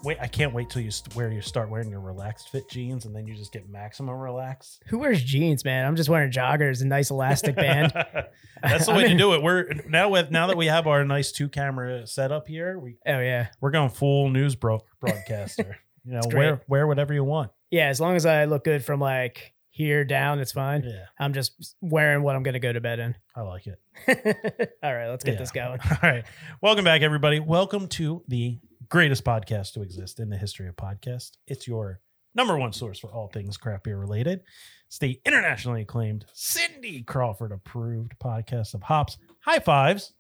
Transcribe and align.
Wait, 0.05 0.19
I 0.21 0.29
can't 0.29 0.53
wait 0.53 0.71
till 0.71 0.83
you 0.83 0.91
st- 0.91 1.17
wear 1.17 1.33
you 1.33 1.41
start 1.41 1.69
wearing 1.69 1.91
your 1.91 2.01
relaxed 2.01 2.51
fit 2.51 2.69
jeans, 2.71 3.07
and 3.07 3.17
then 3.17 3.27
you 3.27 3.35
just 3.35 3.53
get 3.53 3.69
maximum 3.69 4.15
relaxed. 4.15 4.83
Who 4.87 4.99
wears 4.99 5.25
jeans, 5.25 5.65
man? 5.65 5.85
I'm 5.85 5.97
just 5.97 6.09
wearing 6.09 6.31
joggers 6.31 6.81
and 6.81 6.89
nice 6.91 7.11
elastic 7.11 7.57
band. 7.57 7.93
That's 8.63 8.87
the 8.87 8.93
way 8.95 9.09
to 9.09 9.15
do 9.19 9.35
it. 9.35 9.43
We're 9.43 9.69
now 9.89 10.11
with 10.11 10.31
now 10.31 10.47
that 10.47 10.57
we 10.57 10.67
have 10.67 10.87
our 10.87 11.05
nice 11.05 11.33
two 11.33 11.49
camera 11.49 12.07
setup 12.07 12.47
here. 12.47 12.79
We 12.79 12.99
oh 13.07 13.19
yeah, 13.19 13.49
we're 13.61 13.73
going 13.73 13.91
full 13.91 14.29
news 14.31 14.55
bro- 14.55 14.85
broadcaster. 15.01 15.77
You 16.05 16.13
know, 16.13 16.21
wear 16.33 16.63
wear 16.69 16.87
whatever 16.87 17.13
you 17.13 17.25
want. 17.25 17.51
yeah. 17.71 17.89
As 17.89 18.01
long 18.01 18.15
as 18.15 18.27
I 18.27 18.45
look 18.45 18.63
good 18.63 18.85
from 18.85 19.01
like 19.01 19.55
here 19.77 20.05
down, 20.07 20.41
it's 20.41 20.53
fine. 20.53 20.83
Yeah, 20.85 21.05
I'm 21.19 21.35
just 21.35 21.75
wearing 21.83 22.23
what 22.23 22.35
I'm 22.35 22.43
gonna 22.43 22.59
go 22.59 22.73
to 22.73 22.81
bed 22.81 22.99
in. 22.99 23.15
I 23.35 23.43
like 23.43 23.67
it. 23.67 23.79
All 24.83 24.95
right, 24.95 25.09
let's 25.11 25.23
get 25.23 25.33
Yeah. 25.35 25.39
this 25.39 25.51
going. 25.51 25.79
All 25.91 25.99
right. 26.03 26.25
Welcome 26.63 26.87
back, 26.87 27.03
everybody. 27.03 27.41
Welcome 27.41 27.87
to 27.89 28.23
the 28.27 28.59
greatest 28.89 29.23
podcast 29.23 29.75
to 29.75 29.83
exist 29.83 30.19
in 30.19 30.31
the 30.31 30.39
history 30.39 30.67
of 30.67 30.77
podcast. 30.77 31.33
It's 31.47 31.69
your 31.69 32.01
number 32.35 32.57
one 32.57 32.73
source 32.73 32.99
for 32.99 33.13
all 33.13 33.29
things 33.29 33.59
craft 33.59 33.85
beer 33.85 33.99
related. 33.99 34.41
It's 34.87 34.99
the 34.99 35.21
internationally 35.27 35.83
acclaimed 35.83 36.25
Cindy 36.33 37.03
Crawford 37.03 37.53
approved 37.53 38.13
podcast 38.19 38.73
of 38.73 38.83
hops. 38.83 39.19
High 39.41 39.59
fives. 39.59 40.15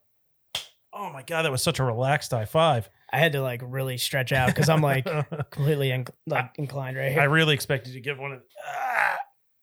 Oh 0.92 1.08
my 1.10 1.22
God, 1.22 1.42
that 1.42 1.50
was 1.52 1.62
such 1.62 1.78
a 1.78 1.84
relaxed 1.84 2.30
high 2.32 2.44
five. 2.44 2.90
I 3.10 3.18
had 3.18 3.32
to 3.32 3.40
like 3.40 3.62
really 3.64 3.96
stretch 3.96 4.32
out 4.32 4.48
because 4.48 4.68
I'm 4.68 4.82
like 4.82 5.06
completely 5.50 5.88
inc- 5.88 6.10
like 6.26 6.50
inclined 6.56 6.98
right 6.98 7.12
here. 7.12 7.22
I 7.22 7.24
really 7.24 7.54
expected 7.54 7.94
you 7.94 8.00
to 8.02 8.04
give 8.04 8.18
one 8.18 8.32
of 8.32 8.42
ah. 8.68 9.16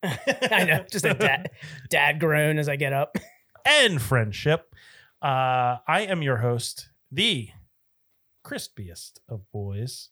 I 0.52 0.66
know, 0.66 0.86
just 0.92 1.06
a 1.06 1.14
dad, 1.14 1.50
dad 1.90 2.20
groan 2.20 2.58
as 2.60 2.68
I 2.70 2.76
get 2.76 2.94
up. 2.94 3.18
and 3.66 4.02
friendship. 4.02 4.74
Uh, 5.22 5.78
I 5.88 6.02
am 6.10 6.22
your 6.22 6.38
host, 6.38 6.90
the 7.12 7.50
crispiest 8.46 9.20
of 9.30 9.42
boys. 9.52 10.10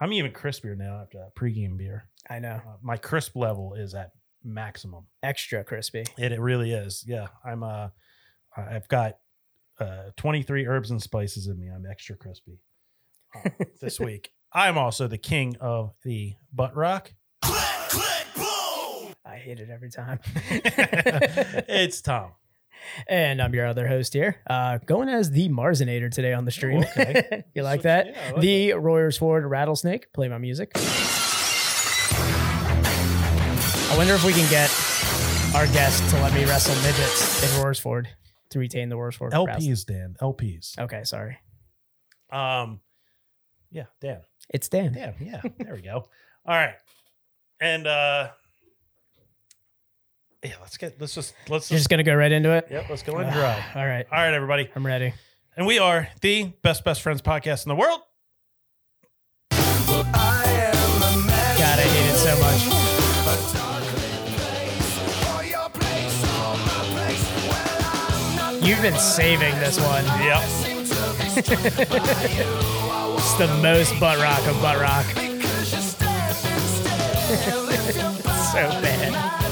I'm 0.00 0.12
even 0.12 0.32
crispier 0.32 0.76
now 0.76 1.00
after 1.02 1.18
that 1.18 1.34
pregame 1.34 1.76
beer. 1.76 2.08
I 2.28 2.38
know, 2.38 2.60
Uh, 2.66 2.76
my 2.82 2.96
crisp 2.96 3.36
level 3.36 3.74
is 3.74 3.94
at 3.94 4.12
maximum. 4.42 5.06
extra 5.22 5.64
crispy. 5.64 6.04
It, 6.18 6.32
it 6.32 6.40
really 6.40 6.72
is. 6.72 7.04
Yeah, 7.06 7.28
I'm. 7.44 7.62
Uh, 7.62 7.88
I've 8.56 8.88
got 8.88 9.18
uh, 9.78 10.10
23 10.16 10.66
herbs 10.66 10.90
and 10.90 11.02
spices 11.02 11.46
in 11.46 11.58
me. 11.58 11.68
I'm 11.68 11.84
extra 11.84 12.16
crispy 12.16 12.60
uh, 13.34 13.50
this 13.82 14.00
week. 14.00 14.32
I'm 14.52 14.78
also 14.78 15.06
the 15.08 15.18
king 15.18 15.56
of 15.60 15.92
the 16.04 16.34
butt 16.54 16.74
rock. 16.74 17.12
I 19.28 19.36
hate 19.36 19.58
it 19.60 19.70
every 19.70 19.90
time. 19.90 20.20
it's 20.50 22.00
Tom. 22.00 22.30
and 23.08 23.42
I'm 23.42 23.52
your 23.54 23.66
other 23.66 23.88
host 23.88 24.12
here, 24.12 24.36
uh, 24.48 24.78
going 24.86 25.08
as 25.08 25.30
the 25.32 25.48
Marzinator 25.48 26.10
today 26.10 26.32
on 26.32 26.44
the 26.44 26.52
stream. 26.52 26.84
Oh, 26.84 27.00
okay. 27.00 27.44
you 27.54 27.62
like 27.62 27.80
So- 27.82 27.88
that? 27.88 28.06
yeah, 28.06 28.30
like 28.32 28.40
the 28.40 28.70
Royersford 28.70 29.48
Rattlesnake. 29.48 30.12
Play 30.12 30.28
my 30.28 30.38
music. 30.38 30.70
I 33.88 33.94
wonder 33.96 34.14
if 34.14 34.24
we 34.24 34.32
can 34.32 34.48
get 34.50 34.70
our 35.54 35.66
guest 35.72 36.08
to 36.10 36.20
let 36.22 36.32
me 36.34 36.44
wrestle 36.44 36.74
midgets 36.82 37.42
in 37.42 37.48
Royersford 37.62 38.06
to 38.50 38.58
retain 38.58 38.88
the 38.90 38.96
Royersford. 38.96 39.32
Rattlesnake. 39.32 39.72
LPs, 39.74 39.86
Dan. 39.86 40.16
LPs. 40.20 40.78
Okay, 40.78 41.02
sorry. 41.04 41.38
Um, 42.30 42.80
yeah, 43.70 43.84
Dan. 44.00 44.20
It's 44.50 44.68
Dan. 44.68 44.92
Dan. 44.92 45.14
Yeah, 45.20 45.40
there 45.58 45.74
we 45.74 45.82
go. 45.82 46.08
All 46.46 46.54
right, 46.54 46.74
and 47.60 47.86
uh, 47.86 48.28
yeah, 50.42 50.52
let's 50.60 50.76
get 50.76 51.00
let's 51.00 51.14
just 51.14 51.34
let's 51.48 51.70
You're 51.70 51.76
just 51.78 51.84
just 51.84 51.88
gonna 51.90 52.02
go 52.02 52.14
right 52.14 52.32
into 52.32 52.50
it. 52.52 52.66
yep, 52.70 52.86
let's 52.88 53.02
go 53.02 53.16
and 53.16 53.28
ah, 53.28 53.32
dry. 53.32 53.64
All 53.74 53.86
right, 53.86 54.06
All 54.10 54.18
right, 54.18 54.34
everybody, 54.34 54.68
I'm 54.74 54.84
ready. 54.86 55.12
and 55.56 55.66
we 55.66 55.78
are 55.78 56.08
the 56.20 56.44
best 56.62 56.84
best 56.84 57.02
friends 57.02 57.22
podcast 57.22 57.64
in 57.66 57.70
the 57.70 57.76
world. 57.76 58.00
God, 59.50 59.58
I 61.78 61.82
hate 61.82 62.10
it 62.10 62.16
so 62.16 62.38
much. 62.40 63.76
You've 68.62 68.82
been 68.82 68.98
saving 68.98 69.54
this 69.60 69.78
one. 69.80 70.04
Yep. 70.22 70.42
It's 73.18 73.34
the 73.38 73.48
most 73.60 73.98
butt 73.98 74.18
rock 74.18 74.46
of 74.46 74.60
butt 74.62 74.78
rock. 74.78 75.04
so 78.52 78.68
bad. 78.80 79.45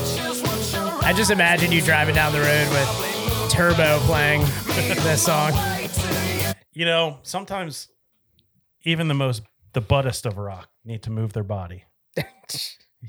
I 1.04 1.12
just 1.14 1.30
imagine 1.30 1.70
you 1.70 1.80
driving 1.82 2.14
down 2.14 2.32
the 2.32 2.40
road 2.40 2.68
with 2.70 3.50
Turbo 3.50 3.98
playing 4.00 4.40
this 5.02 5.22
song. 5.24 5.52
You 6.72 6.84
know, 6.86 7.18
sometimes 7.22 7.88
even 8.84 9.08
the 9.08 9.14
most 9.14 9.42
the 9.74 9.80
buttest 9.80 10.24
of 10.26 10.38
rock 10.38 10.68
need 10.84 11.02
to 11.04 11.10
move 11.10 11.32
their 11.32 11.44
body. 11.44 11.84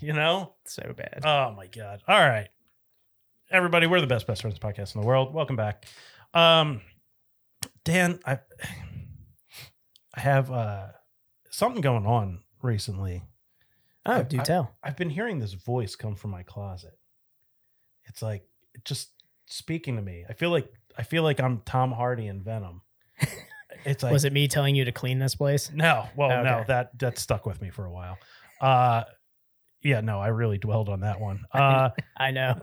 You 0.01 0.11
know. 0.11 0.55
so 0.65 0.93
bad. 0.97 1.21
Oh 1.23 1.53
my 1.55 1.67
god. 1.67 2.01
All 2.05 2.19
right. 2.19 2.49
Everybody, 3.49 3.87
we're 3.87 4.01
the 4.01 4.07
best 4.07 4.27
best 4.27 4.41
friends 4.41 4.59
podcast 4.59 4.93
in 4.93 4.99
the 4.99 5.07
world. 5.07 5.33
Welcome 5.33 5.55
back. 5.55 5.85
Um 6.33 6.81
Dan, 7.85 8.19
I 8.25 8.39
I 10.13 10.19
have 10.19 10.51
uh 10.51 10.87
something 11.49 11.79
going 11.81 12.05
on 12.05 12.43
recently. 12.61 13.23
oh, 14.05 14.11
I- 14.15 14.23
do 14.23 14.41
I- 14.41 14.43
tell. 14.43 14.75
I've 14.83 14.97
been 14.97 15.09
hearing 15.11 15.39
this 15.39 15.53
voice 15.53 15.95
come 15.95 16.15
from 16.17 16.31
my 16.31 16.43
closet. 16.43 16.94
It's 18.15 18.21
like 18.21 18.47
just 18.85 19.09
speaking 19.45 19.97
to 19.97 20.01
me. 20.01 20.23
I 20.29 20.31
feel 20.31 20.49
like 20.49 20.71
I 20.97 21.03
feel 21.03 21.21
like 21.21 21.41
I'm 21.41 21.59
Tom 21.65 21.91
Hardy 21.91 22.27
in 22.27 22.41
Venom. 22.41 22.81
It's 23.83 24.01
like 24.01 24.13
Was 24.13 24.23
it 24.25 24.31
me 24.33 24.47
telling 24.47 24.73
you 24.75 24.85
to 24.85 24.91
clean 24.91 25.19
this 25.19 25.35
place? 25.35 25.69
no, 25.71 26.07
well, 26.15 26.31
Okay. 26.31 26.43
no, 26.43 26.63
that 26.69 26.97
that 26.99 27.19
stuck 27.19 27.45
with 27.45 27.61
me 27.61 27.69
for 27.69 27.85
a 27.85 27.91
while. 27.91 28.17
Uh 28.61 29.03
yeah, 29.83 29.99
no, 30.01 30.19
I 30.19 30.29
really 30.29 30.57
dwelled 30.57 30.87
on 30.89 31.01
that 31.01 31.19
one. 31.19 31.41
Uh 31.53 31.89
I 32.17 32.31
know. 32.31 32.59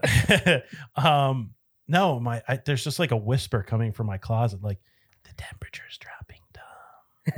um 0.97 1.53
no, 1.87 2.19
my 2.19 2.41
I, 2.47 2.57
there's 2.65 2.83
just 2.83 2.97
like 2.99 3.11
a 3.11 3.15
whisper 3.17 3.61
coming 3.61 3.93
from 3.93 4.07
my 4.07 4.17
closet 4.17 4.63
like 4.63 4.79
the 5.23 5.33
temperature's 5.37 5.97
dropping 5.99 6.41
Tom. 6.51 7.35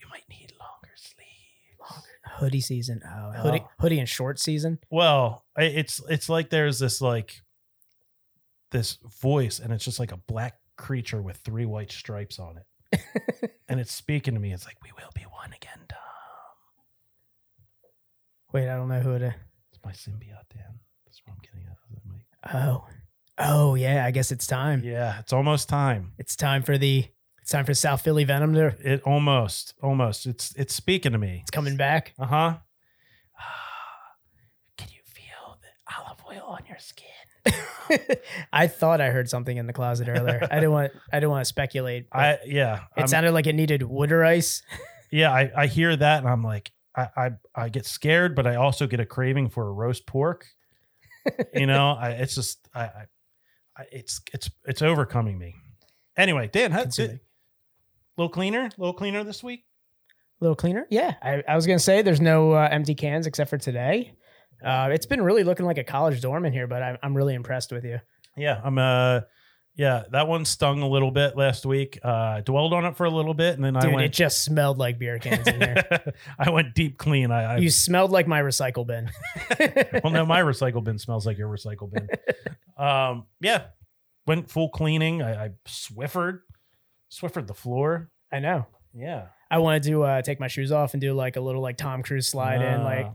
you 0.00 0.06
might 0.10 0.28
need 0.28 0.52
longer 0.60 0.92
sleeves. 0.96 2.08
Hoodie 2.38 2.60
season. 2.60 3.00
Oh, 3.04 3.32
hoodie, 3.32 3.60
Oh. 3.64 3.68
hoodie 3.80 3.98
and 3.98 4.08
short 4.08 4.38
season. 4.38 4.78
Well, 4.90 5.44
it's 5.56 6.00
it's 6.08 6.28
like 6.28 6.50
there's 6.50 6.78
this 6.78 7.00
like 7.00 7.42
this 8.70 8.98
voice 9.20 9.58
and 9.58 9.72
it's 9.72 9.84
just 9.84 9.98
like 9.98 10.12
a 10.12 10.16
black 10.16 10.58
creature 10.76 11.20
with 11.22 11.36
three 11.38 11.64
white 11.66 11.90
stripes 11.90 12.38
on 12.38 12.58
it. 12.58 13.00
and 13.68 13.80
it's 13.80 13.92
speaking 13.92 14.34
to 14.34 14.40
me. 14.40 14.52
It's 14.52 14.66
like 14.66 14.76
we 14.82 14.90
will 14.96 15.10
be 15.14 15.22
one 15.22 15.52
again, 15.52 15.80
Tom. 15.88 15.98
Wait, 18.52 18.68
I 18.68 18.76
don't 18.76 18.88
know 18.88 19.00
who 19.00 19.12
it 19.14 19.22
is. 19.22 19.34
It's 19.72 19.84
my 19.84 19.92
symbiote, 19.92 20.48
Dan. 20.54 20.78
That's 21.04 21.20
what 21.24 21.34
I'm 21.34 21.38
getting 21.42 21.66
at. 21.68 21.74
Oh, 22.54 22.86
oh 23.38 23.74
yeah. 23.74 24.04
I 24.06 24.10
guess 24.10 24.30
it's 24.32 24.46
time. 24.46 24.82
Yeah, 24.84 25.18
it's 25.18 25.32
almost 25.32 25.68
time. 25.68 26.12
It's 26.18 26.36
time 26.36 26.62
for 26.62 26.78
the. 26.78 27.06
It's 27.48 27.52
time 27.54 27.64
for 27.64 27.72
South 27.72 28.02
Philly 28.02 28.24
Venom 28.24 28.52
to. 28.52 28.74
It 28.80 29.00
almost, 29.04 29.72
almost. 29.82 30.26
It's 30.26 30.54
it's 30.54 30.74
speaking 30.74 31.12
to 31.12 31.18
me. 31.18 31.38
It's 31.40 31.50
coming 31.50 31.78
back. 31.78 32.12
Uh 32.18 32.26
huh. 32.26 32.56
Can 34.76 34.88
you 34.92 35.00
feel 35.02 35.56
the 35.62 35.96
olive 35.96 36.18
oil 36.30 36.46
on 36.46 36.60
your 36.68 36.76
skin? 36.78 38.18
I 38.52 38.66
thought 38.66 39.00
I 39.00 39.08
heard 39.08 39.30
something 39.30 39.56
in 39.56 39.66
the 39.66 39.72
closet 39.72 40.08
earlier. 40.10 40.46
I 40.50 40.56
didn't 40.56 40.72
want 40.72 40.92
I 41.10 41.20
didn't 41.20 41.30
want 41.30 41.40
to 41.40 41.48
speculate. 41.48 42.04
I 42.12 42.36
yeah. 42.44 42.80
it 42.94 43.00
I'm- 43.00 43.08
sounded 43.08 43.32
like 43.32 43.46
it 43.46 43.54
needed 43.54 43.82
wood 43.82 44.12
or 44.12 44.26
ice. 44.26 44.60
yeah, 45.10 45.32
I, 45.32 45.50
I 45.56 45.66
hear 45.68 45.96
that 45.96 46.18
and 46.18 46.28
I'm 46.28 46.44
like, 46.44 46.70
I, 46.94 47.08
I 47.16 47.30
I 47.54 47.68
get 47.70 47.86
scared, 47.86 48.36
but 48.36 48.46
I 48.46 48.56
also 48.56 48.86
get 48.86 49.00
a 49.00 49.06
craving 49.06 49.48
for 49.48 49.66
a 49.66 49.72
roast 49.72 50.06
pork. 50.06 50.44
you 51.54 51.64
know, 51.64 51.92
I 51.98 52.10
it's 52.10 52.34
just 52.34 52.68
I, 52.74 52.82
I, 52.82 53.06
I 53.74 53.84
it's 53.90 54.20
it's 54.34 54.50
it's 54.66 54.82
overcoming 54.82 55.38
me. 55.38 55.54
Anyway, 56.14 56.50
Dan, 56.52 56.72
how, 56.72 56.82
Consuming. 56.82 57.20
Little 58.18 58.28
cleaner, 58.28 58.68
little 58.76 58.92
cleaner 58.92 59.24
this 59.24 59.42
week. 59.42 59.64
A 60.40 60.44
little 60.44 60.56
cleaner. 60.56 60.86
Yeah, 60.90 61.14
I, 61.22 61.42
I 61.48 61.56
was 61.56 61.66
gonna 61.66 61.78
say 61.78 62.02
there's 62.02 62.20
no 62.20 62.52
uh, 62.52 62.68
empty 62.70 62.94
cans 62.94 63.26
except 63.26 63.48
for 63.48 63.58
today. 63.58 64.12
Uh, 64.62 64.90
it's 64.92 65.06
been 65.06 65.22
really 65.22 65.44
looking 65.44 65.66
like 65.66 65.78
a 65.78 65.84
college 65.84 66.20
dorm 66.20 66.44
in 66.44 66.52
here, 66.52 66.66
but 66.66 66.82
I'm 66.82 66.98
I'm 67.02 67.16
really 67.16 67.34
impressed 67.34 67.72
with 67.72 67.84
you. 67.84 68.00
Yeah, 68.36 68.60
I'm 68.62 68.78
uh 68.78 69.20
yeah, 69.74 70.04
that 70.10 70.26
one 70.26 70.44
stung 70.44 70.82
a 70.82 70.88
little 70.88 71.12
bit 71.12 71.36
last 71.36 71.64
week. 71.64 71.98
Uh 72.02 72.40
dwelled 72.40 72.72
on 72.72 72.84
it 72.84 72.96
for 72.96 73.06
a 73.06 73.10
little 73.10 73.34
bit 73.34 73.54
and 73.54 73.64
then 73.64 73.76
I 73.76 73.86
went 73.86 74.02
it 74.02 74.12
just 74.12 74.44
smelled 74.44 74.78
like 74.78 74.98
beer 74.98 75.18
cans 75.18 75.46
in 75.46 75.60
here. 75.60 76.12
I 76.38 76.50
went 76.50 76.74
deep 76.74 76.98
clean. 76.98 77.30
I, 77.30 77.54
I 77.54 77.56
you 77.58 77.70
smelled 77.70 78.10
like 78.10 78.26
my 78.26 78.40
recycle 78.40 78.86
bin. 78.86 79.10
well 80.02 80.12
no, 80.12 80.26
my 80.26 80.40
recycle 80.40 80.82
bin 80.82 80.98
smells 80.98 81.26
like 81.26 81.38
your 81.38 81.48
recycle 81.48 81.90
bin. 81.92 82.08
um 82.76 83.26
yeah. 83.40 83.64
Went 84.26 84.50
full 84.50 84.68
cleaning. 84.68 85.22
I, 85.22 85.46
I 85.46 85.50
Swiffered. 85.66 86.40
Swiffered 87.08 87.46
the 87.46 87.54
floor. 87.54 88.10
I 88.32 88.40
know. 88.40 88.66
Yeah. 88.94 89.26
I 89.50 89.58
wanted 89.58 89.84
to 89.84 90.02
uh, 90.02 90.22
take 90.22 90.40
my 90.40 90.48
shoes 90.48 90.72
off 90.72 90.92
and 90.94 91.00
do 91.00 91.12
like 91.14 91.36
a 91.36 91.40
little 91.40 91.62
like 91.62 91.76
Tom 91.78 92.02
Cruise 92.02 92.28
slide 92.28 92.60
in, 92.60 92.82
like 92.84 93.10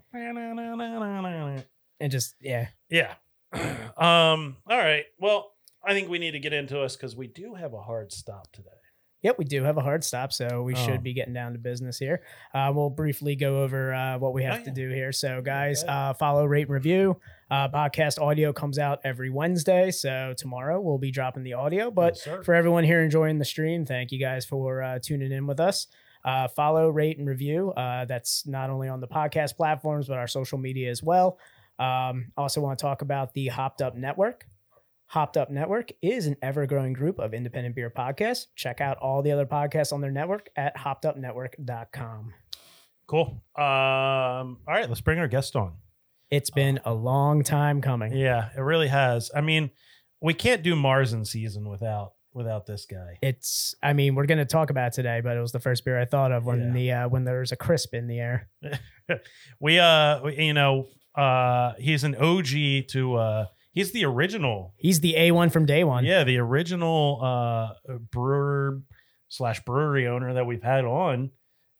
and 1.99 2.11
just 2.11 2.35
yeah. 2.41 2.67
Yeah. 2.89 3.13
um, 3.97 4.57
all 4.67 4.77
right. 4.77 5.05
Well, 5.19 5.51
I 5.85 5.93
think 5.93 6.09
we 6.09 6.17
need 6.19 6.31
to 6.31 6.39
get 6.39 6.53
into 6.53 6.81
us 6.81 6.95
because 6.95 7.15
we 7.15 7.27
do 7.27 7.53
have 7.55 7.73
a 7.73 7.81
hard 7.81 8.11
stop 8.11 8.51
today. 8.51 8.69
Yep, 9.21 9.37
we 9.37 9.45
do 9.45 9.63
have 9.63 9.77
a 9.77 9.81
hard 9.81 10.03
stop, 10.03 10.33
so 10.33 10.63
we 10.63 10.73
Oh. 10.73 10.85
should 10.85 11.01
be 11.01 11.13
getting 11.13 11.33
down 11.33 11.53
to 11.53 11.59
business 11.59 11.97
here. 11.97 12.23
Uh, 12.53 12.71
we'll 12.75 12.89
briefly 12.89 13.35
go 13.37 13.63
over 13.63 13.93
uh, 13.93 14.17
what 14.17 14.33
we 14.33 14.43
have 14.43 14.61
Oh, 14.61 14.65
to 14.65 14.71
do 14.71 14.89
here. 14.89 15.13
So, 15.13 15.41
guys, 15.41 15.81
Okay. 15.83 15.91
uh, 15.93 16.13
follow, 16.13 16.45
rate, 16.45 16.63
and 16.63 16.71
review. 16.71 17.17
Uh, 17.53 17.69
podcast 17.69 18.19
audio 18.19 18.51
comes 18.51 18.79
out 18.79 18.99
every 19.03 19.29
Wednesday, 19.29 19.91
so 19.91 20.33
tomorrow 20.35 20.81
we'll 20.81 20.97
be 20.97 21.11
dropping 21.11 21.43
the 21.43 21.53
audio. 21.53 21.91
But 21.91 22.19
Yes, 22.25 22.43
for 22.43 22.55
everyone 22.55 22.83
here 22.83 22.99
enjoying 23.03 23.37
the 23.37 23.45
stream, 23.45 23.85
thank 23.85 24.11
you 24.11 24.17
guys 24.19 24.43
for 24.43 24.81
uh, 24.81 24.97
tuning 24.97 25.31
in 25.31 25.45
with 25.45 25.59
us. 25.59 25.85
Uh, 26.25 26.47
follow, 26.47 26.89
rate, 26.89 27.19
and 27.19 27.27
review. 27.27 27.69
Uh, 27.69 28.05
that's 28.05 28.47
not 28.47 28.71
only 28.71 28.87
on 28.89 29.01
the 29.01 29.07
podcast 29.07 29.55
platforms, 29.55 30.07
but 30.07 30.17
our 30.17 30.25
social 30.25 30.57
media 30.57 30.89
as 30.89 31.03
well. 31.03 31.37
Um, 31.77 32.31
also, 32.35 32.59
want 32.59 32.79
to 32.79 32.81
talk 32.81 33.03
about 33.03 33.35
the 33.35 33.49
Hopped 33.49 33.83
Up 33.83 33.95
Network. 33.95 34.47
Hopped 35.05 35.37
Up 35.37 35.51
Network 35.51 35.91
is 36.01 36.25
an 36.25 36.37
ever 36.41 36.65
growing 36.65 36.93
group 36.93 37.19
of 37.19 37.35
independent 37.35 37.75
beer 37.75 37.91
podcasts. 37.95 38.47
Check 38.55 38.81
out 38.81 38.97
all 38.97 39.21
the 39.21 39.31
other 39.31 39.45
podcasts 39.45 39.93
on 39.93 40.01
their 40.01 40.09
network 40.09 40.49
at 40.55 40.75
hoppedupnetwork.com. 40.75 42.33
Cool. 43.05 43.43
Um, 43.55 43.63
all 43.63 44.57
right, 44.69 44.89
let's 44.89 45.01
bring 45.01 45.19
our 45.19 45.27
guest 45.27 45.55
on. 45.55 45.73
It's 46.33 46.49
been 46.49 46.79
a 46.85 46.93
long 46.93 47.43
time 47.43 47.81
coming. 47.81 48.13
Yeah, 48.15 48.49
it 48.57 48.61
really 48.61 48.87
has. 48.87 49.29
I 49.35 49.41
mean, 49.41 49.69
we 50.21 50.33
can't 50.33 50.63
do 50.63 50.75
Marzen 50.75 51.25
season 51.27 51.69
without 51.69 52.13
without 52.33 52.65
this 52.65 52.87
guy. 52.89 53.19
It's, 53.21 53.75
I 53.83 53.93
mean, 53.93 54.15
we're 54.15 54.25
going 54.25 54.39
to 54.39 54.45
talk 54.45 54.71
about 54.71 54.93
today, 54.93 55.21
but 55.23 55.37
it 55.37 55.39
was 55.39 55.51
the 55.51 55.59
first 55.59 55.85
beer 55.85 55.99
I 56.01 56.05
thought 56.05 56.31
of 56.31 56.45
when 56.45 56.59
Yeah. 56.59 56.73
the 56.73 56.91
uh, 56.91 57.09
when 57.09 57.23
there 57.25 57.39
was 57.41 57.51
a 57.51 57.55
crisp 57.55 57.93
in 57.93 58.07
the 58.07 58.19
air. 58.19 58.49
We 59.59 59.79
uh 59.79 60.21
we- 60.23 60.37
you 60.47 60.53
know, 60.53 60.87
uh 61.15 61.73
he's 61.77 62.03
an 62.03 62.15
OG 62.15 62.87
to 62.89 63.15
uh 63.15 63.45
he's 63.73 63.91
the 63.91 64.05
original. 64.05 64.73
He's 64.77 64.99
the 65.01 65.13
A1 65.15 65.51
from 65.51 65.65
day 65.65 65.83
one. 65.83 66.05
Yeah, 66.05 66.23
the 66.23 66.37
original 66.39 67.19
uh 67.21 67.97
brewer 68.11 68.81
slash 69.29 69.59
brewery 69.65 70.07
owner 70.07 70.33
that 70.35 70.45
we've 70.45 70.63
had 70.63 70.85
on. 70.85 71.31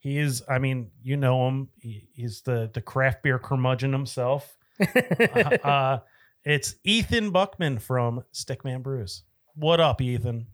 He 0.04 0.18
is, 0.18 0.44
I 0.50 0.60
mean, 0.60 0.92
you 1.02 1.16
know 1.16 1.48
him. 1.48 1.70
He, 1.80 2.10
he's 2.14 2.42
the 2.42 2.70
the 2.74 2.82
craft 2.82 3.24
beer 3.24 3.40
curmudgeon 3.40 3.94
himself. 3.94 4.58
uh, 5.64 6.00
it's 6.44 6.76
Ethan 6.84 7.32
Buckman 7.32 7.80
from 7.80 8.22
Stickman 8.34 8.84
Brews. 8.84 9.24
What 9.56 9.80
up, 9.80 10.02
Ethan? 10.02 10.46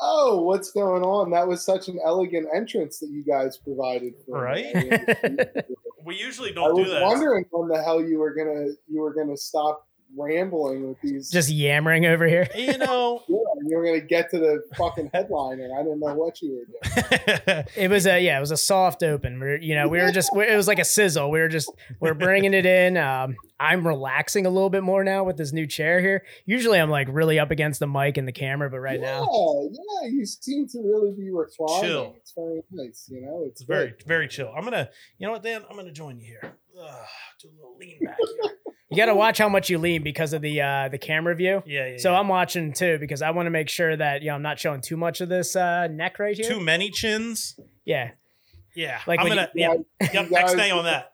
Oh, 0.00 0.42
what's 0.42 0.70
going 0.70 1.02
on? 1.02 1.30
That 1.30 1.48
was 1.48 1.64
such 1.64 1.88
an 1.88 1.98
elegant 2.04 2.46
entrance 2.54 3.00
that 3.00 3.10
you 3.10 3.24
guys 3.24 3.58
provided. 3.58 4.14
For 4.24 4.36
me. 4.36 4.40
Right? 4.40 4.66
I 4.76 5.62
We 6.04 6.16
usually 6.16 6.52
don't 6.52 6.76
do 6.76 6.82
was 6.82 6.90
that. 6.90 7.02
wondering 7.02 7.44
when 7.50 7.68
the 7.68 7.82
hell 7.82 8.00
you 8.00 8.18
were 8.18 8.34
gonna 8.34 8.68
you 8.88 9.00
were 9.00 9.14
gonna 9.14 9.36
stop 9.36 9.86
rambling 10.16 10.88
with 10.88 11.00
these. 11.00 11.30
Just 11.30 11.48
yammering 11.48 12.06
over 12.06 12.26
here. 12.26 12.48
You 12.54 12.78
know, 12.78 13.22
yeah, 13.28 13.36
you 13.64 13.76
were 13.76 13.84
gonna 13.84 14.00
get 14.00 14.30
to 14.30 14.38
the 14.38 14.62
fucking 14.76 15.10
headliner. 15.14 15.70
I 15.78 15.82
didn't 15.82 16.00
know 16.00 16.14
what 16.14 16.40
you 16.42 16.58
were 16.58 16.64
doing. 16.66 17.64
It 17.76 17.90
was 17.90 18.06
a 18.06 18.20
yeah, 18.20 18.36
it 18.36 18.40
was 18.40 18.50
a 18.50 18.56
soft 18.56 19.02
open. 19.02 19.40
We're 19.40 19.56
you 19.56 19.74
know 19.74 19.88
we 19.88 19.98
were 19.98 20.12
just 20.12 20.30
it 20.36 20.56
was 20.56 20.68
like 20.68 20.78
a 20.78 20.84
sizzle. 20.84 21.30
We 21.30 21.40
were 21.40 21.48
just 21.48 21.70
we're 22.00 22.14
bringing 22.14 22.54
it 22.54 22.66
in. 22.66 22.96
Um, 22.96 23.36
I'm 23.58 23.86
relaxing 23.86 24.44
a 24.44 24.50
little 24.50 24.70
bit 24.70 24.82
more 24.82 25.04
now 25.04 25.24
with 25.24 25.36
this 25.36 25.52
new 25.52 25.66
chair 25.66 26.00
here. 26.00 26.24
Usually 26.44 26.78
I'm 26.80 26.90
like 26.90 27.08
really 27.10 27.38
up 27.38 27.50
against 27.50 27.80
the 27.80 27.86
mic 27.86 28.16
and 28.16 28.26
the 28.26 28.32
camera, 28.32 28.68
but 28.68 28.80
right 28.80 29.00
yeah, 29.00 29.20
now 29.20 29.68
yeah, 29.70 30.08
you 30.08 30.26
seem 30.26 30.68
to 30.68 30.78
really 30.80 31.12
be 31.12 31.30
reclining. 31.30 31.82
Chill. 31.82 32.14
It's 32.18 32.32
very 32.36 32.62
nice. 32.70 33.06
You 33.08 33.22
know, 33.22 33.44
it's 33.46 33.62
it's 33.62 33.68
very, 33.68 33.94
very 34.06 34.28
chill. 34.28 34.52
I'm 34.56 34.64
gonna, 34.64 34.88
you 35.18 35.26
know 35.26 35.32
what, 35.32 35.42
Dan? 35.42 35.62
I'm 35.70 35.76
gonna 35.76 35.92
join 35.92 36.18
you 36.18 36.26
here. 36.26 36.54
Ugh, 36.80 37.06
do 37.40 37.48
a 37.48 37.52
little 37.54 37.76
lean 37.78 37.98
back 38.04 38.16
here. 38.18 38.52
you 38.90 38.96
got 38.96 39.06
to 39.06 39.14
watch 39.14 39.38
how 39.38 39.48
much 39.48 39.68
you 39.70 39.78
lean 39.78 40.02
because 40.02 40.32
of 40.32 40.42
the 40.42 40.60
uh, 40.60 40.88
the 40.88 40.98
camera 40.98 41.34
view. 41.34 41.62
Yeah, 41.66 41.88
yeah. 41.88 41.96
So 41.98 42.12
yeah. 42.12 42.18
I'm 42.20 42.28
watching 42.28 42.72
too 42.72 42.98
because 42.98 43.20
I 43.22 43.30
want 43.30 43.46
to 43.46 43.50
make 43.50 43.68
sure 43.68 43.96
that 43.96 44.22
you 44.22 44.28
know 44.28 44.34
I'm 44.34 44.42
not 44.42 44.58
showing 44.58 44.80
too 44.80 44.96
much 44.96 45.20
of 45.20 45.28
this 45.28 45.54
uh, 45.56 45.86
neck 45.88 46.18
right 46.18 46.36
here. 46.36 46.48
too 46.48 46.60
many 46.60 46.90
chins. 46.90 47.58
yeah, 47.84 48.10
Yeah, 48.74 49.00
Like 49.06 49.20
I'm 49.20 49.28
gonna. 49.28 49.50
Yeah, 49.54 49.74
yeah, 50.00 50.08
yep. 50.12 50.24
you 50.24 50.30
Next 50.30 50.52
guys- 50.52 50.54
day 50.54 50.70
on 50.70 50.84
that. 50.84 51.08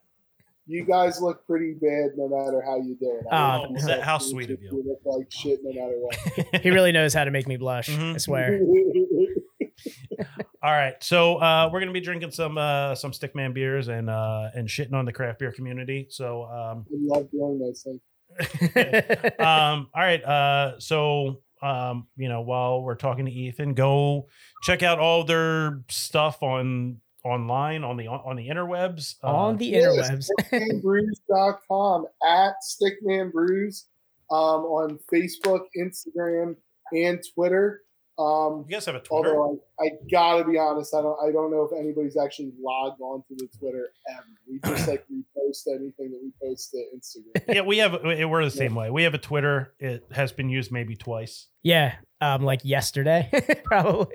You 0.71 0.85
guys 0.85 1.19
look 1.23 1.47
pretty 1.47 1.73
bad 1.81 2.11
no 2.19 2.29
matter 2.29 2.61
how 2.63 2.77
you 2.77 2.95
do 3.01 3.19
it. 3.19 3.25
I 3.33 3.57
Oh, 3.57 3.63
think 3.65 3.79
is 3.79 3.87
that- 3.87 4.03
how 4.03 4.19
sweet 4.19 4.51
of 4.51 4.61
you. 4.63 4.69
You 4.71 4.85
look 4.87 5.01
like 5.19 5.27
shit 5.33 5.61
no 5.65 5.73
matter 5.73 5.97
what. 5.99 6.17
he 6.63 6.69
really 6.71 6.93
knows 6.93 7.15
how 7.15 7.25
to 7.25 7.31
make 7.31 7.49
me 7.49 7.57
blush. 7.57 7.89
Mhm. 7.89 8.15
I 8.15 8.19
swear. 8.19 8.61
All 10.61 10.73
right, 10.73 10.95
so 11.03 11.37
uh, 11.37 11.71
we're 11.73 11.79
gonna 11.79 11.93
be 11.93 12.01
drinking 12.01 12.33
some 12.33 12.59
uh, 12.59 12.95
some 12.97 13.13
Stickman 13.13 13.55
beers 13.55 13.87
and 13.89 14.11
uh, 14.11 14.49
and 14.55 14.69
shitting 14.69 14.93
on 14.93 15.05
the 15.05 15.13
craft 15.13 15.39
beer 15.39 15.53
community. 15.53 16.07
So 16.11 16.45
um, 16.45 16.85
I 16.91 17.17
love 17.17 17.31
doing 17.31 17.61
those 17.61 17.83
things. 17.83 18.01
um, 19.39 19.89
all 19.95 20.03
right. 20.03 20.23
Uh, 20.23 20.79
so, 20.79 21.43
um, 21.63 22.09
you 22.17 22.29
know, 22.29 22.41
while 22.41 22.83
we're 22.83 22.95
talking 22.97 23.25
to 23.27 23.33
Ethan, 23.33 23.75
go 23.75 24.29
check 24.65 24.83
out 24.83 24.99
all 24.99 25.25
their 25.25 25.83
stuff 25.89 26.43
on 26.43 27.01
online 27.25 27.85
on 27.85 27.97
the 27.97 28.09
on 28.09 28.37
the 28.37 28.49
interwebs. 28.49 29.17
Uh, 29.23 29.35
On 29.35 29.57
the 29.57 29.67
Yes, 29.67 29.95
interwebs. 29.95 30.29
stickmanbrews.com 30.53 32.07
at 32.27 32.55
Stickman 32.63 33.33
Brews 33.33 33.87
um, 34.31 34.63
on 34.65 34.99
Facebook, 35.13 35.67
Instagram, 35.77 36.57
and 36.93 37.23
Twitter. 37.35 37.83
Um, 38.19 38.65
you 38.69 38.75
guys 38.75 38.85
have 38.87 38.97
a 38.97 39.01
Twitter. 39.01 39.37
although 39.39 39.61
I, 39.81 39.85
I 39.85 39.89
gotta 40.11 40.45
be 40.45 40.59
honest, 40.59 40.93
I 40.95 41.03
don't 41.03 41.17
I 41.23 41.31
don't 41.31 41.51
know 41.53 41.63
if 41.63 41.79
anybody's 41.79 42.17
actually 42.17 42.53
logged 42.61 43.01
onto 43.01 43.37
the 43.37 43.47
Twitter 43.59 43.91
ever. 44.11 44.25
We 44.51 44.59
just 44.75 44.89
like 44.89 45.05
repost 45.13 45.69
anything 45.69 46.11
that 46.11 46.21
we 46.23 46.33
post 46.43 46.73
to 46.73 46.85
Instagram. 46.97 47.55
yeah, 47.55 47.61
we 47.63 47.79
have. 47.79 47.93
We're 48.03 48.45
the 48.45 48.51
same 48.51 48.75
way. 48.75 48.91
We 48.91 49.05
have 49.05 49.15
a 49.15 49.19
Twitter. 49.19 49.75
It 49.79 50.05
has 50.11 50.33
been 50.33 50.49
used 50.49 50.73
maybe 50.73 50.97
twice. 50.97 51.47
yeah, 51.63 51.95
um, 52.21 52.43
like 52.43 52.61
yesterday, 52.65 53.31
probably. 53.65 54.07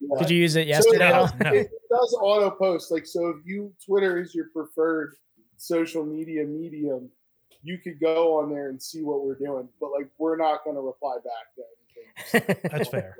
Yeah. 0.00 0.18
Did 0.20 0.30
you 0.30 0.38
use 0.38 0.56
it 0.56 0.64
So 0.64 0.68
yesterday? 0.68 1.08
it, 1.08 1.12
does, 1.12 1.32
No. 1.42 1.52
it 1.52 1.70
does 1.90 2.18
auto 2.22 2.50
post. 2.50 2.90
Like 2.92 3.04
so, 3.06 3.28
if 3.30 3.36
you 3.44 3.72
Twitter 3.84 4.20
is 4.20 4.34
your 4.34 4.46
preferred 4.54 5.14
social 5.56 6.04
media 6.06 6.44
medium, 6.44 7.10
you 7.62 7.78
could 7.78 8.00
go 8.00 8.38
on 8.40 8.48
there 8.50 8.68
and 8.70 8.80
see 8.80 9.02
what 9.02 9.24
we're 9.26 9.34
doing. 9.36 9.68
But 9.80 9.90
like, 9.90 10.08
we're 10.18 10.36
not 10.38 10.64
going 10.64 10.76
to 10.76 10.82
reply 10.82 11.16
back 11.16 11.54
to 11.56 12.42
anything. 12.42 12.70
That's 12.70 12.88
fair. 12.88 13.16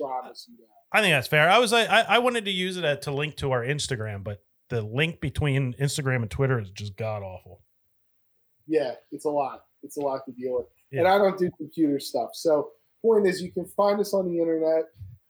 I 0.00 0.02
promise 0.02 0.46
you 0.48 0.56
that. 0.58 0.98
I 0.98 1.00
think 1.00 1.12
that's 1.12 1.28
fair. 1.28 1.48
I 1.50 1.58
was 1.58 1.72
like, 1.72 1.88
I, 1.88 2.02
I 2.02 2.18
wanted 2.18 2.44
to 2.44 2.50
use 2.50 2.76
it 2.76 3.02
to 3.02 3.12
link 3.12 3.36
to 3.36 3.52
our 3.52 3.62
Instagram, 3.64 4.22
but 4.22 4.42
the 4.68 4.82
link 4.82 5.20
between 5.20 5.74
Instagram 5.74 6.16
and 6.22 6.30
Twitter 6.30 6.60
is 6.60 6.70
just 6.70 6.96
god 6.96 7.22
awful. 7.22 7.62
Yeah, 8.66 8.92
it's 9.10 9.24
a 9.24 9.30
lot. 9.30 9.64
It's 9.82 9.96
a 9.96 10.00
lot 10.00 10.20
to 10.26 10.32
deal 10.32 10.56
with. 10.56 10.66
Yeah. 10.90 11.00
And 11.00 11.08
I 11.08 11.18
don't 11.18 11.38
do 11.38 11.50
computer 11.56 11.98
stuff. 11.98 12.30
So 12.34 12.70
point 13.02 13.26
is, 13.26 13.42
you 13.42 13.50
can 13.50 13.64
find 13.66 14.00
us 14.00 14.14
on 14.14 14.26
the 14.30 14.38
internet. 14.38 14.84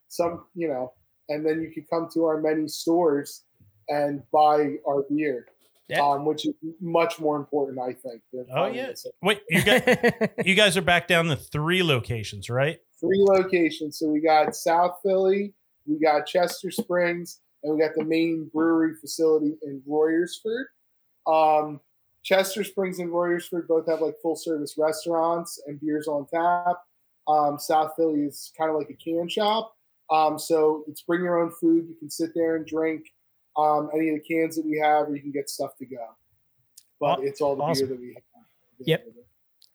Some, 0.09 0.45
you 0.55 0.69
know, 0.69 0.93
and 1.29 1.47
then 1.47 1.63
you 1.63 1.71
can 1.73 1.87
come 1.89 2.09
to 2.15 2.25
our 2.25 2.41
many 2.41 2.69
stores 2.69 3.45
and 3.89 4.23
buy 4.31 4.75
our 4.87 5.05
beer, 5.09 5.47
Yeah. 5.89 6.03
um, 6.03 6.27
which 6.27 6.47
is 6.47 6.55
much 6.81 7.19
more 7.19 7.37
important, 7.37 7.79
I 7.79 7.95
think. 7.95 8.21
Than 8.33 8.47
Oh, 8.55 8.67
yeah. 8.67 8.93
Wait, 9.23 9.41
you 9.49 9.63
guys, 9.63 10.29
you 10.45 10.55
guys 10.55 10.77
are 10.77 10.83
back 10.83 11.09
down 11.09 11.27
to 11.27 11.37
three 11.37 11.83
locations, 11.83 12.51
right? 12.51 12.79
Three 13.03 13.21
locations. 13.21 13.99
So 13.99 14.09
we 14.09 14.21
got 14.21 14.57
South 14.57 14.99
Philly, 15.03 15.53
we 15.87 15.99
got 15.99 16.27
Chester 16.27 16.71
Springs, 16.71 17.41
and 17.63 17.75
we 17.75 17.81
got 17.81 17.95
the 17.95 18.05
main 18.05 18.51
brewery 18.55 18.95
facility 19.01 19.57
in 19.63 19.83
Royersford. 19.87 20.65
Um, 21.27 21.81
Chester 22.23 22.65
Springs 22.65 23.01
and 23.01 23.11
Royersford 23.11 23.67
both 23.67 23.87
have 23.89 24.01
like 24.01 24.15
full 24.23 24.37
service 24.37 24.77
restaurants 24.79 25.61
and 25.67 25.81
beers 25.81 26.07
on 26.07 26.27
tap. 26.27 26.77
Um, 27.29 27.59
South 27.59 27.93
Philly 27.97 28.23
is 28.23 28.53
kind 28.57 28.71
of 28.71 28.77
like 28.77 28.91
a 28.91 28.95
can 28.95 29.29
shop. 29.29 29.75
Um, 30.11 30.39
so 30.39 30.85
it's 30.89 31.03
bring 31.03 31.23
your 31.25 31.43
own 31.43 31.51
food. 31.51 31.87
You 31.89 31.97
can 31.99 32.11
sit 32.11 32.31
there 32.35 32.57
and 32.57 32.67
drink 32.67 33.13
um, 33.57 33.91
any 33.95 34.11
of 34.11 34.17
the 34.17 34.35
cans 34.35 34.57
that 34.57 34.65
we 34.65 34.79
have, 34.79 35.09
or 35.09 35.17
you 35.17 35.23
can 35.23 35.33
get 35.33 35.49
stuff 35.49 35.77
to 35.79 35.87
go. 35.87 36.07
But 37.01 37.21
it's 37.21 37.41
all 37.41 37.57
the 37.57 37.63
awesome. 37.63 37.89
beer 37.89 37.97
that 37.97 38.01
we 38.01 38.15
have. 38.15 38.23
Yep. 38.85 39.07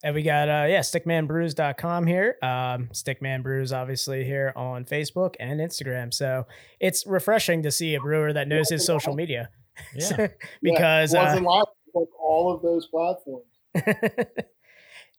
And 0.03 0.13
we 0.13 0.23
got 0.23 0.47
uh 0.47 0.67
yeah, 0.67 0.79
stickmanbrews.com 0.79 2.07
here. 2.07 2.37
Um 2.41 2.89
Stickman 2.93 3.43
Brews 3.43 3.71
obviously 3.73 4.23
here 4.23 4.53
on 4.55 4.85
Facebook 4.85 5.35
and 5.39 5.59
Instagram. 5.59 6.13
So 6.13 6.45
it's 6.79 7.05
refreshing 7.05 7.63
to 7.63 7.71
see 7.71 7.95
a 7.95 7.99
brewer 7.99 8.33
that 8.33 8.47
knows 8.47 8.69
his 8.69 8.85
social 8.85 9.13
media. 9.13 9.49
Yeah. 9.95 10.27
because 10.61 11.13
yeah, 11.13 11.19
it 11.19 11.23
uh, 11.23 11.25
wasn't 11.25 11.45
live 11.45 11.65
like 11.95 12.07
all 12.19 12.53
of 12.53 12.61
those 12.61 12.87
platforms. 12.87 13.45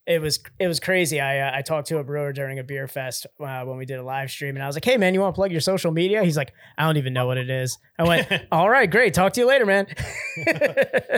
it 0.09 0.19
was 0.21 0.39
it 0.59 0.67
was 0.67 0.79
crazy. 0.79 1.21
I 1.21 1.39
uh, 1.39 1.51
I 1.57 1.61
talked 1.61 1.87
to 1.89 1.99
a 1.99 2.03
brewer 2.03 2.33
during 2.33 2.57
a 2.59 2.63
beer 2.63 2.87
fest 2.87 3.27
uh, 3.39 3.63
when 3.63 3.77
we 3.77 3.85
did 3.85 3.99
a 3.99 4.03
live 4.03 4.31
stream, 4.31 4.55
and 4.55 4.63
I 4.63 4.67
was 4.67 4.75
like, 4.75 4.83
"Hey 4.83 4.97
man, 4.97 5.13
you 5.13 5.21
want 5.21 5.35
to 5.35 5.37
plug 5.37 5.51
your 5.51 5.61
social 5.61 5.91
media?" 5.91 6.23
He's 6.23 6.35
like, 6.35 6.51
"I 6.77 6.83
don't 6.85 6.97
even 6.97 7.13
know 7.13 7.27
what 7.27 7.37
it 7.37 7.49
is." 7.49 7.77
I 7.99 8.03
went, 8.03 8.27
"All 8.51 8.69
right, 8.69 8.89
great. 8.89 9.13
Talk 9.13 9.33
to 9.33 9.39
you 9.41 9.47
later, 9.47 9.65
man." 9.65 9.85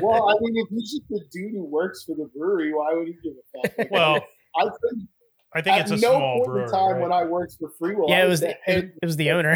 Well, 0.03 0.29
I 0.29 0.33
mean, 0.41 0.57
if 0.57 0.67
he's 0.69 0.91
just 0.91 1.03
the 1.09 1.21
dude 1.31 1.51
who 1.53 1.63
works 1.65 2.03
for 2.03 2.15
the 2.15 2.29
brewery, 2.37 2.73
why 2.73 2.93
would 2.93 3.07
he 3.07 3.13
give 3.23 3.33
a 3.33 3.67
fuck? 3.67 3.77
Like, 3.77 3.91
Well, 3.91 4.15
I 4.57 4.63
think 4.63 5.09
I 5.53 5.61
think 5.61 5.75
at 5.77 5.81
it's 5.81 5.91
a 5.91 5.95
no 5.95 6.13
small 6.17 6.37
point 6.39 6.45
brewery. 6.47 6.63
in 6.65 6.71
time 6.71 6.91
right? 6.93 7.01
when 7.01 7.11
I 7.13 7.23
worked 7.25 7.55
for 7.59 7.69
Free 7.79 7.95
Will, 7.95 8.09
Yeah, 8.09 8.25
it 8.25 8.27
was 8.27 8.39
the 8.41 8.55
the- 8.67 8.77
it- 8.77 8.93
it 9.01 9.05
was 9.05 9.15
the 9.17 9.31
owner. 9.31 9.55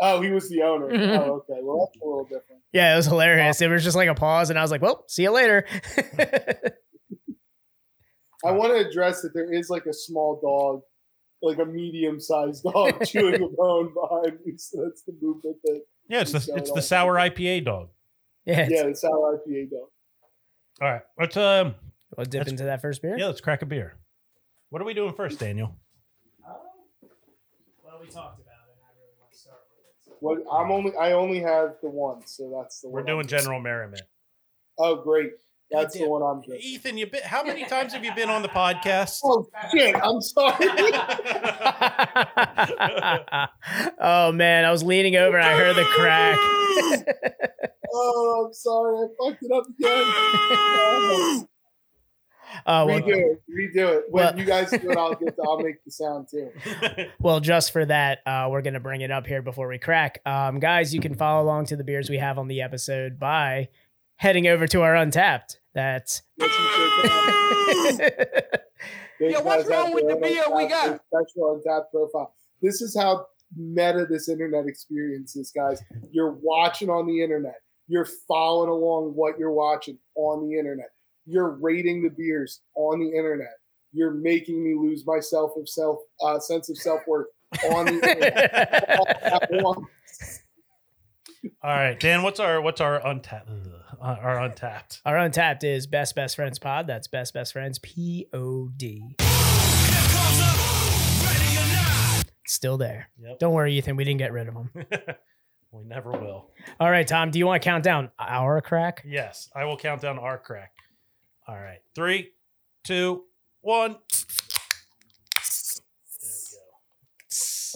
Oh, 0.00 0.20
he 0.22 0.30
was 0.30 0.48
the 0.48 0.62
owner. 0.62 0.86
Mhm. 0.90 1.18
Oh, 1.18 1.42
okay. 1.50 1.58
Well, 1.60 1.78
that's 1.92 2.00
a 2.00 2.06
little 2.06 2.22
different. 2.24 2.62
yeah, 2.72 2.92
it 2.92 2.96
was 2.96 3.06
hilarious. 3.06 3.60
It 3.60 3.68
was 3.68 3.82
just 3.82 3.96
like 3.96 4.08
a 4.08 4.14
pause, 4.14 4.48
and 4.50 4.56
I 4.58 4.62
was 4.62 4.70
like, 4.70 4.80
"Well, 4.80 5.04
see 5.08 5.22
you 5.24 5.32
later." 5.32 5.66
I 8.44 8.52
want 8.52 8.72
to 8.72 8.88
address 8.88 9.22
that 9.22 9.34
there 9.34 9.52
is 9.52 9.68
like 9.70 9.86
a 9.86 9.92
small 9.92 10.38
dog, 10.40 10.82
like 11.42 11.58
a 11.58 11.64
medium-sized 11.68 12.62
dog 12.64 13.04
chewing 13.06 13.42
a 13.42 13.48
bone 13.48 13.92
behind 13.94 14.38
me. 14.44 14.52
So 14.58 14.84
that's 14.84 15.02
the 15.02 15.14
movement 15.20 15.56
that 15.64 15.82
yeah, 16.08 16.20
it's 16.22 16.32
the 16.32 16.54
it's 16.56 16.70
the 16.72 16.82
sour 16.82 17.14
IPA 17.16 17.64
dog. 17.64 17.88
yeah, 18.44 18.66
yeah, 18.70 18.84
it's 18.86 19.00
sour 19.02 19.38
IPA 19.46 19.70
dog. 19.70 19.88
All 20.80 20.88
right, 20.92 21.02
let's 21.18 21.36
um 21.36 21.74
we'll 22.16 22.24
dip 22.24 22.32
That's- 22.32 22.48
into 22.52 22.64
that 22.64 22.80
first 22.80 23.02
beer. 23.02 23.16
yeah, 23.18 23.26
let's 23.26 23.40
crack 23.40 23.62
a 23.62 23.66
beer. 23.66 23.94
What 24.70 24.80
are 24.82 24.84
we 24.84 24.94
doing 24.94 25.12
first, 25.14 25.38
Daniel? 25.40 25.74
Well, 27.84 27.98
we 28.00 28.06
talked 28.08 28.40
about 28.40 28.68
it. 28.68 28.76
I 28.84 28.92
really 28.98 29.14
want 29.18 29.32
to 29.32 29.38
start 29.38 29.60
with 29.70 30.12
it. 30.14 30.16
What 30.20 30.38
I'm 30.52 30.70
only 30.70 30.94
I 30.96 31.12
only 31.12 31.40
have 31.40 31.76
the 31.82 31.90
one, 31.90 32.26
so 32.26 32.54
that's 32.60 32.80
the 32.80 32.88
We're 32.88 33.00
one. 33.00 33.06
doing 33.06 33.18
I'm- 33.20 33.28
General 33.28 33.60
Merriment. 33.60 34.02
Oh, 34.78 34.96
great. 35.02 35.32
That's 35.70 35.98
the 35.98 36.08
one 36.08 36.22
I'm 36.22 36.40
doing. 36.40 36.58
Ethan, 36.62 36.96
you 36.96 37.06
been 37.06 37.22
how 37.24 37.42
many 37.44 37.64
times 37.66 37.92
have 37.92 38.02
you 38.04 38.14
been 38.14 38.30
on 38.30 38.40
the 38.42 38.48
podcast? 38.48 39.18
Oh 39.22 39.46
shit! 39.70 39.94
I'm 39.94 40.20
sorry. 40.22 40.54
oh 44.00 44.32
man, 44.32 44.64
I 44.64 44.70
was 44.70 44.82
leaning 44.82 45.16
over 45.16 45.36
and 45.36 45.46
I 45.46 45.54
heard 45.56 45.76
the 45.76 45.84
crack. 45.84 46.38
oh, 47.92 48.44
I'm 48.46 48.54
sorry. 48.54 48.96
I 48.96 49.08
fucked 49.30 49.42
it 49.42 49.52
up 49.52 49.66
again. 51.38 51.48
Oh 52.66 52.86
well, 52.86 53.00
redo 53.00 53.08
it. 53.14 53.42
Redo 53.48 53.98
it. 53.98 54.04
When 54.08 54.24
Well- 54.24 54.38
you 54.38 54.44
guys 54.46 54.70
do 54.70 54.90
it, 54.90 54.96
I'll 54.96 55.14
get. 55.14 55.36
The, 55.36 55.42
I'll 55.46 55.58
make 55.60 55.84
the 55.84 55.90
sound 55.90 56.28
too. 56.30 56.50
well, 57.20 57.40
just 57.40 57.72
for 57.72 57.84
that, 57.84 58.20
uh, 58.26 58.48
we're 58.50 58.62
gonna 58.62 58.80
bring 58.80 59.02
it 59.02 59.10
up 59.10 59.26
here 59.26 59.42
before 59.42 59.68
we 59.68 59.78
crack. 59.78 60.20
Um, 60.26 60.58
guys, 60.58 60.94
you 60.94 61.00
can 61.00 61.14
follow 61.14 61.42
along 61.44 61.66
to 61.66 61.76
the 61.76 61.84
beers 61.84 62.08
we 62.08 62.16
have 62.18 62.38
on 62.38 62.48
the 62.48 62.62
episode 62.62 63.18
by 63.18 63.68
heading 64.18 64.46
over 64.46 64.66
to 64.66 64.82
our 64.82 64.94
Untappd. 64.94 65.56
That's 65.74 66.22
Yes, 66.36 66.50
you 66.58 67.90
should. 67.90 68.08
Those 69.20 69.32
Yeah, 69.32 69.40
what's 69.40 69.68
wrong 69.68 69.92
with 69.92 70.06
the 70.08 70.16
beer 70.16 70.44
we 70.54 70.68
got? 70.68 71.00
Special 71.12 71.60
Untappd 71.66 71.90
profile. 71.90 72.34
This 72.62 72.80
is 72.82 72.96
how 72.96 73.26
meta 73.56 74.06
this 74.08 74.28
internet 74.28 74.66
experience 74.66 75.34
is, 75.36 75.50
guys. 75.50 75.82
You're 76.10 76.38
watching 76.42 76.90
on 76.90 77.06
the 77.06 77.22
internet. 77.22 77.56
You're 77.88 78.08
following 78.28 78.70
along 78.70 79.12
what 79.14 79.38
you're 79.38 79.52
watching 79.52 79.98
on 80.14 80.48
the 80.48 80.58
internet. 80.58 80.90
You're 81.26 81.50
rating 81.50 82.02
the 82.02 82.10
beers 82.10 82.60
on 82.74 83.00
the 83.00 83.08
internet. 83.08 83.54
You're 83.92 84.12
making 84.12 84.62
me 84.62 84.74
lose 84.74 85.04
my 85.06 85.20
self 85.20 85.52
of 85.56 85.68
self 85.68 85.98
uh, 86.22 86.38
sense 86.38 86.68
of 86.68 86.76
self 86.76 87.00
worth 87.06 87.28
on 87.70 87.86
the 87.86 87.92
internet. 87.94 88.90
All 88.98 89.06
at 89.08 89.48
once. 89.50 90.42
All 91.62 91.70
right, 91.70 91.98
Dan, 91.98 92.22
what's 92.22 92.40
our 92.40 92.60
what's 92.60 92.80
our 92.80 93.00
Untappd 93.00 93.48
our 94.00 94.36
Untappd? 94.36 95.00
our 95.06 95.16
Untappd 95.16 95.64
is 95.64 95.86
Best 95.86 96.14
Best 96.14 96.36
Friends 96.36 96.58
Pod. 96.58 96.86
That's 96.86 97.06
Best 97.08 97.34
Best 97.34 97.52
Friends 97.52 97.78
P 97.78 98.26
O 98.32 98.68
D. 98.76 99.16
Still 102.46 102.78
there. 102.78 103.10
Yep. 103.20 103.38
Don't 103.38 103.52
worry, 103.52 103.76
Ethan. 103.76 103.96
We 103.96 104.04
didn't 104.04 104.18
get 104.18 104.32
rid 104.32 104.48
of 104.48 104.54
them. 104.54 104.70
we 105.72 105.84
never 105.84 106.10
will. 106.10 106.50
All 106.80 106.90
right, 106.90 107.06
Tom. 107.06 107.30
Do 107.30 107.38
you 107.38 107.46
want 107.46 107.62
to 107.62 107.66
count 107.68 107.84
down 107.84 108.10
our 108.18 108.60
crack? 108.60 109.04
Yes, 109.06 109.50
I 109.54 109.64
will 109.64 109.76
count 109.76 110.00
down 110.00 110.18
our 110.18 110.38
crack. 110.38 110.72
All 111.46 111.56
right. 111.56 111.80
Three, 111.94 112.30
two, 112.84 113.24
one. 113.60 113.96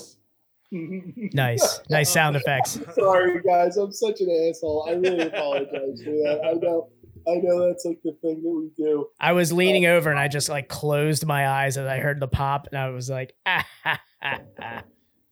There 0.06 0.61
Nice, 0.72 1.80
nice 1.90 2.10
sound 2.12 2.36
effects. 2.36 2.78
Sorry, 2.94 3.40
guys. 3.42 3.76
I'm 3.76 3.92
such 3.92 4.20
an 4.20 4.48
asshole. 4.48 4.86
I 4.88 4.92
really 4.94 5.26
apologize 5.26 6.02
for 6.02 6.10
that. 6.10 6.40
I 6.44 6.52
know. 6.54 6.88
I 7.28 7.34
know 7.36 7.68
that's 7.68 7.84
like 7.84 8.00
the 8.02 8.16
thing 8.20 8.42
that 8.42 8.50
we 8.50 8.70
do. 8.76 9.06
I 9.20 9.32
was 9.32 9.52
leaning 9.52 9.86
over 9.86 10.10
and 10.10 10.18
I 10.18 10.26
just 10.28 10.48
like 10.48 10.68
closed 10.68 11.24
my 11.26 11.48
eyes 11.48 11.76
as 11.76 11.86
I 11.86 11.98
heard 11.98 12.18
the 12.20 12.26
pop, 12.28 12.66
and 12.72 12.78
I 12.78 12.88
was 12.90 13.08
like, 13.10 13.34
ah, 13.46 13.64
ha, 13.84 14.00
ha, 14.22 14.40
ha. 14.58 14.82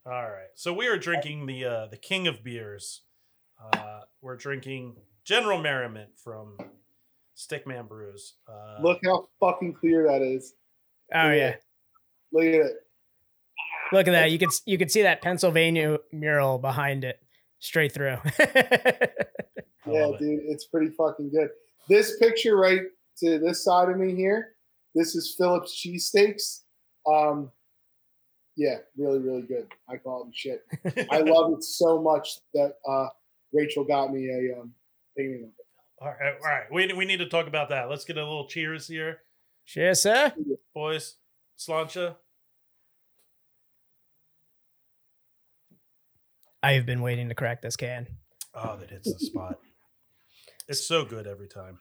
you. 0.06 0.12
All 0.12 0.22
right. 0.22 0.48
So 0.54 0.72
we 0.72 0.86
are 0.88 0.98
drinking 0.98 1.46
the 1.46 1.64
uh, 1.64 1.86
the 1.86 1.96
king 1.96 2.26
of 2.28 2.44
beers. 2.44 3.02
Uh, 3.72 4.00
we're 4.20 4.36
drinking 4.36 4.96
General 5.24 5.60
Merriment 5.60 6.10
from 6.22 6.56
Stickman 7.36 7.88
Brews. 7.88 8.34
Uh, 8.48 8.82
Look 8.82 9.00
how 9.04 9.28
fucking 9.40 9.74
clear 9.74 10.06
that 10.06 10.22
is. 10.22 10.54
oh 11.14 11.30
yeah. 11.32 11.56
Look 12.32 12.44
at 12.44 12.54
it. 12.54 12.72
Look 13.92 14.06
at 14.08 14.12
that. 14.12 14.30
You 14.30 14.38
could 14.38 14.50
you 14.66 14.78
could 14.78 14.90
see 14.90 15.02
that 15.02 15.22
Pennsylvania 15.22 15.98
mural 16.12 16.58
behind 16.58 17.04
it 17.04 17.20
straight 17.58 17.92
through. 17.92 18.16
I 18.38 19.08
Yeah, 19.86 20.08
it. 20.08 20.18
dude, 20.18 20.40
it's 20.44 20.66
pretty 20.66 20.90
fucking 20.96 21.30
good. 21.30 21.48
This 21.88 22.16
picture 22.18 22.56
right 22.56 22.82
to 23.18 23.38
this 23.38 23.64
side 23.64 23.88
of 23.88 23.96
me 23.98 24.14
here, 24.14 24.54
this 24.94 25.14
is 25.14 25.34
Phillips 25.36 25.82
cheesesteaks. 25.84 26.60
Um, 27.06 27.50
yeah, 28.56 28.76
really, 28.96 29.18
really 29.18 29.42
good. 29.42 29.66
I 29.88 29.96
call 29.96 30.24
them 30.24 30.32
shit. 30.34 30.62
I 31.10 31.18
love 31.26 31.52
it 31.54 31.64
so 31.64 32.00
much 32.00 32.28
that 32.54 32.74
uh, 32.88 33.08
Rachel 33.52 33.84
got 33.84 34.12
me 34.12 34.28
a 34.28 34.60
um, 34.60 34.72
painting 35.16 35.44
of 35.44 35.48
it. 35.48 35.54
All 36.02 36.08
right, 36.08 36.34
all 36.34 36.50
right. 36.50 36.64
We, 36.72 36.92
we 36.92 37.04
need 37.04 37.18
to 37.18 37.28
talk 37.28 37.46
about 37.46 37.68
that. 37.70 37.88
Let's 37.90 38.04
get 38.04 38.16
a 38.16 38.22
little 38.22 38.46
cheers 38.46 38.86
here, 38.86 39.22
Cheers, 39.66 40.02
sir. 40.02 40.32
boys. 40.74 41.16
Slancha. 41.58 42.16
I 46.62 46.72
have 46.72 46.86
been 46.86 47.00
waiting 47.00 47.28
to 47.28 47.34
crack 47.34 47.62
this 47.62 47.76
can. 47.76 48.06
Oh, 48.54 48.76
that 48.76 48.90
hits 48.90 49.12
the 49.12 49.18
spot. 49.18 49.58
It's 50.68 50.86
so 50.86 51.04
good 51.04 51.26
every 51.26 51.48
time. 51.48 51.78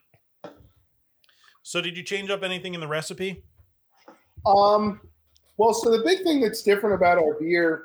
So, 1.64 1.82
did 1.82 1.98
you 1.98 2.04
change 2.04 2.30
up 2.30 2.44
anything 2.44 2.74
in 2.74 2.80
the 2.80 2.88
recipe? 2.88 3.44
Um, 4.46 5.02
well, 5.58 5.74
so 5.74 5.92
the 5.92 6.04
big 6.04 6.24
thing 6.24 6.40
that's 6.40 6.64
different 6.64 6.96
about 6.96 7.18
our 7.18 7.38
beer, 7.40 7.84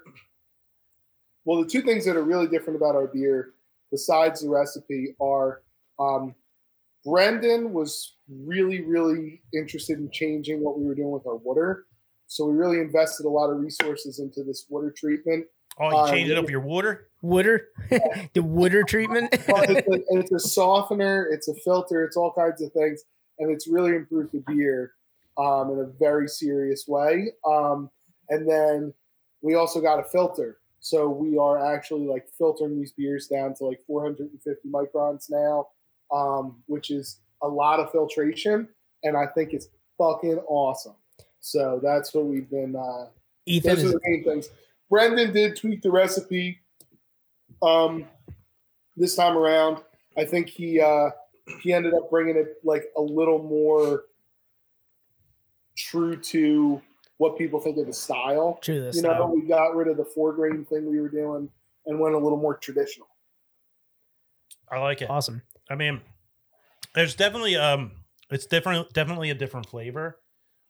well, 1.45 1.63
the 1.63 1.69
two 1.69 1.83
things 1.83 2.05
that 2.07 2.17
are 2.17 2.23
really 2.23 2.47
different 2.47 2.77
about 2.77 2.95
our 2.95 3.09
beer, 3.09 3.55
besides 3.91 4.43
the 4.43 4.49
recipe, 4.49 5.15
are 5.21 5.63
um, 5.99 6.35
Brendan 7.05 7.73
was 7.73 8.17
really, 8.29 8.83
really 8.83 9.43
interested 9.53 9.99
in 9.99 10.11
changing 10.11 10.63
what 10.63 10.79
we 10.79 10.87
were 10.87 10.95
doing 10.95 11.11
with 11.11 11.27
our 11.27 11.37
water. 11.37 11.87
So 12.27 12.47
we 12.47 12.57
really 12.57 12.79
invested 12.79 13.27
a 13.27 13.29
lot 13.29 13.51
of 13.51 13.59
resources 13.59 14.19
into 14.21 14.43
this 14.43 14.67
water 14.71 14.91
treatment. 14.97 15.45
Oh, 15.79 15.91
you 15.91 15.97
Uh, 15.97 16.11
changed 16.11 16.31
it 16.31 16.39
up 16.39 16.49
your 16.49 16.61
water? 16.61 17.09
Wooder, 17.23 17.69
the 18.35 18.43
Wooder 18.43 18.83
treatment. 18.85 19.31
But 19.47 19.71
it's, 19.71 19.89
a, 19.89 20.19
it's 20.19 20.33
a 20.33 20.39
softener, 20.39 21.27
it's 21.31 21.49
a 21.49 21.55
filter, 21.55 22.05
it's 22.05 22.17
all 22.17 22.33
kinds 22.33 22.61
of 22.61 22.71
things, 22.73 23.05
and 23.39 23.51
it's 23.51 23.67
really 23.67 23.97
improved 23.97 24.33
the 24.33 24.45
beer 24.47 24.93
um, 25.39 25.71
in 25.71 25.81
a 25.81 25.87
very 25.99 26.29
serious 26.29 26.87
way. 26.87 27.33
Um, 27.47 27.91
and 28.29 28.49
then 28.49 28.93
we 29.41 29.55
also 29.55 29.81
got 29.81 29.99
a 29.99 30.05
filter, 30.05 30.59
so 30.81 31.09
we 31.09 31.39
are 31.39 31.75
actually 31.75 32.07
like 32.07 32.29
filtering 32.37 32.79
these 32.79 32.93
beers 32.93 33.27
down 33.27 33.55
to 33.55 33.65
like 33.65 33.81
450 33.87 34.69
microns 34.69 35.31
now, 35.31 35.69
um, 36.13 36.63
which 36.67 36.91
is 36.91 37.21
a 37.43 37.49
lot 37.49 37.81
of 37.81 37.91
filtration, 37.91 38.69
and 39.03 39.17
I 39.17 39.27
think 39.35 39.55
it's 39.55 39.69
fucking 39.97 40.39
awesome. 40.47 40.95
So 41.41 41.81
that's 41.83 42.13
what 42.15 42.27
we've 42.27 42.49
been. 42.49 42.77
Uh, 42.77 43.07
Ethan 43.47 43.77
those 43.77 43.85
are 43.85 43.87
is 43.87 43.93
the 43.93 44.01
main 44.05 44.25
things. 44.25 44.49
Brendan 44.91 45.33
did 45.33 45.57
tweak 45.57 45.83
the 45.83 45.91
recipe 45.91 46.61
um, 47.63 48.07
this 48.97 49.15
time 49.15 49.37
around. 49.37 49.79
I 50.17 50.25
think 50.25 50.49
he 50.49 50.81
uh, 50.81 51.11
he 51.61 51.73
ended 51.73 51.95
up 51.95 52.11
bringing 52.11 52.37
it 52.37 52.59
like 52.65 52.85
a 52.97 53.01
little 53.01 53.43
more 53.43 54.05
true 55.77 56.17
to 56.17 56.81
what 57.19 57.39
people 57.39 57.61
think 57.61 57.79
of 57.79 57.87
the 57.87 57.93
style. 57.93 58.59
True 58.61 58.81
this 58.81 58.97
You 58.97 59.03
know, 59.03 59.33
we 59.35 59.43
got 59.43 59.75
rid 59.75 59.89
of 59.89 59.97
the 59.97 60.05
four 60.05 60.33
grain 60.33 60.65
thing 60.65 60.91
we 60.91 61.01
were 61.01 61.09
doing 61.09 61.49
and 61.87 61.99
went 61.99 62.15
a 62.15 62.19
little 62.19 62.39
more 62.39 62.57
traditional. 62.57 63.09
I 64.71 64.79
like 64.79 65.03
it. 65.03 65.11
Awesome. 65.11 65.43
I 65.71 65.75
mean, 65.75 66.01
there's 66.95 67.15
definitely 67.15 67.57
um, 67.57 67.93
it's 68.31 68.47
different. 68.47 68.93
Definitely 68.93 69.31
a 69.31 69.35
different 69.35 69.69
flavor 69.69 70.21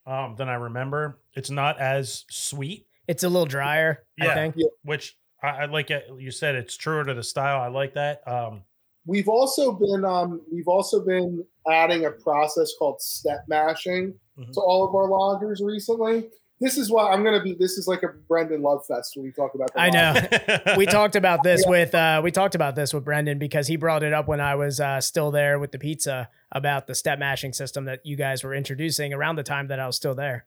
um 0.07 0.35
than 0.37 0.49
I 0.49 0.55
remember. 0.55 1.21
It's 1.35 1.51
not 1.51 1.81
as 1.81 2.25
sweet, 2.31 2.87
It's 3.09 3.23
a 3.23 3.29
little 3.29 3.47
drier, 3.47 4.05
I 4.21 4.25
Yeah. 4.27 4.35
think. 4.35 4.57
which 4.83 5.17
I, 5.43 5.49
I 5.49 5.65
like. 5.67 5.91
It. 5.91 6.05
You 6.19 6.31
said 6.31 6.55
it's 6.55 6.77
truer 6.77 7.05
to 7.05 7.15
the 7.15 7.23
style. 7.23 7.61
I 7.61 7.69
like 7.69 7.95
that. 7.95 8.27
Um, 8.27 8.63
We've 9.07 9.29
also 9.29 9.73
been 9.73 10.03
um, 10.07 10.41
we've 10.51 10.69
also 10.69 11.05
been 11.05 11.45
adding 11.71 12.07
a 12.07 12.11
process 12.11 12.73
called 12.79 13.03
step 13.03 13.45
mashing 13.49 14.15
Mhm. 14.39 14.53
to 14.53 14.61
all 14.61 14.89
of 14.89 14.95
our 14.95 15.07
lagers 15.09 15.59
recently. 15.63 16.31
This 16.61 16.79
is 16.79 16.91
why 16.91 17.13
I'm 17.13 17.23
gonna 17.23 17.43
be. 17.43 17.53
This 17.55 17.73
is 17.77 17.87
like 17.87 18.03
a 18.03 18.09
Brendan 18.27 18.63
Love 18.63 18.87
Fest 18.87 19.13
when 19.15 19.25
we 19.27 19.33
talk 19.33 19.55
about. 19.55 19.75
The 19.75 19.81
I 19.81 19.91
know. 19.91 20.75
we 20.79 20.87
talked 20.87 21.17
about 21.17 21.43
this 21.43 21.65
with 21.67 21.95
uh 21.95 22.23
we 22.25 22.31
talked 22.31 22.55
about 22.55 22.77
this 22.77 22.95
with 22.95 23.05
Brendan 23.05 23.39
because 23.39 23.67
he 23.67 23.77
brought 23.77 24.03
it 24.03 24.15
up 24.15 24.27
when 24.27 24.41
I 24.41 24.55
was 24.55 24.81
uh 24.81 25.03
still 25.03 25.31
there 25.31 25.59
with 25.59 25.73
the 25.73 25.79
pizza 25.79 26.31
about 26.53 26.87
the 26.87 26.95
step 26.95 27.19
mashing 27.19 27.53
system 27.53 27.85
that 27.85 28.01
you 28.07 28.17
guys 28.17 28.43
were 28.43 28.55
introducing 28.55 29.13
around 29.13 29.37
the 29.37 29.43
time 29.43 29.67
that 29.69 29.79
I 29.81 29.87
was 29.87 29.97
still 29.97 30.15
there. 30.15 30.47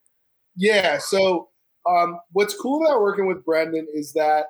Yeah. 0.56 0.98
So 0.98 1.50
um, 1.88 2.20
what's 2.34 2.56
cool 2.56 2.86
about 2.86 3.01
working 3.01 3.27
with 3.27 3.46
Brendan 3.46 3.88
is 3.94 4.13
that 4.13 4.48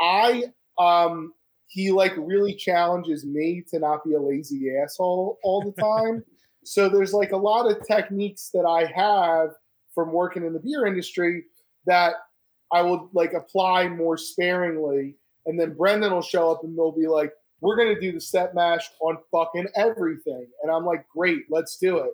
I 0.00 0.44
um, 0.78 1.32
he 1.68 1.90
like 1.90 2.12
really 2.16 2.54
challenges 2.54 3.24
me 3.24 3.64
to 3.70 3.78
not 3.78 4.04
be 4.04 4.14
a 4.14 4.20
lazy 4.20 4.70
asshole 4.76 5.38
all 5.42 5.62
the 5.62 5.82
time. 5.82 6.24
so 6.64 6.88
there's 6.88 7.12
like 7.12 7.32
a 7.32 7.36
lot 7.36 7.70
of 7.70 7.86
techniques 7.86 8.50
that 8.52 8.66
I 8.66 8.84
have 8.94 9.50
from 9.94 10.12
working 10.12 10.44
in 10.44 10.52
the 10.52 10.60
beer 10.60 10.86
industry 10.86 11.44
that 11.86 12.14
I 12.72 12.82
will 12.82 13.08
like 13.14 13.32
apply 13.32 13.88
more 13.88 14.18
sparingly. 14.18 15.16
And 15.46 15.58
then 15.58 15.74
Brendan 15.74 16.12
will 16.12 16.22
show 16.22 16.50
up 16.50 16.64
and 16.64 16.76
they'll 16.76 16.92
be 16.92 17.06
like, 17.06 17.32
we're 17.60 17.76
going 17.76 17.94
to 17.94 18.00
do 18.00 18.12
the 18.12 18.20
step 18.20 18.54
mash 18.54 18.90
on 19.00 19.16
fucking 19.30 19.68
everything. 19.76 20.46
And 20.62 20.70
I'm 20.70 20.84
like, 20.84 21.06
great, 21.08 21.44
let's 21.48 21.78
do 21.78 21.98
it 21.98 22.12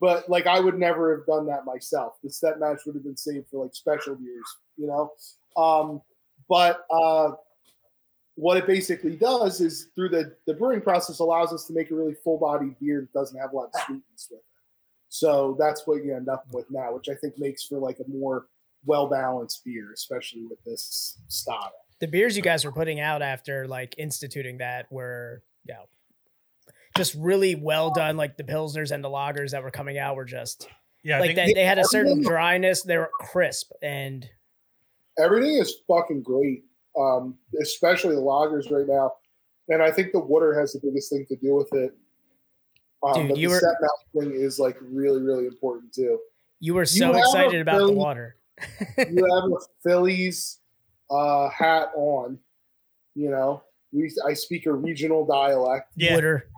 but 0.00 0.28
like 0.28 0.46
I 0.46 0.60
would 0.60 0.78
never 0.78 1.16
have 1.16 1.26
done 1.26 1.46
that 1.46 1.64
myself. 1.64 2.14
The 2.22 2.30
step 2.30 2.58
mash 2.58 2.78
would 2.86 2.94
have 2.94 3.04
been 3.04 3.16
saved 3.16 3.48
for 3.50 3.64
like 3.64 3.74
special 3.74 4.14
beers, 4.14 4.56
you 4.76 4.86
know. 4.86 5.12
Um, 5.56 6.02
but 6.48 6.84
uh, 6.90 7.32
what 8.34 8.56
it 8.56 8.66
basically 8.66 9.16
does 9.16 9.60
is 9.60 9.88
through 9.94 10.10
the 10.10 10.34
the 10.46 10.54
brewing 10.54 10.80
process 10.80 11.18
allows 11.18 11.52
us 11.52 11.64
to 11.64 11.72
make 11.72 11.90
a 11.90 11.94
really 11.94 12.14
full 12.14 12.38
bodied 12.38 12.78
beer 12.80 13.00
that 13.00 13.12
doesn't 13.12 13.38
have 13.38 13.52
a 13.52 13.56
lot 13.56 13.70
of 13.74 13.80
sweetness 13.82 14.28
with 14.30 14.38
it. 14.38 14.44
So 15.08 15.56
that's 15.58 15.86
what 15.86 16.04
you 16.04 16.14
end 16.14 16.28
up 16.28 16.44
with 16.52 16.70
now, 16.70 16.94
which 16.94 17.08
I 17.08 17.14
think 17.14 17.38
makes 17.38 17.64
for 17.64 17.78
like 17.78 17.98
a 17.98 18.08
more 18.08 18.46
well 18.84 19.08
balanced 19.08 19.64
beer, 19.64 19.92
especially 19.92 20.44
with 20.44 20.62
this 20.64 21.18
style. 21.28 21.72
The 22.00 22.06
beers 22.06 22.36
you 22.36 22.42
guys 22.42 22.64
were 22.64 22.72
putting 22.72 23.00
out 23.00 23.22
after 23.22 23.66
like 23.66 23.94
instituting 23.98 24.58
that 24.58 24.90
were 24.92 25.42
know 25.66 25.84
just 26.98 27.14
really 27.14 27.54
well 27.54 27.90
done. 27.90 28.16
Like 28.16 28.36
the 28.36 28.44
pilsners 28.44 28.90
and 28.90 29.02
the 29.02 29.08
lagers 29.08 29.52
that 29.52 29.62
were 29.62 29.70
coming 29.70 29.98
out 29.98 30.16
were 30.16 30.24
just 30.26 30.68
yeah, 31.02 31.20
like 31.20 31.34
think 31.34 31.54
they, 31.54 31.60
they 31.60 31.64
had 31.64 31.78
a 31.78 31.84
certain 31.84 32.22
dryness. 32.22 32.82
They 32.82 32.98
were 32.98 33.10
crisp 33.20 33.72
and 33.82 34.28
everything 35.18 35.54
is 35.54 35.74
fucking 35.86 36.22
great, 36.22 36.64
um, 36.98 37.36
especially 37.60 38.14
the 38.14 38.20
lagers 38.20 38.70
right 38.70 38.86
now. 38.86 39.12
And 39.68 39.82
I 39.82 39.90
think 39.90 40.12
the 40.12 40.20
water 40.20 40.58
has 40.58 40.72
the 40.72 40.80
biggest 40.82 41.10
thing 41.10 41.26
to 41.28 41.36
do 41.36 41.54
with 41.54 41.72
it. 41.72 41.96
Um, 43.02 43.14
Dude, 43.14 43.28
but 43.28 43.38
you 43.38 43.48
the 43.48 43.54
were- 43.54 43.60
set 43.60 43.74
mount 43.80 44.32
thing 44.32 44.40
is 44.40 44.58
like 44.58 44.76
really, 44.80 45.22
really 45.22 45.46
important 45.46 45.92
too. 45.92 46.18
you 46.60 46.74
were 46.74 46.84
so 46.86 47.06
have 47.06 47.14
a 47.14 47.18
excited 47.18 47.60
about 47.60 47.86
the 47.86 47.92
water. 47.92 48.36
You 48.98 49.24
have 49.34 49.50
a 49.52 49.56
Phillies 49.84 50.58
uh, 51.10 51.48
hat 51.50 51.90
on, 51.94 52.38
you 53.14 53.30
know. 53.30 53.62
We 53.92 54.12
I 54.26 54.34
speak 54.34 54.66
a 54.66 54.72
regional 54.72 55.24
dialect. 55.24 55.92
yeah. 55.96 56.14
Water. 56.14 56.48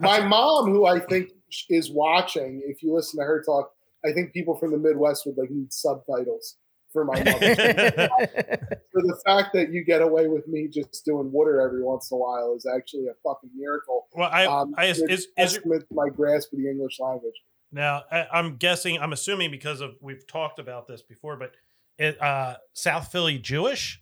My 0.00 0.20
mom, 0.20 0.70
who 0.70 0.86
I 0.86 0.98
think 1.00 1.30
is 1.70 1.90
watching, 1.90 2.62
if 2.66 2.82
you 2.82 2.94
listen 2.94 3.20
to 3.20 3.24
her 3.26 3.42
talk, 3.42 3.72
I 4.04 4.12
think 4.12 4.32
people 4.32 4.56
from 4.56 4.72
the 4.72 4.78
Midwest 4.78 5.24
would 5.26 5.36
like 5.38 5.50
need 5.50 5.72
subtitles 5.72 6.56
for 6.92 7.04
my 7.04 7.18
mother. 7.22 7.54
for 8.92 9.02
the 9.02 9.20
fact 9.24 9.52
that 9.54 9.70
you 9.72 9.84
get 9.84 10.02
away 10.02 10.26
with 10.28 10.46
me 10.48 10.68
just 10.68 11.04
doing 11.04 11.30
water 11.32 11.60
every 11.60 11.82
once 11.82 12.10
in 12.10 12.16
a 12.16 12.18
while 12.18 12.54
is 12.56 12.66
actually 12.66 13.06
a 13.06 13.14
fucking 13.26 13.50
miracle. 13.56 14.06
Well, 14.14 14.28
I, 14.32 14.46
Um, 14.46 14.74
I 14.76 14.86
is, 14.86 15.00
is, 15.02 15.28
is 15.38 15.58
your- 15.64 15.80
my 15.90 16.08
grasp 16.08 16.52
of 16.52 16.58
the 16.58 16.68
English 16.68 16.98
language. 17.00 17.34
now 17.72 18.02
I, 18.10 18.26
I'm 18.32 18.56
guessing. 18.56 18.98
I'm 19.00 19.12
assuming 19.12 19.50
because 19.50 19.80
of 19.80 19.92
we've 20.00 20.26
talked 20.26 20.58
about 20.58 20.86
this 20.86 21.02
before, 21.02 21.36
but 21.36 21.52
it, 21.98 22.20
uh, 22.20 22.56
South 22.74 23.10
Philly 23.10 23.38
Jewish. 23.38 24.00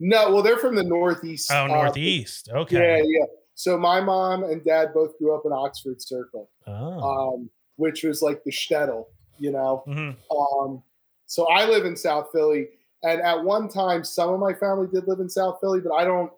No, 0.00 0.32
well, 0.32 0.42
they're 0.42 0.58
from 0.58 0.74
the 0.74 0.82
Northeast. 0.82 1.50
Oh, 1.52 1.64
uh, 1.64 1.66
Northeast. 1.68 2.48
yeah, 2.52 2.58
Okay. 2.60 3.02
yeah. 3.06 3.24
So 3.56 3.78
my 3.78 4.00
mom 4.02 4.44
and 4.44 4.62
dad 4.62 4.92
both 4.92 5.18
grew 5.18 5.34
up 5.34 5.42
in 5.46 5.52
Oxford 5.52 6.00
Circle, 6.00 6.50
Oh. 6.66 7.32
um, 7.32 7.50
which 7.76 8.04
was 8.04 8.20
like 8.22 8.44
the 8.44 8.50
shtetl, 8.52 9.06
you 9.38 9.50
know. 9.50 9.82
Mhm. 9.88 10.14
Um, 10.30 10.82
so 11.24 11.46
I 11.48 11.66
live 11.66 11.86
in 11.86 11.96
South 11.96 12.28
Philly, 12.32 12.68
and 13.02 13.20
at 13.22 13.42
one 13.42 13.68
time, 13.68 14.04
some 14.04 14.28
of 14.32 14.38
my 14.40 14.52
family 14.54 14.86
did 14.92 15.08
live 15.08 15.20
in 15.20 15.28
South 15.30 15.58
Philly, 15.60 15.80
but 15.80 15.92
I 15.92 16.04
don't. 16.04 16.30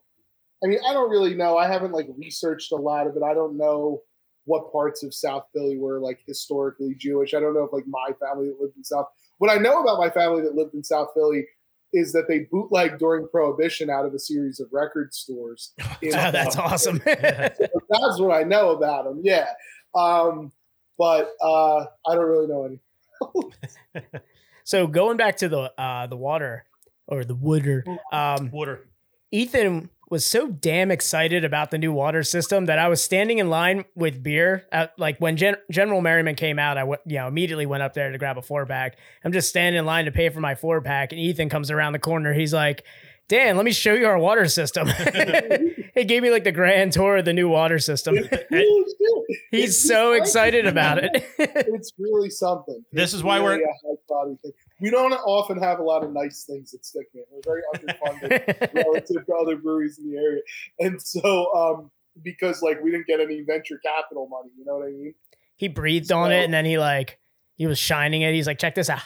I 0.65 0.67
mean, 0.69 0.79
I 0.89 0.93
don't 0.93 1.11
really 1.11 1.35
know. 1.35 1.57
I 1.57 1.67
haven't 1.69 1.93
like 1.93 2.09
researched 2.17 2.73
a 2.73 2.77
lot 2.77 3.07
of 3.07 3.17
it. 3.17 3.23
I 3.23 3.35
don't 3.35 3.57
know 3.57 4.03
what 4.45 4.73
parts 4.73 5.03
of 5.03 5.13
South 5.15 5.45
Philly 5.53 5.77
were 5.79 6.01
like 6.01 6.21
historically 6.27 6.95
Jewish. 6.97 7.35
I 7.35 7.41
don't 7.41 7.55
know 7.55 7.65
if 7.65 7.73
like 7.73 7.87
my 7.87 8.11
family 8.21 8.49
that 8.49 8.61
lived 8.61 8.77
in 8.77 8.83
South. 8.85 9.07
What 9.39 9.51
I 9.51 9.59
know 9.59 9.83
about 9.83 9.99
my 9.99 10.11
family 10.11 10.43
that 10.43 10.55
lived 10.57 10.75
in 10.75 10.83
South 10.83 11.11
Philly 11.15 11.47
is 11.93 12.13
that 12.13 12.29
they 12.29 12.41
bootlegged 12.51 12.99
during 12.99 13.29
Prohibition 13.29 13.91
out 13.91 14.05
of 14.05 14.15
a 14.15 14.19
series 14.19 14.61
of 14.61 14.69
record 14.73 15.15
stores. 15.15 15.73
in 16.03 16.15
Oh, 16.15 16.31
that's 16.31 16.55
South 16.55 16.73
awesome. 16.73 17.03
that's 17.05 18.19
what 18.19 18.33
I 18.33 18.43
know 18.43 18.71
about 18.71 19.05
them. 19.05 19.21
Yeah. 19.23 19.47
Um, 19.95 20.53
but 20.99 21.33
uh, 21.43 21.81
I 22.07 22.15
don't 22.15 22.27
really 22.27 22.47
know 22.47 22.65
any. 22.65 24.03
so 24.65 24.87
going 24.87 25.17
back 25.17 25.37
to 25.39 25.49
the 25.49 25.73
uh 25.81 26.07
the 26.07 26.17
water 26.17 26.65
or 27.07 27.25
the 27.25 27.35
water, 27.35 27.85
um, 28.13 28.51
Water. 28.51 28.87
Ethan 29.31 29.91
was 30.11 30.25
so 30.25 30.49
damn 30.49 30.91
excited 30.91 31.45
about 31.45 31.71
the 31.71 31.79
new 31.79 31.93
water 31.93 32.23
system 32.23 32.67
that 32.67 32.79
I 32.79 32.89
was 32.89 33.03
standing 33.03 33.39
in 33.39 33.51
line 33.51 33.85
with 33.95 34.23
beer. 34.23 34.67
At, 34.73 34.99
like 34.99 35.19
when 35.19 35.37
Gen- 35.37 35.57
General 35.71 36.01
Merriment 36.01 36.39
came 36.39 36.59
out, 36.59 36.77
I 36.79 36.83
w- 36.83 36.99
you 37.07 37.19
know 37.19 37.29
immediately 37.29 37.67
went 37.67 37.83
up 37.83 37.95
there 37.95 38.11
to 38.11 38.19
grab 38.19 38.39
a 38.39 38.43
four 38.43 38.65
pack. 38.67 38.97
I'm 39.25 39.33
just 39.33 39.49
standing 39.49 39.79
in 39.79 39.85
line 39.87 40.07
to 40.07 40.13
pay 40.13 40.29
for 40.31 40.41
my 40.41 40.55
four 40.55 40.81
pack, 40.81 41.13
and 41.13 41.21
Ethan 41.21 41.49
comes 41.49 41.71
around 41.71 41.93
the 41.93 41.99
corner. 41.99 42.33
He's 42.33 42.55
like, 42.55 42.85
"Dan, 43.29 43.57
let 43.57 43.65
me 43.65 43.73
show 43.73 43.93
you 43.95 44.07
our 44.07 44.19
water 44.19 44.47
system." 44.49 44.89
he 45.95 46.05
gave 46.05 46.23
me 46.23 46.31
like 46.31 46.45
the 46.45 46.53
grand 46.53 46.93
tour 46.93 47.19
of 47.19 47.25
the 47.25 47.33
new 47.35 47.49
water 47.49 47.79
system. 47.79 48.17
He's 49.51 49.79
so 49.87 50.13
excited 50.13 50.67
about 50.67 50.99
it. 51.05 51.11
It's 51.39 51.93
really 51.99 52.31
something. 52.31 52.85
This 52.93 53.05
It's 53.11 53.15
is 53.15 53.23
why 53.23 53.41
we're- 53.41 53.57
really 53.59 53.65
a 53.65 53.89
high 53.89 53.97
quality 54.07 54.39
thing. 54.43 54.53
We 54.81 54.91
don't 54.91 55.13
often 55.13 55.59
have 55.59 55.81
a 55.81 55.83
lot 55.83 56.05
of 56.05 56.13
nice 56.13 56.45
things 56.45 56.73
at 56.73 56.83
Stickman. 56.83 57.25
We're 57.31 57.41
very 57.45 57.63
underfunded 57.75 58.75
relative 58.75 59.27
to 59.27 59.35
other 59.35 59.57
breweries 59.57 59.99
in 59.99 60.11
the 60.11 60.17
area, 60.17 60.43
and 60.79 61.03
so 61.03 61.55
um, 61.55 61.91
because 62.23 62.63
like 62.63 62.83
we 62.83 62.91
didn't 62.91 63.07
get 63.07 63.21
any 63.21 63.43
venture 63.43 63.79
capital 63.85 64.29
money, 64.29 64.51
you 64.57 64.65
know 64.65 64.77
what 64.77 64.87
I 64.87 64.91
mean? 64.91 65.15
he 65.59 65.69
breathed 65.69 66.13
on 66.13 66.33
it, 66.33 66.45
and 66.45 66.55
then 66.55 66.65
he 66.65 66.79
like 66.79 67.19
he 67.57 67.67
was 67.67 67.79
shining 67.79 68.23
it. 68.23 68.33
He's 68.33 68.47
like, 68.47 68.59
"Check 68.59 68.77
this 68.77 68.89
out." 68.89 69.03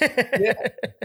yeah, 0.00 0.52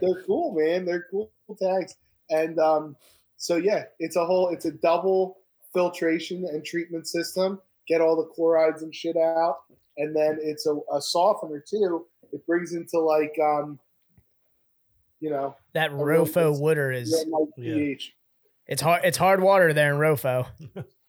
They're 0.02 0.24
cool, 0.26 0.56
man. 0.56 0.86
They're 0.86 1.06
cool 1.10 1.32
tags, 1.62 1.96
and 2.30 2.60
um, 2.60 2.98
so 3.38 3.56
yeah, 3.56 3.84
it's 4.00 4.16
a 4.16 4.26
whole, 4.26 4.50
it's 4.50 4.66
a 4.66 4.72
double 4.72 5.38
filtration 5.72 6.46
and 6.46 6.66
treatment 6.66 7.08
system. 7.08 7.62
Get 7.88 8.02
all 8.02 8.16
the 8.16 8.28
chlorides 8.34 8.82
and 8.82 8.94
shit 8.94 9.16
out, 9.16 9.58
and 9.98 10.16
then 10.16 10.40
it's 10.42 10.66
a, 10.66 10.76
a 10.92 11.00
softener 11.00 11.64
too. 11.66 12.08
It 12.34 12.46
brings 12.46 12.74
into 12.74 13.00
like 13.00 13.34
um, 13.42 13.80
you 15.22 15.30
know, 15.30 15.56
that 15.74 15.92
Rofo 15.92 16.60
water 16.60 16.92
is 16.92 17.16
yeah, 17.58 17.74
pH. 17.76 18.14
it's 18.68 18.82
hard. 18.82 19.02
It's 19.06 19.18
hard 19.18 19.42
water 19.42 19.72
there 19.74 19.94
in 19.94 20.00
Rofo. 20.00 20.46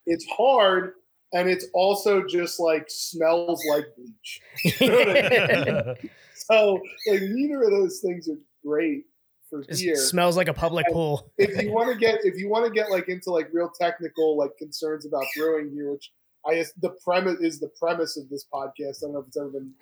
It's 0.05 0.25
hard, 0.27 0.93
and 1.33 1.49
it's 1.49 1.65
also 1.73 2.25
just 2.25 2.59
like 2.59 2.85
smells 2.87 3.61
like 3.69 3.85
bleach. 3.97 4.39
So 6.37 6.79
like 7.07 7.21
neither 7.23 7.63
of 7.63 7.71
those 7.71 8.01
things 8.01 8.27
are 8.29 8.37
great 8.63 9.05
for 9.49 9.61
It 9.61 9.77
beer. 9.79 9.95
smells 9.95 10.37
like 10.37 10.47
a 10.47 10.53
public 10.53 10.85
pool. 10.91 11.31
if 11.37 11.59
you 11.63 11.71
want 11.71 11.91
to 11.91 11.97
get 11.97 12.19
if 12.23 12.37
you 12.37 12.49
want 12.49 12.65
to 12.65 12.71
get 12.71 12.91
like 12.91 13.09
into 13.09 13.31
like 13.31 13.47
real 13.51 13.71
technical 13.79 14.37
like 14.37 14.51
concerns 14.59 15.05
about 15.07 15.23
brewing 15.35 15.71
here, 15.73 15.91
which 15.91 16.11
I 16.47 16.55
guess 16.55 16.71
the 16.73 16.89
premise 17.03 17.39
is 17.41 17.59
the 17.59 17.69
premise 17.79 18.17
of 18.17 18.29
this 18.29 18.45
podcast. 18.53 19.03
I 19.03 19.07
don't 19.07 19.13
know 19.13 19.19
if 19.19 19.27
it's 19.27 19.37
ever 19.37 19.49
been, 19.49 19.73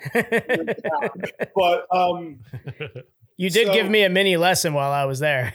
written 0.58 1.24
but 1.56 1.86
um, 1.96 2.40
you 3.38 3.50
did 3.50 3.68
So- 3.68 3.74
give 3.74 3.90
me 3.90 4.04
a 4.04 4.10
mini 4.10 4.38
lesson 4.38 4.74
while 4.74 4.92
I 4.92 5.06
was 5.06 5.20
there. 5.20 5.54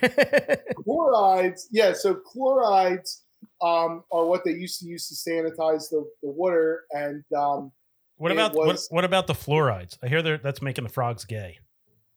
chlorides, 0.84 1.68
yeah. 1.70 1.92
So 1.92 2.14
chlorides 2.14 3.24
um, 3.62 4.04
are 4.12 4.24
what 4.26 4.44
they 4.44 4.52
used 4.52 4.80
to 4.80 4.86
use 4.86 5.08
to 5.08 5.14
sanitize 5.30 5.88
the, 5.90 6.04
the 6.22 6.30
water. 6.30 6.82
And 6.92 7.24
um, 7.36 7.72
What 8.16 8.32
about 8.32 8.54
what, 8.54 8.68
was- 8.68 8.88
what 8.90 9.04
about 9.04 9.26
the 9.26 9.34
fluorides? 9.34 9.98
I 10.02 10.08
hear 10.08 10.22
they're, 10.22 10.38
that's 10.38 10.62
making 10.62 10.84
the 10.84 10.90
frogs 10.90 11.24
gay. 11.24 11.58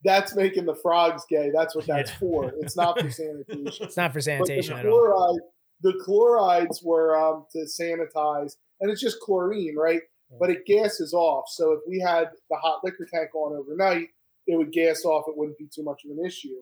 that's 0.04 0.36
making 0.36 0.66
the 0.66 0.76
frogs 0.76 1.24
gay. 1.30 1.52
That's 1.54 1.76
what 1.76 1.86
that's 1.88 2.12
Yeah. 2.12 2.18
for. 2.18 2.52
It's 2.60 2.76
not 2.76 3.00
for 3.00 3.10
sanitation. 3.12 3.68
It's 3.84 3.98
not 3.98 4.12
for 4.12 4.18
But 4.20 4.24
sanitation 4.24 4.74
the 4.74 4.80
at 4.82 4.86
all. 4.88 5.00
chloride, 5.00 5.42
the 5.84 5.94
chlorides 6.04 6.82
were 6.84 7.16
um, 7.20 7.46
to 7.54 7.60
sanitize, 7.66 8.56
and 8.82 8.92
it's 8.92 9.02
just 9.02 9.20
chlorine, 9.22 9.76
right? 9.78 10.02
But 10.40 10.50
it 10.50 10.66
gases 10.66 11.14
off. 11.14 11.46
So 11.50 11.74
if 11.74 11.82
we 11.88 12.00
had 12.00 12.30
the 12.50 12.56
hot 12.58 12.84
liquor 12.84 13.06
tank 13.12 13.36
on 13.36 13.54
overnight, 13.56 14.08
it 14.48 14.56
would 14.56 14.72
gas 14.72 15.04
off. 15.06 15.26
It 15.28 15.36
wouldn't 15.38 15.58
be 15.58 15.68
too 15.74 15.84
much 15.84 16.04
of 16.06 16.12
an 16.12 16.26
issue. 16.26 16.56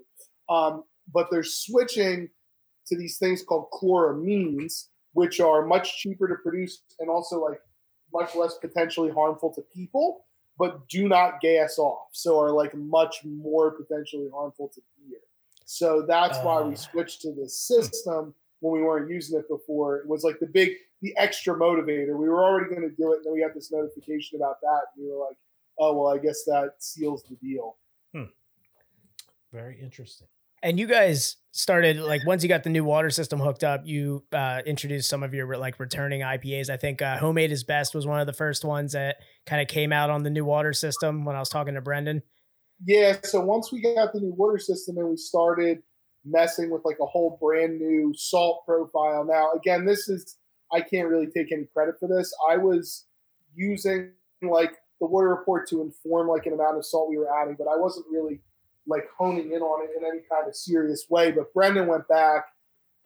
Um, 0.49 0.83
but 1.13 1.27
they're 1.31 1.43
switching 1.43 2.29
to 2.87 2.97
these 2.97 3.17
things 3.19 3.43
called 3.43 3.67
chloramines, 3.71 4.87
which 5.13 5.39
are 5.39 5.65
much 5.65 5.97
cheaper 5.99 6.27
to 6.27 6.35
produce 6.41 6.81
and 6.99 7.09
also 7.09 7.39
like 7.43 7.61
much 8.11 8.35
less 8.35 8.55
potentially 8.57 9.11
harmful 9.11 9.53
to 9.53 9.61
people, 9.73 10.25
but 10.57 10.87
do 10.89 11.07
not 11.07 11.39
gas 11.39 11.77
off. 11.77 12.07
So 12.11 12.39
are 12.39 12.51
like 12.51 12.73
much 12.73 13.23
more 13.23 13.71
potentially 13.71 14.29
harmful 14.33 14.69
to 14.73 14.81
beer. 14.97 15.19
So 15.65 16.01
that's 16.07 16.39
why 16.39 16.61
we 16.63 16.73
Uh. 16.73 16.77
switched 16.77 17.21
to 17.21 17.31
this 17.33 17.55
system 17.61 18.33
when 18.61 18.73
we 18.73 18.81
weren't 18.81 19.11
using 19.11 19.37
it 19.39 19.47
before. 19.47 19.97
It 19.97 20.07
was 20.07 20.23
like 20.23 20.39
the 20.39 20.47
big, 20.47 20.71
the 21.01 21.15
extra 21.17 21.55
motivator. 21.55 22.17
We 22.17 22.29
were 22.29 22.43
already 22.43 22.69
going 22.69 22.87
to 22.87 22.95
do 22.95 23.13
it, 23.13 23.17
and 23.17 23.25
then 23.25 23.33
we 23.33 23.41
got 23.41 23.53
this 23.53 23.71
notification 23.71 24.37
about 24.37 24.61
that. 24.61 24.81
And 24.95 25.05
we 25.05 25.11
were 25.11 25.25
like, 25.25 25.37
oh, 25.79 25.97
well, 25.97 26.13
I 26.13 26.17
guess 26.17 26.43
that 26.45 26.73
seals 26.79 27.23
the 27.29 27.35
deal. 27.35 27.77
Very 29.51 29.79
interesting. 29.81 30.27
And 30.61 30.79
you 30.79 30.87
guys 30.87 31.37
started 31.51 31.97
like 31.97 32.25
once 32.27 32.43
you 32.43 32.49
got 32.49 32.63
the 32.63 32.69
new 32.69 32.83
water 32.83 33.09
system 33.09 33.39
hooked 33.39 33.63
up, 33.63 33.81
you 33.85 34.23
uh, 34.33 34.61
introduced 34.65 35.09
some 35.09 35.23
of 35.23 35.33
your 35.33 35.57
like 35.57 35.79
returning 35.79 36.21
IPAs. 36.21 36.69
I 36.69 36.77
think 36.77 37.01
uh, 37.01 37.17
Homemade 37.17 37.51
is 37.51 37.63
Best 37.63 37.95
was 37.95 38.05
one 38.05 38.19
of 38.19 38.27
the 38.27 38.33
first 38.33 38.65
ones 38.65 38.91
that 38.91 39.17
kind 39.45 39.61
of 39.61 39.67
came 39.67 39.93
out 39.93 40.09
on 40.09 40.23
the 40.23 40.29
new 40.29 40.43
water 40.43 40.73
system 40.73 41.23
when 41.23 41.35
I 41.35 41.39
was 41.39 41.49
talking 41.49 41.75
to 41.75 41.81
Brendan. 41.81 42.21
Yeah, 42.85 43.17
so 43.23 43.41
once 43.41 43.71
we 43.71 43.81
got 43.81 44.13
the 44.13 44.19
new 44.19 44.33
water 44.33 44.57
system 44.57 44.97
and 44.97 45.09
we 45.09 45.17
started 45.17 45.81
messing 46.25 46.69
with 46.69 46.83
like 46.83 46.97
a 47.01 47.05
whole 47.05 47.37
brand 47.41 47.79
new 47.79 48.13
salt 48.15 48.63
profile. 48.65 49.25
Now, 49.25 49.51
again, 49.53 49.85
this 49.85 50.09
is 50.09 50.35
I 50.71 50.81
can't 50.81 51.07
really 51.07 51.27
take 51.27 51.51
any 51.51 51.65
credit 51.65 51.95
for 51.99 52.07
this. 52.07 52.33
I 52.49 52.57
was 52.57 53.05
using 53.55 54.11
like 54.41 54.77
the 54.99 55.07
water 55.07 55.29
report 55.29 55.67
to 55.69 55.81
inform 55.81 56.27
like 56.27 56.45
an 56.45 56.53
amount 56.53 56.77
of 56.77 56.85
salt 56.85 57.09
we 57.09 57.17
were 57.17 57.29
adding, 57.41 57.55
but 57.57 57.67
I 57.67 57.77
wasn't 57.77 58.05
really 58.11 58.41
like 58.87 59.05
honing 59.17 59.51
in 59.51 59.61
on 59.61 59.85
it 59.85 59.91
in 59.97 60.05
any 60.05 60.21
kind 60.29 60.47
of 60.47 60.55
serious 60.55 61.05
way. 61.09 61.31
But 61.31 61.53
Brendan 61.53 61.87
went 61.87 62.07
back 62.07 62.45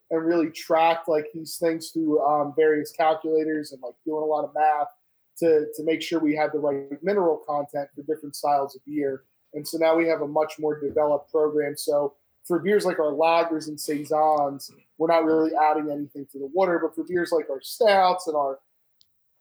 and 0.09 0.25
really 0.25 0.49
tracked 0.49 1.07
like 1.07 1.25
these 1.33 1.57
things 1.57 1.89
through 1.89 2.21
um, 2.21 2.53
various 2.55 2.91
calculators 2.91 3.71
and 3.71 3.81
like 3.81 3.95
doing 4.05 4.23
a 4.23 4.25
lot 4.25 4.43
of 4.43 4.51
math 4.53 4.87
to 5.39 5.65
to 5.75 5.83
make 5.83 6.01
sure 6.01 6.19
we 6.19 6.35
had 6.35 6.51
the 6.53 6.59
right 6.59 7.03
mineral 7.03 7.41
content 7.47 7.89
for 7.95 8.03
different 8.03 8.35
styles 8.35 8.75
of 8.75 8.85
beer. 8.85 9.23
And 9.53 9.67
so 9.67 9.77
now 9.77 9.95
we 9.95 10.07
have 10.07 10.21
a 10.21 10.27
much 10.27 10.53
more 10.59 10.79
developed 10.79 11.31
program. 11.31 11.75
So 11.77 12.15
for 12.43 12.59
beers 12.59 12.85
like 12.85 12.99
our 12.99 13.13
lagers 13.13 13.67
and 13.67 13.79
saisons, 13.79 14.69
we're 14.97 15.07
not 15.07 15.25
really 15.25 15.51
adding 15.55 15.89
anything 15.91 16.25
to 16.31 16.39
the 16.39 16.49
water. 16.53 16.79
But 16.79 16.95
for 16.95 17.03
beers 17.03 17.31
like 17.31 17.49
our 17.49 17.61
stouts 17.61 18.27
and 18.27 18.35
our 18.35 18.59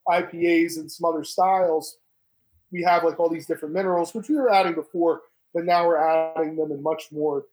IPAs 0.08 0.76
and 0.76 0.90
some 0.90 1.08
other 1.08 1.24
styles, 1.24 1.98
we 2.70 2.82
have 2.82 3.04
like 3.04 3.20
all 3.20 3.28
these 3.28 3.46
different 3.46 3.74
minerals, 3.74 4.14
which 4.14 4.28
we 4.28 4.36
were 4.36 4.52
adding 4.52 4.74
before, 4.74 5.22
but 5.52 5.64
now 5.64 5.86
we're 5.86 5.98
adding 5.98 6.56
them 6.56 6.72
in 6.72 6.82
much 6.82 7.12
more 7.12 7.44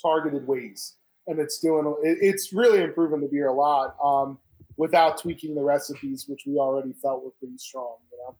targeted 0.00 0.46
ways. 0.46 0.94
And 1.26 1.40
it's 1.40 1.58
doing 1.58 1.92
it, 2.04 2.18
it's 2.20 2.52
really 2.52 2.82
improving 2.82 3.20
the 3.20 3.26
beer 3.26 3.48
a 3.48 3.52
lot 3.52 3.96
um, 4.02 4.38
without 4.76 5.20
tweaking 5.20 5.56
the 5.56 5.62
recipes, 5.62 6.26
which 6.28 6.44
we 6.46 6.56
already 6.56 6.92
felt 6.92 7.24
were 7.24 7.32
pretty 7.40 7.58
strong. 7.58 7.96
You 8.12 8.18
know. 8.18 8.36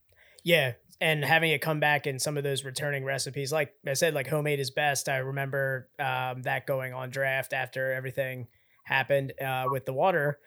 Yeah, 0.47 0.75
and 1.01 1.25
having 1.25 1.51
it 1.51 1.61
come 1.61 1.81
back 1.81 2.07
in 2.07 2.21
some 2.21 2.37
of 2.37 2.45
those 2.45 2.65
returning 2.65 3.05
recipes, 3.05 3.51
like 3.51 3.75
I 3.85 3.95
said, 3.95 4.15
like 4.15 4.29
homemade 4.29 4.61
is 4.61 4.71
best. 4.71 5.09
I 5.09 5.17
remember 5.17 5.89
um, 5.99 6.43
that 6.43 6.69
going 6.69 6.95
on 6.95 7.11
draft 7.11 7.53
after 7.53 7.93
everything 7.93 8.47
happened 8.85 9.33
uh, 9.45 9.65
with 9.67 9.87
the 9.87 9.93
water, 9.93 10.39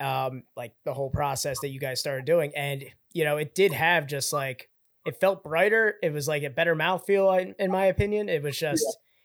um, 0.00 0.42
like 0.54 0.74
the 0.84 0.92
whole 0.92 1.08
process 1.08 1.56
that 1.62 1.70
you 1.70 1.80
guys 1.80 1.98
started 1.98 2.26
doing, 2.26 2.52
and 2.54 2.84
you 3.14 3.24
know, 3.24 3.38
it 3.38 3.54
did 3.54 3.72
have 3.72 4.06
just 4.06 4.34
like 4.34 4.68
it 5.06 5.18
felt 5.18 5.42
brighter. 5.42 5.94
It 6.02 6.12
was 6.12 6.28
like 6.28 6.42
a 6.42 6.50
better 6.50 6.76
mouthfeel, 6.76 7.40
in, 7.40 7.54
in 7.58 7.70
my 7.70 7.86
opinion. 7.86 8.28
It 8.28 8.42
was 8.42 8.58
just, 8.58 8.84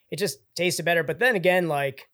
it 0.10 0.20
just 0.20 0.40
tasted 0.56 0.86
better. 0.86 1.04
But 1.04 1.20
then 1.20 1.36
again, 1.36 1.68
like. 1.68 2.08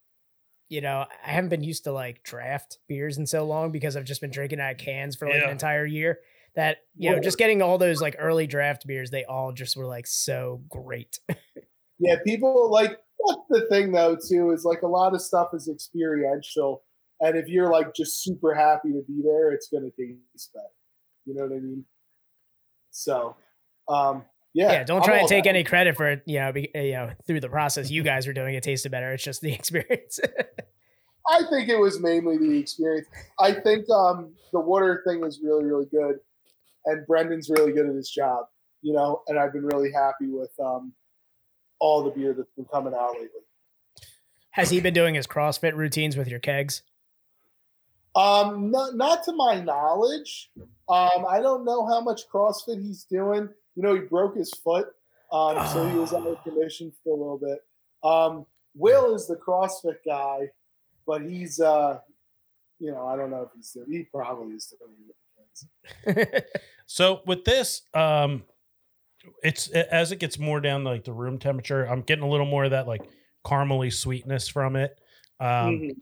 You 0.71 0.81
know, 0.81 1.07
I 1.25 1.31
haven't 1.31 1.49
been 1.49 1.63
used 1.63 1.85
to 1.85 1.91
like 1.91 2.21
draft 2.21 2.77
beers 2.87 3.17
in 3.17 3.25
so 3.25 3.43
long 3.43 3.71
because 3.71 3.97
I've 3.97 4.03
just 4.03 4.21
been 4.21 4.29
drinking 4.29 4.59
out 4.59 4.73
of 4.73 4.77
cans 4.77 5.15
for 5.15 5.25
like 5.25 5.37
Yeah. 5.37 5.45
an 5.45 5.49
entire 5.49 5.83
year 5.83 6.19
that 6.55 6.77
you 6.95 7.09
know 7.09 7.19
just 7.19 7.37
getting 7.37 7.61
all 7.61 7.77
those 7.77 8.01
like 8.01 8.15
early 8.19 8.47
draft 8.47 8.85
beers 8.87 9.11
they 9.11 9.23
all 9.25 9.51
just 9.51 9.77
were 9.77 9.85
like 9.85 10.07
so 10.07 10.61
great 10.69 11.19
Yeah, 11.99 12.15
people 12.25 12.71
like 12.71 12.91
that's 12.91 13.41
the 13.49 13.67
thing 13.69 13.91
though 13.91 14.15
too 14.15 14.51
is 14.51 14.63
like 14.63 14.81
a 14.81 14.87
lot 14.87 15.13
of 15.13 15.21
stuff 15.21 15.49
is 15.53 15.69
experiential, 15.69 16.83
and 17.19 17.37
if 17.37 17.47
you're 17.47 17.71
like 17.71 17.93
just 17.93 18.23
super 18.23 18.55
happy 18.55 18.89
to 18.89 19.03
be 19.05 19.21
there, 19.23 19.51
it's 19.51 19.67
gonna 19.67 19.89
taste 19.97 20.53
better. 20.53 20.65
You 21.25 21.35
know 21.35 21.43
what 21.43 21.51
I 21.51 21.59
mean? 21.59 21.85
So, 22.91 23.35
um, 23.89 24.23
yeah, 24.53 24.71
yeah, 24.71 24.83
don't 24.85 25.01
I'm 25.01 25.07
try 25.07 25.17
and 25.17 25.27
take 25.27 25.43
about 25.43 25.49
any 25.49 25.63
credit 25.65 25.97
for 25.97 26.07
it 26.07 26.23
you 26.25 26.39
know 26.39 26.53
be, 26.53 26.71
you 26.73 26.93
know 26.93 27.11
through 27.27 27.41
the 27.41 27.49
process 27.49 27.91
you 27.91 28.01
guys 28.01 28.25
were 28.25 28.33
doing 28.33 28.55
it 28.55 28.63
tasted 28.63 28.91
better 28.91 29.11
it's 29.11 29.23
just 29.23 29.41
the 29.41 29.51
experience 29.53 30.19
I 31.29 31.43
think 31.49 31.69
it 31.69 31.77
was 31.77 31.99
mainly 31.99 32.39
the 32.39 32.57
experience. 32.57 33.07
I 33.39 33.51
think 33.51 33.87
um, 33.91 34.33
the 34.51 34.59
water 34.59 35.03
thing 35.07 35.21
was 35.21 35.39
really 35.43 35.65
really 35.65 35.85
good, 35.85 36.15
and 36.85 37.05
Brendan's 37.07 37.49
really 37.49 37.71
good 37.71 37.87
at 37.87 37.95
his 37.95 38.09
job. 38.09 38.45
You 38.81 38.93
know, 38.93 39.23
and 39.27 39.37
I've 39.37 39.51
been 39.51 39.65
really 39.65 39.91
happy 39.91 40.27
with 40.27 40.51
um, 40.63 40.93
all 41.79 42.03
the 42.03 42.11
beer 42.11 42.33
that's 42.33 42.51
been 42.55 42.65
coming 42.65 42.93
out 42.93 43.13
lately. 43.13 43.41
has 44.51 44.69
he 44.69 44.79
been 44.79 44.93
doing 44.93 45.15
his 45.15 45.27
crossfit 45.27 45.75
routines 45.75 46.15
with 46.15 46.27
your 46.27 46.39
kegs 46.39 46.81
Um, 48.15 48.71
not, 48.71 48.95
not 48.95 49.23
to 49.25 49.33
my 49.33 49.59
knowledge. 49.61 50.49
Um, 50.87 51.25
I 51.29 51.39
don't 51.41 51.63
know 51.65 51.85
how 51.87 52.01
much 52.01 52.27
CrossFit 52.33 52.81
he's 52.81 53.03
doing. 53.03 53.49
You 53.75 53.83
know, 53.83 53.93
he 53.93 54.01
broke 54.01 54.35
his 54.35 54.51
foot, 54.51 54.87
um, 55.31 55.65
so 55.67 55.87
he 55.87 55.97
was 55.97 56.13
out 56.13 56.25
of 56.27 56.43
commission 56.43 56.91
for 57.03 57.15
a 57.15 57.19
little 57.19 57.37
bit. 57.37 57.59
Um, 58.03 58.45
Will 58.75 59.13
is 59.13 59.27
the 59.27 59.35
CrossFit 59.35 59.97
guy, 60.05 60.49
but 61.05 61.21
he's, 61.21 61.59
uh, 61.59 61.99
you 62.79 62.91
know, 62.91 63.05
I 63.05 63.15
don't 63.15 63.29
know 63.29 63.43
if 63.43 63.49
he's 63.55 63.71
doing. 63.71 63.91
He 63.91 64.03
probably 64.03 64.55
is 64.55 64.65
doing 64.79 64.91
it 64.91 65.07
with 65.07 65.07
the 65.07 65.13
kids. 65.13 65.18
So 66.91 67.21
with 67.27 67.45
this, 67.45 67.83
um, 67.93 68.45
it's 69.43 69.67
as 69.69 70.11
it 70.11 70.15
gets 70.19 70.39
more 70.39 70.59
down 70.59 70.83
to 70.85 70.89
like 70.89 71.03
the 71.03 71.13
room 71.13 71.37
temperature, 71.37 71.85
I'm 71.85 72.01
getting 72.01 72.23
a 72.23 72.27
little 72.27 72.47
more 72.47 72.63
of 72.63 72.71
that 72.71 72.87
like 72.87 73.03
caramely 73.45 73.93
sweetness 73.93 74.47
from 74.47 74.75
it. 74.75 74.99
Um, 75.39 75.79
Mhm. 75.79 76.01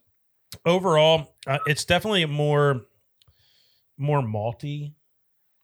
overall, 0.65 1.36
uh, 1.46 1.60
it's 1.67 1.84
definitely 1.84 2.24
a 2.24 2.28
more 2.28 2.86
more 3.98 4.22
malty. 4.22 4.93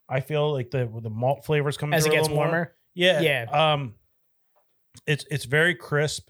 I 0.10 0.20
feel 0.20 0.52
like 0.52 0.72
the 0.72 0.90
the 1.02 1.10
malt 1.10 1.46
flavors 1.46 1.78
coming 1.78 1.94
as 1.96 2.06
it 2.06 2.10
gets 2.12 2.24
little 2.28 2.36
more. 2.36 2.46
warmer 2.48 2.76
Yeah, 2.94 3.22
Yeah. 3.22 3.74
Um, 3.74 3.96
it's 5.08 5.26
it's 5.32 5.46
very 5.46 5.76
crisp. 5.76 6.30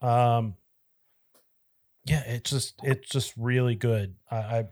Um, 0.00 0.56
yeah, 2.04 2.22
it's 2.26 2.50
just 2.50 2.74
it's 2.84 3.08
just 3.08 3.36
really 3.36 3.74
good. 3.74 4.16
I 4.30 4.36
I, 4.36 4.64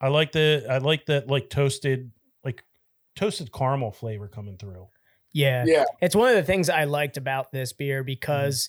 I 0.00 0.08
like 0.08 0.32
the 0.32 0.64
I 0.68 0.78
like 0.78 1.06
that 1.06 1.28
like 1.28 1.50
toasted 1.50 2.10
like 2.44 2.64
toasted 3.16 3.52
caramel 3.52 3.92
flavor 3.92 4.28
coming 4.28 4.56
through. 4.56 4.88
yeah 5.32 5.64
Yeah, 5.66 5.84
it's 6.00 6.16
one 6.16 6.28
of 6.30 6.34
the 6.36 6.42
things 6.42 6.68
i 6.70 6.84
liked 6.84 7.16
about 7.16 7.52
this 7.52 7.72
Mm-hmm. 7.72 7.78
beer 7.78 8.04
because 8.04 8.68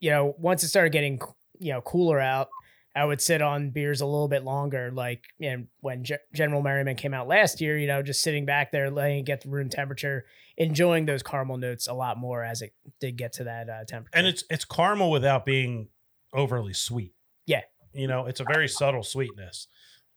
you 0.00 0.10
know 0.10 0.34
once 0.38 0.62
it 0.62 0.68
started 0.68 0.92
getting 0.92 1.20
you 1.58 1.72
know 1.72 1.80
cooler 1.80 2.20
out 2.20 2.48
i 2.94 3.04
would 3.04 3.20
sit 3.20 3.40
on 3.42 3.70
beers 3.70 4.00
a 4.00 4.06
little 4.06 4.28
bit 4.28 4.44
longer 4.44 4.90
like 4.92 5.24
you 5.38 5.50
know, 5.56 5.64
when 5.80 6.04
Ge- 6.04 6.22
General 6.34 6.62
Merriment 6.62 6.98
came 6.98 7.14
out 7.14 7.26
last 7.28 7.60
year 7.60 7.76
you 7.78 7.86
know 7.86 8.02
just 8.02 8.22
sitting 8.22 8.44
back 8.44 8.70
there 8.72 8.90
letting 8.90 9.18
it 9.20 9.24
get 9.26 9.40
the 9.40 9.48
room 9.48 9.68
temperature 9.70 10.24
enjoying 10.56 11.06
those 11.06 11.22
caramel 11.22 11.56
notes 11.56 11.86
a 11.88 11.94
lot 11.94 12.16
more 12.18 12.44
as 12.44 12.62
it 12.62 12.74
did 13.00 13.16
get 13.16 13.32
to 13.34 13.44
that 13.44 13.68
uh, 13.68 13.84
temperature 13.84 14.16
And 14.18 14.26
it's 14.26 14.44
it's 14.50 14.64
caramel 14.64 15.10
without 15.10 15.44
being 15.46 15.88
overly 16.32 16.74
sweet. 16.74 17.14
Yeah. 17.46 17.62
You 17.94 18.06
know, 18.06 18.26
it's 18.26 18.40
a 18.40 18.44
very 18.44 18.68
subtle 18.68 19.02
sweetness. 19.02 19.66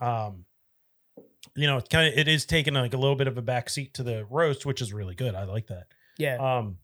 Um 0.02 0.46
you 1.56 1.68
know, 1.68 1.78
it's 1.78 1.90
kind 1.90 2.12
of 2.12 2.18
it 2.18 2.28
is 2.28 2.46
taking 2.46 2.74
like 2.76 2.94
a 2.94 2.98
little 2.98 3.16
bit 3.16 3.28
of 3.28 3.38
a 3.38 3.42
backseat 3.42 3.94
to 3.94 4.04
the 4.04 4.26
roast, 4.30 4.66
which 4.66 4.82
is 4.82 4.94
really 4.94 5.16
good. 5.16 5.36
I 5.36 5.44
like 5.44 5.68
that. 5.68 5.88
yeah 6.18 6.36
Um, 6.38 6.78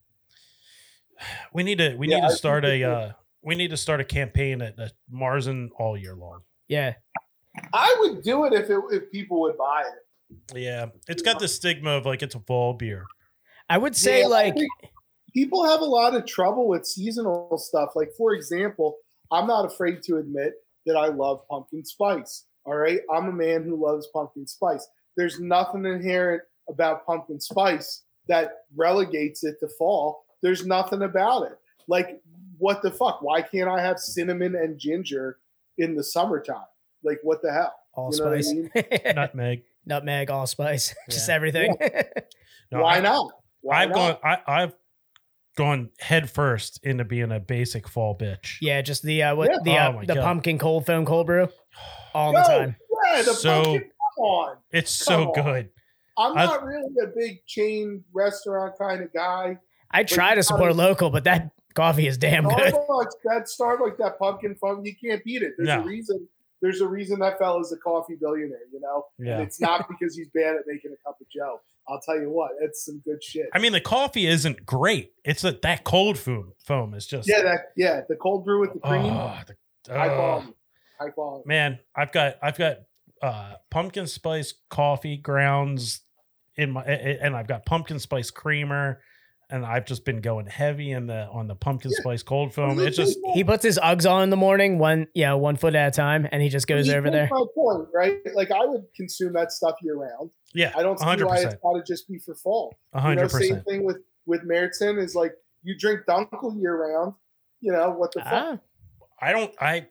we 1.53 1.63
need 1.63 1.77
to 1.79 1.95
we 1.95 2.07
Yeah, 2.07 2.15
need 2.17 2.21
to 2.23 2.27
think 2.29 2.37
start 2.39 2.65
a 2.65 2.83
uh, 2.83 3.11
we 3.41 3.55
need 3.55 3.69
to 3.71 3.77
start 3.77 4.01
a 4.01 4.03
campaign 4.03 4.61
at, 4.61 4.77
at 4.79 4.93
Marzen 5.11 5.69
all 5.79 5.97
year 5.97 6.15
long. 6.15 6.41
yeah 6.67 6.93
I 7.73 7.95
would 7.99 8.21
do 8.23 8.45
it 8.45 8.53
if 8.53 8.69
it, 8.69 8.79
if 8.91 9.11
people 9.11 9.41
would 9.41 9.57
buy 9.57 9.83
it. 9.87 10.57
Yeah, 10.57 10.87
it's 11.07 11.21
got 11.23 11.39
the 11.39 11.47
stigma 11.47 11.91
of 11.91 12.05
like 12.05 12.21
it's 12.21 12.35
a 12.35 12.39
fall 12.41 12.73
beer. 12.73 13.05
i 13.69 13.77
would 13.77 13.95
say 13.95 14.21
Yeah, 14.21 14.27
like 14.27 14.55
people 15.33 15.63
have 15.65 15.81
a 15.81 15.85
lot 15.85 16.13
of 16.15 16.25
trouble 16.25 16.67
with 16.67 16.85
seasonal 16.85 17.57
stuff. 17.57 17.91
Like, 17.95 18.11
for 18.17 18.33
example, 18.33 18.97
I'm 19.31 19.47
not 19.47 19.65
afraid 19.65 20.01
to 20.03 20.17
admit 20.17 20.53
that 20.85 20.95
I 20.95 21.07
love 21.07 21.47
pumpkin 21.49 21.85
spice. 21.85 22.45
All 22.67 22.75
right. 22.75 22.99
I'm 23.11 23.27
a 23.29 23.31
man 23.33 23.63
who 23.63 23.83
loves 23.83 24.07
pumpkin 24.13 24.45
spice. 24.45 24.87
There's 25.15 25.39
nothing 25.39 25.85
inherent 25.85 26.43
about 26.69 27.05
pumpkin 27.05 27.39
spice 27.39 28.03
that 28.27 28.51
relegates 28.75 29.43
it 29.43 29.55
to 29.61 29.67
fall. 29.79 30.25
There's 30.43 30.65
nothing 30.67 31.01
about 31.01 31.43
it. 31.51 31.57
Like, 31.87 32.21
what 32.59 32.81
the 32.83 32.91
fuck? 32.91 33.21
Why 33.23 33.41
can't 33.41 33.69
I 33.69 33.81
have 33.81 33.97
cinnamon 33.99 34.55
and 34.55 34.77
ginger 34.77 35.37
in 35.79 35.95
the 35.95 36.03
summertime? 36.03 36.65
Like, 37.03 37.19
what 37.23 37.41
the 37.41 37.51
hell? 37.51 37.73
You 37.97 38.19
know 38.19 38.29
what 38.31 38.37
I 38.37 38.53
mean? 38.53 39.15
Nutmeg. 39.15 39.63
nutmeg, 39.87 40.29
allspice, 40.29 40.93
just 41.09 41.27
Yeah. 41.29 41.35
everything. 41.35 41.77
No, 42.69 42.81
Why 42.81 42.97
I- 42.97 42.99
not? 42.99 43.31
Why 43.61 43.83
I've 43.83 43.89
not? 43.91 44.21
gone. 44.21 44.37
I, 44.45 44.63
I've 44.63 44.75
gone 45.57 45.89
head 45.99 46.29
first 46.29 46.79
into 46.83 47.05
being 47.05 47.31
a 47.31 47.39
basic 47.39 47.87
fall 47.87 48.15
bitch. 48.17 48.57
yeah, 48.61 48.81
just 48.81 49.03
the 49.03 49.23
uh, 49.23 49.35
what 49.35 49.49
Yeah. 49.49 49.57
the 49.63 49.71
uh, 49.77 49.87
Oh 49.89 49.91
my 49.93 50.05
the 50.05 50.15
God. 50.15 50.23
pumpkin 50.23 50.57
cold 50.59 50.85
foam 50.85 51.05
cold 51.05 51.27
brew 51.27 51.47
all 52.13 52.33
Yo, 52.33 52.39
the 52.39 52.43
time. 52.47 52.75
Yeah, 53.13 53.21
the 53.23 53.33
So- 53.33 53.63
pumpkin. 53.63 53.91
Come 54.17 54.23
on. 54.25 54.57
It's 54.71 54.91
so 54.91 55.31
on. 55.33 55.43
good. 55.43 55.69
I'm 56.17 56.33
not 56.33 56.63
really 56.63 56.95
a 57.03 57.07
big 57.07 57.45
chain 57.45 58.03
restaurant 58.11 58.75
kind 58.79 59.03
of 59.03 59.13
guy. 59.13 59.59
I 59.91 60.03
try 60.03 60.33
to 60.33 60.41
support 60.41 60.75
local, 60.75 61.11
but 61.11 61.23
that 61.25 61.51
coffee 61.75 62.07
is 62.07 62.17
damn 62.17 62.45
good. 62.47 62.73
That 63.23 63.45
Starbucks, 63.47 63.97
that 63.97 64.17
pumpkin 64.17 64.55
fun, 64.55 64.83
you 64.83 64.95
can't 64.95 65.23
beat 65.23 65.43
it. 65.43 65.53
There's 65.57 65.67
No. 65.67 65.81
a 65.81 65.85
reason. 65.85 66.27
There's 66.59 66.81
a 66.81 66.87
reason 66.87 67.19
that 67.19 67.37
fella's 67.37 67.71
a 67.71 67.77
coffee 67.77 68.15
billionaire, 68.15 68.57
you 68.73 68.79
know. 68.79 69.05
Yeah. 69.19 69.33
And 69.35 69.43
it's 69.43 69.61
not 69.61 69.87
because 69.87 70.15
he's 70.17 70.29
bad 70.29 70.55
at 70.55 70.61
making 70.65 70.91
a 70.91 70.97
cup 71.07 71.21
of 71.21 71.29
Joe. 71.29 71.61
I'll 71.87 72.01
tell 72.01 72.19
you 72.19 72.31
what, 72.31 72.51
it's 72.59 72.83
some 72.83 72.99
good 73.05 73.23
shit. 73.23 73.47
I 73.53 73.59
mean, 73.59 73.71
the 73.71 73.79
coffee 73.79 74.25
isn't 74.25 74.65
great. 74.65 75.13
It's 75.23 75.43
that 75.43 75.61
that 75.61 75.83
cold 75.83 76.17
foam 76.17 76.53
foam 76.57 76.95
is 76.95 77.05
just 77.05 77.29
yeah, 77.29 77.43
that 77.43 77.71
yeah, 77.77 78.01
the 78.09 78.15
cold 78.15 78.43
brew 78.43 78.59
with 78.59 78.73
the 78.73 78.79
cream, 78.79 79.05
Oh, 79.05 79.39
the- 79.45 79.55
oh. 79.93 79.93
quality, 80.09 80.47
high 80.99 81.09
quality. 81.09 81.43
man 81.47 81.79
i've 81.95 82.11
got 82.11 82.35
i've 82.41 82.57
got 82.57 82.77
uh 83.21 83.53
pumpkin 83.71 84.07
spice 84.07 84.53
coffee 84.69 85.17
grounds 85.17 86.01
in 86.55 86.71
my 86.71 86.83
a- 86.85 86.89
a- 86.91 87.19
and 87.21 87.35
i've 87.35 87.47
got 87.47 87.65
pumpkin 87.65 87.99
spice 87.99 88.29
creamer 88.31 89.01
and 89.49 89.65
i've 89.65 89.85
just 89.85 90.03
been 90.05 90.19
going 90.21 90.45
heavy 90.45 90.91
in 90.91 91.07
the 91.07 91.25
on 91.31 91.47
the 91.47 91.55
pumpkin 91.55 91.91
Yeah. 91.91 92.01
spice 92.01 92.21
cold 92.23 92.53
foam 92.53 92.79
it's 92.79 92.97
just 92.97 93.17
He 93.33 93.43
puts 93.43 93.63
his 93.63 93.79
Uggs 93.79 94.09
on 94.09 94.23
in 94.23 94.29
the 94.29 94.35
morning, 94.37 94.77
one 94.79 95.07
yeah, 95.13 95.33
one 95.33 95.55
foot 95.55 95.73
at 95.75 95.87
a 95.87 95.91
time, 95.91 96.27
and 96.31 96.41
he 96.41 96.49
just 96.49 96.67
goes 96.67 96.87
you 96.87 96.93
over 96.95 97.09
there. 97.09 97.27
My 97.31 97.43
point, 97.55 97.87
right? 97.93 98.17
Like 98.35 98.51
I 98.51 98.65
would 98.65 98.83
consume 98.95 99.33
that 99.33 99.51
stuff 99.51 99.75
year 99.81 99.95
round. 99.95 100.31
yeah 100.53 100.73
I 100.75 100.81
don't 100.83 100.99
see 100.99 101.05
100% 101.05 101.25
why 101.25 101.37
it's 101.37 101.55
got 101.55 101.73
to 101.73 101.83
just 101.87 102.07
be 102.09 102.17
for 102.19 102.35
fall. 102.35 102.75
You 102.95 103.01
know, 103.15 103.23
100% 103.25 103.29
same 103.31 103.61
thing 103.61 103.83
with 103.85 103.97
with 104.25 104.43
Meriton 104.43 104.97
is 104.99 105.15
like 105.15 105.33
you 105.63 105.77
drink 105.77 106.01
Dunkel 106.07 106.59
year 106.59 106.75
round. 106.75 107.13
You 107.61 107.71
know 107.71 107.91
what 107.91 108.11
the 108.13 108.19
fuck? 108.21 108.31
Ah, 108.33 108.59
i 109.21 109.31
don't 109.31 109.53
i 109.61 109.87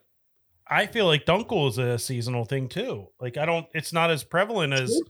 i 0.71 0.87
feel 0.87 1.07
like 1.07 1.25
dunkel 1.25 1.69
is 1.69 1.79
a 1.79 1.99
seasonal 1.99 2.45
thing 2.45 2.69
too 2.69 3.09
like 3.21 3.37
i 3.37 3.45
don't 3.45 3.67
it's 3.75 3.93
not 3.93 4.11
as 4.11 4.25
prevalent 4.25 4.73
as 4.73 5.01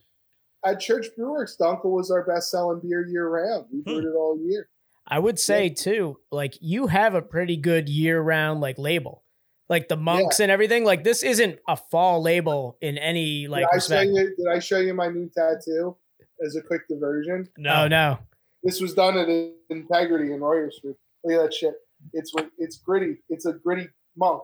At 0.64 0.80
Church 0.80 1.06
Brew 1.16 1.30
Works, 1.32 1.56
Dunkel 1.60 1.92
was 1.92 2.10
our 2.10 2.24
best 2.24 2.50
selling 2.50 2.80
beer 2.82 3.06
year 3.06 3.28
round. 3.28 3.66
We 3.70 3.78
Hmm. 3.78 3.82
brewed 3.84 4.04
it 4.04 4.16
all 4.16 4.36
year. 4.42 4.68
I 5.06 5.20
would 5.20 5.38
say 5.38 5.68
too, 5.68 6.18
like 6.32 6.54
you 6.60 6.88
have 6.88 7.14
a 7.14 7.22
pretty 7.22 7.56
good 7.56 7.88
year 7.88 8.20
round 8.20 8.60
like 8.60 8.76
label. 8.76 9.22
Like 9.68 9.86
the 9.86 9.96
monks 9.96 10.40
and 10.40 10.50
everything. 10.50 10.82
Like 10.84 11.04
this 11.04 11.22
isn't 11.22 11.60
a 11.68 11.76
fall 11.76 12.20
label 12.20 12.78
in 12.80 12.98
any 12.98 13.46
like 13.46 13.60
did 13.70 13.76
I 13.76 13.78
show 13.78 13.96
respect. 14.00 14.10
you? 14.10 14.36
Did 14.36 14.46
I 14.52 14.58
show 14.58 14.78
you 14.80 14.92
my 14.94 15.08
new 15.08 15.30
tattoo 15.36 15.96
as 16.44 16.56
a 16.56 16.62
quick 16.62 16.88
diversion? 16.88 17.48
no 17.56 17.84
Oh 17.84 17.88
no. 17.88 18.18
This 18.64 18.80
was 18.80 18.92
done 18.94 19.16
at 19.18 19.28
Integrity 19.70 20.32
in 20.32 20.40
Royersford. 20.40 20.96
Look 21.22 21.32
at 21.38 21.42
that 21.44 21.54
shit. 21.54 21.74
It's 22.12 22.32
it's 22.58 22.78
gritty. 22.78 23.18
It's 23.28 23.46
a 23.46 23.52
gritty 23.52 23.88
monk. 24.16 24.42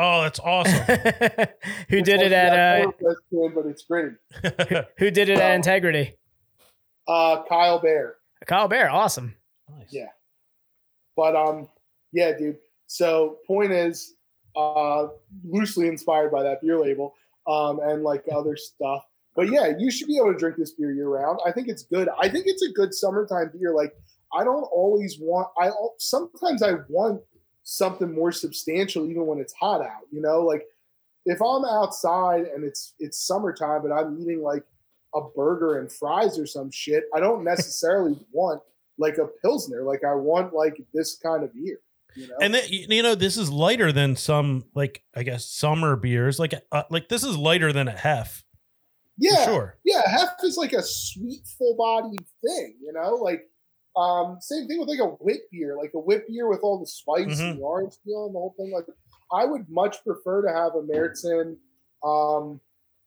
Oh 0.00 0.22
that's 0.22 0.40
awesome 0.40 0.72
who 1.88 2.00
did 2.00 2.22
it 2.22 2.32
at 2.32 2.84
uh 2.86 2.90
but 3.54 3.66
it's 3.66 3.84
gritty. 3.84 4.16
who 4.98 5.10
did 5.10 5.28
it 5.28 5.38
at 5.38 5.54
Integrity? 5.54 6.16
Uh, 7.06 7.42
Kyle 7.48 7.78
Bear. 7.78 8.16
Kyle 8.46 8.68
Bear, 8.68 8.90
awesome. 8.90 9.34
Nice. 9.68 9.88
Yeah. 9.90 10.08
But 11.16 11.36
um, 11.36 11.68
yeah, 12.12 12.36
dude. 12.36 12.58
So 12.86 13.38
point 13.46 13.72
is, 13.72 14.14
uh, 14.56 15.08
loosely 15.44 15.86
inspired 15.86 16.32
by 16.32 16.42
that 16.42 16.60
beer 16.60 16.78
label, 16.78 17.14
um, 17.46 17.80
and 17.82 18.02
like 18.02 18.24
other 18.34 18.56
stuff. 18.56 19.04
But 19.36 19.50
yeah, 19.50 19.72
you 19.78 19.90
should 19.90 20.08
be 20.08 20.16
able 20.16 20.32
to 20.32 20.38
drink 20.38 20.56
this 20.56 20.72
beer 20.72 20.92
year 20.92 21.08
round. 21.08 21.38
I 21.46 21.52
think 21.52 21.68
it's 21.68 21.84
good. 21.84 22.08
I 22.20 22.28
think 22.28 22.44
it's 22.46 22.62
a 22.62 22.72
good 22.72 22.92
summertime 22.92 23.50
beer. 23.56 23.74
Like 23.74 23.94
I 24.32 24.44
don't 24.44 24.64
always 24.64 25.18
want. 25.20 25.48
I 25.60 25.70
sometimes 25.98 26.62
I 26.62 26.74
want 26.88 27.22
something 27.62 28.12
more 28.12 28.32
substantial, 28.32 29.08
even 29.08 29.26
when 29.26 29.38
it's 29.38 29.52
hot 29.52 29.82
out. 29.82 30.02
You 30.10 30.20
know, 30.20 30.42
like 30.42 30.66
if 31.26 31.40
I'm 31.40 31.64
outside 31.64 32.46
and 32.46 32.64
it's 32.64 32.94
it's 32.98 33.26
summertime, 33.26 33.82
but 33.82 33.92
I'm 33.92 34.18
eating 34.20 34.42
like 34.42 34.64
a 35.14 35.20
burger 35.34 35.78
and 35.78 35.90
fries 35.90 36.38
or 36.38 36.46
some 36.46 36.70
shit, 36.70 37.04
I 37.14 37.20
don't 37.20 37.44
necessarily 37.44 38.16
want 38.32 38.62
like 38.98 39.18
a 39.18 39.26
pilsner. 39.42 39.82
Like 39.82 40.04
I 40.04 40.14
want 40.14 40.54
like 40.54 40.82
this 40.94 41.16
kind 41.16 41.44
of 41.44 41.54
beer. 41.54 41.78
You 42.16 42.26
know, 42.26 42.34
and 42.40 42.54
then 42.54 42.64
you 42.68 43.04
know 43.04 43.14
this 43.14 43.36
is 43.36 43.52
lighter 43.52 43.92
than 43.92 44.16
some 44.16 44.64
like 44.74 45.04
i 45.14 45.22
guess 45.22 45.48
summer 45.48 45.94
beers 45.94 46.40
like 46.40 46.52
uh, 46.72 46.82
like 46.90 47.08
this 47.08 47.22
is 47.22 47.36
lighter 47.36 47.72
than 47.72 47.86
a 47.86 47.92
hef 47.92 48.42
yeah, 49.20 49.44
sure 49.44 49.78
yeah, 49.84 50.08
hef 50.08 50.30
is 50.42 50.56
like 50.56 50.72
a 50.72 50.82
sweet, 50.82 51.42
full 51.58 51.76
bodied 51.76 52.24
thing. 52.42 52.76
You 52.82 52.92
know, 52.94 53.16
like 53.16 53.48
um, 53.96 54.38
same 54.40 54.66
thing 54.68 54.78
with 54.78 54.88
like 54.88 55.00
a 55.00 55.16
wit 55.20 55.40
beer, 55.50 55.76
like 55.76 55.92
a 55.94 55.98
wit 55.98 56.24
beer 56.28 56.48
with 56.48 56.60
all 56.62 56.78
the 56.78 56.86
spice 56.86 57.26
Mm-hmm. 57.26 57.42
and 57.42 57.58
the 57.58 57.62
orange 57.62 57.94
peel 58.04 58.26
and 58.26 58.34
the 58.34 58.38
whole 58.38 58.54
thing. 58.56 58.72
Like 58.72 58.86
I 59.32 59.44
would 59.44 59.68
much 59.68 60.02
prefer 60.04 60.42
to 60.42 60.48
have 60.52 60.72
a 60.74 60.82
Meritzen, 60.82 61.56
um, 62.04 62.60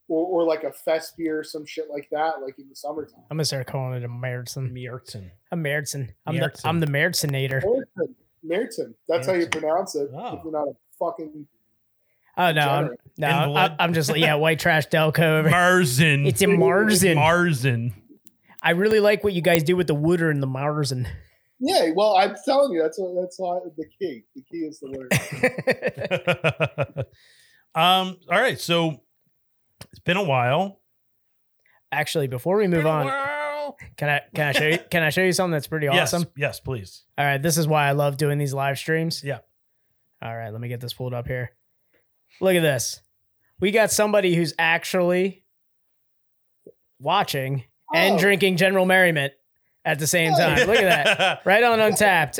or, 0.09 0.25
or 0.27 0.43
like 0.43 0.63
a 0.63 0.71
fest 0.71 1.15
beer, 1.17 1.39
or 1.39 1.43
some 1.43 1.65
shit 1.65 1.85
like 1.89 2.07
that, 2.11 2.41
like 2.41 2.59
in 2.59 2.67
the 2.69 2.75
summertime. 2.75 3.21
I'm 3.31 3.37
gonna 3.37 3.45
start 3.45 3.67
calling 3.67 3.95
it 3.95 4.03
a 4.03 4.09
Meritzen. 4.09 4.71
Miertzen. 4.71 5.31
A 5.51 5.55
Meritzen. 5.55 6.09
I'm 6.25 6.35
the 6.35 6.41
Meritzen. 6.41 6.65
I'm 6.65 6.79
the 6.79 6.87
Meritzinator. 6.87 7.63
Meritzen, 7.63 8.15
Meritzen. 8.45 8.93
That's 9.07 9.27
how 9.27 9.33
you 9.33 9.47
pronounce 9.47 9.95
it. 9.95 10.09
Oh. 10.13 10.35
If 10.37 10.43
you're 10.43 10.51
not 10.51 10.67
a 10.67 10.73
fucking 10.99 11.47
Oh 12.35 12.51
no, 12.51 12.61
I'm, 12.67 12.89
no, 13.17 13.27
I, 13.27 13.45
blood. 13.45 13.75
I'm 13.77 13.93
just 13.93 14.09
like, 14.09 14.19
yeah, 14.19 14.33
white 14.35 14.57
trash 14.59 14.87
Delco 14.87 15.19
over. 15.19 15.49
Marzen. 15.51 16.27
It's 16.27 16.41
a 16.41 16.47
Marzen. 16.47 17.15
Marzen. 17.15 17.93
I 18.63 18.71
really 18.71 19.01
like 19.01 19.23
what 19.23 19.33
you 19.33 19.41
guys 19.41 19.61
do 19.61 19.75
with 19.75 19.87
the 19.87 19.93
Wooder 19.93 20.29
and 20.29 20.41
the 20.41 20.47
Marzen. 20.47 21.05
Yeah, 21.59 21.91
well, 21.95 22.15
I'm 22.15 22.35
telling 22.45 22.71
you, 22.73 22.81
that's 22.81 22.97
what, 22.97 23.21
that's 23.21 23.37
why 23.37 23.59
the 23.77 23.85
key. 23.99 24.23
The 24.35 24.41
key 24.41 24.57
is 24.59 24.79
the 24.79 24.91
word. 26.95 27.05
um. 27.75 28.17
All 28.31 28.39
right. 28.41 28.59
So 28.59 29.01
it's 29.91 29.99
been 29.99 30.17
a 30.17 30.23
while. 30.23 30.79
Actually, 31.91 32.27
before 32.27 32.57
we 32.57 32.67
move 32.67 32.85
on, 32.85 33.05
while. 33.05 33.77
can 33.97 34.09
I 34.09 34.21
can 34.33 34.47
I 34.47 34.51
show 34.53 34.65
you 34.67 34.79
can 34.89 35.03
I 35.03 35.09
show 35.09 35.21
you 35.21 35.31
something 35.31 35.51
that's 35.51 35.67
pretty 35.67 35.85
Yes. 35.85 36.13
awesome? 36.13 36.27
Yes. 36.35 36.59
Please. 36.59 37.03
All 37.17 37.25
right, 37.25 37.41
this 37.41 37.57
is 37.57 37.67
why 37.67 37.87
I 37.87 37.91
love 37.91 38.17
doing 38.17 38.37
these 38.39 38.53
live 38.53 38.77
streams. 38.77 39.23
Yeah. 39.23 39.39
All 40.21 40.35
right, 40.35 40.51
let 40.51 40.59
me 40.61 40.69
get 40.69 40.79
this 40.81 40.93
pulled 40.93 41.13
up 41.13 41.27
here. 41.27 41.51
Look 42.41 42.55
at 42.55 42.61
this. 42.61 42.99
We 43.59 43.71
got 43.71 43.91
somebody 43.91 44.35
who's 44.35 44.53
actually 44.57 45.43
watching 46.99 47.65
and 47.93 48.15
Oh. 48.15 48.19
drinking 48.19 48.57
General 48.57 48.85
Merriment 48.85 49.33
at 49.85 49.99
the 49.99 50.07
same 50.07 50.33
time. 50.33 50.67
Look 50.67 50.77
at 50.77 51.17
that. 51.17 51.41
Right 51.45 51.63
on 51.63 51.79
Untappd. 51.79 52.39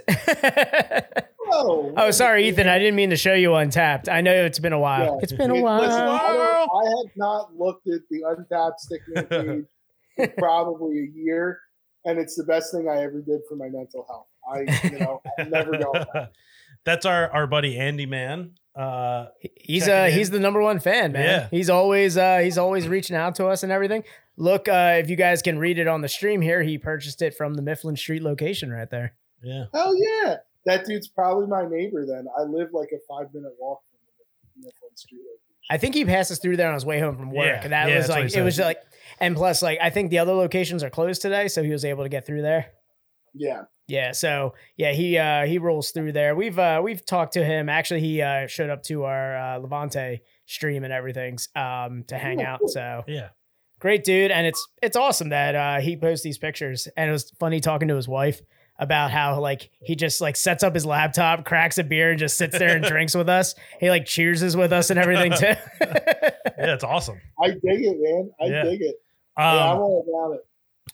Oh, 1.56 1.94
oh, 1.98 2.12
sorry, 2.12 2.48
Ethan. 2.48 2.68
I 2.68 2.80
didn't 2.80 2.96
mean 2.96 3.10
to 3.12 3.16
show 3.16 3.34
you 3.34 3.50
Untappd. 3.50 4.10
I 4.10 4.22
know 4.22 4.34
it's 4.34 4.60
been 4.60 4.74
a 4.74 4.80
while. 4.80 5.06
Yeah. 5.18 5.20
It's 5.22 5.34
been 5.34 5.52
a 5.52 5.56
It- 5.56 5.62
listen, 5.64 5.64
while. 5.64 6.20
I, 6.20 6.66
I 6.74 6.86
have 6.86 7.12
not 7.16 7.56
looked 7.56 7.88
at 7.88 8.02
the 8.10 8.22
Untappd 8.22 8.74
stickman 8.90 9.30
page 10.18 10.28
in 10.30 10.34
probably 10.38 11.00
a 11.00 11.08
year, 11.14 11.60
and 12.06 12.18
it's 12.18 12.36
the 12.36 12.44
best 12.46 12.72
thing 12.74 12.88
I 12.90 13.02
ever 13.04 13.22
did 13.22 13.42
for 13.48 13.56
my 13.56 13.68
mental 13.70 14.06
health. 14.08 14.28
I, 14.50 14.88
you 14.88 15.00
know, 15.00 15.22
I'm 15.38 15.50
never 15.50 15.72
going 15.78 16.06
back. 16.14 16.30
That's 16.86 17.06
our 17.06 17.30
our 17.32 17.48
buddy 17.48 17.78
Andy 17.78 18.06
Man. 18.06 18.52
Uh, 18.76 19.28
He's 19.40 19.86
Check 19.86 20.06
uh 20.06 20.08
it 20.08 20.14
he's 20.14 20.32
the 20.32 20.40
number 20.40 20.60
one 20.62 20.80
fan, 20.80 21.12
man. 21.12 21.24
Yeah. 21.24 21.48
He's 21.52 21.70
always 21.70 22.18
uh 22.18 22.40
he's 22.40 22.58
always 22.58 22.88
reaching 22.88 23.16
out 23.16 23.36
to 23.36 23.48
us 23.48 23.62
and 23.64 23.72
everything. 23.72 24.04
Look, 24.36 24.68
uh 24.68 24.96
if 24.98 25.10
you 25.10 25.16
guys 25.16 25.42
can 25.44 25.60
read 25.60 25.78
it 25.78 25.88
on 25.88 26.02
the 26.02 26.08
stream 26.10 26.42
here, 26.42 26.64
he 26.64 26.78
purchased 26.78 27.22
it 27.22 27.36
from 27.36 27.54
the 27.54 27.62
Mifflin 27.62 27.96
Street 27.96 28.24
location 28.24 28.72
right 28.72 28.90
there. 28.90 29.14
yeah. 29.44 29.66
Hell 29.74 29.94
yeah, 29.96 30.38
that 30.66 30.86
dude's 30.86 31.08
probably 31.08 31.46
my 31.48 31.66
neighbor. 31.70 32.06
Then 32.06 32.26
I 32.38 32.42
live 32.44 32.70
like 32.74 32.90
a 32.94 33.00
five 33.08 33.32
minute 33.34 33.54
walk 33.60 33.82
from 33.92 34.62
the 34.62 34.68
Mifflin 34.68 34.96
Street 34.98 35.20
location. 35.20 35.40
I 35.70 35.78
think 35.78 35.94
he 35.96 36.04
passes 36.04 36.40
through 36.40 36.58
there 36.58 36.68
on 36.68 36.74
his 36.74 36.86
way 36.86 37.00
home 37.00 37.16
from 37.16 37.30
work. 37.32 37.46
Yeah. 37.46 37.62
And 37.64 37.72
that 37.74 37.90
Yeah, 37.90 37.98
was 37.98 38.10
like 38.10 38.34
it 38.36 38.42
was 38.42 38.58
like 38.60 38.80
and 39.20 39.36
plus 39.36 39.62
like 39.62 39.78
I 39.82 39.92
think 39.92 40.10
the 40.10 40.18
other 40.20 40.34
locations 40.34 40.84
are 40.84 40.90
closed 40.90 41.22
today, 41.22 41.48
so 41.48 41.62
he 41.64 41.70
was 41.70 41.86
able 41.86 42.04
to 42.04 42.10
get 42.10 42.26
through 42.26 42.42
there. 42.42 42.72
Yeah, 43.36 43.64
Yeah, 43.88 44.14
so 44.14 44.54
yeah, 44.78 44.94
he 44.94 45.18
uh 45.18 45.46
he 45.46 45.58
rolls 45.58 45.92
through 45.92 46.14
there. 46.14 46.36
We've 46.36 46.58
uh 46.58 46.80
we've 46.84 47.06
talked 47.06 47.34
to 47.34 47.44
him. 47.44 47.68
Actually, 47.70 48.00
he 48.02 48.22
uh 48.22 48.48
showed 48.48 48.70
up 48.70 48.84
to 48.84 49.04
our 49.04 49.36
uh 49.38 49.58
Levante 49.58 50.22
stream 50.46 50.84
and 50.84 50.94
everything 50.94 51.38
um 51.56 52.04
to 52.08 52.18
hang 52.18 52.42
Oh, 52.42 52.46
out. 52.46 52.60
So 52.70 53.04
Yeah. 53.08 53.30
great 53.80 54.04
dude 54.06 54.32
and 54.32 54.48
it's 54.48 54.66
it's 54.82 54.96
awesome 54.96 55.30
that 55.30 55.56
uh 55.56 55.80
he 55.82 55.98
posts 55.98 56.24
these 56.24 56.38
pictures 56.38 56.88
and 56.96 57.10
it 57.10 57.12
was 57.14 57.30
funny 57.40 57.60
talking 57.60 57.90
to 57.90 57.96
his 57.98 58.08
wife 58.08 58.42
about 58.80 59.12
how 59.12 59.40
like 59.40 59.70
he 59.82 59.96
just 59.96 60.20
like 60.22 60.36
sets 60.38 60.64
up 60.64 60.74
his 60.74 60.86
laptop, 60.86 61.46
cracks 61.46 61.78
a 61.78 61.84
beer, 61.84 62.10
and 62.12 62.18
just 62.20 62.38
sits 62.38 62.58
there 62.58 62.76
and 62.76 62.84
drinks 62.94 63.14
with 63.16 63.28
us. 63.30 63.54
He 63.80 63.90
like 63.90 64.06
cheerses 64.06 64.56
with 64.58 64.72
us 64.74 64.90
and 64.90 64.98
everything 65.00 65.32
too. 65.38 65.54
Yeah, 65.82 66.74
it's 66.74 66.84
awesome. 66.84 67.20
I 67.42 67.50
dig 67.50 67.62
it, 67.66 67.98
man. 68.00 68.32
I 68.42 68.46
Yeah. 68.46 68.64
dig 68.64 68.82
it. 68.82 68.96
yeah, 69.38 69.44
I'm 69.72 69.78
Um, 69.78 69.80
all 69.84 70.06
about 70.08 70.36
it. 70.40 70.46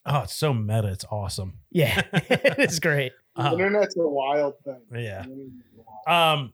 Oh, 0.06 0.22
it's 0.24 0.36
so 0.36 0.54
meta. 0.54 0.88
It's 0.90 1.06
awesome. 1.12 1.54
yeah, 1.72 2.02
it's 2.14 2.80
great. 2.80 3.12
The 3.36 3.44
Uh, 3.44 3.54
internet's 3.54 3.96
a 3.98 4.08
wild 4.08 4.56
thing. 4.66 4.82
yeah. 4.94 5.24
The 5.24 5.32
internet's 5.32 5.68
a 5.78 5.82
wild- 6.12 6.40
Um, 6.42 6.54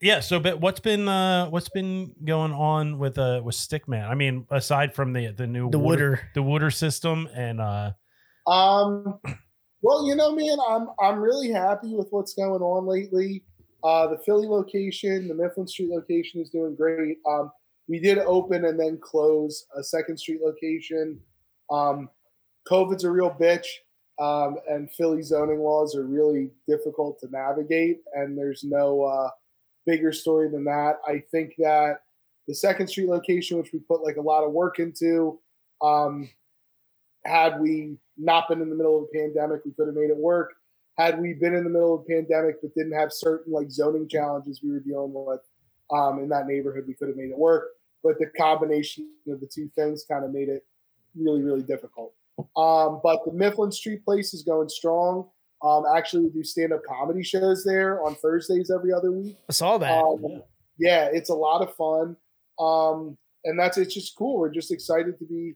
yeah. 0.00 0.20
So, 0.20 0.40
but 0.40 0.60
what's 0.60 0.80
been 0.80 1.06
uh, 1.08 1.48
what's 1.48 1.68
been 1.68 2.12
going 2.24 2.52
on 2.52 2.98
with 2.98 3.18
uh 3.18 3.40
with 3.44 3.54
Stickman? 3.54 4.08
I 4.08 4.14
mean, 4.14 4.46
aside 4.50 4.94
from 4.94 5.12
the 5.12 5.28
the 5.32 5.46
new 5.46 5.70
The 5.70 5.78
Wooder- 5.78 6.10
Wooder. 6.10 6.20
the 6.34 6.42
Wooder 6.42 6.70
system, 6.70 7.28
and 7.34 7.60
uh, 7.60 7.92
Um, 8.46 9.20
well, 9.82 10.06
you 10.06 10.14
know, 10.16 10.34
man, 10.34 10.58
I'm 10.68 10.88
I'm 11.00 11.20
really 11.20 11.50
happy 11.50 11.94
with 11.94 12.08
what's 12.10 12.34
going 12.34 12.62
on 12.62 12.86
lately. 12.86 13.44
Uh, 13.84 14.06
the 14.08 14.18
Philly 14.18 14.46
location, 14.46 15.26
the 15.28 15.34
Mifflin 15.34 15.66
Street 15.66 15.90
location 15.90 16.40
is 16.40 16.50
doing 16.50 16.76
great. 16.76 17.18
Um, 17.28 17.50
we 17.88 17.98
did 17.98 18.18
open 18.18 18.64
and 18.64 18.78
then 18.78 18.98
close 19.02 19.66
a 19.76 19.82
Second 19.82 20.16
Street 20.18 20.40
location. 20.40 21.18
Um, 21.70 22.08
COVID's 22.68 23.04
a 23.04 23.10
real 23.10 23.30
bitch, 23.30 23.66
um, 24.18 24.56
and 24.68 24.90
Philly 24.92 25.22
zoning 25.22 25.60
laws 25.60 25.96
are 25.96 26.04
really 26.04 26.50
difficult 26.68 27.18
to 27.20 27.28
navigate. 27.30 28.00
And 28.14 28.36
there's 28.36 28.64
no 28.64 29.02
uh, 29.02 29.30
bigger 29.86 30.12
story 30.12 30.48
than 30.48 30.64
that. 30.64 30.98
I 31.06 31.22
think 31.30 31.54
that 31.58 32.02
the 32.46 32.54
Second 32.54 32.88
Street 32.88 33.08
location, 33.08 33.58
which 33.58 33.72
we 33.72 33.78
put 33.80 34.02
like 34.02 34.16
a 34.16 34.20
lot 34.20 34.44
of 34.44 34.52
work 34.52 34.78
into, 34.78 35.40
um, 35.80 36.28
had 37.24 37.60
we 37.60 37.96
not 38.16 38.48
been 38.48 38.60
in 38.60 38.68
the 38.68 38.76
middle 38.76 38.98
of 38.98 39.04
a 39.04 39.18
pandemic, 39.18 39.64
we 39.64 39.72
could 39.72 39.86
have 39.86 39.96
made 39.96 40.10
it 40.10 40.16
work. 40.16 40.54
Had 40.98 41.20
we 41.20 41.34
been 41.34 41.54
in 41.54 41.64
the 41.64 41.70
middle 41.70 41.94
of 41.94 42.02
a 42.02 42.04
pandemic 42.04 42.56
but 42.60 42.74
didn't 42.74 42.92
have 42.92 43.12
certain 43.12 43.52
like 43.52 43.70
zoning 43.70 44.08
challenges 44.08 44.60
we 44.62 44.70
were 44.70 44.80
dealing 44.80 45.12
with 45.14 45.40
um, 45.90 46.18
in 46.18 46.28
that 46.28 46.46
neighborhood, 46.46 46.84
we 46.86 46.94
could 46.94 47.08
have 47.08 47.16
made 47.16 47.30
it 47.30 47.38
work. 47.38 47.68
But 48.02 48.18
the 48.18 48.26
combination 48.38 49.08
of 49.28 49.40
the 49.40 49.46
two 49.46 49.70
things 49.74 50.04
kind 50.04 50.24
of 50.24 50.32
made 50.32 50.48
it 50.48 50.66
really, 51.16 51.42
really 51.42 51.62
difficult. 51.62 52.12
Um, 52.56 53.00
but 53.02 53.20
the 53.24 53.32
Mifflin 53.32 53.72
Street 53.72 54.04
place 54.04 54.34
is 54.34 54.42
going 54.42 54.68
strong. 54.68 55.28
Um, 55.62 55.84
actually, 55.94 56.24
we 56.24 56.30
do 56.30 56.44
stand 56.44 56.72
up 56.72 56.80
comedy 56.84 57.22
shows 57.22 57.64
there 57.64 58.02
on 58.02 58.14
Thursdays 58.16 58.70
every 58.70 58.92
other 58.92 59.12
week. 59.12 59.36
I 59.48 59.52
saw 59.52 59.78
that. 59.78 59.92
Um, 59.92 60.42
yeah, 60.78 61.08
it's 61.12 61.30
a 61.30 61.34
lot 61.34 61.62
of 61.62 61.74
fun, 61.76 62.16
um, 62.58 63.16
and 63.44 63.58
that's 63.58 63.78
it's 63.78 63.94
just 63.94 64.16
cool. 64.16 64.38
We're 64.38 64.50
just 64.50 64.72
excited 64.72 65.18
to 65.18 65.24
be 65.24 65.54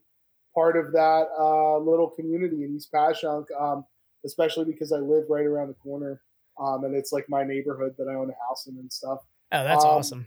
part 0.55 0.77
of 0.77 0.93
that 0.93 1.27
uh, 1.39 1.79
little 1.79 2.11
community 2.11 2.63
in 2.65 2.77
East 2.77 2.93
Passyunk, 2.93 3.47
um, 3.59 3.85
especially 4.25 4.65
because 4.65 4.93
I 4.93 4.99
live 4.99 5.25
right 5.29 5.45
around 5.45 5.69
the 5.69 5.75
corner, 5.75 6.21
um, 6.61 6.85
and 6.85 6.95
it's 6.95 7.13
like 7.13 7.27
my 7.29 7.43
neighborhood 7.43 7.95
that 7.99 8.09
I 8.09 8.15
own 8.15 8.31
a 8.31 8.49
house 8.49 8.69
in 8.69 8.77
and 8.77 8.93
stuff. 8.93 9.19
oh, 9.53 9.65
that's 9.65 9.85
um, 9.85 9.91
awesome. 9.91 10.27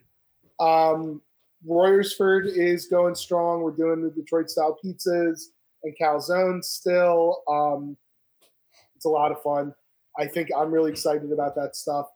Um, 0.60 1.22
Royersford 1.66 2.48
is 2.48 2.88
going 2.88 3.16
strong. 3.16 3.62
We're 3.62 3.72
doing 3.72 4.02
the 4.02 4.10
Detroit 4.10 4.50
style 4.50 4.78
pizzas 4.84 5.46
and 5.84 5.96
calzones 6.00 6.66
still. 6.66 7.44
Um, 7.48 7.98
it's 8.96 9.06
a 9.06 9.10
lot 9.10 9.32
of 9.32 9.42
fun. 9.42 9.74
I 10.18 10.28
think 10.28 10.50
I'm 10.56 10.72
really 10.72 10.92
excited 10.92 11.32
about 11.32 11.56
that 11.56 11.76
stuff. 11.76 12.08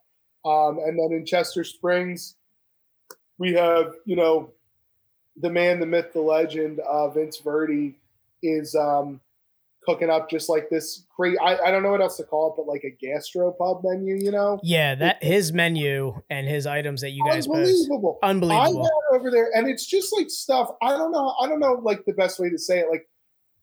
Um, 0.44 0.78
and 0.78 0.98
then 0.98 1.16
in 1.16 1.24
Chester 1.24 1.64
Springs, 1.64 2.36
we 3.38 3.54
have, 3.54 3.94
you 4.04 4.16
know, 4.16 4.50
the 5.38 5.50
man, 5.50 5.80
the 5.80 5.86
myth, 5.86 6.12
the 6.12 6.20
legend, 6.20 6.80
uh, 6.80 7.08
Vince 7.08 7.38
Verdi 7.38 7.94
is 8.42 8.74
um, 8.74 9.20
cooking 9.84 10.10
up 10.10 10.28
just 10.28 10.48
like 10.50 10.68
this 10.68 11.04
great, 11.16 11.38
I, 11.42 11.56
I 11.56 11.70
don't 11.70 11.82
know 11.82 11.90
what 11.90 12.02
else 12.02 12.18
to 12.18 12.24
call 12.24 12.50
it, 12.50 12.54
but 12.56 12.66
like 12.66 12.84
a 12.84 12.90
gastro 12.90 13.52
pub 13.52 13.80
menu, 13.82 14.16
you 14.16 14.30
know? 14.30 14.60
Yeah, 14.62 14.94
that 14.96 15.22
his 15.22 15.52
menu 15.52 16.20
and 16.28 16.46
his 16.46 16.66
items 16.66 17.00
that 17.00 17.12
you 17.12 17.24
guys 17.24 17.46
post. 17.46 17.58
Unbelievable. 17.58 18.18
I 18.22 18.28
Unbelievable. 18.28 18.90
over 19.12 19.30
there, 19.30 19.50
and 19.54 19.68
it's 19.68 19.86
just 19.86 20.12
like 20.16 20.28
stuff. 20.28 20.72
I 20.82 20.90
don't 20.90 21.10
know. 21.10 21.34
I 21.40 21.48
don't 21.48 21.60
know 21.60 21.80
like 21.82 22.04
the 22.04 22.12
best 22.12 22.38
way 22.38 22.50
to 22.50 22.58
say 22.58 22.80
it. 22.80 22.88
Like, 22.90 23.08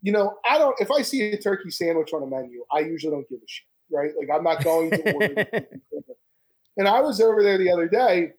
you 0.02 0.12
know, 0.12 0.38
I 0.50 0.58
don't. 0.58 0.80
If 0.80 0.92
I 0.92 1.02
see 1.02 1.32
a 1.32 1.38
turkey 1.38 1.72
sandwich 1.72 2.14
on 2.14 2.24
a 2.24 2.28
menu, 2.28 2.64
I 2.72 2.80
usually 2.80 3.12
don't 3.12 3.30
give 3.30 3.40
a 3.40 3.48
shit. 3.48 3.66
Right? 3.92 4.12
Like, 4.18 4.30
I'm 4.34 4.44
not 4.44 4.64
going 4.64 4.90
to 4.92 5.14
order. 5.14 5.46
and 6.78 6.88
I 6.88 7.02
was 7.02 7.20
over 7.22 7.44
there 7.44 7.58
the 7.58 7.72
other 7.72 7.88
day, 7.88 8.34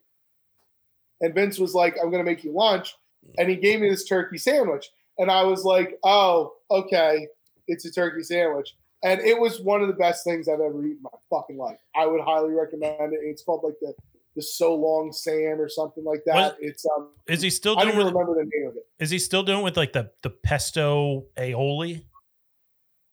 and 1.21 1.33
Vince 1.33 1.59
was 1.59 1.73
like, 1.73 1.95
"I'm 2.01 2.11
going 2.11 2.23
to 2.23 2.29
make 2.29 2.43
you 2.43 2.51
lunch," 2.51 2.95
and 3.37 3.49
he 3.49 3.55
gave 3.55 3.79
me 3.79 3.89
this 3.89 4.03
turkey 4.03 4.37
sandwich, 4.37 4.89
and 5.17 5.31
I 5.31 5.43
was 5.43 5.63
like, 5.63 5.99
"Oh, 6.03 6.53
okay, 6.69 7.27
it's 7.67 7.85
a 7.85 7.91
turkey 7.91 8.23
sandwich." 8.23 8.75
And 9.03 9.19
it 9.19 9.37
was 9.37 9.59
one 9.59 9.81
of 9.81 9.89
the 9.89 9.93
best 9.93 10.23
things 10.23 10.47
I've 10.47 10.61
ever 10.61 10.79
eaten 10.85 10.97
in 10.97 11.03
my 11.03 11.09
fucking 11.29 11.57
life. 11.57 11.77
I 11.93 12.05
would 12.05 12.21
highly 12.21 12.53
recommend 12.53 13.13
it. 13.13 13.19
It's 13.21 13.43
called 13.43 13.63
like 13.63 13.75
the 13.81 13.93
the 14.35 14.41
so 14.41 14.75
long 14.75 15.11
Sam 15.11 15.59
or 15.61 15.69
something 15.69 16.03
like 16.03 16.23
that. 16.25 16.35
What- 16.35 16.57
It's 16.59 16.85
um 16.97 17.09
is 17.27 17.41
he 17.41 17.49
still 17.49 17.75
Doing 17.75 17.87
I 17.87 17.91
doing? 17.91 17.97
don't 17.97 18.05
With, 18.07 18.13
remember 18.15 18.43
the 18.43 18.49
name 18.53 18.69
of 18.69 18.75
it. 18.77 18.83
is 18.99 19.09
he 19.09 19.19
still 19.19 19.43
doing 19.43 19.63
with 19.63 19.77
like 19.77 19.93
the 19.93 20.11
the 20.21 20.29
pesto 20.29 21.25
aioli? 21.37 22.05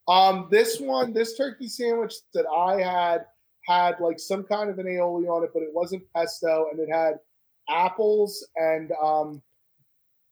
Um, 0.08 0.48
this 0.50 0.80
one, 0.80 1.12
this 1.12 1.36
turkey 1.36 1.68
sandwich 1.68 2.14
that 2.34 2.46
I 2.46 2.80
had 2.80 3.26
had 3.66 4.00
like 4.00 4.18
some 4.18 4.42
kind 4.44 4.70
of 4.70 4.78
an 4.78 4.86
aioli 4.86 5.28
on 5.28 5.44
it, 5.44 5.50
but 5.54 5.62
it 5.62 5.68
wasn't 5.72 6.02
pesto, 6.14 6.66
and 6.70 6.80
it 6.80 6.88
had 6.92 7.14
apples 7.68 8.46
and 8.56 8.90
um 9.02 9.42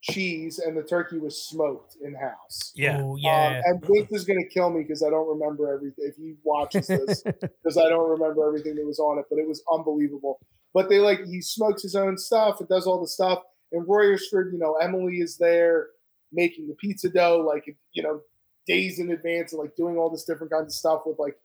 cheese, 0.00 0.58
and 0.60 0.76
the 0.76 0.82
turkey 0.82 1.18
was 1.18 1.36
smoked 1.42 1.96
in 2.02 2.14
house. 2.14 2.72
Yeah. 2.74 3.00
Oh, 3.02 3.16
yeah. 3.16 3.62
Um, 3.66 3.72
and 3.74 3.84
Vince 3.86 4.12
is 4.12 4.24
gonna 4.24 4.46
kill 4.46 4.70
me 4.70 4.82
because 4.82 5.02
I 5.02 5.10
don't 5.10 5.28
remember 5.28 5.72
everything. 5.72 6.04
If 6.08 6.16
he 6.16 6.34
watches 6.44 6.86
this, 6.86 7.22
because 7.62 7.76
I 7.76 7.88
don't 7.88 8.08
remember 8.08 8.46
everything 8.46 8.74
that 8.76 8.86
was 8.86 8.98
on 9.00 9.18
it, 9.18 9.26
but 9.30 9.38
it 9.38 9.46
was 9.46 9.62
unbelievable. 9.72 10.40
But 10.74 10.88
they 10.88 10.98
like 10.98 11.24
he 11.24 11.40
smokes 11.40 11.82
his 11.82 11.94
own 11.94 12.18
stuff 12.18 12.60
and 12.60 12.68
does 12.68 12.86
all 12.86 13.00
the 13.00 13.08
stuff. 13.08 13.40
In 13.72 13.84
Royersford, 13.84 14.52
you 14.52 14.58
know, 14.58 14.74
Emily 14.74 15.18
is 15.18 15.36
there 15.36 15.88
making 16.32 16.68
the 16.68 16.74
pizza 16.74 17.08
dough, 17.08 17.44
like 17.46 17.64
you 17.92 18.02
know, 18.02 18.20
days 18.66 18.98
in 18.98 19.10
advance, 19.10 19.52
and 19.52 19.60
like 19.60 19.76
doing 19.76 19.96
all 19.96 20.10
this 20.10 20.24
different 20.24 20.52
kinds 20.52 20.66
of 20.66 20.72
stuff 20.74 21.02
with 21.06 21.18
like 21.18 21.36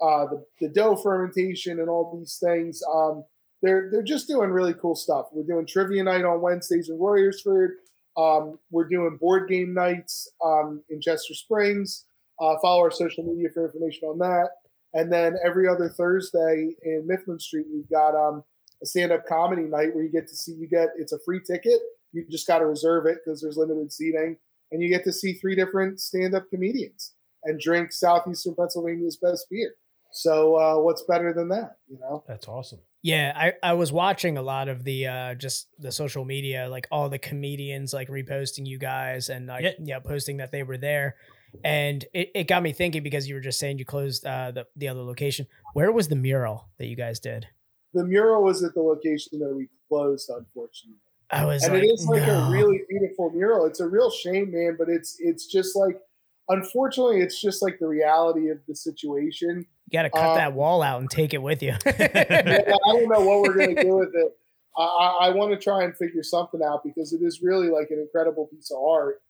uh, 0.00 0.26
the 0.26 0.44
the 0.60 0.68
dough 0.68 0.96
fermentation 0.96 1.80
and 1.80 1.88
all 1.88 2.16
these 2.18 2.38
things. 2.42 2.80
Um, 2.92 3.24
they're 3.62 3.88
they're 3.90 4.02
just 4.02 4.28
doing 4.28 4.50
really 4.50 4.74
cool 4.74 4.94
stuff. 4.94 5.26
We're 5.32 5.44
doing 5.44 5.66
trivia 5.66 6.02
night 6.02 6.24
on 6.24 6.40
Wednesdays 6.40 6.88
in 6.88 6.98
Royersford. 6.98 7.70
Um, 8.16 8.58
we're 8.70 8.88
doing 8.88 9.18
board 9.20 9.48
game 9.48 9.74
nights 9.74 10.30
um, 10.44 10.82
in 10.90 11.00
Chester 11.00 11.34
Springs. 11.34 12.04
Uh, 12.40 12.56
follow 12.62 12.80
our 12.80 12.90
social 12.90 13.24
media 13.24 13.48
for 13.52 13.66
information 13.66 14.08
on 14.08 14.18
that. 14.18 14.48
And 14.94 15.12
then 15.12 15.36
every 15.44 15.68
other 15.68 15.88
Thursday 15.88 16.74
in 16.82 17.06
Mifflin 17.06 17.38
Street, 17.38 17.66
we've 17.72 17.88
got 17.88 18.14
um, 18.14 18.42
a 18.82 18.86
stand-up 18.86 19.26
comedy 19.26 19.62
night 19.62 19.94
where 19.94 20.04
you 20.04 20.10
get 20.10 20.28
to 20.28 20.36
see 20.36 20.52
you 20.52 20.68
get 20.68 20.88
it's 20.98 21.12
a 21.12 21.18
free 21.24 21.40
ticket. 21.46 21.80
You 22.12 22.24
just 22.30 22.46
got 22.46 22.58
to 22.58 22.66
reserve 22.66 23.06
it 23.06 23.18
because 23.24 23.40
there's 23.40 23.56
limited 23.56 23.92
seating, 23.92 24.36
and 24.72 24.82
you 24.82 24.88
get 24.88 25.04
to 25.04 25.12
see 25.12 25.34
three 25.34 25.54
different 25.54 26.00
stand-up 26.00 26.44
comedians 26.50 27.14
and 27.44 27.60
drink 27.60 27.92
Southeastern 27.92 28.54
Pennsylvania's 28.54 29.16
best 29.16 29.46
beer. 29.50 29.74
So 30.12 30.56
uh, 30.56 30.82
what's 30.82 31.02
better 31.02 31.32
than 31.32 31.48
that? 31.50 31.76
You 31.88 31.98
know. 32.00 32.24
That's 32.26 32.48
awesome. 32.48 32.80
Yeah, 33.02 33.32
I, 33.34 33.70
I 33.70 33.72
was 33.74 33.92
watching 33.92 34.36
a 34.36 34.42
lot 34.42 34.68
of 34.68 34.84
the 34.84 35.06
uh 35.06 35.34
just 35.34 35.68
the 35.78 35.90
social 35.92 36.24
media, 36.24 36.68
like 36.68 36.86
all 36.90 37.08
the 37.08 37.18
comedians 37.18 37.94
like 37.94 38.08
reposting 38.08 38.66
you 38.66 38.78
guys 38.78 39.30
and 39.30 39.46
like 39.46 39.64
Yeah. 39.64 39.70
yeah, 39.78 39.98
posting 40.00 40.38
that 40.38 40.52
they 40.52 40.62
were 40.64 40.76
there. 40.76 41.16
And 41.64 42.04
it, 42.12 42.30
it 42.34 42.44
got 42.46 42.62
me 42.62 42.72
thinking 42.72 43.02
because 43.02 43.26
you 43.26 43.34
were 43.34 43.40
just 43.40 43.58
saying 43.58 43.78
you 43.78 43.86
closed 43.86 44.26
uh 44.26 44.50
the, 44.50 44.66
the 44.76 44.88
other 44.88 45.00
location. 45.02 45.46
Where 45.72 45.90
was 45.90 46.08
the 46.08 46.16
mural 46.16 46.68
that 46.78 46.86
you 46.86 46.96
guys 46.96 47.20
did? 47.20 47.46
The 47.94 48.04
mural 48.04 48.42
was 48.42 48.62
at 48.62 48.74
the 48.74 48.82
location 48.82 49.38
that 49.40 49.54
we 49.54 49.68
closed, 49.88 50.30
unfortunately. 50.30 51.00
I 51.30 51.44
was 51.44 51.62
and 51.62 51.74
like, 51.74 51.84
it 51.84 51.86
is 51.86 52.06
like 52.06 52.26
no. 52.26 52.44
a 52.44 52.50
really 52.50 52.82
beautiful 52.88 53.30
mural. 53.30 53.66
It's 53.66 53.80
a 53.80 53.86
real 53.86 54.10
shame, 54.10 54.50
man, 54.50 54.76
but 54.78 54.88
it's 54.88 55.16
it's 55.20 55.46
just 55.46 55.76
like 55.76 56.00
unfortunately 56.48 57.20
it's 57.20 57.40
just 57.40 57.62
like 57.62 57.78
the 57.78 57.86
reality 57.86 58.48
of 58.48 58.58
the 58.66 58.74
situation. 58.74 59.64
you 59.86 59.92
gotta 59.92 60.10
cut 60.10 60.20
uh, 60.20 60.34
that 60.34 60.52
wall 60.54 60.82
out 60.82 61.00
and 61.00 61.08
take 61.08 61.32
it 61.32 61.42
with 61.42 61.62
you. 61.62 61.74
Yeah, 61.86 62.74
I 62.86 62.92
don't 62.92 63.08
know 63.08 63.20
what 63.20 63.42
we're 63.42 63.56
gonna 63.56 63.82
do 63.82 63.96
with 63.96 64.10
it. 64.14 64.32
I, 64.76 64.82
I, 64.82 65.26
I 65.26 65.30
want 65.30 65.52
to 65.52 65.58
try 65.58 65.84
and 65.84 65.96
figure 65.96 66.22
something 66.22 66.60
out 66.62 66.82
because 66.84 67.12
it 67.12 67.22
is 67.22 67.40
really 67.42 67.68
like 67.68 67.88
an 67.90 68.00
incredible 68.00 68.46
piece 68.46 68.70
of 68.70 68.82
art, 68.82 69.22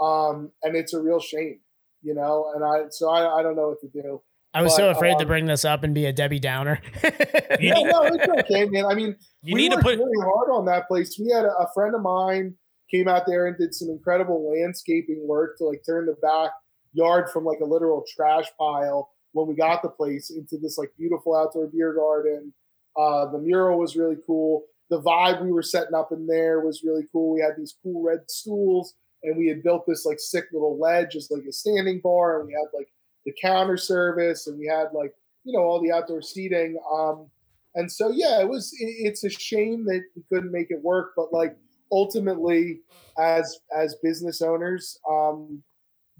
um, 0.00 0.52
and 0.62 0.76
it's 0.76 0.94
a 0.94 1.00
real 1.00 1.20
shame, 1.20 1.60
you 2.02 2.14
know. 2.14 2.52
And 2.54 2.64
I 2.64 2.88
so 2.90 3.10
I, 3.10 3.40
I 3.40 3.42
don't 3.42 3.56
know 3.56 3.68
what 3.68 3.80
to 3.80 3.88
do. 3.88 4.22
I 4.54 4.62
was 4.62 4.74
so 4.74 4.88
but, 4.88 4.96
afraid 4.96 5.18
to 5.18 5.24
um, 5.24 5.28
bring 5.28 5.46
this 5.46 5.64
up 5.64 5.84
and 5.84 5.94
be 5.94 6.06
a 6.06 6.12
Debbie 6.12 6.40
Downer. 6.40 6.80
Yeah, 7.60 7.74
no, 7.74 8.02
it's 8.02 8.28
okay, 8.44 8.66
man. 8.66 8.84
I 8.84 8.94
mean, 8.94 9.16
You 9.42 9.54
we 9.54 9.62
need 9.62 9.70
to 9.70 9.76
worked 9.76 9.86
put 9.86 9.98
really 9.98 10.20
hard 10.20 10.50
on 10.52 10.64
that 10.66 10.86
place. 10.86 11.18
We 11.18 11.32
had 11.34 11.44
a, 11.44 11.48
a 11.48 11.66
friend 11.74 11.92
of 11.92 12.02
mine 12.02 12.54
came 12.88 13.08
out 13.08 13.24
there 13.26 13.48
and 13.48 13.56
did 13.56 13.74
some 13.74 13.88
incredible 13.88 14.48
landscaping 14.48 15.26
work 15.26 15.58
to 15.58 15.64
like 15.64 15.82
turn 15.84 16.06
the 16.06 16.14
back 16.22 16.52
yard 16.92 17.30
from 17.30 17.44
like 17.44 17.58
a 17.60 17.64
literal 17.64 18.04
trash 18.14 18.44
pile 18.56 19.10
when 19.32 19.48
we 19.48 19.56
got 19.56 19.82
the 19.82 19.88
place 19.88 20.30
into 20.30 20.56
this 20.62 20.78
like 20.78 20.90
beautiful 20.96 21.34
outdoor 21.34 21.66
beer 21.66 21.94
garden. 21.94 22.52
Uh, 22.96 23.30
the 23.32 23.38
mural 23.38 23.78
was 23.78 23.96
really 23.96 24.18
cool. 24.26 24.62
The 24.90 25.00
vibe 25.02 25.42
we 25.42 25.50
were 25.50 25.62
setting 25.62 25.94
up 25.94 26.12
in 26.12 26.26
there 26.26 26.60
was 26.60 26.82
really 26.84 27.04
cool. 27.12 27.34
We 27.34 27.40
had 27.40 27.56
these 27.58 27.74
cool 27.82 28.02
red 28.02 28.20
stools 28.28 28.94
and 29.22 29.36
we 29.36 29.48
had 29.48 29.62
built 29.62 29.84
this 29.86 30.06
like 30.06 30.18
sick 30.20 30.44
little 30.52 30.78
ledge 30.78 31.16
as 31.16 31.28
like 31.30 31.44
a 31.48 31.52
standing 31.52 32.00
bar 32.02 32.38
and 32.38 32.46
we 32.46 32.54
had 32.54 32.68
like 32.72 32.88
the 33.28 33.34
counter 33.40 33.76
service 33.76 34.46
and 34.46 34.58
we 34.58 34.66
had 34.66 34.86
like 34.94 35.12
you 35.44 35.52
know 35.52 35.60
all 35.60 35.80
the 35.80 35.92
outdoor 35.92 36.22
seating. 36.22 36.78
Um, 36.92 37.30
and 37.74 37.90
so 37.90 38.10
yeah, 38.10 38.40
it 38.40 38.48
was. 38.48 38.72
It, 38.78 39.06
it's 39.06 39.24
a 39.24 39.30
shame 39.30 39.84
that 39.84 40.02
we 40.16 40.22
couldn't 40.30 40.50
make 40.52 40.70
it 40.70 40.82
work, 40.82 41.12
but 41.16 41.32
like 41.32 41.56
ultimately, 41.92 42.80
as 43.18 43.60
as 43.76 43.96
business 44.02 44.42
owners, 44.42 44.98
um, 45.08 45.62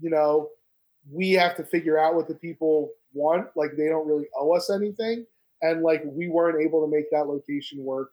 you 0.01 0.11
know, 0.11 0.51
we 1.11 1.33
have 1.33 1.57
to 1.57 1.65
figure 1.65 1.99
out 1.99 2.15
what 2.15 2.29
the 2.29 2.35
people 2.35 2.91
want. 3.13 3.49
Like 3.57 3.71
they 3.77 3.89
don't 3.89 4.07
really 4.07 4.27
owe 4.39 4.55
us 4.55 4.71
anything, 4.71 5.27
and 5.63 5.83
like 5.83 6.03
we 6.05 6.29
weren't 6.29 6.63
able 6.63 6.85
to 6.85 6.91
make 6.91 7.11
that 7.11 7.27
location 7.27 7.83
work 7.83 8.11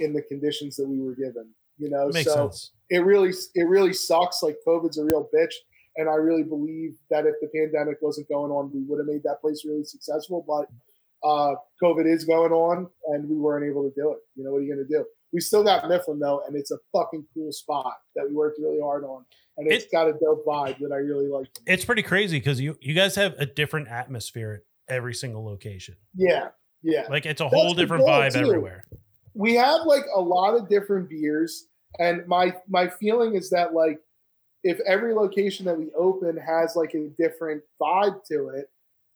in 0.00 0.12
the 0.12 0.22
conditions 0.22 0.76
that 0.76 0.88
we 0.88 1.00
were 1.00 1.14
given. 1.14 1.48
You 1.78 1.90
know, 1.90 2.10
so 2.10 2.22
sense. 2.22 2.72
it 2.90 3.04
really 3.04 3.32
it 3.54 3.68
really 3.68 3.92
sucks. 3.92 4.42
Like 4.42 4.58
COVID's 4.66 4.98
a 4.98 5.04
real 5.04 5.28
bitch, 5.34 5.54
and 5.96 6.08
I 6.08 6.14
really 6.14 6.42
believe 6.42 6.92
that 7.10 7.26
if 7.26 7.34
the 7.40 7.48
pandemic 7.54 7.98
wasn't 8.00 8.28
going 8.28 8.50
on, 8.50 8.70
we 8.72 8.82
would 8.84 8.98
have 8.98 9.06
made 9.06 9.22
that 9.24 9.40
place 9.40 9.64
really 9.66 9.84
successful. 9.84 10.44
But 10.46 10.66
uh, 11.26 11.54
COVID 11.82 12.06
is 12.06 12.24
going 12.24 12.52
on, 12.52 12.88
and 13.08 13.28
we 13.28 13.36
weren't 13.36 13.64
able 13.64 13.82
to 13.88 13.92
do 13.94 14.12
it. 14.12 14.18
You 14.34 14.44
know 14.44 14.52
what 14.52 14.58
are 14.58 14.62
you 14.62 14.74
going 14.74 14.86
to 14.86 14.92
do? 14.98 15.04
We 15.32 15.40
still 15.40 15.64
got 15.64 15.88
Mifflin 15.88 16.18
though, 16.18 16.42
and 16.46 16.56
it's 16.56 16.70
a 16.72 16.78
fucking 16.92 17.24
cool 17.34 17.52
spot 17.52 17.94
that 18.16 18.26
we 18.28 18.34
worked 18.34 18.58
really 18.60 18.80
hard 18.80 19.04
on, 19.04 19.24
and 19.56 19.70
it's 19.70 19.84
It- 19.84 19.92
got 19.92 20.08
a 20.08 20.12
dope 20.12 20.44
vibe 20.44 20.78
that 20.80 20.92
I 20.92 20.96
really 20.96 21.28
like. 21.28 21.48
It's 21.66 21.84
pretty 21.84 22.02
crazy 22.02 22.38
because 22.38 22.60
you 22.60 22.76
you 22.80 22.94
guys 22.94 23.14
have 23.16 23.34
a 23.38 23.46
different 23.46 23.88
atmosphere 23.88 24.62
at 24.88 24.94
every 24.94 25.14
single 25.14 25.44
location. 25.44 25.96
Yeah, 26.14 26.48
yeah. 26.82 27.06
Like 27.08 27.24
it's 27.26 27.40
a 27.40 27.44
That's 27.44 27.54
whole 27.54 27.74
different 27.74 28.04
vibe 28.04 28.32
too. 28.34 28.40
everywhere. 28.40 28.84
we 29.34 29.54
have 29.54 29.82
like 29.86 30.04
a 30.14 30.20
lot 30.20 30.54
of 30.54 30.68
different 30.68 31.08
beers 31.08 31.66
and 31.98 32.26
my 32.26 32.54
my 32.68 32.86
feeling 32.88 33.34
is 33.34 33.48
that 33.50 33.72
like 33.72 33.98
if 34.64 34.78
every 34.86 35.12
location 35.14 35.66
that 35.66 35.78
we 35.78 35.90
open 35.96 36.36
has 36.36 36.76
like 36.76 36.94
a 36.94 37.08
different 37.18 37.62
vibe 37.80 38.24
to 38.24 38.48
it 38.48 38.70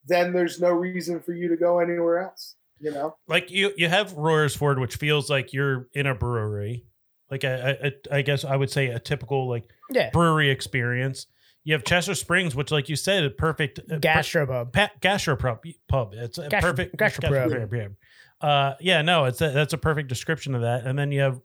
then 0.09 0.32
there's 0.32 0.61
no 0.61 0.70
reason 0.70 1.20
for 1.20 1.32
you 1.32 1.49
to 1.49 1.57
go 1.57 1.78
anywhere 1.78 2.18
else 2.18 2.55
you 2.80 2.90
know 2.90 3.16
Like 3.26 3.51
you 3.51 3.72
you 3.76 3.88
have 3.88 4.12
Royersford, 4.14 4.80
which 4.80 4.97
feels 4.97 5.30
like 5.30 5.53
you're 5.53 5.88
in 5.94 6.07
a 6.07 6.14
brewery. 6.14 6.84
Like 7.30 7.42
a, 7.42 7.78
a, 7.82 7.86
a 8.12 8.16
I 8.18 8.22
guess 8.22 8.44
I 8.44 8.55
would 8.55 8.70
say 8.70 8.88
a 8.88 8.99
typical 9.01 9.49
like 9.49 9.64
Yeah. 9.90 10.11
brewery 10.11 10.51
experience. 10.51 11.26
You 11.64 11.72
have 11.72 11.82
Chester 11.84 12.14
Springs, 12.14 12.55
which, 12.55 12.70
like 12.70 12.88
you 12.88 12.94
said, 12.94 13.24
a 13.24 13.30
perfect 13.30 13.80
uh, 13.90 13.97
Gastropub. 13.97 14.72
pa- 14.72 14.92
gastropub 15.01 15.59
pub. 15.88 16.12
It's 16.14 16.38
a 16.38 16.49
Gastro- 16.49 16.70
perfect 16.70 16.97
gastropub. 16.97 17.51
gastropub. 17.70 17.97
Uh, 18.40 18.74
yeah, 18.78 19.03
no, 19.03 19.24
it's 19.24 19.40
a, 19.40 19.51
that's 19.51 19.72
a 19.72 19.78
perfect 19.78 20.09
description 20.09 20.55
of 20.55 20.61
that. 20.61 20.84
And 20.86 20.97
then 20.99 21.11
you 21.11 21.22
have 21.22 21.40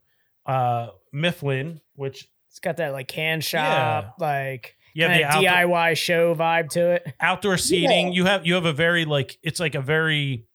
uh 0.46 0.90
Mifflin, 1.14 1.80
which 1.96 2.30
It's 2.52 2.60
got 2.60 2.78
that 2.78 2.92
like 2.94 3.08
can 3.08 3.42
shop, 3.42 4.16
like 4.20 4.76
you 4.94 5.04
have 5.04 5.14
the 5.14 5.24
kinda 5.24 5.50
outdoor, 5.50 5.74
DIY 5.74 5.98
show 5.98 6.36
vibe 6.36 6.70
to 6.72 6.92
it. 6.92 7.14
outdoor 7.20 7.58
seating. 7.58 8.10
Yeah. 8.10 8.14
You 8.14 8.26
have 8.26 8.46
you 8.46 8.54
have 8.56 8.66
a 8.66 8.74
very 8.74 9.06
like 9.06 9.40
it's 9.42 9.60
like 9.60 9.74
a 9.76 9.82
very 9.82 10.46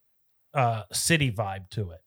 uh 0.55 0.83
city 0.93 1.31
vibe 1.33 1.69
to 1.71 1.91
it. 1.91 2.01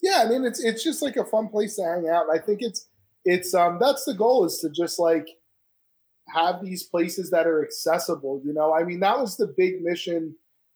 yeah 0.00 0.22
i 0.24 0.28
mean 0.28 0.44
it's 0.46 0.62
it's 0.64 0.82
just 0.82 1.02
like 1.02 1.16
a 1.16 1.24
fun 1.26 1.48
place 1.48 1.76
to 1.76 1.82
hang 1.82 2.08
out 2.08 2.26
and 2.26 2.38
i 2.38 2.42
think 2.42 2.60
it's 2.62 2.88
it's 3.26 3.52
um 3.54 3.76
that's 3.78 4.04
the 4.04 4.14
goal 4.14 4.46
is 4.46 4.58
to 4.60 4.70
just 4.70 4.98
like 4.98 5.26
have 6.28 6.62
these 6.62 6.84
places 6.84 7.30
that 7.30 7.46
are 7.46 7.62
accessible 7.62 8.40
you 8.46 8.54
know 8.54 8.72
i 8.74 8.82
mean 8.82 9.00
that 9.00 9.18
was 9.18 9.36
the 9.36 9.52
big 9.58 9.82
mission 9.82 10.34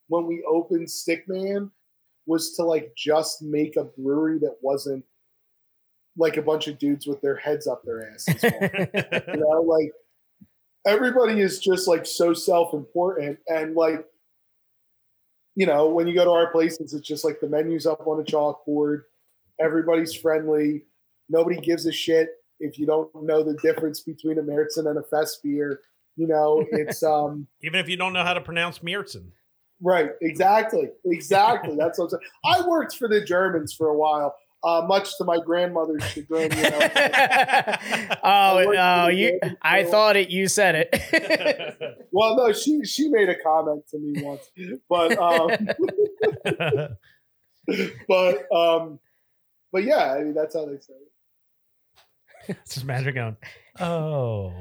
when 0.08 0.26
we 0.26 0.44
opened 0.46 0.88
stickman 0.88 1.70
was 2.26 2.52
to 2.52 2.62
like 2.64 2.92
just 2.96 3.40
make 3.40 3.76
a 3.76 3.84
brewery 3.84 4.38
that 4.38 4.56
wasn't 4.60 5.02
like 6.20 6.36
a 6.36 6.42
bunch 6.42 6.68
of 6.68 6.78
dudes 6.78 7.06
with 7.06 7.20
their 7.22 7.36
heads 7.36 7.66
up 7.66 7.82
their 7.82 8.12
asses 8.12 8.42
you 8.42 9.40
know 9.40 9.62
like 9.62 9.90
everybody 10.86 11.40
is 11.40 11.58
just 11.58 11.88
like 11.88 12.06
so 12.06 12.32
self-important 12.32 13.38
and 13.48 13.74
like 13.74 14.04
you 15.56 15.66
know 15.66 15.88
when 15.88 16.06
you 16.06 16.14
go 16.14 16.24
to 16.24 16.30
our 16.30 16.52
places 16.52 16.94
it's 16.94 17.06
just 17.06 17.24
like 17.24 17.40
the 17.40 17.48
menus 17.48 17.86
up 17.86 18.06
on 18.06 18.20
a 18.20 18.24
chalkboard 18.24 19.02
everybody's 19.58 20.14
friendly 20.14 20.84
nobody 21.28 21.58
gives 21.60 21.86
a 21.86 21.92
shit 21.92 22.28
if 22.60 22.78
you 22.78 22.86
don't 22.86 23.10
know 23.22 23.42
the 23.42 23.54
difference 23.62 24.00
between 24.00 24.38
a 24.38 24.42
Märzen 24.42 24.88
and 24.88 24.98
a 24.98 25.02
Fest 25.02 25.40
beer 25.42 25.80
you 26.16 26.26
know 26.26 26.64
it's 26.70 27.02
um 27.14 27.46
Even 27.62 27.80
if 27.80 27.88
you 27.88 27.96
don't 27.96 28.12
know 28.12 28.24
how 28.24 28.34
to 28.34 28.40
pronounce 28.40 28.80
Miertzen. 28.80 29.30
right 29.82 30.10
exactly 30.20 30.90
exactly 31.06 31.76
that's 31.76 31.98
what 31.98 32.04
I'm 32.04 32.10
saying. 32.10 32.22
i 32.44 32.68
worked 32.68 32.96
for 32.96 33.08
the 33.08 33.22
germans 33.22 33.72
for 33.72 33.88
a 33.88 33.96
while 33.96 34.34
uh, 34.62 34.82
much 34.86 35.16
to 35.18 35.24
my 35.24 35.38
grandmother's 35.38 36.04
chagrin 36.04 36.50
you 36.54 36.62
know 36.62 36.70
oh, 38.22 38.56
worked 38.56 38.78
oh, 38.78 39.08
you! 39.08 39.38
Germans 39.42 39.58
I 39.62 39.84
for- 39.84 39.90
thought 39.90 40.16
it. 40.16 40.30
You 40.30 40.48
said 40.48 40.74
it. 40.74 41.76
Well, 42.12 42.34
no, 42.36 42.52
she 42.52 42.84
she 42.84 43.08
made 43.08 43.28
a 43.28 43.36
comment 43.40 43.84
to 43.92 43.98
me 44.00 44.20
once, 44.20 44.50
but 44.88 45.16
um, 45.16 45.68
but 48.08 48.52
um, 48.52 48.98
but 49.72 49.84
yeah, 49.84 50.14
I 50.14 50.24
mean 50.24 50.34
that's 50.34 50.56
how 50.56 50.66
they 50.66 50.78
say 50.78 50.94
it. 52.48 52.56
it's 52.62 52.74
just 52.74 52.84
magic 52.84 53.14
going. 53.14 53.36
Oh. 53.78 54.52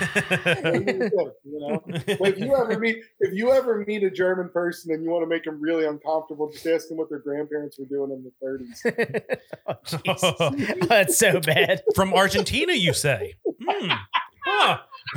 You 0.00 1.10
know, 1.44 1.82
but 1.86 2.28
if 2.28 2.38
you 2.38 2.54
ever 2.56 2.78
meet 2.78 2.98
if 3.20 3.32
you 3.32 3.50
ever 3.52 3.84
meet 3.86 4.02
a 4.02 4.10
German 4.10 4.48
person 4.50 4.92
and 4.92 5.02
you 5.02 5.10
want 5.10 5.22
to 5.22 5.28
make 5.28 5.44
them 5.44 5.60
really 5.60 5.84
uncomfortable, 5.84 6.50
just 6.50 6.66
ask 6.66 6.88
them 6.88 6.98
what 6.98 7.08
their 7.08 7.18
grandparents 7.18 7.78
were 7.78 7.86
doing 7.86 8.10
in 8.10 8.24
the 8.24 8.32
30s. 8.44 9.38
oh. 9.66 9.74
Oh, 10.46 10.86
that's 10.86 11.18
so 11.18 11.40
bad. 11.40 11.82
From 11.94 12.12
Argentina, 12.12 12.72
you 12.72 12.92
say? 12.92 13.34
Hmm. 13.66 13.92
Huh. 14.44 14.78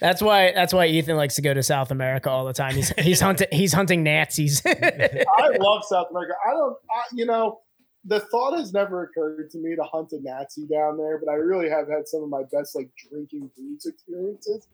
That's 0.00 0.20
why. 0.22 0.52
That's 0.52 0.72
why 0.72 0.86
Ethan 0.86 1.16
likes 1.16 1.36
to 1.36 1.42
go 1.42 1.54
to 1.54 1.62
South 1.62 1.90
America 1.90 2.30
all 2.30 2.44
the 2.44 2.52
time. 2.52 2.74
He's 2.74 2.90
he's 2.98 3.20
hunting. 3.20 3.48
He's 3.50 3.72
hunting 3.72 4.02
Nazis. 4.02 4.62
I 4.66 5.48
love 5.58 5.84
South 5.84 6.08
America. 6.10 6.34
I 6.46 6.50
don't, 6.50 6.76
I, 6.90 7.02
you 7.12 7.26
know, 7.26 7.60
the 8.04 8.20
thought 8.20 8.56
has 8.58 8.72
never 8.72 9.04
occurred 9.04 9.50
to 9.50 9.58
me 9.58 9.74
to 9.76 9.82
hunt 9.82 10.12
a 10.12 10.18
Nazi 10.20 10.66
down 10.66 10.98
there, 10.98 11.18
but 11.18 11.30
I 11.30 11.34
really 11.34 11.68
have 11.70 11.88
had 11.88 12.06
some 12.06 12.22
of 12.22 12.28
my 12.28 12.42
best 12.52 12.74
like 12.74 12.90
drinking 13.10 13.50
booze 13.56 13.86
experiences 13.86 14.66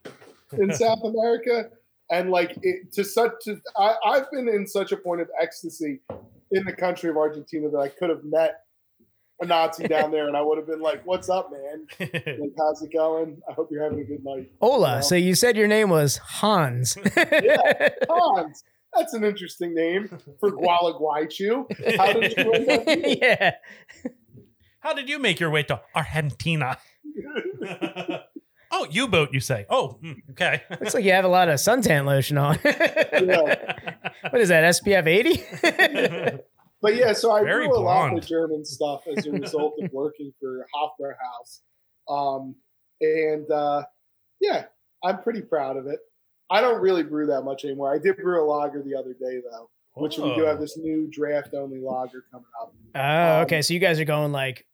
in 0.57 0.73
South 0.75 1.03
America. 1.03 1.69
And 2.09 2.29
like 2.29 2.57
it, 2.61 2.91
to 2.93 3.05
such, 3.05 3.31
to, 3.43 3.61
I, 3.77 3.95
I've 4.05 4.29
been 4.31 4.49
in 4.49 4.67
such 4.67 4.91
a 4.91 4.97
point 4.97 5.21
of 5.21 5.29
ecstasy 5.41 6.01
in 6.51 6.65
the 6.65 6.73
country 6.73 7.09
of 7.09 7.15
Argentina 7.15 7.69
that 7.69 7.77
I 7.77 7.87
could 7.87 8.09
have 8.09 8.25
met 8.25 8.65
a 9.41 9.45
Nazi 9.45 9.87
down 9.87 10.11
there, 10.11 10.27
and 10.27 10.37
I 10.37 10.41
would 10.41 10.57
have 10.57 10.67
been 10.67 10.81
like, 10.81 11.05
"What's 11.05 11.29
up, 11.29 11.51
man? 11.51 11.87
Like, 11.99 12.53
how's 12.57 12.81
it 12.81 12.93
going? 12.93 13.41
I 13.49 13.53
hope 13.53 13.69
you're 13.71 13.83
having 13.83 13.99
a 13.99 14.03
good 14.03 14.23
night." 14.23 14.51
Ola. 14.61 15.01
So 15.01 15.15
you 15.15 15.33
said 15.35 15.57
your 15.57 15.67
name 15.67 15.89
was 15.89 16.17
Hans. 16.17 16.97
Yeah, 17.15 17.89
Hans. 18.07 18.63
That's 18.95 19.13
an 19.13 19.23
interesting 19.23 19.73
name 19.73 20.09
for 20.39 20.51
Gualeguaychú. 20.61 21.97
How 21.97 22.13
did 22.13 22.33
you 22.37 22.51
end 22.51 22.69
up 22.69 22.87
here? 22.87 23.17
yeah. 23.21 23.51
How 24.79 24.93
did 24.93 25.09
you 25.09 25.19
make 25.19 25.39
your 25.39 25.49
way 25.49 25.63
to 25.63 25.81
Argentina? 25.95 26.77
oh, 28.71 28.87
U 28.89 29.07
boat, 29.07 29.29
you 29.31 29.39
say? 29.39 29.65
Oh, 29.69 29.99
hmm, 30.01 30.13
okay. 30.31 30.63
Looks 30.69 30.93
like 30.93 31.05
you 31.05 31.11
have 31.11 31.25
a 31.25 31.29
lot 31.29 31.49
of 31.49 31.55
suntan 31.55 32.05
lotion 32.05 32.37
on. 32.37 32.55
what 32.55 34.41
is 34.41 34.49
that? 34.49 34.75
SPF 34.75 35.07
80? 35.07 36.41
But 36.81 36.95
yeah, 36.95 37.13
so 37.13 37.31
I 37.31 37.43
Very 37.43 37.67
grew 37.67 37.77
a 37.77 37.79
lot 37.79 38.17
of 38.17 38.25
German 38.25 38.65
stuff 38.65 39.03
as 39.15 39.27
a 39.27 39.31
result 39.31 39.75
of 39.79 39.93
working 39.93 40.33
for 40.39 40.65
Hofbrauhaus. 40.73 41.61
Um, 42.09 42.55
and 42.99 43.49
uh, 43.51 43.83
yeah, 44.39 44.65
I'm 45.03 45.21
pretty 45.21 45.43
proud 45.43 45.77
of 45.77 45.85
it. 45.85 45.99
I 46.51 46.59
don't 46.59 46.81
really 46.81 47.03
brew 47.03 47.25
that 47.27 47.43
much 47.43 47.63
anymore. 47.63 47.93
I 47.93 47.97
did 47.97 48.17
brew 48.17 48.43
a 48.43 48.45
lager 48.45 48.83
the 48.83 48.93
other 48.93 49.13
day 49.13 49.41
though, 49.49 49.69
which 49.93 50.17
we 50.17 50.35
do 50.35 50.43
have 50.43 50.57
oh. 50.57 50.61
this 50.61 50.77
new 50.77 51.07
draft 51.09 51.53
only 51.53 51.79
lager 51.79 52.25
coming 52.29 52.45
up. 52.61 52.73
Oh, 52.73 52.89
ah, 52.93 53.37
um, 53.37 53.41
okay. 53.43 53.61
So 53.61 53.73
you 53.73 53.79
guys 53.79 53.99
are 54.01 54.05
going 54.05 54.33
like 54.33 54.67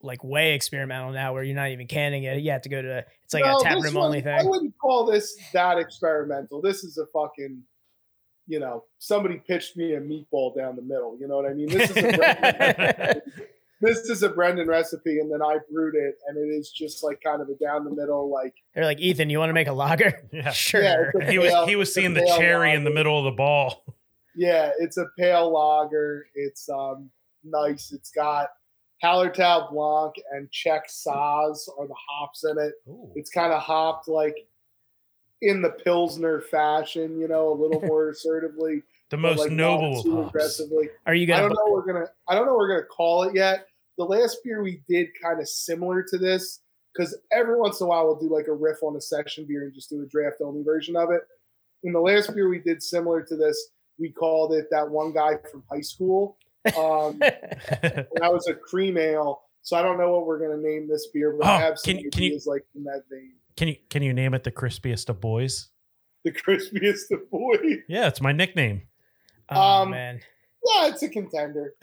like 0.00 0.24
way 0.24 0.54
experimental 0.54 1.12
now, 1.12 1.34
where 1.34 1.42
you're 1.42 1.54
not 1.54 1.70
even 1.70 1.86
canning 1.86 2.24
it. 2.24 2.38
You 2.38 2.50
have 2.52 2.62
to 2.62 2.70
go 2.70 2.80
to 2.80 3.04
it's 3.22 3.34
like 3.34 3.44
No, 3.44 3.58
a 3.58 3.62
tap 3.62 3.82
room 3.82 3.98
only 3.98 4.24
I 4.26 4.44
wouldn't 4.44 4.74
call 4.78 5.04
this 5.04 5.36
that 5.52 5.78
experimental. 5.78 6.62
This 6.62 6.84
is 6.84 6.96
a 6.96 7.06
fucking, 7.06 7.62
you 8.46 8.60
know, 8.60 8.84
somebody 8.98 9.42
pitched 9.46 9.76
me 9.76 9.94
a 9.94 10.00
meatball 10.00 10.56
down 10.56 10.74
the 10.74 10.82
middle. 10.82 11.18
You 11.20 11.28
know 11.28 11.36
what 11.36 11.46
I 11.46 11.52
mean? 11.52 11.68
This 11.68 11.90
is 11.90 11.96
a 11.98 13.22
this 13.84 14.10
is 14.10 14.22
a 14.22 14.28
Brendan 14.28 14.68
recipe, 14.68 15.18
and 15.20 15.30
then 15.32 15.42
I 15.42 15.58
brewed 15.70 15.94
it, 15.94 16.16
and 16.26 16.36
it 16.38 16.54
is 16.54 16.70
just 16.70 17.02
like 17.04 17.20
kind 17.22 17.40
of 17.42 17.48
a 17.48 17.54
down 17.54 17.84
the 17.84 17.90
middle, 17.90 18.30
like 18.30 18.54
They're 18.74 18.84
like, 18.84 19.00
Ethan, 19.00 19.30
you 19.30 19.38
want 19.38 19.50
to 19.50 19.54
make 19.54 19.68
a 19.68 19.72
lager? 19.72 20.22
Yeah. 20.32 20.50
Sure. 20.52 20.82
Yeah, 20.82 21.10
it's 21.14 21.28
a- 21.28 21.30
He 21.30 21.38
was 21.38 21.68
he 21.68 21.76
was 21.76 21.92
seeing 21.92 22.14
the 22.14 22.22
pale 22.22 22.36
cherry 22.38 22.72
in 22.74 22.84
the 22.84 22.90
middle 22.90 23.18
of 23.18 23.24
the 23.24 23.32
ball. 23.36 23.84
Yeah, 24.36 24.70
it's 24.80 24.96
a 24.96 25.06
pale 25.18 25.52
lager. 25.52 26.26
It's 26.34 26.68
um 26.68 27.10
nice. 27.44 27.92
It's 27.92 28.10
got 28.10 28.48
Hallertau 29.02 29.70
Blanc 29.70 30.14
and 30.32 30.50
Czech 30.50 30.88
Saaz 30.88 31.68
are 31.78 31.86
the 31.86 31.94
hops 32.08 32.44
in 32.44 32.58
it. 32.58 32.72
It's 33.14 33.30
kind 33.30 33.52
of 33.52 33.60
hopped 33.62 34.08
like 34.08 34.36
in 35.42 35.60
the 35.62 35.70
Pilsner 35.70 36.40
fashion, 36.40 37.18
you 37.20 37.28
know, 37.28 37.52
a 37.52 37.54
little 37.60 37.80
more 37.86 38.08
assertively. 38.10 38.82
The 39.10 39.18
most 39.18 39.40
like, 39.40 39.50
noble 39.52 40.02
too 40.02 40.16
hops. 40.16 40.28
aggressively. 40.30 40.88
Are 41.06 41.14
you 41.14 41.24
I 41.24 41.26
gonna? 41.26 41.38
I 41.38 41.40
don't 41.42 41.50
know. 41.50 41.72
What 41.72 41.86
we're 41.86 41.92
gonna. 41.92 42.06
I 42.28 42.34
don't 42.34 42.46
know. 42.46 42.52
What 42.52 42.58
we're 42.60 42.68
gonna 42.76 42.86
call 42.86 43.22
it 43.24 43.34
yet. 43.34 43.66
The 43.98 44.04
last 44.04 44.38
beer 44.44 44.62
we 44.62 44.82
did 44.88 45.08
kind 45.22 45.40
of 45.40 45.48
similar 45.48 46.02
to 46.08 46.18
this 46.18 46.60
because 46.94 47.16
every 47.32 47.58
once 47.58 47.80
in 47.80 47.86
a 47.86 47.88
while 47.88 48.06
we'll 48.06 48.18
do 48.20 48.32
like 48.32 48.48
a 48.48 48.52
riff 48.52 48.82
on 48.82 48.96
a 48.96 49.00
session 49.00 49.46
beer 49.48 49.64
and 49.64 49.74
just 49.74 49.90
do 49.90 50.02
a 50.02 50.06
draft 50.06 50.36
only 50.44 50.62
version 50.62 50.96
of 50.96 51.10
it. 51.10 51.22
In 51.84 51.92
the 51.92 52.00
last 52.00 52.34
beer 52.34 52.48
we 52.48 52.58
did 52.60 52.82
similar 52.82 53.22
to 53.22 53.36
this, 53.36 53.70
we 53.98 54.10
called 54.10 54.52
it 54.54 54.66
that 54.70 54.88
one 54.88 55.12
guy 55.12 55.32
from 55.50 55.62
high 55.70 55.80
school. 55.82 56.36
Um, 56.76 57.18
and 57.82 58.06
that 58.16 58.32
was 58.32 58.46
a 58.48 58.54
cream 58.54 58.96
ale. 58.98 59.42
So 59.62 59.76
I 59.76 59.82
don't 59.82 59.98
know 59.98 60.12
what 60.12 60.26
we're 60.26 60.40
gonna 60.40 60.60
name 60.62 60.88
this 60.88 61.08
beer, 61.14 61.36
but 61.38 61.46
I 61.46 61.56
Oh, 61.56 61.58
have 61.60 61.78
some 61.78 61.94
can- 61.98 62.10
can 62.10 62.22
you- 62.24 62.40
like 62.46 62.64
in 62.74 62.84
that 62.84 63.02
vein. 63.10 63.34
can 63.56 63.68
you 63.68 63.76
can 63.90 64.02
you 64.02 64.12
name 64.12 64.34
it 64.34 64.44
the 64.44 64.52
crispiest 64.52 65.08
of 65.08 65.20
boys? 65.20 65.68
The 66.24 66.32
crispiest 66.46 67.10
of 67.12 67.30
boys. 67.30 67.78
Yeah, 67.88 68.08
it's 68.08 68.20
my 68.20 68.32
nickname. 68.32 68.82
oh 69.50 69.60
Um, 69.82 69.90
man. 69.90 70.20
Yeah, 70.66 70.88
it's 70.88 71.02
a 71.02 71.08
contender. 71.08 71.74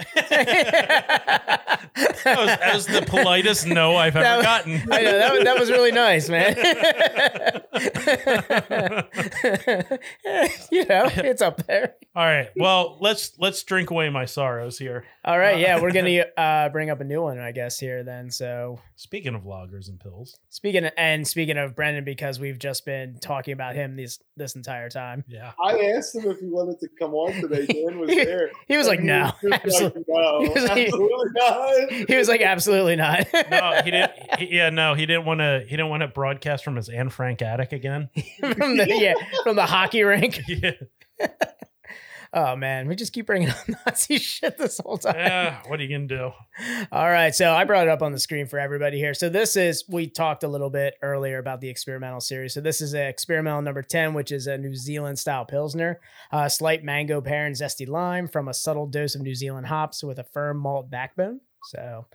That 2.24 2.38
was, 2.38 2.48
that 2.48 2.74
was 2.76 2.86
the 2.86 3.02
politest 3.08 3.66
no 3.66 3.96
I've 3.96 4.14
That 4.14 4.24
ever 4.26 4.38
was- 4.38 4.46
gotten. 4.46 4.74
I 4.94 5.02
know 5.02 5.18
that, 5.18 5.34
was- 5.34 5.44
that 5.44 5.60
was 5.60 5.72
really 5.72 5.92
nice, 5.92 6.30
man. 6.30 6.56
you 10.72 10.86
know, 10.86 11.10
it's 11.16 11.42
up 11.42 11.66
there. 11.68 11.96
All 12.16 12.26
right. 12.26 12.50
Well, 12.56 12.98
let's 13.00 13.32
let's 13.40 13.64
drink 13.64 13.90
away 13.90 14.10
my 14.10 14.26
sorrows 14.26 14.78
here. 14.78 15.06
All 15.24 15.38
right, 15.38 15.60
yeah, 15.60 15.80
we're 15.82 15.92
gonna 15.92 16.26
uh, 16.38 16.70
bring 16.70 16.90
up 16.90 17.00
a 17.00 17.04
new 17.04 17.22
one, 17.22 17.40
I 17.40 17.52
guess, 17.52 17.80
here 17.80 18.04
then. 18.04 18.30
So 18.32 18.80
Speaking 18.96 19.36
of 19.36 19.44
lagers 19.44 19.88
and 19.88 20.00
pills. 20.00 20.38
speaking 20.50 20.86
of, 20.86 20.92
and 20.98 21.28
speaking 21.28 21.58
of 21.58 21.76
Brendan, 21.76 22.04
because 22.04 22.40
we've 22.40 22.60
just 22.60 22.86
been 22.86 23.18
talking 23.22 23.54
about 23.54 23.76
him 23.76 23.96
this 23.96 24.20
this 24.36 24.56
entire 24.56 24.90
time, 24.90 25.24
Yeah. 25.28 25.52
I 25.64 25.94
asked 25.96 26.16
him 26.16 26.30
if 26.30 26.40
he 26.40 26.48
wanted 26.48 26.80
to 26.82 26.88
come 27.00 27.14
on 27.14 27.34
today. 27.42 27.66
Dan 27.68 28.00
was 28.00 28.10
there. 28.10 28.52
He 28.72 28.78
was 28.78 28.88
like, 28.88 28.99
And 28.99 29.07
"No, 29.07 29.32
was 29.43 29.51
just 29.63 29.82
like, 29.82 29.93
absolutely." 29.95 30.03
no, 30.07 30.39
He 30.45 30.49
was 30.49 30.63
like- 30.63 30.88
absolutely 30.88 31.32
not. 31.36 31.91
He 32.07 32.15
was 32.15 32.28
like, 32.30 32.41
"Absolutely 32.41 32.95
not." 32.95 33.28
No, 33.51 33.82
he 33.84 33.91
didn't. 33.91 34.11
He, 34.39 34.55
yeah, 34.55 34.69
no, 34.69 34.93
he 34.93 35.05
didn't 35.05 35.26
want 35.26 35.39
to. 35.41 35.63
He 35.67 35.72
didn't 35.72 35.89
want 35.89 36.01
to 36.01 36.07
broadcast 36.07 36.63
from 36.63 36.78
his 36.78 36.88
Anne 36.89 37.09
Frank 37.09 37.41
attic 37.41 37.74
again. 37.74 38.09
from 38.39 38.78
the 38.78 38.88
yeah 38.89 39.13
from 39.43 39.55
the 39.57 39.65
hockey 39.65 40.03
rink. 40.03 40.39
Yeah. 40.47 40.72
Oh 42.34 42.56
man, 42.56 42.88
we 42.88 42.96
just 42.96 43.12
keep 43.12 43.26
bringing 43.26 43.50
up 43.50 43.58
Nazi 43.86 44.18
shit 44.18 44.58
this 44.58 44.80
whole 44.82 44.98
time. 44.98 45.16
yeah. 45.16 45.62
What 45.68 45.80
are 45.80 45.84
you 45.84 45.94
gonna 45.94 46.08
do? 46.08 46.32
All 46.92 47.10
right, 47.10 47.36
so 47.36 47.52
I 47.52 47.66
brought 47.66 47.88
it 47.88 47.90
up 47.90 48.02
on 48.02 48.14
the 48.14 48.20
screen 48.20 48.48
for 48.48 48.58
everybody 48.58 48.98
here. 48.98 49.14
So 49.14 49.28
this 49.28 49.58
is 49.58 49.84
we 49.90 50.08
talked 50.08 50.44
a 50.44 50.48
little 50.48 50.70
bit 50.70 50.96
earlier 51.02 51.40
about 51.40 51.60
the 51.60 51.68
experimental 51.68 52.22
series. 52.22 52.54
So 52.54 52.62
this 52.62 52.80
is 52.80 52.94
a 52.94 53.06
experimental 53.08 53.62
number 53.62 53.82
ten, 53.82 54.14
which 54.14 54.32
is 54.32 54.48
a 54.48 54.58
New 54.58 54.76
Zealand 54.76 55.20
style 55.20 55.44
pilsner, 55.44 56.00
uh, 56.32 56.48
slight 56.48 56.86
mango 56.86 57.20
pear 57.20 57.46
and 57.46 57.56
zesty 57.56 57.88
lime 57.88 58.30
from 58.30 58.48
a 58.48 58.54
subtle 58.54 58.88
dose 58.88 59.16
of 59.16 59.22
New 59.22 59.36
Zealand 59.36 59.68
hops 59.68 60.02
with 60.02 60.18
a 60.18 60.24
firm 60.24 60.58
malt 60.58 60.90
backbone. 60.90 61.42
So, 61.66 62.08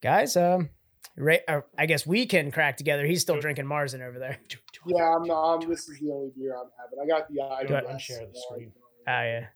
guys, 0.00 0.36
um, 0.36 0.70
right, 1.16 1.40
uh, 1.48 1.62
I 1.76 1.86
guess 1.86 2.06
we 2.06 2.26
can 2.26 2.52
crack 2.52 2.76
together. 2.76 3.04
He's 3.06 3.22
still 3.22 3.40
drinking 3.40 3.64
Marzen 3.66 4.06
over 4.06 4.20
there. 4.20 4.38
Yeah, 4.86 5.16
I'm 5.16 5.24
not. 5.26 5.54
I'm, 5.54 5.68
this 5.68 5.88
is 5.88 5.98
the 5.98 6.10
only 6.12 6.30
beer 6.36 6.54
I'm 6.56 6.70
having. 6.78 6.98
I 7.02 7.06
got 7.06 7.28
the 7.28 7.40
IBS. 7.40 7.68
Do 7.68 7.74
I 7.74 7.92
unshare 7.92 8.32
the 8.32 8.40
screen? 8.48 8.72
Oh 9.06 9.22
yeah. 9.22 9.46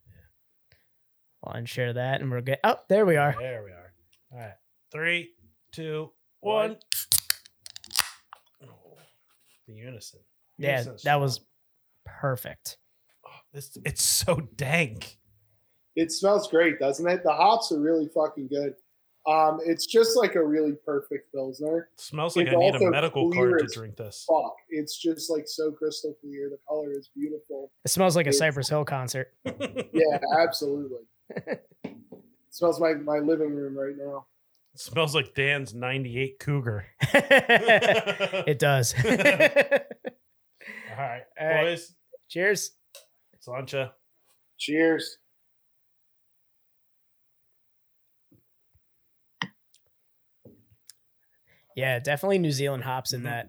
I'll 1.45 1.61
unshare 1.61 1.95
that, 1.95 2.21
and 2.21 2.31
we're 2.31 2.41
good. 2.41 2.59
Oh, 2.65 2.77
there 2.89 3.07
we 3.07 3.17
are. 3.17 3.35
There 3.39 3.63
we 3.63 3.71
are. 3.71 3.93
All 4.33 4.39
right. 4.39 4.55
Three, 4.91 5.31
two, 5.73 6.11
one. 6.41 6.77
Oh, 8.65 8.69
the 9.69 9.75
unison. 9.75 10.21
Yeah, 10.59 10.79
Unison's 10.79 11.03
that 11.03 11.21
was 11.21 11.41
perfect. 12.05 12.79
Oh, 13.27 13.31
this, 13.53 13.77
it's 13.85 14.03
so 14.03 14.49
dank. 14.57 15.19
It 15.95 16.13
smells 16.13 16.49
great, 16.49 16.79
doesn't 16.79 17.09
it? 17.09 17.23
The 17.23 17.33
hops 17.33 17.73
are 17.73 17.81
really 17.81 18.09
fucking 18.09 18.49
good. 18.49 18.75
Um, 19.27 19.59
it's 19.65 19.87
just 19.87 20.17
like 20.17 20.37
a 20.37 20.45
really 20.45 20.75
perfect 20.85 21.33
pilsner. 21.33 21.89
It 21.95 22.01
smells 22.01 22.37
like 22.37 22.47
It's 22.47 22.55
I 22.55 22.59
need 22.59 22.69
a 22.71 22.79
also 22.79 22.91
medical 22.91 23.33
card 23.33 23.59
to 23.59 23.67
drink 23.67 23.97
this. 23.97 24.25
Fuck, 24.29 24.55
it's 24.69 24.97
just 24.97 25.31
like 25.31 25.49
so 25.49 25.73
crystal 25.73 26.15
clear. 26.21 26.49
The 26.49 26.59
color 26.69 26.93
is 26.93 27.11
beautiful. 27.15 27.73
It 27.85 27.91
smells 27.91 28.15
like 28.15 28.29
a 28.29 28.33
Cypress 28.33 28.69
Hill 28.69 28.85
concert. 28.85 29.33
Yeah, 29.93 30.19
absolutely. 30.39 31.01
smells 32.51 32.79
like 32.81 33.01
my 33.03 33.19
living 33.19 33.55
room 33.55 33.77
right 33.77 33.97
now. 33.97 34.27
It 34.75 34.81
smells 34.81 35.15
like 35.15 35.35
Dan's 35.35 35.75
98 35.75 36.39
Cougar. 36.39 36.87
it 37.01 38.59
does. 38.59 38.95
All 38.95 39.13
right, 40.99 41.23
All 41.41 41.47
right. 41.47 41.65
boys. 41.65 41.95
Cheers. 42.29 42.73
Slancha. 43.45 43.93
Cheers. 44.59 45.19
Yeah, 51.77 52.01
definitely 52.01 52.39
New 52.39 52.51
Zealand 52.51 52.83
hops 52.83 53.13
in 53.13 53.21
Mhm. 53.21 53.25
that. 53.25 53.49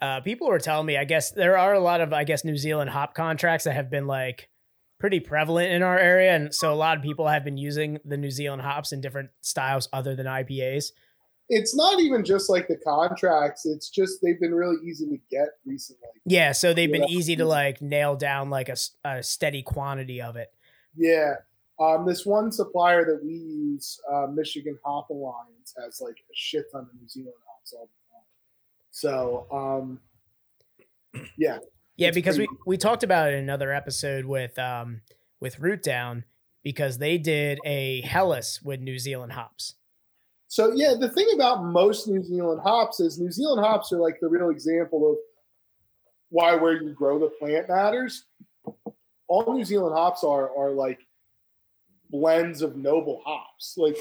Uh, 0.00 0.20
people 0.22 0.48
were 0.48 0.58
telling 0.58 0.86
me, 0.86 0.96
I 0.96 1.04
guess 1.04 1.30
there 1.30 1.56
are 1.58 1.74
a 1.74 1.80
lot 1.80 2.00
of, 2.00 2.12
I 2.12 2.24
guess, 2.24 2.44
New 2.44 2.56
Zealand 2.56 2.90
hop 2.90 3.14
contracts 3.14 3.64
that 3.64 3.74
have 3.74 3.90
been 3.90 4.06
like 4.06 4.48
pretty 4.98 5.20
prevalent 5.20 5.70
in 5.72 5.82
our 5.82 5.98
area. 5.98 6.34
And 6.34 6.52
so 6.54 6.72
a 6.72 6.74
lot 6.74 6.96
of 6.96 7.02
people 7.04 7.28
have 7.28 7.44
been 7.44 7.56
using 7.58 7.98
the 8.04 8.16
New 8.16 8.30
Zealand 8.30 8.62
hops 8.62 8.92
in 8.92 9.00
different 9.00 9.30
styles 9.42 9.88
other 9.92 10.16
than 10.16 10.26
IPAs. 10.26 10.92
It's 11.50 11.74
not 11.74 12.00
even 12.00 12.24
just 12.24 12.48
like 12.50 12.68
the 12.68 12.76
contracts. 12.76 13.64
It's 13.66 13.88
just 13.90 14.20
they've 14.22 14.38
been 14.40 14.54
really 14.54 14.76
easy 14.84 15.06
to 15.08 15.16
get 15.30 15.48
recently. 15.64 16.08
Yeah. 16.26 16.52
So 16.52 16.74
they've 16.74 16.90
been 16.92 17.02
Yeah. 17.08 17.16
easy 17.16 17.36
to 17.36 17.44
like 17.44 17.80
nail 17.82 18.16
down 18.16 18.50
like 18.50 18.68
a, 18.68 18.76
a 19.04 19.22
steady 19.22 19.62
quantity 19.62 20.20
of 20.20 20.36
it. 20.36 20.48
Yeah. 20.96 21.34
Um, 21.80 22.04
this 22.06 22.26
one 22.26 22.50
supplier 22.50 23.04
that 23.04 23.24
we 23.24 23.34
use, 23.34 24.00
uh, 24.12 24.26
Michigan 24.26 24.78
Hop 24.84 25.10
Alliance, 25.10 25.74
has 25.80 26.00
like 26.00 26.16
a 26.16 26.34
shit 26.34 26.64
ton 26.72 26.82
of 26.82 27.00
New 27.00 27.08
Zealand 27.08 27.34
hops 27.46 27.72
all 27.72 27.88
the 27.88 28.14
time. 28.14 28.24
So, 28.90 29.46
um, 29.52 30.00
yeah, 31.36 31.58
Yeah, 31.96 32.10
because 32.10 32.38
we, 32.38 32.48
we 32.66 32.76
talked 32.76 33.02
about 33.02 33.30
it 33.30 33.34
in 33.34 33.44
another 33.44 33.72
episode 33.72 34.24
with 34.24 34.58
um 34.58 35.02
with 35.40 35.58
Root 35.60 35.82
Down 35.82 36.24
because 36.62 36.98
they 36.98 37.18
did 37.18 37.58
a 37.64 38.00
Helles 38.02 38.60
with 38.62 38.80
New 38.80 38.98
Zealand 38.98 39.32
hops. 39.32 39.74
So 40.48 40.72
yeah, 40.74 40.94
the 40.98 41.10
thing 41.10 41.28
about 41.34 41.64
most 41.64 42.08
New 42.08 42.22
Zealand 42.22 42.60
hops 42.62 43.00
is 43.00 43.18
New 43.18 43.30
Zealand 43.30 43.64
hops 43.64 43.92
are 43.92 43.98
like 43.98 44.18
the 44.20 44.28
real 44.28 44.50
example 44.50 45.10
of 45.10 45.16
why 46.30 46.54
where 46.56 46.82
you 46.82 46.92
grow 46.92 47.18
the 47.18 47.28
plant 47.38 47.68
matters. 47.68 48.24
All 49.28 49.54
New 49.54 49.64
Zealand 49.64 49.94
hops 49.94 50.24
are 50.24 50.50
are 50.56 50.70
like 50.70 51.00
blends 52.10 52.62
of 52.62 52.76
noble 52.76 53.22
hops. 53.24 53.74
Like 53.76 53.96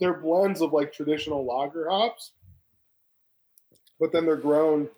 they're 0.00 0.14
blends 0.20 0.60
of 0.60 0.72
like 0.72 0.92
traditional 0.92 1.44
lager 1.44 1.88
hops, 1.88 2.32
but 4.00 4.12
then 4.12 4.26
they're 4.26 4.36
grown 4.36 4.88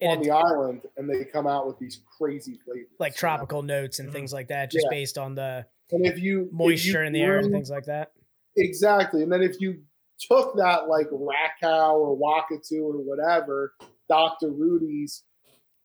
And 0.00 0.18
on 0.18 0.22
the 0.22 0.30
island 0.30 0.82
and 0.96 1.08
they 1.08 1.24
come 1.24 1.46
out 1.46 1.66
with 1.66 1.78
these 1.78 2.00
crazy 2.18 2.58
flavors. 2.64 2.88
like 2.98 3.12
you 3.12 3.14
know? 3.14 3.18
tropical 3.18 3.62
notes 3.62 3.98
and 3.98 4.12
things 4.12 4.32
like 4.32 4.48
that, 4.48 4.70
just 4.70 4.84
Yeah. 4.90 4.96
based 4.96 5.18
on 5.18 5.34
the 5.34 5.66
And 5.90 6.04
if 6.06 6.18
you 6.18 6.42
if 6.42 6.46
you 6.46 6.48
moisture 6.52 7.04
in 7.04 7.12
the 7.12 7.22
air 7.22 7.38
and 7.38 7.52
things 7.52 7.70
like 7.70 7.84
that. 7.86 8.12
Exactly. 8.56 9.22
And 9.22 9.30
then 9.32 9.42
if 9.42 9.60
you 9.60 9.82
took 10.20 10.56
that 10.56 10.88
like 10.88 11.08
Rakau 11.10 11.94
or 11.94 12.16
Wakatu 12.18 12.82
or 12.82 12.98
whatever, 12.98 13.74
Dr. 14.08 14.48
Rudi's, 14.48 15.22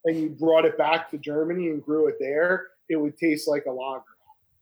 and 0.05 0.17
you 0.17 0.29
brought 0.29 0.65
it 0.65 0.77
back 0.77 1.09
to 1.11 1.17
Germany 1.17 1.69
and 1.69 1.83
grew 1.83 2.07
it 2.07 2.15
there, 2.19 2.67
it 2.89 2.95
would 2.95 3.15
taste 3.17 3.47
like 3.47 3.65
a 3.67 3.71
lager. 3.71 4.03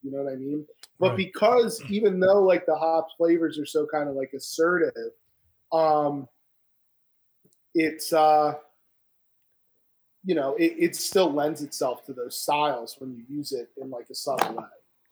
You 0.04 0.12
know 0.12 0.24
what 0.24 0.34
I 0.34 0.36
mean? 0.36 0.66
But 1.02 1.10
Right. 1.10 1.18
because 1.18 1.82
even 1.90 2.20
though 2.20 2.44
like 2.44 2.66
the 2.68 2.76
hops 2.76 3.16
flavors 3.18 3.58
are 3.60 3.66
so 3.66 3.88
kind 3.92 4.08
of 4.08 4.16
like 4.16 4.32
assertive, 4.34 5.12
um 5.74 6.30
it's 7.74 8.14
uh 8.14 8.54
you 10.24 10.36
know, 10.36 10.54
it, 10.56 10.76
it 10.78 10.96
still 10.96 11.34
lends 11.34 11.64
itself 11.64 12.06
to 12.06 12.14
those 12.14 12.40
styles 12.40 12.96
when 13.00 13.12
you 13.12 13.24
use 13.28 13.52
it 13.52 13.70
in 13.82 13.90
like 13.90 14.06
a 14.12 14.16
subtle 14.16 14.56
way. 14.56 14.64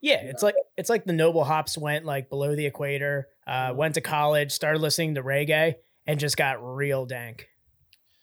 Yeah, 0.01 0.21
it's 0.21 0.43
like 0.43 0.53
it's 0.77 0.89
like 0.89 1.05
the 1.05 1.13
noble 1.13 1.43
hops 1.43 1.77
went 1.77 2.05
like 2.05 2.29
below 2.29 2.55
the 2.55 2.67
equator, 2.67 3.27
uh, 3.47 3.73
went 3.75 3.95
to 3.95 4.01
college, 4.01 4.51
started 4.51 4.79
listening 4.79 5.15
to 5.15 5.23
reggae, 5.23 5.75
and 6.05 6.19
just 6.19 6.37
got 6.37 6.63
real 6.63 7.07
dank. 7.07 7.49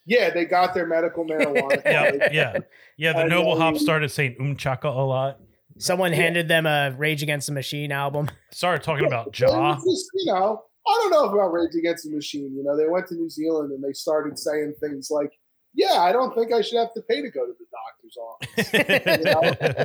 Yeah, 0.05 0.29
they 0.29 0.45
got 0.45 0.73
their 0.73 0.85
medical 0.87 1.25
marijuana. 1.25 1.81
Yeah, 1.85 2.29
yeah, 2.31 2.57
yeah. 2.95 3.13
The 3.13 3.19
I 3.25 3.27
Noble 3.27 3.55
know. 3.55 3.61
Hop 3.61 3.77
started 3.77 4.09
saying 4.09 4.37
umchaka 4.39 4.85
a 4.85 5.01
lot. 5.01 5.39
Someone 5.79 6.11
Yeah. 6.11 6.17
handed 6.17 6.47
them 6.47 6.65
a 6.65 6.91
Rage 6.97 7.21
Against 7.23 7.47
the 7.47 7.53
Machine 7.53 7.91
album. 7.91 8.29
Started 8.51 8.83
talking 8.83 9.05
about 9.05 9.25
But 9.25 9.33
jaw. 9.33 9.75
just, 9.75 10.09
you 10.15 10.31
know, 10.33 10.63
I 10.87 10.99
don't 11.01 11.11
know 11.11 11.25
about 11.29 11.51
Rage 11.51 11.75
Against 11.77 12.05
the 12.05 12.11
Machine. 12.15 12.55
You 12.55 12.63
know, 12.63 12.75
they 12.77 12.87
went 12.87 13.07
to 13.07 13.15
New 13.15 13.29
Zealand 13.29 13.71
and 13.71 13.83
they 13.83 13.93
started 13.93 14.39
saying 14.39 14.73
things 14.79 15.09
like, 15.11 15.31
"Yeah, 15.73 15.99
I 16.01 16.11
don't 16.13 16.33
think 16.35 16.51
I 16.53 16.61
should 16.61 16.77
have 16.79 16.93
to 16.93 17.01
pay 17.09 17.21
to 17.21 17.29
go 17.29 17.45
to 17.45 17.53
the 17.59 17.65
doctor's 17.75 18.17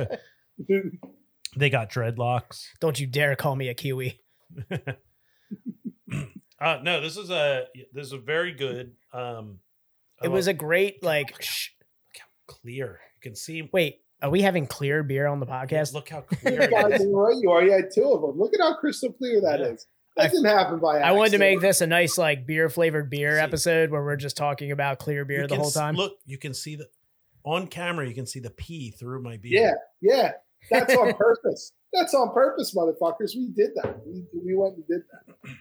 office." 0.07 0.19
they 1.57 1.69
got 1.69 1.89
dreadlocks. 1.91 2.63
Don't 2.79 2.99
you 2.99 3.05
dare 3.07 3.35
call 3.35 3.55
me 3.55 3.67
a 3.69 3.73
Kiwi. 3.73 4.19
Uh, 6.59 6.79
no, 6.81 7.01
this 7.01 7.17
is 7.17 7.29
a 7.29 7.65
this 7.91 8.07
is 8.07 8.13
a 8.13 8.17
very 8.17 8.53
good. 8.53 8.93
Um, 9.11 9.59
It 10.23 10.29
was 10.29 10.47
a 10.47 10.53
great 10.53 11.03
like. 11.03 11.41
Sh- 11.41 11.71
clear. 12.47 12.99
You 13.15 13.21
can 13.21 13.35
see. 13.35 13.69
wait, 13.73 14.02
are 14.23 14.29
we 14.29 14.41
having 14.41 14.65
clear 14.65 15.03
beer 15.03 15.27
on 15.27 15.39
the 15.39 15.45
podcast? 15.45 15.93
Look 15.93 16.09
how 16.09 16.21
clear 16.41 16.63
You 16.63 16.67
guys 16.69 16.85
it 16.93 17.01
is. 17.01 17.07
are 17.07 17.09
right, 17.09 17.35
you 17.41 17.51
are. 17.51 17.63
You 17.63 17.71
had 17.73 17.89
two 17.93 18.09
of 18.11 18.21
them. 18.21 18.39
Look 18.39 18.53
at 18.53 18.59
how 18.61 18.75
crystal 18.77 19.11
clear 19.11 19.41
that 19.41 19.61
is. 19.61 19.85
That 20.15 20.31
didn't 20.31 20.45
happen 20.45 20.79
by 20.79 20.95
accident. 20.97 21.09
I 21.09 21.11
wanted 21.13 21.31
to 21.31 21.37
make 21.39 21.59
this 21.59 21.81
a 21.81 21.87
nice 21.87 22.17
like 22.17 22.45
beer 22.45 22.69
flavored 22.69 23.09
beer 23.09 23.35
See. 23.37 23.41
episode 23.41 23.89
where 23.91 24.03
we're 24.03 24.15
just 24.15 24.37
talking 24.37 24.71
about 24.71 24.99
clear 24.99 25.25
beer 25.25 25.41
You 25.41 25.47
the 25.47 25.55
can 25.55 25.57
whole 25.59 25.67
s- 25.67 25.73
time. 25.73 25.95
Look, 25.95 26.13
you 26.25 26.37
can 26.37 26.53
see 26.53 26.75
the 26.75 26.87
on 27.43 27.67
camera. 27.67 28.07
You 28.07 28.13
can 28.15 28.25
see 28.25 28.39
the 28.39 28.51
pee 28.51 28.91
through 28.91 29.21
my 29.23 29.37
beer. 29.37 29.75
Yeah, 30.01 30.11
yeah. 30.13 30.31
That's 30.71 30.95
on 30.95 31.13
purpose. 31.17 31.71
That's 31.91 32.13
on 32.13 32.31
purpose, 32.31 32.73
motherfuckers. 32.75 33.35
We 33.35 33.49
did 33.55 33.71
that. 33.75 33.97
We, 34.05 34.23
we 34.45 34.55
went 34.55 34.75
and 34.75 34.87
did 34.87 35.01
that. 35.11 35.51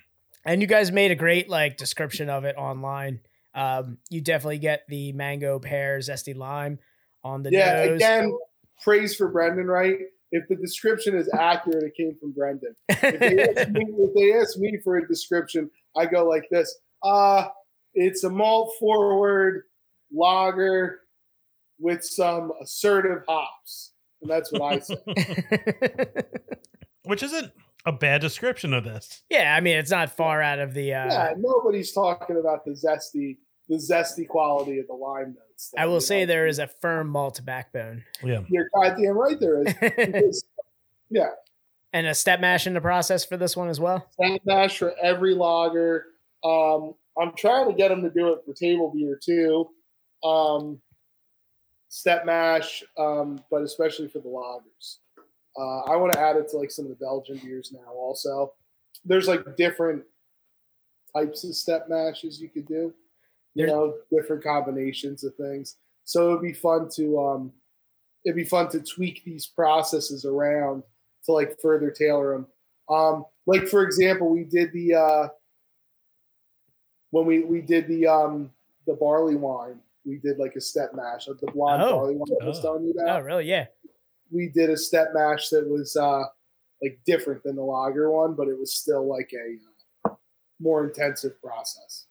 And 0.45 0.61
you 0.61 0.67
guys 0.67 0.93
made 0.93 1.11
a 1.11 1.15
great 1.17 1.49
like 1.49 1.77
description 1.77 2.29
of 2.31 2.45
it 2.45 2.57
online. 2.57 3.21
Um, 3.55 3.99
you 4.11 4.21
definitely 4.21 4.59
get 4.59 4.83
the 4.89 5.13
mango 5.13 5.59
pear 5.59 5.99
zesty 5.99 6.37
lime 6.37 6.79
on 7.25 7.43
the 7.43 7.51
yeah, 7.53 7.85
nose. 7.87 7.97
again, 7.97 8.39
praise 8.83 9.15
for 9.17 9.29
Brendan, 9.29 9.67
right? 9.67 9.99
If 10.31 10.49
the 10.49 10.57
description 10.57 11.15
is 11.15 11.29
accurate, 11.39 11.85
it 11.85 11.95
came 11.97 12.17
from 12.19 12.33
Brendan. 12.33 12.75
If 12.89 13.21
they, 13.21 13.43
ask 13.43 13.69
me, 13.71 13.87
if 13.99 14.15
they 14.15 14.33
ask 14.33 14.59
me 14.59 14.79
for 14.83 14.97
a 14.97 15.07
description, 15.07 15.71
I 15.97 16.07
go 16.07 16.27
like 16.27 16.49
this. 16.51 16.75
Uh, 17.03 17.49
it's 17.95 18.25
a 18.25 18.31
malt 18.31 18.73
forward 18.79 19.65
lager 20.13 21.01
with 21.79 22.05
some 22.05 22.53
assertive 22.63 23.23
hops. 23.29 23.93
And 24.23 24.31
that's 24.31 24.53
what 24.53 24.63
I 24.63 24.79
say. 24.79 24.97
which 27.05 27.23
isn't 27.23 27.53
a 27.85 27.93
bad 27.93 28.21
description 28.21 28.73
of 28.73 28.85
this. 28.85 29.23
yeah, 29.29 29.55
I 29.57 29.61
mean 29.61 29.77
it's 29.77 29.91
not 29.91 30.17
far 30.17 30.41
out 30.41 30.61
of 30.61 30.75
the. 30.75 30.95
Uh, 30.95 31.07
yeah, 31.07 31.35
nobody's 31.37 31.93
talking 31.93 32.39
about 32.39 32.65
the 32.65 32.73
zesty, 32.73 33.39
the 33.69 33.77
zesty 33.77 34.27
quality 34.27 34.79
of 34.79 34.87
the 34.87 34.95
lime 34.95 35.37
notes. 35.73 35.83
I 35.83 35.87
will 35.87 36.01
say 36.01 36.25
there 36.25 36.47
is 36.47 36.59
a 36.59 36.67
firm 36.67 37.09
malt 37.09 37.41
backbone 37.45 38.05
Yeah, 38.23 38.41
You're 38.49 38.69
goddamn 38.75 39.17
right 39.17 39.39
there 39.39 39.63
is. 39.63 39.75
Because, 39.81 40.45
yeah, 41.11 41.31
and 41.93 42.07
a 42.07 42.15
step 42.15 42.41
mash 42.41 42.67
in 42.67 42.75
the 42.75 42.81
process 42.81 43.25
for 43.25 43.37
this 43.37 43.57
one 43.57 43.69
as 43.69 43.79
well. 43.79 44.09
Step 44.13 44.41
mash 44.45 44.79
for 44.79 44.95
every 45.03 45.35
lager. 45.35 46.07
Um, 46.43 46.95
I'm 47.21 47.35
trying 47.37 47.69
to 47.69 47.75
get 47.75 47.89
them 47.89 48.03
to 48.03 48.11
do 48.11 48.33
it 48.33 48.41
for 48.45 48.55
table 48.55 48.91
beer 48.95 49.19
too. 49.23 49.69
Um, 50.25 50.81
step 51.89 52.25
mash, 52.25 52.83
um, 52.99 53.41
but 53.51 53.63
especially 53.63 54.09
for 54.09 54.21
the 54.21 54.29
lagers. 54.29 54.99
Uh, 55.57 55.81
I 55.93 55.97
want 55.97 56.15
to 56.15 56.21
add 56.21 56.37
it 56.37 56.49
to 56.49 56.57
like 56.57 56.71
some 56.71 56.87
of 56.87 56.91
the 56.91 56.97
Belgian 56.97 57.37
beers 57.37 57.73
now. 57.73 57.93
Also, 57.95 58.55
there's 59.05 59.29
like 59.29 59.57
different 59.57 60.03
types 61.15 61.45
of 61.45 61.55
step 61.55 61.89
mashes 61.91 62.41
you 62.41 62.49
could 62.49 62.67
do. 62.67 62.95
You 63.55 63.67
know, 63.67 63.95
different 64.11 64.43
combinations 64.43 65.25
of 65.25 65.35
things. 65.37 65.77
So 66.05 66.31
it'd 66.31 66.43
be 66.43 66.53
fun 66.55 66.89
to 66.97 67.21
um, 67.21 67.53
it'd 68.25 68.37
be 68.37 68.45
fun 68.45 68.69
to 68.71 68.81
tweak 68.81 69.23
these 69.25 69.47
processes 69.47 70.25
around 70.25 70.83
to 71.27 71.33
like 71.33 71.61
further 71.61 71.91
tailor 71.91 72.33
them. 72.33 72.47
Um, 72.89 73.25
like 73.47 73.69
for 73.69 73.83
example, 73.83 74.29
we 74.31 74.45
did 74.45 74.73
the 74.73 74.95
uh, 74.95 75.29
when 77.11 77.27
we 77.27 77.45
we 77.45 77.61
did 77.61 77.87
the 77.89 78.07
um 78.07 78.51
the 78.87 78.95
barley 78.95 79.37
wine. 79.37 79.79
We 80.05 80.17
did 80.19 80.39
like 80.39 80.57
a 80.57 80.61
step 80.61 80.95
mash 80.95 81.29
of 81.29 81.39
the 81.41 81.47
blonde 81.53 81.83
Oh. 81.83 81.93
barley 81.97 82.17
wine 82.17 82.29
I 82.43 82.47
was 82.47 82.59
Oh. 82.59 82.63
telling 82.63 82.85
you 82.87 82.95
Oh, 83.07 83.21
really? 83.21 83.45
Yeah. 83.47 83.67
We 84.33 84.49
did 84.49 84.71
a 84.71 84.77
step 84.77 85.09
mash 85.15 85.51
that 85.51 85.69
was 85.69 85.95
uh 85.95 86.25
like 86.83 86.99
different 87.07 87.45
than 87.45 87.55
the 87.55 87.63
lager 87.63 88.11
one, 88.11 88.35
but 88.35 88.49
it 88.49 88.59
was 88.59 88.75
still 88.75 89.07
like 89.07 89.33
a 89.35 90.09
uh, 90.09 90.15
more 90.59 90.85
intensive 90.85 91.41
process. 91.41 92.07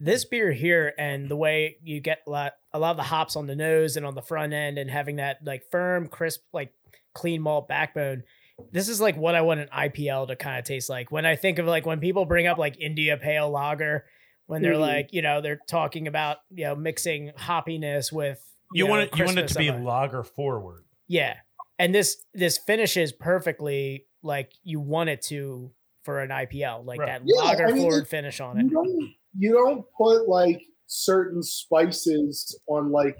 This 0.00 0.24
beer 0.24 0.52
here 0.52 0.92
and 0.98 1.28
the 1.28 1.36
way 1.36 1.76
you 1.82 2.00
get 2.00 2.22
a 2.26 2.30
lot, 2.30 2.54
a 2.72 2.78
lot 2.78 2.90
of 2.92 2.96
the 2.96 3.02
hops 3.04 3.36
on 3.36 3.46
the 3.46 3.54
nose 3.56 3.96
and 3.96 4.04
on 4.04 4.14
the 4.14 4.22
front 4.22 4.52
end 4.52 4.76
and 4.78 4.90
having 4.90 5.16
that 5.16 5.38
like 5.44 5.64
firm 5.70 6.08
crisp 6.08 6.42
like 6.52 6.72
clean 7.14 7.40
malt 7.40 7.68
backbone 7.68 8.24
this 8.72 8.88
is 8.88 9.00
like 9.00 9.16
what 9.16 9.36
i 9.36 9.40
want 9.40 9.60
an 9.60 9.68
ipl 9.72 10.26
to 10.26 10.34
kind 10.34 10.58
of 10.58 10.64
taste 10.64 10.88
like 10.90 11.12
when 11.12 11.24
i 11.24 11.36
think 11.36 11.58
of 11.60 11.66
like 11.66 11.86
when 11.86 12.00
people 12.00 12.24
bring 12.24 12.48
up 12.48 12.58
like 12.58 12.76
india 12.80 13.16
pale 13.16 13.48
lager 13.48 14.04
when 14.46 14.62
they're 14.62 14.74
Mhm. 14.74 14.80
like 14.80 15.12
you 15.12 15.22
know 15.22 15.40
they're 15.40 15.60
talking 15.68 16.08
about 16.08 16.38
you 16.50 16.64
know 16.64 16.74
mixing 16.74 17.30
hoppiness 17.38 18.10
with 18.12 18.44
you, 18.72 18.84
know, 18.84 18.90
want 18.90 19.02
it. 19.02 19.16
You 19.16 19.24
want 19.24 19.38
it 19.38 19.46
to 19.48 19.58
be 19.58 19.68
of 19.68 19.80
lager 19.80 20.24
forward. 20.24 20.84
yeah 21.06 21.36
and 21.78 21.94
this 21.94 22.24
this 22.34 22.58
finishes 22.58 23.12
perfectly 23.12 24.06
like 24.22 24.52
you 24.64 24.80
want 24.80 25.08
it 25.10 25.22
to 25.22 25.70
for 26.02 26.20
an 26.20 26.30
ipl 26.30 26.84
like 26.84 26.98
Right. 26.98 27.06
that 27.06 27.22
Yeah, 27.24 27.42
lager 27.42 27.68
I 27.68 27.72
mean, 27.72 27.82
forward 27.82 28.08
finish 28.08 28.40
on 28.40 28.58
You 28.58 28.66
it 28.66 28.70
don't 28.72 29.14
you 29.36 29.52
don't 29.52 29.84
put 29.96 30.28
like 30.28 30.62
certain 30.86 31.42
spices 31.42 32.58
on 32.66 32.90
like 32.90 33.18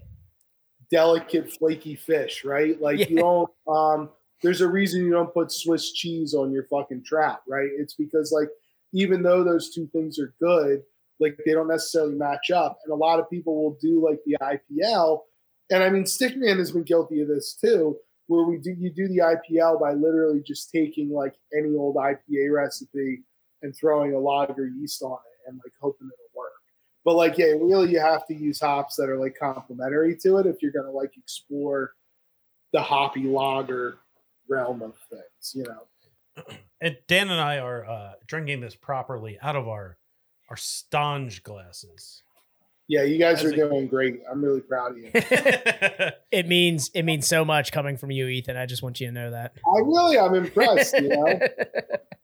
delicate 0.90 1.52
flaky 1.52 1.96
fish, 1.96 2.44
right? 2.44 2.80
Like 2.80 3.10
you 3.10 3.16
don't 3.16 3.50
um 3.68 4.10
there's 4.42 4.60
a 4.60 4.68
reason 4.68 5.04
you 5.04 5.10
don't 5.10 5.32
put 5.32 5.50
Swiss 5.50 5.92
cheese 5.92 6.34
on 6.34 6.52
your 6.52 6.64
fucking 6.64 7.02
trout, 7.04 7.40
right? 7.48 7.68
It's 7.76 7.94
because 7.94 8.30
like 8.32 8.48
even 8.92 9.22
though 9.22 9.42
those 9.42 9.74
two 9.74 9.88
things 9.88 10.18
are 10.18 10.34
good, 10.40 10.82
like 11.18 11.36
they 11.44 11.52
don't 11.52 11.68
necessarily 11.68 12.14
match 12.14 12.50
up. 12.50 12.78
And 12.84 12.92
a 12.92 12.96
lot 12.96 13.18
of 13.18 13.30
people 13.30 13.62
will 13.62 13.78
do 13.80 14.04
like 14.04 14.20
the 14.26 14.36
IPL. 14.42 15.20
And 15.70 15.82
I 15.82 15.90
mean 15.90 16.04
Stickman 16.04 16.58
has 16.58 16.72
been 16.72 16.82
guilty 16.82 17.22
of 17.22 17.28
this 17.28 17.54
too, 17.54 17.96
where 18.26 18.44
we 18.44 18.58
do 18.58 18.70
you 18.78 18.90
do 18.90 19.08
the 19.08 19.18
IPL 19.18 19.80
by 19.80 19.92
literally 19.92 20.42
just 20.46 20.70
taking 20.70 21.10
like 21.10 21.34
any 21.56 21.74
old 21.74 21.96
IPA 21.96 22.52
recipe 22.52 23.22
and 23.62 23.74
throwing 23.74 24.12
a 24.14 24.18
lager 24.18 24.66
yeast 24.66 25.02
on 25.02 25.12
it 25.12 25.34
and 25.47 25.57
like 25.64 25.72
hoping 25.80 26.09
it'll 26.12 26.38
work. 26.40 26.53
But 27.05 27.16
like, 27.16 27.36
yeah, 27.38 27.47
really, 27.47 27.90
you 27.90 28.01
have 28.01 28.26
to 28.28 28.34
use 28.34 28.61
hops 28.61 28.97
that 28.97 29.09
are 29.11 29.18
like 29.18 29.36
complementary 29.38 30.16
to 30.22 30.38
it 30.38 30.47
if 30.47 30.62
you're 30.62 30.72
gonna 30.72 30.90
like 30.90 31.12
explore 31.16 31.92
the 32.72 32.80
hoppy 32.82 33.24
lager 33.24 33.99
realm 34.49 34.82
of 34.82 34.95
things. 35.11 35.53
You 35.55 35.64
know, 35.64 36.45
And 36.80 36.97
Dan 37.09 37.30
and 37.30 37.40
I 37.40 37.59
are 37.59 37.84
uh, 37.88 38.12
drinking 38.26 38.61
this 38.61 38.74
properly 38.74 39.38
out 39.40 39.57
of 39.57 39.68
our 39.68 39.97
our 40.51 40.57
Stange 40.57 41.42
glasses. 41.42 42.22
yeah, 42.88 43.03
you 43.03 43.18
guys 43.18 43.38
As 43.42 43.53
are 43.53 43.55
a- 43.55 43.57
doing 43.57 43.86
great. 43.86 44.20
I'm 44.30 44.45
really 44.45 44.61
proud 44.61 44.92
of 44.92 44.99
you. 44.99 45.11
It 46.30 46.49
means 46.49 46.90
it 46.95 47.05
means 47.05 47.28
so 47.28 47.45
much 47.45 47.70
coming 47.70 47.97
from 47.97 48.11
you, 48.11 48.26
Ethan. 48.26 48.57
I 48.57 48.66
just 48.66 48.82
want 48.82 49.01
you 49.01 49.07
to 49.07 49.12
know 49.12 49.30
that. 49.30 49.53
I 49.64 49.78
really, 49.78 50.18
I'm 50.18 50.34
impressed. 50.34 50.95
You 51.01 51.09
know, 51.11 51.38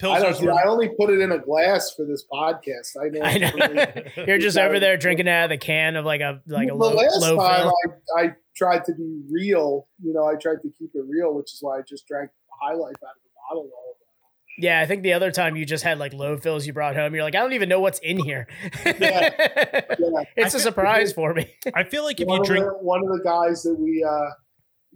I 0.00 0.04
Pilsner's 0.04 0.40
don't. 0.40 0.50
I 0.50 0.64
only 0.68 0.88
put 0.98 1.10
it 1.10 1.20
in 1.20 1.32
a 1.32 1.38
glass 1.38 1.92
for 1.94 2.04
this 2.04 2.24
podcast. 2.32 2.96
I 3.00 3.08
know. 3.08 3.20
I 3.22 3.38
know. 3.38 4.02
You're 4.26 4.38
just 4.38 4.58
over 4.58 4.80
there 4.80 4.96
drinking 4.96 5.28
out 5.28 5.44
of 5.44 5.50
the 5.50 5.58
can 5.58 5.96
of 5.96 6.04
like 6.04 6.20
a 6.20 6.40
like 6.46 6.68
a 6.68 6.70
the 6.70 6.74
low, 6.76 6.94
last 6.94 7.20
low 7.20 7.36
time. 7.36 7.72
I, 8.16 8.20
I 8.22 8.32
tried 8.56 8.84
to 8.86 8.94
be 8.94 9.20
real, 9.30 9.88
you 10.02 10.12
know, 10.12 10.26
I 10.26 10.34
tried 10.34 10.60
to 10.62 10.70
keep 10.78 10.90
it 10.94 11.04
real, 11.08 11.34
which 11.34 11.52
is 11.52 11.58
why 11.60 11.78
I 11.78 11.82
just 11.82 12.06
drank 12.06 12.30
High 12.60 12.74
Life 12.74 12.96
out 13.02 13.10
of 13.16 13.22
the 13.22 13.30
bottle 13.48 13.70
all 13.74 13.96
Yeah, 14.58 14.80
I 14.80 14.86
think 14.86 15.02
the 15.02 15.14
other 15.14 15.30
time 15.30 15.56
you 15.56 15.64
just 15.64 15.84
had 15.84 15.98
like 15.98 16.12
low 16.12 16.36
fills 16.36 16.66
you 16.66 16.72
brought 16.72 16.94
home. 16.96 17.14
You're 17.14 17.24
like, 17.24 17.34
I 17.34 17.38
don't 17.40 17.54
even 17.54 17.68
know 17.68 17.80
what's 17.80 17.98
in 18.00 18.18
here. 18.18 18.46
Yeah. 18.84 19.30
Yeah. 19.98 20.24
it's 20.36 20.54
I 20.54 20.58
a 20.58 20.60
feel- 20.60 20.60
surprise 20.60 21.12
for 21.12 21.32
me. 21.32 21.46
I 21.74 21.84
feel 21.84 22.02
like 22.04 22.20
if 22.20 22.26
one 22.26 22.40
you 22.40 22.44
drink, 22.44 22.64
the, 22.64 22.72
one 22.72 23.00
of 23.02 23.08
the 23.08 23.22
guys 23.24 23.62
that 23.62 23.78
we 23.78 24.04
uh, 24.04 24.30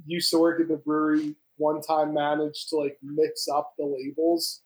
used 0.06 0.30
to 0.30 0.38
work 0.38 0.60
at 0.60 0.68
the 0.68 0.76
brewery 0.76 1.34
one 1.58 1.80
time 1.80 2.12
managed 2.12 2.68
to 2.70 2.76
like 2.76 2.98
mix 3.02 3.46
up 3.48 3.72
the 3.78 3.84
labels 3.86 4.62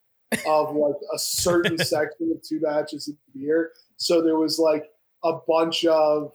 of 0.46 0.74
like 0.76 0.94
a 1.14 1.18
certain 1.18 1.76
section 1.84 2.32
of 2.34 2.42
two 2.42 2.60
batches 2.60 3.08
of 3.08 3.14
beer. 3.34 3.72
So 3.96 4.22
there 4.22 4.36
was 4.36 4.58
like 4.58 4.84
a 5.24 5.34
bunch 5.48 5.84
of 5.84 6.32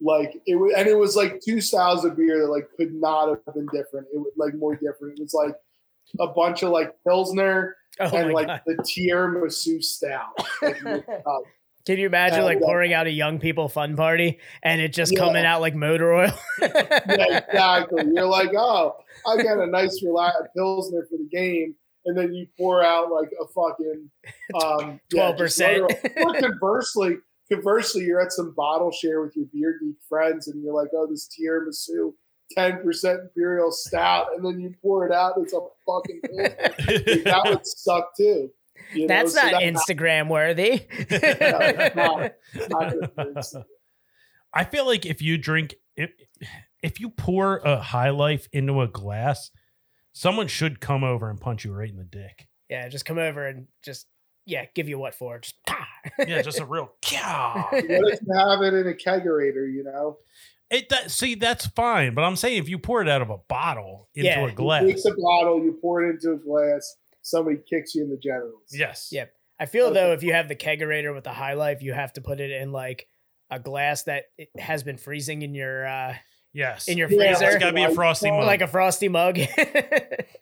like 0.00 0.34
it 0.46 0.56
was, 0.56 0.74
and 0.76 0.88
it 0.88 0.96
was 0.98 1.14
like 1.16 1.40
two 1.40 1.60
styles 1.60 2.04
of 2.04 2.16
beer 2.16 2.40
that 2.40 2.48
like 2.50 2.68
could 2.76 2.92
not 2.94 3.28
have 3.28 3.54
been 3.54 3.66
different. 3.72 4.06
It 4.12 4.18
was 4.18 4.32
like 4.36 4.54
more 4.54 4.74
different. 4.74 5.18
It 5.18 5.22
was 5.22 5.34
like 5.34 5.54
a 6.20 6.26
bunch 6.32 6.62
of 6.62 6.70
like 6.70 6.94
pilsner 7.06 7.76
Oh 8.00 8.06
and 8.16 8.32
like 8.32 8.46
god! 8.46 8.62
the 8.66 8.74
tiramisu 8.76 9.82
stout. 9.84 10.30
Like. 10.62 10.82
Can 11.84 11.98
you 11.98 12.06
imagine 12.06 12.40
Uh, 12.40 12.44
like 12.44 12.60
yeah. 12.60 12.66
pouring 12.66 12.92
out 12.94 13.06
a 13.08 13.10
young 13.10 13.40
people 13.40 13.68
fun 13.68 13.96
party 13.96 14.38
and 14.62 14.80
it 14.80 14.92
just 14.92 15.12
Yeah. 15.12 15.18
coming 15.18 15.44
out 15.44 15.60
like 15.60 15.74
motor 15.74 16.12
oil? 16.14 16.32
yeah, 16.60 17.38
exactly. 17.48 18.04
You're 18.14 18.26
like, 18.26 18.50
oh, 18.56 18.96
I 19.26 19.42
got 19.42 19.58
a 19.58 19.66
nice 19.66 20.00
relax 20.02 20.36
pilsner 20.56 21.04
for 21.10 21.16
the 21.18 21.28
game, 21.30 21.74
and 22.04 22.16
then 22.16 22.32
you 22.32 22.46
pour 22.58 22.82
out 22.84 23.10
like 23.10 23.30
a 23.40 23.46
fucking 23.48 24.10
um, 24.62 25.00
yeah, 25.12 25.32
12%. 25.32 25.58
literal- 25.58 25.90
Or 26.26 26.40
conversely, 26.40 27.16
conversely, 27.50 28.04
you're 28.04 28.20
at 28.20 28.32
some 28.32 28.54
bottle 28.56 28.90
share 28.92 29.20
with 29.22 29.34
your 29.36 29.46
beer 29.52 29.78
geek 29.80 29.96
friends, 30.08 30.48
and 30.48 30.62
you're 30.62 30.74
like, 30.74 30.88
oh, 30.94 31.06
this 31.08 31.28
tiramisu. 31.28 32.12
10% 32.58 33.20
imperial 33.22 33.72
stout, 33.72 34.26
and 34.36 34.44
then 34.44 34.60
you 34.60 34.74
pour 34.82 35.06
it 35.06 35.12
out. 35.12 35.32
It's 35.38 35.54
a 35.54 35.60
fucking 35.86 36.20
pilsner. 36.24 37.22
that 37.24 37.42
would 37.46 37.66
suck 37.66 38.14
too. 38.14 38.50
You 38.92 39.02
know, 39.02 39.06
That's 39.06 39.32
so 39.34 39.40
not 39.42 39.52
that- 39.52 39.62
Instagram 39.62 40.28
worthy. 40.28 40.82
it's 40.90 41.96
not- 41.96 42.32
not 42.68 42.92
good 42.92 43.10
for 43.14 43.24
Instagram. 43.24 43.64
I 44.52 44.64
feel 44.64 44.84
like 44.84 45.06
if 45.06 45.22
you 45.22 45.38
drink, 45.38 45.76
if, 45.96 46.10
if 46.82 47.00
you 47.00 47.08
pour 47.08 47.58
a 47.58 47.80
High 47.80 48.10
Life 48.10 48.48
into 48.52 48.82
a 48.82 48.88
glass, 48.88 49.50
someone 50.12 50.46
should 50.48 50.80
come 50.80 51.04
over 51.04 51.28
and 51.30 51.40
punch 51.40 51.64
you 51.64 51.72
right 51.72 51.88
in 51.90 51.96
the 51.96 52.04
dick. 52.04 52.48
yeah, 52.68 52.88
just 52.88 53.04
come 53.04 53.18
over 53.18 53.46
and 53.46 53.66
just 53.82 54.06
yeah, 54.44 54.64
give 54.74 54.88
you 54.88 54.98
what 54.98 55.14
for? 55.14 55.38
Just 55.38 55.54
Yeah, 56.26 56.42
just 56.42 56.58
a 56.60 56.64
real 56.66 56.90
yeah. 57.10 57.62
What 57.70 57.82
if 57.82 58.18
have 58.34 58.62
it 58.62 58.74
in 58.74 58.88
a 58.88 58.94
kegerator? 58.94 59.72
You 59.72 59.84
know, 59.84 60.18
It 60.70 60.88
that, 60.88 61.10
see 61.10 61.34
that's 61.36 61.66
fine, 61.66 62.14
but 62.14 62.22
I'm 62.24 62.36
saying 62.36 62.58
if 62.58 62.68
you 62.68 62.78
pour 62.78 63.00
it 63.02 63.08
out 63.08 63.22
of 63.22 63.30
a 63.30 63.38
bottle 63.38 64.08
into 64.14 64.28
Yeah, 64.30 64.40
a 64.44 64.48
You 64.48 64.54
glass, 64.54 64.82
take 64.84 64.96
the 65.02 65.16
bottle, 65.22 65.62
you 65.62 65.78
pour 65.80 66.02
it 66.04 66.10
into 66.10 66.32
a 66.32 66.36
glass, 66.36 66.96
somebody 67.22 67.58
kicks 67.68 67.94
you 67.94 68.02
in 68.02 68.10
the 68.10 68.16
genitals. 68.16 68.64
Yes. 68.72 69.08
Yep. 69.12 69.32
I 69.60 69.66
feel 69.66 69.86
Okay. 69.86 69.94
though 69.94 70.12
if 70.12 70.24
you 70.24 70.32
have 70.32 70.48
the 70.48 70.56
kegerator 70.56 71.14
with 71.14 71.22
the 71.24 71.32
high 71.32 71.54
life, 71.54 71.82
you 71.82 71.92
have 71.92 72.12
to 72.14 72.20
put 72.20 72.40
it 72.40 72.50
in 72.50 72.72
like 72.72 73.06
a 73.48 73.60
glass 73.60 74.02
that 74.04 74.24
it 74.38 74.48
has 74.58 74.82
been 74.82 74.96
freezing 74.96 75.42
in 75.42 75.54
your 75.54 75.86
uh 75.86 76.14
Yes. 76.54 76.86
in 76.88 76.98
your 76.98 77.10
Yeah, 77.10 77.34
freezer, 77.34 77.46
It's 77.46 77.58
got 77.58 77.68
to 77.70 77.74
be 77.74 77.82
a 77.84 77.90
frosty 77.94 78.30
mug. 78.30 78.44
like 78.46 78.60
a 78.60 78.66
frosty 78.66 79.08
mug. 79.08 79.38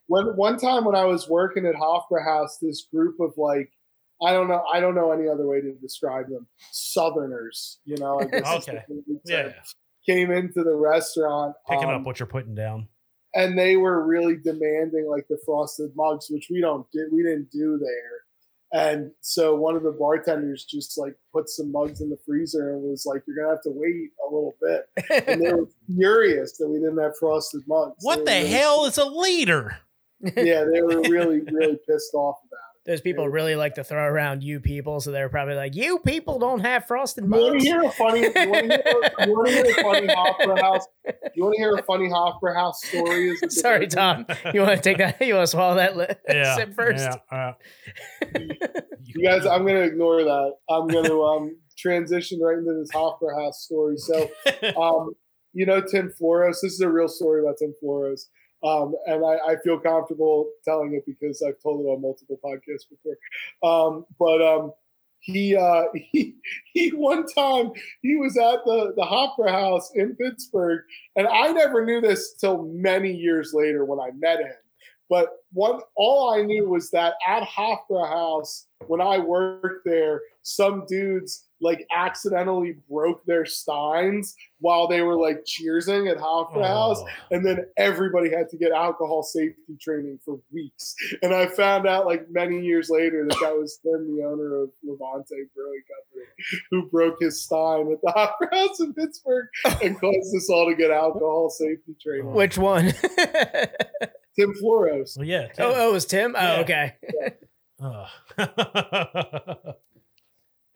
When 0.06 0.26
one 0.36 0.58
time 0.58 0.84
when 0.84 0.96
I 0.96 1.04
was 1.04 1.28
working 1.28 1.64
at 1.66 1.76
Hofbrauhaus, 1.76 2.58
this 2.60 2.86
group 2.92 3.20
of 3.20 3.34
like 3.36 3.70
I 4.20 4.32
don't 4.32 4.48
know 4.48 4.62
I 4.72 4.80
don't 4.80 4.94
know 4.96 5.12
any 5.12 5.28
other 5.28 5.46
way 5.46 5.60
to 5.60 5.72
describe 5.74 6.28
them. 6.28 6.48
Southerners, 6.72 7.78
you 7.84 7.96
know. 7.96 8.20
I 8.20 8.24
guess 8.24 8.68
Okay. 8.68 8.82
favorite 8.88 9.20
yeah. 9.24 9.52
Came 10.06 10.30
into 10.32 10.64
the 10.64 10.74
restaurant, 10.74 11.54
Picking 11.68 11.88
um, 11.90 12.00
up 12.00 12.02
what 12.02 12.18
you're 12.18 12.26
putting 12.26 12.54
down. 12.54 12.88
and 13.34 13.56
they 13.56 13.76
were 13.76 14.04
really 14.04 14.36
demanding 14.36 15.06
like 15.08 15.26
the 15.28 15.38
frosted 15.46 15.90
mugs, 15.94 16.26
which 16.30 16.48
we 16.50 16.60
don't 16.60 16.86
do. 16.92 17.08
We 17.12 17.22
didn't 17.22 17.50
do 17.52 17.78
there. 17.78 18.16
And 18.72 19.10
so 19.20 19.56
one 19.56 19.74
of 19.76 19.82
the 19.82 19.90
bartenders 19.90 20.64
just 20.64 20.96
like 20.96 21.14
put 21.32 21.48
some 21.48 21.72
mugs 21.72 22.00
in 22.00 22.08
the 22.10 22.18
freezer 22.24 22.72
and 22.74 22.82
was 22.82 23.04
like, 23.04 23.22
"You're 23.26 23.36
gonna 23.36 23.48
have 23.50 23.62
to 23.62 23.72
wait 23.74 24.10
a 24.22 24.32
little 24.32 24.54
bit." 24.62 25.26
And 25.26 25.42
they 25.44 25.52
were 25.52 25.68
furious 25.96 26.56
that 26.58 26.68
we 26.68 26.78
didn't 26.78 26.98
have 26.98 27.16
frosted 27.18 27.62
mugs. 27.66 27.96
What 28.02 28.24
the 28.24 28.30
really- 28.32 28.46
hell 28.48 28.84
is 28.86 28.96
a 28.98 29.04
leader? 29.04 29.78
Yeah, 30.20 30.64
they 30.64 30.82
were 30.82 31.00
really, 31.02 31.40
really 31.52 31.78
pissed 31.88 32.14
off 32.14 32.36
about 32.46 32.69
Those 32.86 33.02
people 33.02 33.28
really 33.28 33.56
like 33.56 33.74
to 33.74 33.84
throw 33.84 34.02
around 34.02 34.42
you 34.42 34.58
people, 34.58 35.00
so 35.00 35.10
they're 35.10 35.28
probably 35.28 35.54
like, 35.54 35.76
"You 35.76 35.98
people 35.98 36.38
don't 36.38 36.60
have 36.60 36.86
frosted 36.86 37.24
it. 37.24 37.26
You 37.26 37.32
want 37.42 37.60
to 37.60 37.64
hear 37.66 37.82
a 37.82 37.90
funny? 37.90 38.20
You 38.20 38.32
want 38.32 38.70
to 38.70 38.82
hear, 38.82 39.26
you 39.26 39.36
wanna 39.36 39.50
hear 39.50 39.64
a 39.64 39.82
funny 39.82 40.06
Hofbrauhaus? 40.08 40.82
You 41.34 41.42
want 41.44 41.54
to 41.56 41.60
hear 41.60 41.74
a 41.76 41.82
funny 41.82 42.08
Hofbrauhaus 42.08 42.74
story? 42.76 43.36
Sorry. 43.50 43.86
Tom. 43.86 44.24
You 44.54 44.62
want 44.62 44.76
to 44.76 44.82
take 44.82 44.96
that? 44.98 45.20
You 45.20 45.34
want 45.34 45.44
to 45.44 45.50
swallow 45.50 45.76
that 45.76 45.96
li- 45.96 46.06
Yeah. 46.28 46.56
sip 46.56 46.74
first? 46.74 47.06
Yeah. 47.30 47.36
uh, 47.38 47.52
You 49.04 49.22
guys, 49.24 49.44
I'm 49.46 49.66
gonna 49.66 49.80
ignore 49.80 50.24
that. 50.24 50.52
I'm 50.70 50.86
gonna 50.88 51.20
um 51.20 51.56
transition 51.76 52.40
right 52.40 52.56
into 52.58 52.72
this 52.80 52.90
Hofbrauhaus 52.92 53.54
story. 53.54 53.96
So. 53.98 54.30
um, 54.80 55.12
you 55.52 55.66
know 55.66 55.80
Tim 55.80 56.12
Floros. 56.20 56.58
This 56.62 56.74
is 56.74 56.80
a 56.80 56.88
real 56.88 57.08
story 57.08 57.40
about 57.40 57.56
Tim 57.58 57.74
Floros, 57.82 58.20
um, 58.62 58.94
and 59.06 59.24
I, 59.24 59.52
I 59.52 59.56
feel 59.64 59.78
comfortable 59.78 60.50
telling 60.64 60.94
it 60.94 61.04
because 61.06 61.42
I've 61.46 61.60
told 61.62 61.84
it 61.84 61.88
on 61.88 62.02
multiple 62.02 62.38
podcasts 62.44 62.86
before. 62.90 63.16
Um, 63.62 64.04
but 64.18 64.42
um, 64.42 64.72
he, 65.20 65.56
uh, 65.56 65.84
he 66.12 66.34
he 66.72 66.90
one 66.90 67.26
time 67.26 67.70
he 68.02 68.16
was 68.16 68.36
at 68.36 68.64
the 68.64 68.92
the 68.96 69.02
Hofbrauhaus 69.02 69.90
in 69.94 70.16
Pittsburgh, 70.16 70.82
and 71.16 71.26
I 71.26 71.52
never 71.52 71.84
knew 71.84 72.00
this 72.00 72.34
till 72.34 72.64
many 72.64 73.12
years 73.12 73.52
later 73.54 73.84
when 73.84 74.00
I 74.00 74.10
met 74.18 74.40
him. 74.40 74.52
But 75.08 75.28
one, 75.52 75.80
all 75.96 76.32
I 76.32 76.42
knew 76.42 76.68
was 76.68 76.90
that 76.90 77.14
at 77.26 77.42
Hofbrauhaus, 77.42 78.66
when 78.86 79.00
I 79.00 79.18
worked 79.18 79.84
there, 79.84 80.20
some 80.42 80.84
dudes 80.86 81.48
like 81.60 81.86
accidentally 81.94 82.76
broke 82.90 83.24
their 83.26 83.44
steins 83.44 84.34
while 84.60 84.88
they 84.88 85.02
were 85.02 85.16
like 85.16 85.44
cheersing 85.44 86.10
at 86.10 86.18
Hofbra 86.18 86.56
oh. 86.56 86.62
House, 86.64 86.98
Oh. 87.00 87.08
and 87.30 87.44
then 87.44 87.66
everybody 87.76 88.30
had 88.30 88.48
to 88.50 88.56
get 88.56 88.72
alcohol 88.72 89.22
safety 89.22 89.76
training 89.80 90.18
for 90.24 90.38
weeks. 90.52 90.94
And 91.22 91.34
I 91.34 91.46
found 91.46 91.86
out 91.86 92.06
like 92.06 92.26
many 92.30 92.60
years 92.60 92.88
later 92.90 93.26
that 93.28 93.38
that 93.40 93.54
was 93.56 93.78
Tim, 93.82 94.16
the 94.16 94.24
owner 94.24 94.62
of 94.62 94.70
Levante 94.82 95.34
Brewing 95.54 95.82
Company, 95.88 96.26
who 96.70 96.88
broke 96.88 97.16
his 97.20 97.42
stein 97.42 97.90
at 97.92 98.00
the 98.02 98.12
Hofbrauhaus 98.12 98.80
in 98.80 98.94
Pittsburgh 98.94 99.46
and 99.82 99.98
caused 100.00 100.36
us 100.36 100.48
all 100.50 100.66
to 100.68 100.74
get 100.74 100.90
alcohol 100.90 101.50
safety 101.50 101.94
training. 102.02 102.32
Which 102.32 102.58
one? 102.58 102.92
Tim 104.36 104.54
Floros. 104.62 105.16
Well, 105.16 105.26
yeah. 105.26 105.48
oh, 105.58 105.72
oh, 105.74 105.90
it 105.90 105.92
was 105.92 106.06
Tim. 106.06 106.34
Oh, 106.38 106.64
yeah. 106.68 106.90
Oh, 107.82 107.90
okay. 107.90 108.06
Oh. 108.36 109.74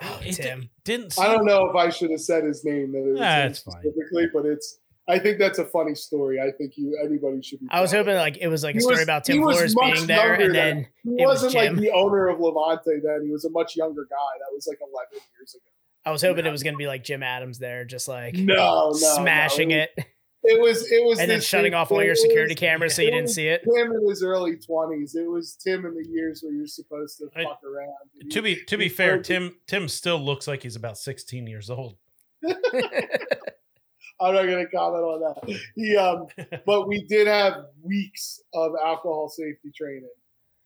Oh, 0.05 0.21
It 0.25 0.33
Tim. 0.35 0.71
didn't. 0.85 1.19
I 1.19 1.27
don't 1.33 1.45
know 1.45 1.69
if 1.69 1.77
I 1.77 1.89
should 1.91 2.11
have 2.11 2.21
said 2.21 2.45
his 2.45 2.65
name. 2.65 2.93
That 2.93 2.99
it 3.07 3.11
was 3.13 3.21
Nah, 3.21 3.37
him 3.43 3.51
it's 3.51 3.59
fine. 3.61 3.75
specifically, 3.83 4.27
but 4.33 4.45
it's. 4.47 4.79
I 5.07 5.19
think 5.19 5.39
that's 5.39 5.59
a 5.59 5.67
funny 5.67 5.95
story. 5.95 6.41
I 6.41 6.51
think 6.51 6.75
you 6.77 6.99
anybody 7.05 7.43
should 7.43 7.61
be. 7.61 7.67
I 7.71 7.81
was 7.83 7.93
hoping 7.93 8.15
like 8.17 8.39
it 8.39 8.49
was 8.49 8.65
like 8.65 8.75
a 8.77 8.81
story 8.81 8.95
was- 8.97 9.03
about 9.03 9.25
Tim 9.25 9.41
was 9.43 9.75
Floros 9.75 9.95
being 9.95 10.07
there, 10.07 10.35
and 10.35 10.55
then. 10.55 10.87
then 11.05 11.17
he 11.17 11.23
it 11.23 11.27
was 11.27 11.43
wasn't 11.43 11.55
like 11.55 11.77
the 11.77 11.91
owner 11.91 12.29
of 12.29 12.41
Levante 12.41 13.01
then. 13.05 13.23
He 13.25 13.31
was 13.31 13.45
a 13.45 13.51
much 13.51 13.77
younger 13.77 14.07
guy. 14.09 14.17
That 14.39 14.55
was 14.55 14.67
like 14.67 14.79
11 14.81 14.93
years 15.39 15.55
ago. 15.55 15.63
I 16.07 16.11
was 16.11 16.21
hoping 16.23 16.45
it 16.47 16.51
was 16.51 16.63
gonna 16.63 16.77
be 16.77 16.87
like 16.87 17.03
Jim 17.05 17.23
Adams 17.23 17.59
there, 17.59 17.85
just 17.85 18.09
like 18.09 18.35
No, 18.35 18.91
no, 18.91 18.93
smashing 18.93 19.71
no. 19.71 19.77
it, 19.77 19.91
It 20.47 20.61
was 20.61 20.91
it 20.93 21.03
was 21.05 21.19
and 21.21 21.31
then 21.31 21.41
shutting 21.41 21.73
off 21.75 21.91
all 21.91 22.03
your 22.03 22.15
security 22.15 22.53
was- 22.55 22.61
cameras 22.61 22.95
so 22.95 23.03
you 23.03 23.11
didn't 23.11 23.31
see 23.31 23.49
it. 23.49 23.63
Tim 23.65 23.93
in 23.93 24.09
his 24.09 24.23
early 24.23 24.57
20s. 24.57 25.17
It 25.17 25.29
was 25.31 25.57
Tim 25.57 25.87
in 25.87 25.95
the 25.95 26.07
years 26.09 26.43
where 26.43 26.53
you're 26.53 26.67
supposed 26.67 27.19
to 27.19 27.29
I- 27.35 27.45
fuck 27.45 27.61
around. 27.65 28.31
To 28.31 28.43
be 28.43 28.63
to 28.65 28.77
be 28.77 28.89
fair, 28.89 29.15
broke- 29.15 29.25
Tim 29.25 29.57
Tim 29.67 29.89
still 29.89 30.19
looks 30.21 30.47
like 30.47 30.63
he's 30.63 30.77
about 30.77 30.99
16 30.99 31.47
years 31.47 31.71
old. 31.71 31.97
I'm 34.21 34.33
not 34.35 34.45
going 34.47 34.65
to 34.65 34.71
comment 34.71 35.03
on 35.03 35.21
that. 35.21 35.61
He, 35.75 35.97
um, 35.97 36.27
but 36.67 36.87
we 36.87 37.05
did 37.05 37.27
have 37.27 37.65
weeks 37.83 38.41
of 38.55 38.73
alcohol 38.83 39.29
safety 39.29 39.73
training, 39.77 40.09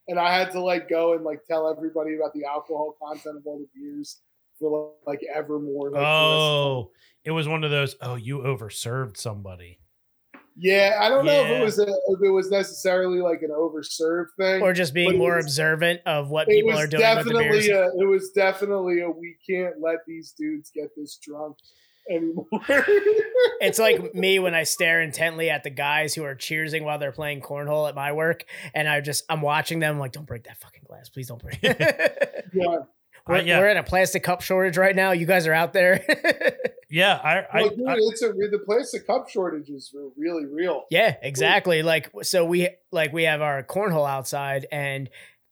and 0.08 0.18
I 0.18 0.36
had 0.36 0.50
to 0.52 0.60
like 0.60 0.88
go 0.88 1.14
and 1.14 1.24
like 1.24 1.44
tell 1.46 1.68
everybody 1.68 2.14
about 2.16 2.34
the 2.34 2.44
alcohol 2.44 2.94
content 3.02 3.38
of 3.38 3.46
all 3.46 3.58
the 3.58 3.68
beers 3.74 4.20
for 4.58 4.92
like 5.06 5.20
Evermore. 5.34 5.90
Like, 5.90 5.94
the 5.94 5.98
rest 5.98 6.02
of 6.02 6.02
the 6.02 6.06
Oh, 6.06 6.90
it 7.28 7.32
was 7.32 7.46
one 7.46 7.62
of 7.62 7.70
those. 7.70 7.94
Oh, 8.00 8.14
you 8.14 8.38
overserved 8.38 9.18
somebody. 9.18 9.80
Yeah, 10.56 10.98
I 11.00 11.08
don't 11.10 11.24
know 11.26 11.44
if 11.44 11.50
it 11.50 11.62
was 11.62 11.78
a, 11.78 11.82
if 11.86 12.20
it 12.24 12.30
was 12.30 12.50
necessarily 12.50 13.20
like 13.20 13.42
an 13.42 13.50
overserved 13.50 14.28
thing, 14.40 14.62
or 14.62 14.72
just 14.72 14.92
But 14.92 14.94
being 14.94 15.18
more 15.18 15.36
was- 15.36 15.44
observant 15.44 16.00
of 16.06 16.30
what 16.30 16.48
it 16.48 16.54
people 16.56 16.70
was 16.72 16.80
are 16.80 16.86
doing 16.88 17.16
with 17.16 17.26
the 17.26 17.32
beers. 17.34 17.66
definitely 17.66 17.70
a, 17.70 18.02
it 18.02 18.08
was 18.08 18.30
definitely 18.30 19.00
a 19.02 19.10
we 19.10 19.36
can't 19.48 19.74
let 19.80 19.98
these 20.06 20.32
dudes 20.36 20.72
get 20.74 20.88
this 20.96 21.18
drunk 21.22 21.56
anymore. 22.10 22.46
It's 23.60 23.78
like 23.78 24.14
me 24.16 24.38
when 24.40 24.54
I 24.54 24.64
stare 24.64 25.00
intently 25.00 25.50
at 25.50 25.62
the 25.62 25.70
guys 25.70 26.14
who 26.14 26.24
are 26.24 26.34
cheersing 26.34 26.82
while 26.82 26.98
they're 26.98 27.12
playing 27.12 27.40
cornhole 27.40 27.88
at 27.88 27.94
my 27.94 28.12
work, 28.12 28.44
and 28.74 28.88
I 28.88 29.00
just 29.00 29.24
I'm 29.28 29.42
watching 29.42 29.78
them 29.78 29.98
like, 30.00 30.10
don't 30.12 30.26
break 30.26 30.44
that 30.44 30.58
fucking 30.58 30.82
glass, 30.88 31.08
please 31.08 31.28
don't 31.28 31.40
break. 31.42 31.58
It. 31.62 32.46
yeah, 32.52 32.78
we're, 33.28 33.36
Uh, 33.36 33.42
yeah. 33.42 33.58
we're 33.60 33.68
in 33.68 33.76
a 33.76 33.82
plastic 33.82 34.22
cup 34.22 34.42
shortage 34.42 34.76
right 34.76 34.96
now. 34.96 35.12
You 35.12 35.26
guys 35.26 35.46
are 35.46 35.54
out 35.54 35.72
there. 35.72 36.04
Yeah, 36.90 37.20
I, 37.22 37.40
I, 37.52 37.62
Well, 37.62 37.70
dude, 37.76 37.86
I 37.86 37.96
it's 37.98 38.22
a 38.22 38.28
the 38.28 38.62
plastic 38.64 39.06
cup 39.06 39.28
shortages 39.28 39.92
are 39.94 40.08
really 40.16 40.46
real. 40.46 40.84
Yeah, 40.90 41.16
exactly. 41.20 41.82
Like 41.82 42.10
so 42.22 42.44
we 42.46 42.70
like 42.90 43.12
we 43.12 43.24
have 43.24 43.42
our 43.42 43.62
cornhole 43.62 44.08
outside 44.08 44.66
and 44.72 45.10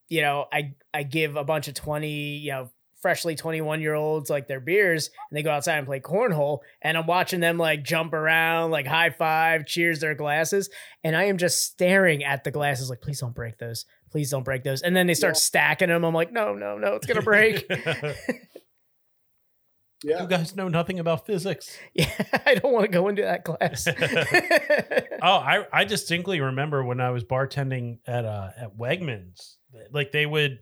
you 0.08 0.22
know, 0.22 0.46
I 0.50 0.74
I 0.94 1.02
give 1.02 1.36
a 1.36 1.44
bunch 1.44 1.68
of 1.68 1.74
20, 1.74 2.08
you 2.38 2.52
know, 2.52 2.70
freshly 3.02 3.34
21 3.34 3.82
year 3.82 3.92
olds 3.94 4.30
like 4.30 4.48
their 4.48 4.60
beers 4.60 5.10
and 5.30 5.36
they 5.36 5.42
go 5.42 5.50
outside 5.50 5.76
and 5.76 5.86
play 5.86 6.00
cornhole 6.00 6.60
and 6.80 6.96
I'm 6.96 7.06
watching 7.06 7.40
them 7.40 7.58
like 7.58 7.84
jump 7.84 8.14
around, 8.14 8.70
like 8.70 8.86
high 8.86 9.10
five, 9.10 9.66
cheers 9.66 10.00
their 10.00 10.14
glasses 10.14 10.70
and 11.04 11.14
I 11.14 11.24
am 11.24 11.36
just 11.36 11.62
staring 11.62 12.24
at 12.24 12.44
the 12.44 12.50
glasses 12.50 12.88
like 12.88 13.02
please 13.02 13.20
don't 13.20 13.34
break 13.34 13.58
those. 13.58 13.84
Please 14.10 14.30
don't 14.30 14.44
break 14.44 14.62
those. 14.64 14.82
And 14.82 14.94
then 14.96 15.06
they 15.06 15.14
start 15.14 15.34
Yeah. 15.34 15.40
stacking 15.40 15.88
them. 15.88 16.04
I'm 16.04 16.14
like, 16.14 16.32
"No, 16.32 16.54
no, 16.54 16.78
no, 16.78 16.94
it's 16.94 17.06
going 17.06 17.18
to 17.18 17.22
break." 17.24 17.66
Yeah, 20.04 20.20
you 20.22 20.28
guys 20.28 20.54
know 20.54 20.68
nothing 20.68 21.00
about 21.00 21.24
physics. 21.26 21.76
yeah, 21.94 22.10
I 22.44 22.54
don't 22.56 22.72
want 22.72 22.84
to 22.84 22.90
go 22.92 23.08
into 23.08 23.22
that 23.22 23.44
class. 23.44 23.88
Oh, 25.22 25.38
I 25.38 25.66
I 25.72 25.84
distinctly 25.84 26.40
remember 26.40 26.84
when 26.84 27.00
I 27.00 27.10
was 27.10 27.24
bartending 27.24 27.98
at 28.06 28.26
uh 28.26 28.50
at 28.58 28.76
Wegmans, 28.76 29.54
like 29.90 30.12
they 30.12 30.26
would 30.26 30.58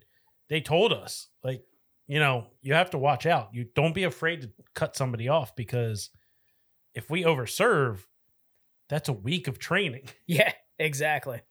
they 0.49 0.61
told 0.61 0.93
us 0.93 1.27
like 1.43 1.61
you 2.07 2.19
know 2.19 2.47
you 2.61 2.73
have 2.73 2.91
to 2.91 2.97
watch 2.97 3.25
out. 3.25 3.49
You 3.53 3.65
don't 3.75 3.93
be 3.93 4.05
afraid 4.05 4.41
to 4.43 4.51
cut 4.73 4.95
somebody 4.95 5.27
off 5.27 5.53
because 5.57 6.09
if 6.93 7.09
we 7.09 7.23
overserve, 7.23 7.99
that's 8.87 9.09
a 9.09 9.13
week 9.13 9.49
of 9.49 9.59
training. 9.59 10.07
yeah, 10.25 10.53
exactly. 10.79 11.41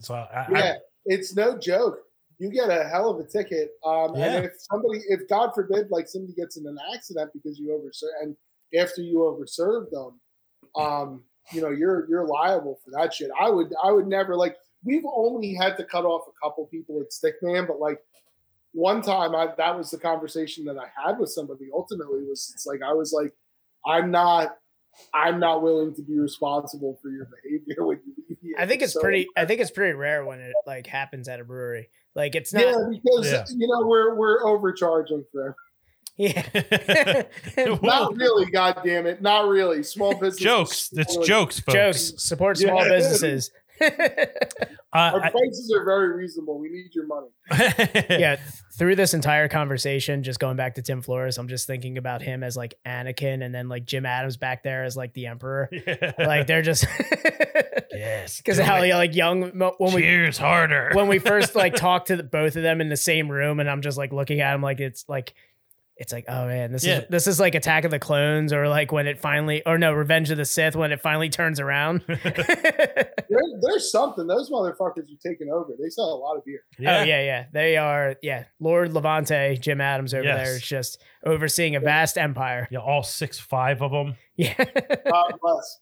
So 0.00 0.14
I, 0.14 0.46
yeah, 0.52 0.74
it's 1.06 1.34
no 1.34 1.58
joke. 1.58 1.98
You 2.38 2.50
get 2.50 2.68
a 2.68 2.88
hell 2.88 3.10
of 3.10 3.20
a 3.20 3.28
ticket, 3.28 3.70
um, 3.84 4.14
Yeah. 4.16 4.36
and 4.36 4.46
if 4.46 4.52
somebody, 4.58 5.00
if 5.08 5.28
God 5.28 5.52
forbid, 5.54 5.90
like 5.90 6.08
somebody 6.08 6.34
gets 6.34 6.56
in 6.56 6.66
an 6.66 6.76
accident 6.94 7.30
because 7.32 7.58
you 7.58 7.68
overserve, 7.68 8.22
and 8.22 8.36
after 8.78 9.02
you 9.02 9.18
overserve 9.18 9.90
them, 9.90 10.20
um, 10.74 11.24
you 11.52 11.60
know 11.60 11.70
you're 11.70 12.08
you're 12.08 12.26
liable 12.26 12.80
for 12.84 12.90
that 12.90 13.14
shit. 13.14 13.30
I 13.38 13.50
would 13.50 13.72
I 13.82 13.90
would 13.92 14.06
never 14.08 14.34
like. 14.36 14.56
We've 14.86 15.04
only 15.06 15.54
had 15.54 15.76
to 15.78 15.84
cut 15.84 16.04
off 16.04 16.26
a 16.28 16.46
couple 16.46 16.66
people 16.66 17.00
at 17.00 17.10
Stickman, 17.10 17.66
but 17.66 17.78
like 17.80 18.00
one 18.72 19.00
time, 19.00 19.34
I 19.34 19.54
that 19.56 19.76
was 19.76 19.90
the 19.90 19.98
conversation 19.98 20.64
that 20.64 20.76
I 20.76 20.88
had 21.00 21.18
with 21.18 21.30
somebody. 21.30 21.68
Ultimately, 21.72 22.24
was 22.24 22.50
it's 22.52 22.66
like 22.66 22.82
I 22.82 22.92
was 22.92 23.12
like, 23.12 23.32
I'm 23.86 24.10
not. 24.10 24.56
I'm 25.12 25.38
not 25.40 25.62
willing 25.62 25.94
to 25.94 26.02
be 26.02 26.18
responsible 26.18 26.98
for 27.02 27.08
your 27.10 27.26
behavior 27.42 27.86
when 27.86 28.00
you 28.06 28.12
leave 28.28 28.38
here. 28.42 28.54
I 28.58 28.66
think 28.66 28.82
it's 28.82 28.92
So- 28.94 29.00
pretty. 29.00 29.26
I 29.36 29.44
think 29.46 29.60
it's 29.60 29.70
pretty 29.70 29.92
rare 29.94 30.24
when 30.24 30.40
it 30.40 30.52
like 30.66 30.86
happens 30.86 31.28
at 31.28 31.40
a 31.40 31.44
brewery. 31.44 31.88
Like 32.14 32.34
it's 32.34 32.52
not. 32.52 32.62
yeah, 32.64 32.74
because 32.90 33.30
Yeah. 33.32 33.44
you 33.56 33.66
know 33.66 33.86
we're 33.86 34.14
we're 34.14 34.44
overcharging 34.46 35.24
for 35.32 35.56
Yeah. 36.16 36.42
Not 37.82 38.14
really, 38.16 38.46
god 38.50 38.80
damn 38.84 39.06
it, 39.06 39.20
not 39.20 39.48
really. 39.48 39.82
Small 39.82 40.14
business 40.14 40.36
jokes. 40.38 40.90
It's 40.92 41.16
jokes, 41.26 41.58
folks. 41.60 41.74
Jokes. 41.74 42.12
Support 42.22 42.58
small 42.58 42.84
Yeah. 42.84 42.88
businesses. 42.88 43.50
Our 44.94 45.16
Uh, 45.24 45.30
prices 45.30 45.74
are 45.76 45.84
very 45.84 46.14
reasonable. 46.14 46.58
We 46.58 46.68
need 46.70 46.94
your 46.94 47.06
money. 47.06 47.26
Yeah, 48.10 48.36
through 48.78 48.94
this 48.96 49.12
entire 49.12 49.48
conversation, 49.48 50.22
just 50.22 50.38
going 50.38 50.56
back 50.56 50.76
to 50.76 50.82
Tim 50.82 51.02
Floros, 51.02 51.36
I'm 51.38 51.48
just 51.48 51.66
thinking 51.66 51.98
about 51.98 52.22
him 52.22 52.42
as 52.44 52.56
like 52.56 52.74
Anakin, 52.86 53.44
and 53.44 53.52
then 53.54 53.68
like 53.68 53.84
Jim 53.84 54.06
Adams 54.06 54.36
back 54.36 54.62
there 54.62 54.84
as 54.84 54.96
like 54.96 55.12
the 55.14 55.26
Emperor. 55.26 55.68
Like 56.18 56.46
they're 56.46 56.62
just 56.62 56.86
yes, 57.92 58.38
because 58.38 58.56
do 58.58 58.62
how 58.62 58.76
it. 58.82 58.88
you 58.88 58.94
like 58.94 59.14
young 59.14 59.50
mo- 59.56 59.74
when 59.78 59.92
we 59.94 60.02
cheers 60.02 60.38
harder 60.38 60.90
when 60.94 61.08
we 61.08 61.18
first 61.18 61.54
like 61.54 61.74
talked 61.74 62.08
to 62.08 62.16
the, 62.16 62.22
both 62.22 62.56
of 62.56 62.62
them 62.62 62.80
in 62.80 62.88
the 62.88 62.96
same 62.96 63.30
room, 63.30 63.60
and 63.60 63.68
I'm 63.68 63.82
just 63.82 63.98
like 63.98 64.12
looking 64.12 64.40
at 64.40 64.52
them 64.52 64.62
like 64.62 64.80
it's 64.80 65.04
like 65.08 65.34
it's 65.96 66.12
like 66.12 66.24
oh 66.28 66.46
man, 66.46 66.72
this 66.72 66.84
Yeah. 66.84 67.00
is 67.00 67.04
this 67.08 67.26
is 67.26 67.38
like 67.40 67.54
Attack 67.54 67.84
of 67.84 67.90
the 67.90 67.98
Clones 67.98 68.52
or 68.52 68.68
like 68.68 68.90
when 68.92 69.06
it 69.06 69.20
finally 69.20 69.62
or 69.64 69.78
no 69.78 69.92
Revenge 69.92 70.30
of 70.30 70.36
the 70.38 70.44
Sith 70.44 70.74
when 70.76 70.90
it 70.92 71.00
finally 71.00 71.28
turns 71.28 71.60
around. 71.60 72.04
There, 73.28 73.40
there's 73.62 73.90
something. 73.90 74.26
Those 74.26 74.50
motherfuckers 74.50 75.04
are 75.10 75.18
taking 75.26 75.50
over. 75.50 75.72
They 75.80 75.88
sell 75.88 76.04
a 76.12 76.14
lot 76.16 76.36
of 76.36 76.44
beer. 76.44 76.60
Oh 76.80 76.82
yeah, 76.82 77.04
yeah. 77.22 77.46
They 77.52 77.76
are 77.76 78.16
yeah. 78.22 78.44
Lord 78.60 78.92
Levante, 78.92 79.56
Jim 79.58 79.80
Adams 79.80 80.12
over 80.14 80.24
Yes. 80.24 80.44
there 80.46 80.56
is 80.56 80.62
just 80.62 81.02
overseeing 81.24 81.74
a 81.76 81.80
vast 81.80 82.18
empire. 82.18 82.68
yeah, 82.70 82.80
all 82.80 83.02
six 83.02 83.38
five 83.38 83.82
of 83.82 83.90
them. 83.92 84.16
Yeah. 84.36 84.54
God 85.10 85.34
bless. 85.40 85.80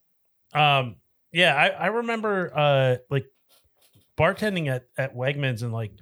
Um, 0.55 0.97
yeah, 1.33 1.55
I, 1.55 1.69
I 1.69 1.87
remember 1.89 2.53
uh 2.55 2.97
like 3.11 3.25
bartending 4.19 4.69
at 4.69 4.85
at 4.97 5.15
Wegmans 5.17 5.63
and 5.63 5.73
like 5.73 5.93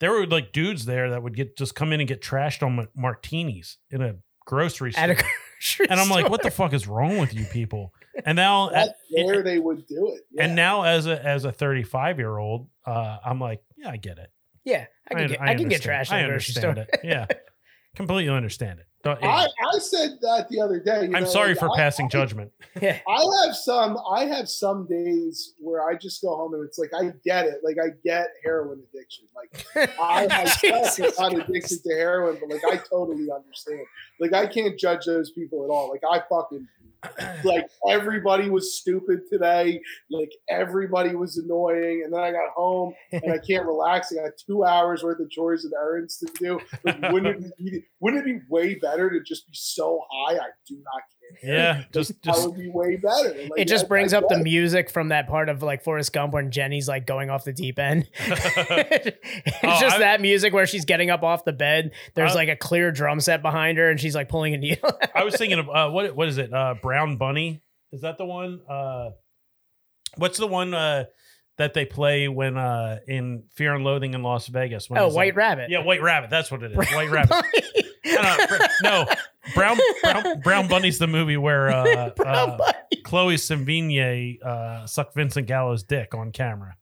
there 0.00 0.12
were 0.12 0.26
like 0.26 0.52
dudes 0.52 0.84
there 0.86 1.10
that 1.10 1.22
would 1.22 1.34
get 1.36 1.56
just 1.56 1.74
come 1.74 1.92
in 1.92 2.00
and 2.00 2.08
get 2.08 2.20
trashed 2.22 2.62
on 2.62 2.76
ma- 2.76 2.84
martinis 2.94 3.78
in 3.90 4.02
a 4.02 4.16
grocery 4.44 4.92
store. 4.92 5.04
At 5.04 5.10
a 5.10 5.14
grocery 5.14 5.86
and 5.90 5.98
I'm 6.00 6.08
like, 6.10 6.28
what 6.28 6.42
the 6.42 6.50
fuck 6.50 6.72
is 6.72 6.86
wrong 6.86 7.18
with 7.18 7.34
you 7.34 7.44
people? 7.46 7.92
And 8.24 8.34
now 8.36 8.70
That's 8.70 8.88
at- 9.18 9.26
where 9.26 9.42
they 9.42 9.58
would 9.58 9.86
do 9.86 10.12
it. 10.14 10.22
Yeah. 10.32 10.44
and 10.44 10.56
now 10.56 10.84
as 10.84 11.06
a 11.06 11.22
as 11.22 11.44
a 11.44 11.52
35 11.52 12.18
year 12.18 12.38
old, 12.38 12.66
uh, 12.86 13.18
I'm 13.22 13.38
like, 13.38 13.60
yeah, 13.76 13.90
I 13.90 13.98
get 13.98 14.16
it. 14.16 14.30
Yeah, 14.64 14.86
I 15.10 15.14
can 15.14 15.28
get 15.28 15.40
I, 15.42 15.54
can 15.54 15.68
get 15.68 15.82
trashed 15.82 16.10
at 16.10 16.12
I 16.12 16.18
a 16.20 16.28
grocery 16.28 16.54
store. 16.54 16.70
understand 16.70 16.88
it. 16.94 17.00
Yeah, 17.04 17.26
completely 17.94 18.32
understand 18.32 18.78
it. 18.80 18.86
Don't, 19.06 19.24
I, 19.24 19.46
I 19.46 19.78
said 19.78 20.18
that 20.22 20.48
the 20.50 20.60
other 20.60 20.80
day. 20.80 21.06
you 21.06 21.16
I'm 21.16 21.22
know, 21.24 21.28
sorry 21.28 21.50
like, 21.50 21.58
for 21.58 21.70
I- 21.72 21.76
passing 21.76 22.06
I- 22.06 22.08
judgment. 22.08 22.52
I 22.82 23.00
have 23.46 23.54
some. 23.56 23.96
I 24.10 24.24
have 24.26 24.48
some 24.48 24.86
days 24.86 25.54
where 25.58 25.82
I 25.88 25.94
just 25.96 26.20
go 26.22 26.36
home 26.36 26.54
and 26.54 26.64
it's 26.64 26.78
like 26.78 26.90
I 26.94 27.12
get 27.24 27.46
it. 27.46 27.60
Like 27.62 27.76
I 27.82 27.90
get 28.04 28.28
heroin 28.44 28.82
addiction. 28.92 29.24
Like 29.34 29.90
I 30.00 30.26
myself 30.26 30.98
am 31.00 31.12
not 31.34 31.48
addicted 31.48 31.82
to 31.84 31.94
heroin, 31.94 32.38
but 32.40 32.50
like 32.54 32.64
I 32.64 32.76
totally 32.88 33.28
understand. 33.30 33.80
Like 34.20 34.32
I 34.32 34.46
can't 34.46 34.78
judge 34.78 35.06
those 35.06 35.30
people 35.30 35.64
at 35.64 35.70
all. 35.70 35.88
Like 35.90 36.02
I 36.10 36.22
fucking 36.28 36.66
like 37.44 37.68
everybody 37.88 38.50
was 38.50 38.76
stupid 38.76 39.20
today. 39.30 39.80
Like 40.10 40.32
everybody 40.48 41.14
was 41.14 41.38
annoying, 41.38 42.02
and 42.04 42.12
then 42.12 42.20
I 42.20 42.30
got 42.32 42.50
home 42.54 42.94
and 43.12 43.32
I 43.32 43.38
can't 43.38 43.66
relax. 43.66 44.12
I 44.12 44.22
got 44.22 44.32
two 44.44 44.64
hours 44.64 45.02
worth 45.02 45.20
of 45.20 45.30
chores 45.30 45.64
and 45.64 45.74
errands 45.74 46.18
to 46.18 46.26
do. 46.38 46.60
Like, 46.84 47.12
wouldn't 47.12 47.44
it 47.44 47.52
be 47.58 47.84
wouldn't 48.00 48.26
it 48.26 48.26
be 48.26 48.40
way 48.48 48.74
better 48.74 49.10
to 49.10 49.20
just 49.20 49.46
be 49.46 49.54
so 49.54 50.02
high? 50.10 50.34
I 50.34 50.48
do 50.68 50.76
not. 50.76 51.02
Yeah, 51.42 51.84
just 51.92 52.20
that 52.22 52.36
would 52.38 52.56
be 52.56 52.68
way 52.70 52.96
better. 52.96 53.28
Like, 53.28 53.50
It 53.56 53.68
just 53.68 53.84
I- 53.84 53.88
brings 53.88 54.12
I 54.14 54.18
up 54.18 54.28
the 54.28 54.38
music 54.38 54.90
from 54.90 55.08
that 55.08 55.28
part 55.28 55.48
of 55.48 55.62
like 55.62 55.82
Forrest 55.84 56.12
Gump 56.12 56.32
when 56.32 56.50
Jenny's 56.50 56.88
like 56.88 57.06
going 57.06 57.30
off 57.30 57.44
the 57.44 57.52
deep 57.52 57.78
end. 57.78 58.08
it's 58.18 59.56
Oh, 59.62 59.78
just 59.80 59.96
I- 59.96 60.00
that 60.00 60.20
music 60.20 60.52
where 60.52 60.66
she's 60.66 60.84
getting 60.84 61.10
up 61.10 61.22
off 61.22 61.44
the 61.44 61.52
bed. 61.52 61.92
There's 62.14 62.32
I- 62.32 62.36
like 62.36 62.48
a 62.48 62.56
clear 62.56 62.90
drum 62.92 63.20
set 63.20 63.42
behind 63.42 63.78
her 63.78 63.90
and 63.90 64.00
she's 64.00 64.14
like 64.14 64.28
pulling 64.28 64.54
a 64.54 64.58
needle. 64.58 64.90
I 65.14 65.24
was 65.24 65.36
thinking 65.36 65.58
of 65.58 65.68
uh, 65.68 65.90
what 65.90 66.14
what 66.16 66.28
is 66.28 66.38
it? 66.38 66.52
Uh, 66.52 66.74
Brown 66.80 67.16
Bunny 67.16 67.62
is 67.92 68.00
that 68.02 68.18
the 68.18 68.24
one? 68.26 68.60
Uh, 68.68 69.10
what's 70.16 70.38
the 70.38 70.46
one 70.46 70.74
uh, 70.74 71.04
that 71.58 71.72
they 71.74 71.84
play 71.84 72.28
when 72.28 72.56
uh, 72.56 72.98
in 73.06 73.44
Fear 73.54 73.74
and 73.76 73.84
Loathing 73.84 74.14
in 74.14 74.22
Las 74.22 74.46
Vegas? 74.48 74.90
When 74.90 75.00
oh, 75.00 75.06
White 75.08 75.28
like- 75.28 75.36
Rabbit. 75.36 75.70
Yeah, 75.70 75.82
White 75.84 76.02
Rabbit. 76.02 76.30
That's 76.30 76.50
what 76.50 76.62
it 76.62 76.72
is. 76.72 76.76
Brown 76.76 76.94
White 76.94 77.10
Rabbit. 77.10 77.30
Bunny. 77.30 77.90
No, 78.06 78.22
no, 78.22 78.46
Br- 78.46 78.64
no, 78.82 79.04
Brown, 79.54 79.78
Brown 80.02 80.40
Brown 80.40 80.68
Bunny's 80.68 80.98
the 80.98 81.06
movie 81.06 81.36
where 81.36 81.70
uh, 81.70 82.10
uh, 82.18 82.72
Chloe 83.04 83.36
Sevigny 83.36 84.42
uh, 84.42 84.86
sucked 84.86 85.14
Vincent 85.14 85.46
Gallo's 85.46 85.82
dick 85.82 86.14
on 86.14 86.32
camera. 86.32 86.76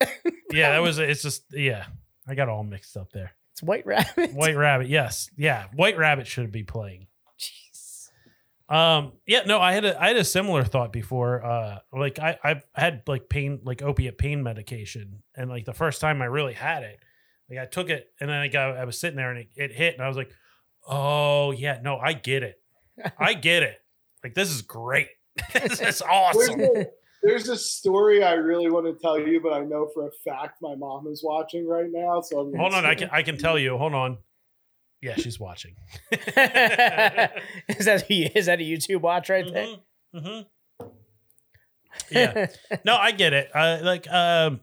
Yeah, 0.52 0.70
that 0.72 0.82
was. 0.82 0.98
It's 0.98 1.22
just 1.22 1.44
yeah. 1.52 1.86
I 2.26 2.34
got 2.34 2.48
all 2.48 2.64
mixed 2.64 2.96
up 2.96 3.12
there. 3.12 3.32
It's 3.52 3.62
White 3.62 3.86
Rabbit. 3.86 4.32
White 4.32 4.56
Rabbit. 4.56 4.88
Yes, 4.88 5.30
yeah. 5.36 5.66
White 5.74 5.96
Rabbit 5.96 6.26
should 6.26 6.50
be 6.50 6.64
playing. 6.64 7.06
Jeez. 7.38 8.08
Um, 8.74 9.12
yeah, 9.26 9.42
no, 9.46 9.60
I 9.60 9.72
had 9.72 9.84
a 9.84 10.00
I 10.00 10.08
had 10.08 10.16
a 10.16 10.24
similar 10.24 10.64
thought 10.64 10.92
before. 10.92 11.44
Uh, 11.44 11.78
like 11.92 12.18
I 12.18 12.38
I've 12.42 12.64
had 12.74 13.02
like 13.06 13.28
pain 13.28 13.60
like 13.64 13.82
opiate 13.82 14.18
pain 14.18 14.42
medication, 14.42 15.22
and 15.36 15.50
like 15.50 15.66
the 15.66 15.72
first 15.72 16.00
time 16.00 16.20
I 16.22 16.26
really 16.26 16.54
had 16.54 16.82
it, 16.82 16.98
like 17.48 17.58
I 17.58 17.66
took 17.66 17.90
it, 17.90 18.08
and 18.20 18.28
then 18.28 18.38
I 18.38 18.48
got 18.48 18.76
I 18.76 18.84
was 18.84 18.98
sitting 18.98 19.16
there 19.16 19.30
and 19.30 19.40
it, 19.40 19.48
it 19.54 19.72
hit, 19.72 19.94
and 19.94 20.02
I 20.02 20.08
was 20.08 20.16
like, 20.16 20.30
oh 20.90 21.52
yeah, 21.52 21.78
no, 21.82 21.96
I 21.96 22.12
get 22.12 22.42
it, 22.42 22.60
I 23.18 23.34
get 23.34 23.62
it. 23.62 23.78
Like 24.22 24.34
this 24.34 24.50
is 24.50 24.62
great. 24.62 25.08
this 25.52 25.72
is 25.72 25.78
There's 25.78 26.02
awesome. 26.02 26.60
a, 26.60 26.86
there's 27.22 27.48
a 27.48 27.56
story 27.56 28.22
I 28.22 28.32
really 28.32 28.70
want 28.70 28.86
to 28.86 29.00
tell 29.00 29.18
you, 29.18 29.40
but 29.40 29.52
I 29.52 29.60
know 29.60 29.88
for 29.94 30.06
a 30.06 30.10
fact 30.24 30.58
my 30.60 30.74
mom 30.74 31.06
is 31.06 31.22
watching 31.24 31.66
right 31.66 31.88
now. 31.90 32.20
So 32.20 32.40
I'm 32.40 32.54
Hold 32.56 32.74
on, 32.74 32.84
I 32.84 32.94
can 32.94 33.08
I 33.12 33.22
can 33.22 33.38
tell 33.38 33.58
you. 33.58 33.78
Hold 33.78 33.94
on. 33.94 34.18
Yeah, 35.02 35.14
she's 35.16 35.40
watching. 35.40 35.76
is 36.12 36.18
that 36.34 38.04
a, 38.10 38.38
is 38.38 38.46
that 38.46 38.60
a 38.60 38.62
YouTube 38.62 39.00
watch 39.00 39.30
right 39.30 39.50
there? 39.50 39.76
Mm-hmm. 40.14 40.86
Yeah. 42.10 42.46
no, 42.84 42.96
I 42.96 43.12
get 43.12 43.32
it. 43.32 43.50
Uh, 43.54 43.78
like, 43.82 44.06
um, 44.10 44.60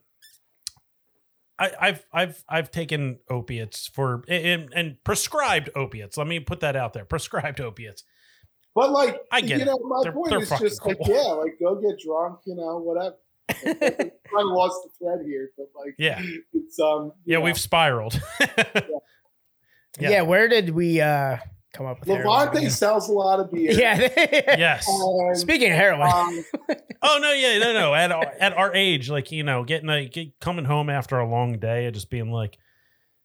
I, 1.59 1.71
I've 1.79 2.05
I've 2.13 2.43
I've 2.47 2.71
taken 2.71 3.19
opiates 3.29 3.87
for 3.87 4.23
and, 4.27 4.71
and 4.75 5.03
prescribed 5.03 5.69
opiates. 5.75 6.17
Let 6.17 6.27
me 6.27 6.39
put 6.39 6.59
that 6.59 6.75
out 6.75 6.93
there. 6.93 7.03
Prescribed 7.05 7.59
opiates. 7.59 8.03
But 8.75 8.91
like, 8.91 9.19
I 9.31 9.41
get 9.41 9.57
you 9.57 9.63
it. 9.63 9.65
know, 9.65 9.79
my 9.79 9.99
They're- 10.03 10.11
point 10.11 10.29
they're 10.29 10.39
is 10.41 10.49
fucking 10.49 10.67
just 10.67 10.85
like, 10.85 10.97
yeah, 11.07 11.21
like 11.21 11.57
go 11.59 11.75
get 11.81 11.99
drunk, 11.99 12.39
you 12.45 12.55
know, 12.55 12.77
whatever. 12.77 13.15
I 13.49 14.41
lost 14.43 14.77
the 14.83 14.89
thread 14.99 15.25
here, 15.25 15.49
but 15.57 15.67
like, 15.75 15.95
Yeah. 15.97 16.21
it's 16.53 16.79
um, 16.79 17.13
Yeah, 17.25 17.37
know. 17.37 17.45
we've 17.45 17.57
spiraled. 17.59 18.21
yeah. 18.39 18.81
Yeah. 19.99 20.21
where 20.23 20.47
did 20.47 20.69
we 20.71 21.01
uh 21.01 21.37
come 21.77 21.85
up 21.87 21.99
with 21.99 22.09
heroin 22.09 22.27
Levante 22.27 22.57
again? 22.57 22.71
sells 22.71 23.09
a 23.09 23.13
lot 23.13 23.39
of 23.39 23.51
beer. 23.51 23.71
Yeah. 23.71 23.99
yes. 24.57 24.87
And, 24.87 25.37
Speaking 25.37 25.71
of 25.71 25.77
heroin, 25.77 26.11
um, 26.11 26.45
Oh 27.01 27.19
no, 27.21 27.31
yeah, 27.31 27.59
no, 27.59 27.73
no. 27.73 27.93
At 27.93 28.11
our, 28.11 28.33
at 28.39 28.53
our 28.57 28.73
age, 28.73 29.09
like 29.09 29.31
you 29.31 29.43
know, 29.43 29.63
getting 29.63 29.89
a 29.89 30.07
get, 30.07 30.39
coming 30.39 30.65
home 30.65 30.89
after 30.89 31.19
a 31.19 31.29
long 31.29 31.59
day 31.59 31.85
and 31.85 31.93
just 31.93 32.09
being 32.09 32.31
like, 32.31 32.57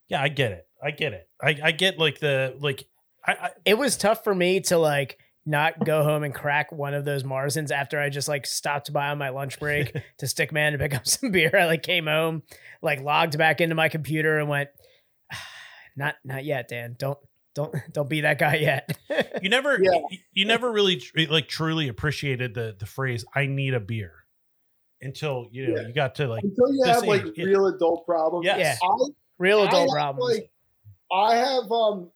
yeah, 0.09 0.23
I 0.23 0.29
get 0.29 0.53
it. 0.53 0.67
I 0.83 0.91
get 0.91 1.13
it. 1.13 1.29
I, 1.41 1.59
I 1.63 1.73
get 1.73 1.99
like 1.99 2.19
the 2.19 2.57
like. 2.61 2.87
I, 3.27 3.33
I 3.33 3.51
it 3.65 3.79
was 3.79 3.97
tough 3.97 4.25
for 4.25 4.35
me 4.35 4.61
to 4.63 4.79
like 4.79 5.19
not 5.47 5.85
go 5.85 6.05
home 6.05 6.23
and 6.23 6.35
crack 6.35 6.71
one 6.71 6.95
of 6.95 7.05
those 7.05 7.23
Marzens 7.23 7.71
after 7.71 7.99
I 7.99 8.09
just 8.11 8.29
like 8.29 8.47
stopped 8.47 8.93
by 8.93 9.09
on 9.09 9.19
my 9.19 9.31
lunch 9.31 9.59
break 9.59 9.93
to 10.19 10.27
Stickman 10.27 10.73
to 10.73 10.79
pick 10.79 10.95
up 10.95 11.07
some 11.07 11.31
beer. 11.31 11.57
I 11.57 11.67
like 11.67 11.83
came 11.83 12.07
home, 12.07 12.43
like 12.83 13.01
logged 13.01 13.39
back 13.39 13.61
into 13.61 13.75
my 13.75 13.89
computer 13.89 14.39
and 14.39 14.49
went, 14.49 14.69
"Ah, 15.33 15.47
not 15.97 16.17
not 16.25 16.45
yet, 16.45 16.69
Dan. 16.69 16.95
Don't 16.99 17.19
don't 17.55 17.75
don't 17.93 18.09
be 18.09 18.23
that 18.23 18.39
guy 18.39 18.57
yet. 18.57 18.97
you 19.43 19.49
never 19.49 19.79
Yeah. 19.83 19.93
you, 20.11 20.19
you 20.33 20.45
never 20.45 20.71
really 20.71 20.97
tr- 20.97 21.21
like 21.31 21.49
truly 21.49 21.89
appreciated 21.89 22.55
the 22.55 22.75
the 22.79 22.87
phrase 22.87 23.25
"I 23.35 23.47
need 23.47 23.75
a 23.75 23.81
beer" 23.81 24.13
until 25.01 25.49
you 25.51 25.69
know 25.69 25.81
Yeah. 25.81 25.87
you 25.89 25.93
got 25.95 26.15
to 26.17 26.29
like 26.29 26.45
until 26.45 26.73
you 26.73 26.85
This 26.85 26.95
have 26.97 27.05
like 27.05 27.25
age, 27.27 27.33
yeah. 27.37 27.45
real 27.47 27.67
adult 27.67 28.07
problems. 28.07 28.45
Yes. 28.47 28.79
Yeah. 28.83 28.89
I, 28.89 28.97
Real 29.39 29.61
I 29.63 29.67
adult 29.67 29.89
have, 29.91 29.95
problems. 29.97 30.35
Like, 30.37 30.51
I 31.13 31.37
have 31.37 31.73
um, 31.73 32.11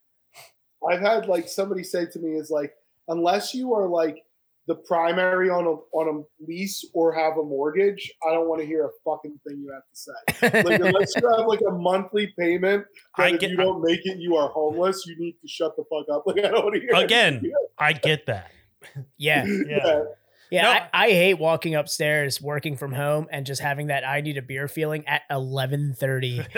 I've 0.89 1.01
had 1.01 1.27
like 1.27 1.49
somebody 1.49 1.83
say 1.83 2.07
to 2.07 2.19
me 2.21 2.37
is 2.37 2.51
like, 2.51 2.73
unless 3.09 3.53
you 3.55 3.75
are 3.75 3.89
like 3.89 4.23
the 4.67 4.75
primary 4.75 5.49
on 5.49 5.65
a 5.65 5.97
on 5.97 6.09
a 6.09 6.45
lease 6.45 6.85
or 6.93 7.13
have 7.13 7.39
a 7.39 7.43
mortgage, 7.43 8.11
I 8.29 8.33
don't 8.33 8.49
want 8.49 8.61
to 8.61 8.67
hear 8.67 8.87
a 8.87 8.91
fucking 9.05 9.39
thing 9.47 9.61
you 9.61 9.73
have 9.73 9.83
to 9.83 9.95
say. 9.95 10.63
Like 10.65 10.81
unless 10.81 11.15
you 11.17 11.37
have 11.37 11.47
like 11.47 11.61
a 11.67 11.73
monthly 11.73 12.33
payment, 12.39 12.85
that 13.17 13.27
I 13.27 13.29
if 13.31 13.41
get 13.41 13.51
you 13.51 13.57
don't 13.57 13.83
make 13.83 14.01
it, 14.05 14.19
you 14.19 14.37
are 14.37 14.49
homeless. 14.49 15.07
You 15.07 15.17
need 15.19 15.37
to 15.41 15.49
shut 15.49 15.77
the 15.77 15.85
fuck 15.85 16.07
up. 16.15 16.25
Like 16.37 16.45
I 16.45 16.49
don't 16.49 16.65
want 16.65 16.75
to 16.75 16.81
hear 16.81 16.91
again. 16.95 17.43
I 17.79 17.93
get 17.93 18.27
that. 18.27 18.51
yeah. 19.17 19.45
Yeah. 19.47 20.03
Yeah, 20.49 20.63
No. 20.63 20.71
I, 20.71 20.89
I 20.93 21.09
hate 21.11 21.35
walking 21.35 21.75
upstairs, 21.75 22.41
working 22.41 22.77
from 22.77 22.93
home, 22.93 23.27
and 23.33 23.45
just 23.45 23.61
having 23.61 23.89
that 23.89 24.07
I 24.07 24.21
need 24.21 24.37
a 24.37 24.43
beer 24.43 24.69
feeling 24.69 25.07
at 25.09 25.23
eleven 25.29 25.95
thirty. 25.99 26.41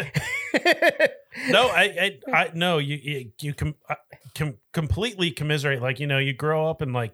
No, 1.50 1.68
I, 1.68 2.18
I, 2.26 2.32
I 2.32 2.50
no, 2.54 2.78
you, 2.78 2.98
you, 3.00 3.32
you 3.40 3.54
com, 3.54 3.74
uh, 3.88 3.94
com, 4.34 4.56
completely 4.72 5.30
commiserate. 5.30 5.80
Like 5.80 6.00
you 6.00 6.06
know, 6.06 6.18
you 6.18 6.32
grow 6.32 6.68
up 6.68 6.82
and 6.82 6.92
like, 6.92 7.12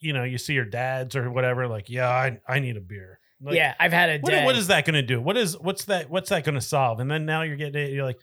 you 0.00 0.12
know, 0.12 0.24
you 0.24 0.38
see 0.38 0.54
your 0.54 0.64
dads 0.64 1.16
or 1.16 1.30
whatever. 1.30 1.66
Like, 1.66 1.88
yeah, 1.88 2.08
I, 2.08 2.38
I 2.48 2.58
need 2.60 2.76
a 2.76 2.80
beer. 2.80 3.18
Like, 3.40 3.54
yeah, 3.54 3.74
I've 3.78 3.92
had 3.92 4.08
a 4.10 4.18
What, 4.18 4.30
day. 4.30 4.44
what 4.44 4.56
is 4.56 4.66
that 4.68 4.84
going 4.84 4.94
to 4.94 5.02
do? 5.02 5.20
What 5.20 5.36
is 5.36 5.56
what's 5.58 5.84
that? 5.86 6.10
What's 6.10 6.30
that 6.30 6.44
going 6.44 6.56
to 6.56 6.60
solve? 6.60 7.00
And 7.00 7.10
then 7.10 7.24
now 7.24 7.42
you're 7.42 7.56
getting 7.56 7.80
it. 7.82 7.92
You're 7.92 8.04
like, 8.04 8.18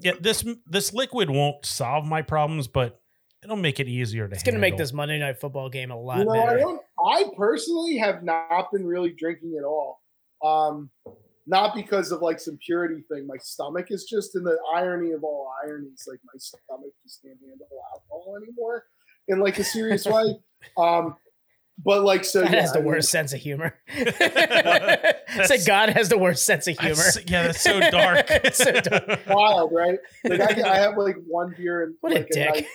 yeah, 0.00 0.12
this 0.20 0.44
this 0.66 0.92
liquid 0.92 1.30
won't 1.30 1.64
solve 1.64 2.04
my 2.04 2.22
problems, 2.22 2.66
but 2.68 3.00
it'll 3.42 3.56
make 3.56 3.78
it 3.78 3.88
easier 3.88 4.26
to. 4.26 4.34
it's 4.34 4.42
gonna 4.42 4.58
make 4.58 4.76
this 4.76 4.92
Monday 4.92 5.18
night 5.18 5.40
football 5.40 5.68
game 5.68 5.90
a 5.90 5.96
lot 5.96 6.18
You 6.18 6.24
know, 6.24 6.32
I 6.32 6.56
don't. 6.56 6.80
I 7.04 7.24
personally 7.36 7.98
have 7.98 8.22
not 8.22 8.72
been 8.72 8.84
really 8.84 9.12
drinking 9.16 9.56
at 9.58 9.64
all. 9.64 10.00
Um, 10.44 10.90
not 11.46 11.74
because 11.74 12.12
of 12.12 12.20
like 12.20 12.38
some 12.40 12.58
purity 12.64 13.02
thing. 13.10 13.26
My 13.26 13.38
stomach 13.40 13.86
is 13.90 14.04
just 14.04 14.36
in 14.36 14.44
the 14.44 14.58
irony 14.74 15.12
of 15.12 15.24
all 15.24 15.50
ironies. 15.64 16.04
Like 16.06 16.20
my 16.24 16.36
stomach 16.38 16.92
just 17.04 17.22
can't 17.22 17.38
handle 17.40 17.66
alcohol 17.92 18.36
anymore 18.42 18.84
in 19.28 19.38
like 19.40 19.58
a 19.58 19.64
serious 19.64 20.04
way. 20.06 20.34
Um, 20.76 21.16
but 21.84 22.02
like 22.02 22.24
so, 22.24 22.42
God 22.42 22.52
yeah, 22.52 22.60
has 22.62 22.72
the 22.72 22.78
I 22.78 22.82
mean, 22.82 22.88
worst 22.90 23.10
sense 23.10 23.32
of 23.32 23.38
humor. 23.40 23.74
Say 25.44 25.64
God 25.64 25.90
has 25.90 26.08
the 26.08 26.18
worst 26.18 26.44
sense 26.44 26.66
of 26.66 26.78
humor. 26.78 26.96
That's- 26.96 27.18
yeah, 27.30 27.42
that's 27.44 27.60
so 27.62 27.78
dark. 27.90 28.26
It's 28.30 28.58
so 28.58 28.72
dark. 28.72 29.20
wild, 29.28 29.70
right? 29.72 29.98
Like 30.24 30.40
I, 30.40 30.70
I 30.72 30.76
have 30.78 30.96
like 30.96 31.16
one 31.26 31.54
beer 31.56 31.84
and 31.84 31.94
What 32.00 32.12
a 32.12 32.16
like 32.16 32.28
dick. 32.30 32.48
night 32.52 32.66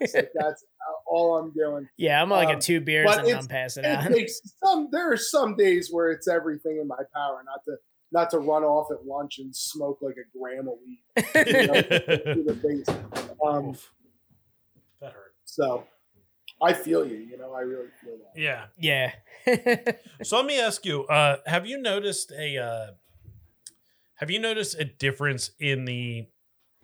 max. 0.00 0.14
Like 0.14 0.30
that's 0.34 0.64
all 1.06 1.36
I'm 1.38 1.52
doing. 1.52 1.88
Yeah, 1.96 2.20
I'm 2.20 2.28
like 2.30 2.48
Um, 2.48 2.56
a 2.56 2.60
two 2.60 2.80
beers 2.80 3.08
and 3.10 3.26
it's- 3.26 3.42
I'm 3.44 3.48
passing 3.48 3.84
It 3.84 3.88
out. 3.88 4.08
takes 4.10 4.40
some. 4.64 4.88
There 4.90 5.12
are 5.12 5.16
some 5.16 5.54
days 5.56 5.90
where 5.92 6.10
it's 6.10 6.26
everything 6.26 6.78
in 6.80 6.88
my 6.88 6.96
power 7.14 7.42
not 7.44 7.64
to 7.66 7.76
not 8.12 8.30
to 8.30 8.38
run 8.40 8.64
off 8.64 8.88
at 8.90 9.06
lunch 9.06 9.38
and 9.38 9.54
smoke 9.54 9.98
like 10.02 10.16
a 10.16 10.36
gram 10.36 10.66
of 10.66 10.74
weed 10.84 11.04
you 11.46 11.66
know, 11.68 11.74
to 11.74 12.42
the 12.44 12.58
face. 12.60 12.88
Um, 13.44 13.68
Oof. 13.68 13.92
that 15.00 15.12
hurt. 15.12 15.34
so 15.44 15.84
I 16.62 16.72
feel 16.72 17.06
you. 17.06 17.16
You 17.16 17.38
know, 17.38 17.52
I 17.52 17.60
really 17.60 17.88
feel 18.02 18.16
that. 18.18 18.40
Yeah. 18.40 18.66
yeah. 18.78 19.12
So 20.22 20.36
let 20.36 20.46
me 20.46 20.60
ask 20.60 20.84
you: 20.84 21.04
uh, 21.04 21.36
Have 21.46 21.66
you 21.66 21.78
noticed 21.78 22.30
a 22.32 22.58
uh, 22.58 22.86
Have 24.16 24.30
you 24.30 24.38
noticed 24.38 24.78
a 24.78 24.84
difference 24.84 25.50
in 25.58 25.84
the 25.86 26.26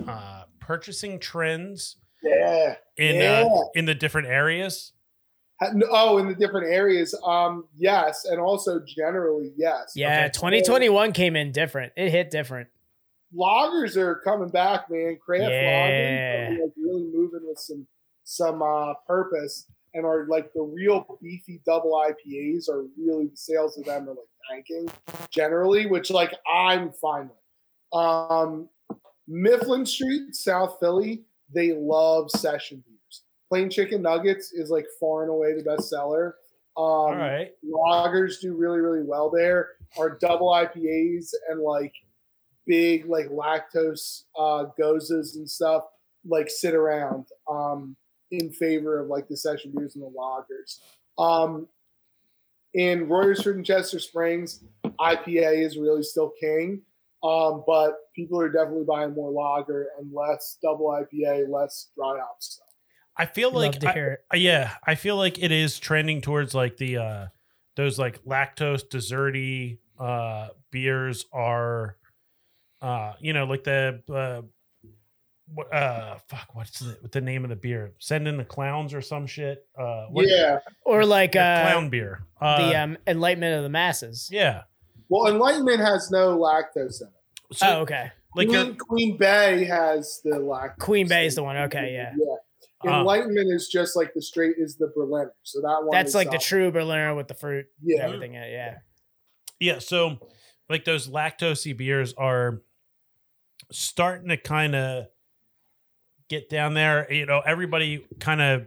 uh, 0.06 0.44
purchasing 0.60 1.18
trends 1.18 1.96
Yeah. 2.22 2.76
in 2.96 3.16
Yeah. 3.16 3.46
uh, 3.50 3.60
in 3.74 3.84
the 3.84 3.94
different 3.94 4.28
areas? 4.28 4.92
Oh, 5.90 6.18
in 6.18 6.28
the 6.28 6.34
different 6.34 6.66
areas. 6.72 7.18
Um, 7.24 7.66
yes, 7.76 8.26
and 8.26 8.38
also 8.40 8.80
generally, 8.86 9.52
yes. 9.56 9.92
yeah, 9.96 10.24
Okay. 10.26 10.30
2021 10.34 11.12
came 11.12 11.34
in 11.34 11.50
different. 11.50 11.94
It 11.96 12.10
hit 12.10 12.30
different. 12.30 12.68
Lagers 13.34 13.96
are 13.96 14.16
coming 14.24 14.50
back, 14.50 14.90
man. 14.90 15.16
Craft 15.24 15.50
Yeah. 15.50 15.88
lagers 16.50 16.60
like 16.62 16.72
really 16.76 17.04
moving 17.04 17.40
with 17.48 17.58
some 17.58 17.86
some 18.26 18.60
uh, 18.60 18.92
purpose, 19.06 19.66
and 19.94 20.04
are 20.04 20.26
like 20.26 20.52
the 20.52 20.62
real 20.62 21.18
beefy 21.22 21.60
double 21.64 21.92
IPAs 21.92 22.68
are 22.68 22.84
really 22.98 23.28
the 23.28 23.36
sales 23.36 23.78
of 23.78 23.84
them 23.84 24.08
are 24.08 24.14
like 24.14 24.18
tanking 24.50 24.88
generally, 25.30 25.86
which 25.86 26.10
like 26.10 26.34
I'm 26.52 26.92
fine 26.92 27.28
with. 27.28 27.98
Um, 27.98 28.68
Mifflin 29.28 29.86
Street, 29.86 30.34
South 30.34 30.76
Philly, 30.80 31.22
they 31.54 31.72
love 31.72 32.30
session 32.30 32.82
beers. 32.86 33.22
Plain 33.48 33.70
chicken 33.70 34.02
nuggets 34.02 34.52
is 34.52 34.70
like 34.70 34.86
far 35.00 35.22
and 35.22 35.30
away 35.30 35.54
the 35.54 35.62
best 35.62 35.88
seller. 35.88 36.36
Um, 36.76 36.84
All 36.84 37.14
right. 37.14 37.52
lagers 37.64 38.38
do 38.40 38.54
really 38.54 38.80
really 38.80 39.02
well 39.02 39.30
there 39.30 39.76
our 39.98 40.10
double 40.10 40.48
ipas 40.48 41.30
and 41.48 41.60
like 41.60 41.94
big 42.66 43.06
like 43.06 43.28
lactose 43.28 44.24
uh 44.38 44.66
gozas 44.78 45.36
and 45.36 45.48
stuff 45.48 45.84
like 46.26 46.50
sit 46.50 46.74
around 46.74 47.26
um 47.48 47.96
in 48.40 48.50
favor 48.52 49.00
of 49.00 49.08
like 49.08 49.28
the 49.28 49.36
session 49.36 49.72
beers 49.74 49.94
and 49.96 50.04
the 50.04 50.10
lagers 50.10 50.80
um 51.18 51.68
in 52.74 53.06
royersford 53.08 53.56
and 53.56 53.64
chester 53.66 53.98
springs 53.98 54.62
ipa 55.00 55.64
is 55.64 55.76
really 55.78 56.02
still 56.02 56.32
king 56.40 56.82
um 57.22 57.64
but 57.66 57.94
people 58.14 58.40
are 58.40 58.50
definitely 58.50 58.84
buying 58.84 59.12
more 59.14 59.30
lager 59.30 59.88
and 59.98 60.12
less 60.12 60.58
double 60.62 60.86
ipa 60.88 61.48
less 61.48 61.88
dry 61.96 62.18
hop 62.18 62.36
stuff 62.40 62.62
I 63.18 63.24
feel 63.24 63.50
Love 63.50 63.62
like 63.72 63.80
to 63.80 63.88
I- 63.88 63.92
hear 63.94 64.18
it. 64.30 64.38
Yeah, 64.38 64.74
I 64.86 64.94
feel 64.94 65.16
like 65.16 65.38
it 65.38 65.50
is 65.50 65.78
trending 65.78 66.20
towards 66.20 66.54
like 66.54 66.76
the 66.76 66.98
uh 66.98 67.26
those 67.74 67.98
like 67.98 68.22
lactose 68.24 68.86
desserty 68.86 69.78
uh 69.98 70.48
beers 70.70 71.24
are 71.32 71.96
uh 72.82 73.14
you 73.18 73.32
know 73.32 73.44
like 73.46 73.64
the 73.64 74.02
uh 74.10 74.42
what 74.42 74.55
uh 75.72 76.16
fuck 76.28 76.48
what's 76.54 76.80
the, 76.80 76.98
the 77.12 77.20
name 77.20 77.44
of 77.44 77.50
the 77.50 77.56
beer 77.56 77.92
send 77.98 78.26
in 78.26 78.36
the 78.36 78.44
clowns 78.44 78.92
or 78.92 79.00
some 79.00 79.26
shit 79.26 79.64
uh 79.78 80.06
what, 80.10 80.26
yeah 80.26 80.58
Or 80.84 81.04
like 81.04 81.32
the 81.32 81.40
uh, 81.40 81.62
clown 81.70 81.88
beer 81.88 82.26
uh 82.40 82.68
the 82.68 82.76
um, 82.82 82.98
enlightenment 83.06 83.56
of 83.56 83.62
the 83.62 83.68
masses. 83.68 84.28
yeah 84.32 84.62
well 85.08 85.32
enlightenment 85.32 85.78
has 85.80 86.10
no 86.10 86.36
lactose 86.36 87.00
in 87.00 87.06
it 87.08 87.56
so 87.56 87.66
oh, 87.68 87.80
okay. 87.82 88.10
like 88.34 88.48
Queen, 88.48 88.66
your 88.66 88.74
Queen 88.74 89.16
Bay 89.16 89.64
has 89.64 90.20
the 90.24 90.30
lactose. 90.32 90.78
Queen 90.80 91.06
Bay 91.06 91.26
is 91.26 91.36
the 91.36 91.44
one. 91.44 91.56
Okay, 91.56 91.92
yeah. 91.94 92.12
Yeah. 92.82 92.90
uh, 92.92 92.98
Enlightenment 93.00 93.52
is 93.52 93.68
just 93.68 93.94
like 93.94 94.14
the 94.14 94.20
straight 94.20 94.56
is 94.58 94.76
the 94.76 94.88
Berliner. 94.96 95.32
So 95.44 95.60
that 95.60 95.78
one 95.82 95.90
That's 95.92 96.08
is, 96.08 96.14
like 96.16 96.30
the 96.32 96.38
uh, 96.38 96.40
true 96.40 96.72
Berliner 96.72 97.14
with 97.14 97.28
the 97.28 97.34
fruit 97.34 97.66
and 97.80 97.90
Yeah. 97.90 98.02
everything. 98.02 98.34
in 98.34 98.42
it, 98.42 98.50
Yeah. 98.50 98.74
yeah 99.60 99.78
so 99.78 100.18
like 100.68 100.84
those 100.84 101.08
lactosey 101.08 101.76
beers 101.76 102.14
are 102.14 102.62
starting 103.70 104.28
to 104.30 104.36
kind 104.36 104.74
of 104.74 105.06
get 106.28 106.48
down 106.48 106.74
there 106.74 107.10
you 107.12 107.26
know 107.26 107.40
everybody 107.44 108.04
kind 108.20 108.40
of 108.40 108.66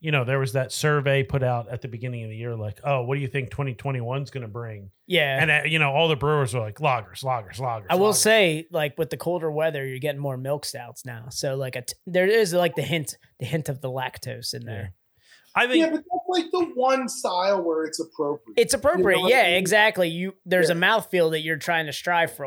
you 0.00 0.10
know 0.12 0.24
there 0.24 0.38
was 0.38 0.52
that 0.52 0.72
survey 0.72 1.22
put 1.22 1.42
out 1.42 1.68
at 1.70 1.80
the 1.82 1.88
beginning 1.88 2.22
of 2.24 2.30
the 2.30 2.36
year 2.36 2.54
like 2.54 2.78
oh 2.84 3.02
what 3.02 3.14
do 3.16 3.20
you 3.20 3.28
think 3.28 3.50
2021 3.50 4.22
is 4.22 4.30
going 4.30 4.42
to 4.42 4.48
bring 4.48 4.90
Yeah. 5.06 5.40
and 5.40 5.50
uh, 5.50 5.60
you 5.66 5.78
know 5.78 5.90
all 5.92 6.08
the 6.08 6.16
brewers 6.16 6.52
were 6.54 6.60
like 6.60 6.76
lagers 6.78 7.24
lagers 7.24 7.56
lagers 7.58 7.86
I 7.90 7.94
will 7.96 8.10
lagers." 8.12 8.16
say, 8.16 8.66
like 8.70 8.96
with 8.98 9.10
the 9.10 9.16
colder 9.16 9.50
weather, 9.50 9.86
you're 9.86 9.98
getting 9.98 10.20
more 10.20 10.36
milk 10.36 10.64
stouts 10.64 11.04
now. 11.06 11.26
So 11.30 11.56
like 11.56 11.76
a 11.76 11.82
t- 11.82 11.94
there 12.06 12.26
is 12.26 12.52
like 12.52 12.74
the 12.76 12.82
hint, 12.82 13.16
the 13.40 13.46
hint 13.46 13.68
of 13.68 13.80
the 13.80 13.88
lactose 13.90 14.52
in 14.54 14.64
there. 14.64 14.92
i 15.54 15.66
think 15.66 15.78
Yeah, 15.84 15.90
but 15.90 16.04
that's 16.10 16.28
like 16.28 16.50
the 16.52 16.64
one 16.74 17.08
style 17.08 17.62
where 17.62 17.84
it's 17.84 17.98
appropriate. 17.98 18.54
It's 18.58 18.74
appropriate. 18.74 19.20
what 19.20 19.32
I 19.32 19.36
yeah, 19.36 19.48
mean? 19.48 19.54
exactly. 19.54 20.08
You 20.08 20.34
there's 20.44 20.68
Yeah. 20.68 20.76
a 20.76 20.78
mouthfeel 20.78 21.30
that 21.32 21.40
you're 21.40 21.56
trying 21.56 21.86
to 21.86 21.92
strive 21.92 22.32
for 22.36 22.44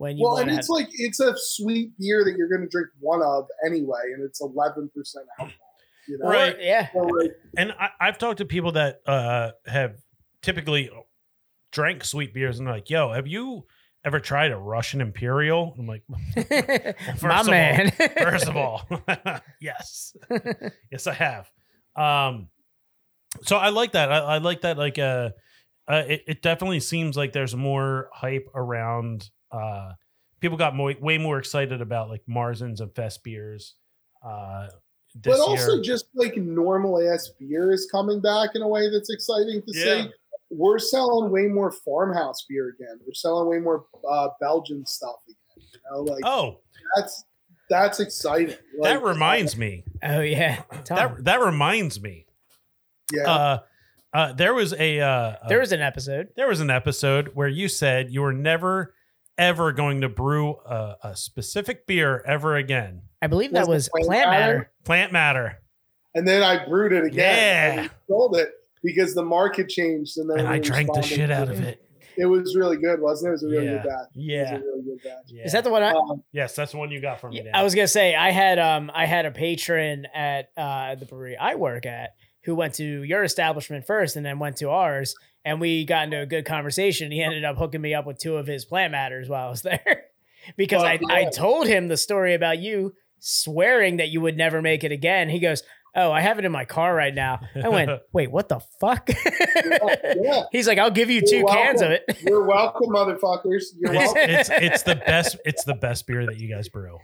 when 0.00 0.16
you 0.16 0.24
well, 0.24 0.38
and 0.38 0.48
to 0.48 0.56
it's 0.56 0.70
like 0.70 0.88
it's 0.94 1.20
a 1.20 1.34
sweet 1.36 1.92
beer 1.98 2.24
that 2.24 2.34
you're 2.38 2.48
going 2.48 2.62
to 2.62 2.68
drink 2.68 2.88
one 3.00 3.20
of 3.22 3.44
anyway, 3.66 4.00
and 4.14 4.24
it's 4.24 4.40
11% 4.40 4.88
alcohol. 5.38 5.52
You 6.08 6.18
know? 6.18 6.28
Right. 6.30 6.56
yeah. 6.58 6.88
So, 6.92 7.00
like, 7.00 7.32
and 7.58 7.72
I, 7.78 7.90
i've 8.00 8.16
talked 8.16 8.38
to 8.38 8.46
people 8.46 8.72
that 8.72 9.00
uh 9.06 9.50
have 9.66 9.96
typically 10.42 10.90
drank 11.70 12.02
sweet 12.02 12.32
beers 12.32 12.58
and 12.58 12.66
they're 12.66 12.74
like 12.74 12.88
yo 12.88 13.12
have 13.12 13.26
you 13.28 13.66
ever 14.04 14.18
tried 14.18 14.50
a 14.50 14.56
russian 14.56 15.00
imperial 15.02 15.76
i'm 15.78 15.86
like 15.86 16.02
My 16.08 16.94
First 17.16 17.22
of 17.22 17.30
all- 17.30 17.44
man. 17.50 17.92
First 18.18 18.48
of 18.48 18.56
all, 18.56 18.88
yes, 19.60 20.16
yes, 20.90 21.06
I 21.06 21.12
have. 21.12 21.50
Um, 21.94 22.48
so 23.42 23.56
I 23.56 23.68
like 23.68 23.92
that. 23.92 24.10
I, 24.10 24.18
I 24.18 24.38
like 24.38 24.62
that. 24.62 24.78
Like, 24.78 24.98
uh, 24.98 25.30
uh, 25.86 26.02
it, 26.06 26.22
it 26.26 26.42
definitely 26.42 26.80
seems 26.80 27.16
like 27.16 27.32
there's 27.32 27.54
more 27.54 28.08
hype 28.12 28.48
around. 28.54 29.30
Uh, 29.52 29.92
people 30.40 30.56
got 30.56 30.74
more, 30.74 30.94
way 31.00 31.18
more 31.18 31.38
excited 31.38 31.80
about 31.80 32.08
like 32.08 32.22
Marzens 32.28 32.80
and 32.80 32.94
Fest 32.94 33.22
beers. 33.24 33.74
Uh, 34.24 34.68
this 35.14 35.36
but 35.36 35.40
also 35.40 35.74
year. 35.74 35.82
just 35.82 36.06
like 36.14 36.36
normal 36.36 37.00
ass 37.12 37.30
beer 37.38 37.72
is 37.72 37.88
coming 37.90 38.20
back 38.20 38.50
in 38.54 38.62
a 38.62 38.68
way 38.68 38.88
that's 38.90 39.10
exciting 39.10 39.60
to 39.62 39.72
Yeah. 39.74 40.02
see. 40.04 40.10
We're 40.52 40.78
selling 40.78 41.30
way 41.30 41.46
more 41.46 41.70
farmhouse 41.70 42.44
beer 42.48 42.68
again. 42.78 42.98
We're 43.06 43.14
selling 43.14 43.48
way 43.48 43.58
more 43.58 43.86
uh, 44.08 44.28
Belgian 44.40 44.84
stuff 44.86 45.16
again. 45.28 45.36
You 45.72 45.80
know, 45.90 46.00
like 46.02 46.24
oh, 46.24 46.58
that's 46.96 47.24
that's 47.68 48.00
exciting. 48.00 48.56
that 48.82 49.02
reminds 49.02 49.56
me. 49.56 49.84
oh 50.02 50.20
yeah. 50.20 50.62
Tom, 50.84 50.96
That 50.96 51.24
that 51.24 51.40
reminds 51.40 52.00
me. 52.00 52.26
Yeah, 53.12 53.30
Uh, 53.30 53.58
uh, 54.12 54.32
there 54.32 54.52
was 54.54 54.72
a 54.74 55.00
uh, 55.00 55.08
a- 55.42 55.48
there 55.48 55.60
was 55.60 55.70
an 55.72 55.80
episode. 55.80 56.28
there 56.36 56.48
was 56.48 56.60
an 56.60 56.70
episode 56.70 57.30
where 57.34 57.48
you 57.48 57.68
said 57.68 58.10
you 58.12 58.22
were 58.22 58.32
never 58.32 58.94
ever 59.40 59.72
going 59.72 60.02
to 60.02 60.08
brew 60.08 60.56
a, 60.66 60.96
a 61.02 61.16
specific 61.16 61.86
beer 61.86 62.22
ever 62.26 62.56
again. 62.56 63.02
I 63.22 63.26
believe 63.26 63.52
that 63.52 63.66
Was 63.66 63.88
was 63.92 64.06
plant 64.06 64.06
Plant 64.06 64.30
matter. 64.30 64.52
Matter? 64.58 64.70
Plant 64.84 65.12
matter. 65.12 65.58
and 66.14 66.28
then 66.28 66.42
I 66.42 66.64
brewed 66.66 66.92
it 66.92 67.04
again. 67.04 67.74
Yeah. 67.76 67.80
and 67.82 67.90
sold 68.08 68.36
it 68.36 68.50
because 68.82 69.14
the 69.14 69.24
market 69.24 69.68
changed, 69.68 70.16
and 70.18 70.28
then 70.30 70.38
And 70.40 70.48
I 70.48 70.58
drank 70.58 70.92
the 70.92 71.02
shit 71.02 71.30
out 71.30 71.48
of 71.48 71.60
it. 71.60 71.82
It 72.16 72.26
was 72.26 72.54
really 72.56 72.76
good, 72.76 73.00
wasn't 73.00 73.28
it? 73.28 73.30
It 73.30 73.32
was 73.32 73.42
a 73.44 73.48
really 73.48 73.64
Yeah. 73.66 73.72
good 73.72 73.82
batch. 73.88 74.06
It 74.14 74.20
Yeah. 74.20 74.42
was 74.42 74.50
a 74.50 74.64
really 74.64 74.82
good 74.82 75.02
batch. 75.04 75.24
yeah. 75.28 75.44
Is 75.44 75.52
that 75.52 75.64
the 75.64 75.70
one? 75.70 75.82
I, 75.82 75.92
Um, 75.92 76.22
yes, 76.32 76.54
that's 76.54 76.72
the 76.72 76.78
one 76.78 76.90
you 76.90 77.00
got 77.00 77.20
from 77.20 77.30
me. 77.30 77.42
Dan. 77.42 77.54
I 77.54 77.62
was 77.62 77.74
gonna 77.74 77.88
say 77.88 78.14
I 78.14 78.30
had 78.30 78.58
um 78.58 78.90
I 78.94 79.06
had 79.06 79.24
a 79.26 79.30
patron 79.30 80.06
at 80.14 80.50
uh 80.56 80.96
the 80.96 81.06
brewery 81.06 81.36
I 81.36 81.54
work 81.54 81.86
at 81.86 82.10
who 82.44 82.54
went 82.54 82.74
to 82.74 82.84
your 82.84 83.22
establishment 83.22 83.86
first 83.86 84.16
and 84.16 84.24
then 84.26 84.38
went 84.38 84.56
to 84.58 84.70
ours 84.70 85.14
and 85.44 85.60
we 85.60 85.84
got 85.84 86.04
into 86.04 86.20
a 86.20 86.26
good 86.26 86.44
conversation. 86.44 87.10
He 87.12 87.22
ended 87.22 87.44
up 87.44 87.56
hooking 87.56 87.80
me 87.80 87.94
up 87.94 88.06
with 88.06 88.18
two 88.18 88.36
of 88.36 88.46
his 88.46 88.64
plant 88.64 88.92
matters 88.92 89.28
while 89.28 89.46
I 89.46 89.50
was 89.50 89.62
there 89.62 90.04
because 90.56 90.82
I, 90.82 90.98
Fuck 90.98 91.10
I 91.10 91.24
told 91.30 91.66
him 91.66 91.88
the 91.88 91.96
story 91.96 92.34
about 92.34 92.58
you 92.58 92.94
swearing 93.18 93.98
that 93.98 94.08
you 94.08 94.20
would 94.20 94.36
never 94.36 94.62
make 94.62 94.84
it 94.84 94.92
again. 94.92 95.28
He 95.28 95.38
goes, 95.38 95.62
"Oh, 95.94 96.10
I 96.10 96.20
have 96.20 96.38
it 96.38 96.44
in 96.44 96.52
my 96.52 96.64
car 96.64 96.94
right 96.94 97.14
now." 97.14 97.40
I 97.62 97.68
went, 97.68 97.90
"Wait, 98.12 98.30
what 98.30 98.48
the 98.48 98.60
fuck?" 98.80 99.10
yeah. 100.22 100.44
He's 100.52 100.66
like, 100.66 100.78
"I'll 100.78 100.90
give 100.90 101.10
you 101.10 101.20
2 101.20 101.36
You're 101.36 101.48
cans 101.48 101.82
of 101.82 101.90
welcome. 101.90 102.04
it." 102.08 102.22
You're 102.22 102.44
welcome, 102.44 102.88
motherfuckers. 102.90 103.64
You're 103.78 103.94
it's, 103.94 104.14
welcome. 104.14 104.30
it's 104.30 104.50
it's 104.50 104.82
the 104.84 104.96
best. 104.96 105.36
It's 105.44 105.64
the 105.64 105.74
best 105.74 106.06
beer 106.06 106.26
that 106.26 106.38
you 106.38 106.54
guys 106.54 106.68
brew. 106.68 106.98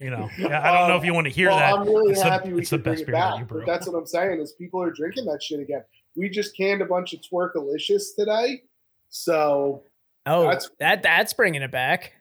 You 0.00 0.10
know, 0.10 0.28
I 0.38 0.78
don't 0.78 0.88
know 0.88 0.96
if 0.96 1.04
you 1.04 1.12
want 1.12 1.26
to 1.26 1.32
hear 1.32 1.48
well, 1.48 1.58
that. 1.58 1.74
I'm 1.74 1.84
really 1.84 2.12
It's 2.12 2.22
the- 2.22 2.30
happy 2.30 2.52
we 2.52 2.60
it's 2.60 2.70
the 2.70 2.78
best 2.78 3.02
it 3.02 3.06
beer 3.06 3.16
that 3.16 3.38
you 3.40 3.44
brew. 3.44 3.64
That's 3.66 3.88
what 3.88 3.98
I'm 3.98 4.06
saying 4.06 4.40
is 4.40 4.52
people 4.52 4.80
are 4.80 4.92
drinking 4.92 5.24
that 5.24 5.42
shit 5.42 5.58
again. 5.58 5.82
We 6.18 6.28
just 6.28 6.56
canned 6.56 6.82
a 6.82 6.84
bunch 6.84 7.12
of 7.14 7.20
Twerkalicious 7.20 8.16
today, 8.18 8.62
so 9.08 9.82
Oh, 10.26 10.42
That's- 10.42 10.68
that 10.80 11.02
that's 11.02 11.32
bringing 11.32 11.62
it 11.62 11.70
back. 11.70 12.12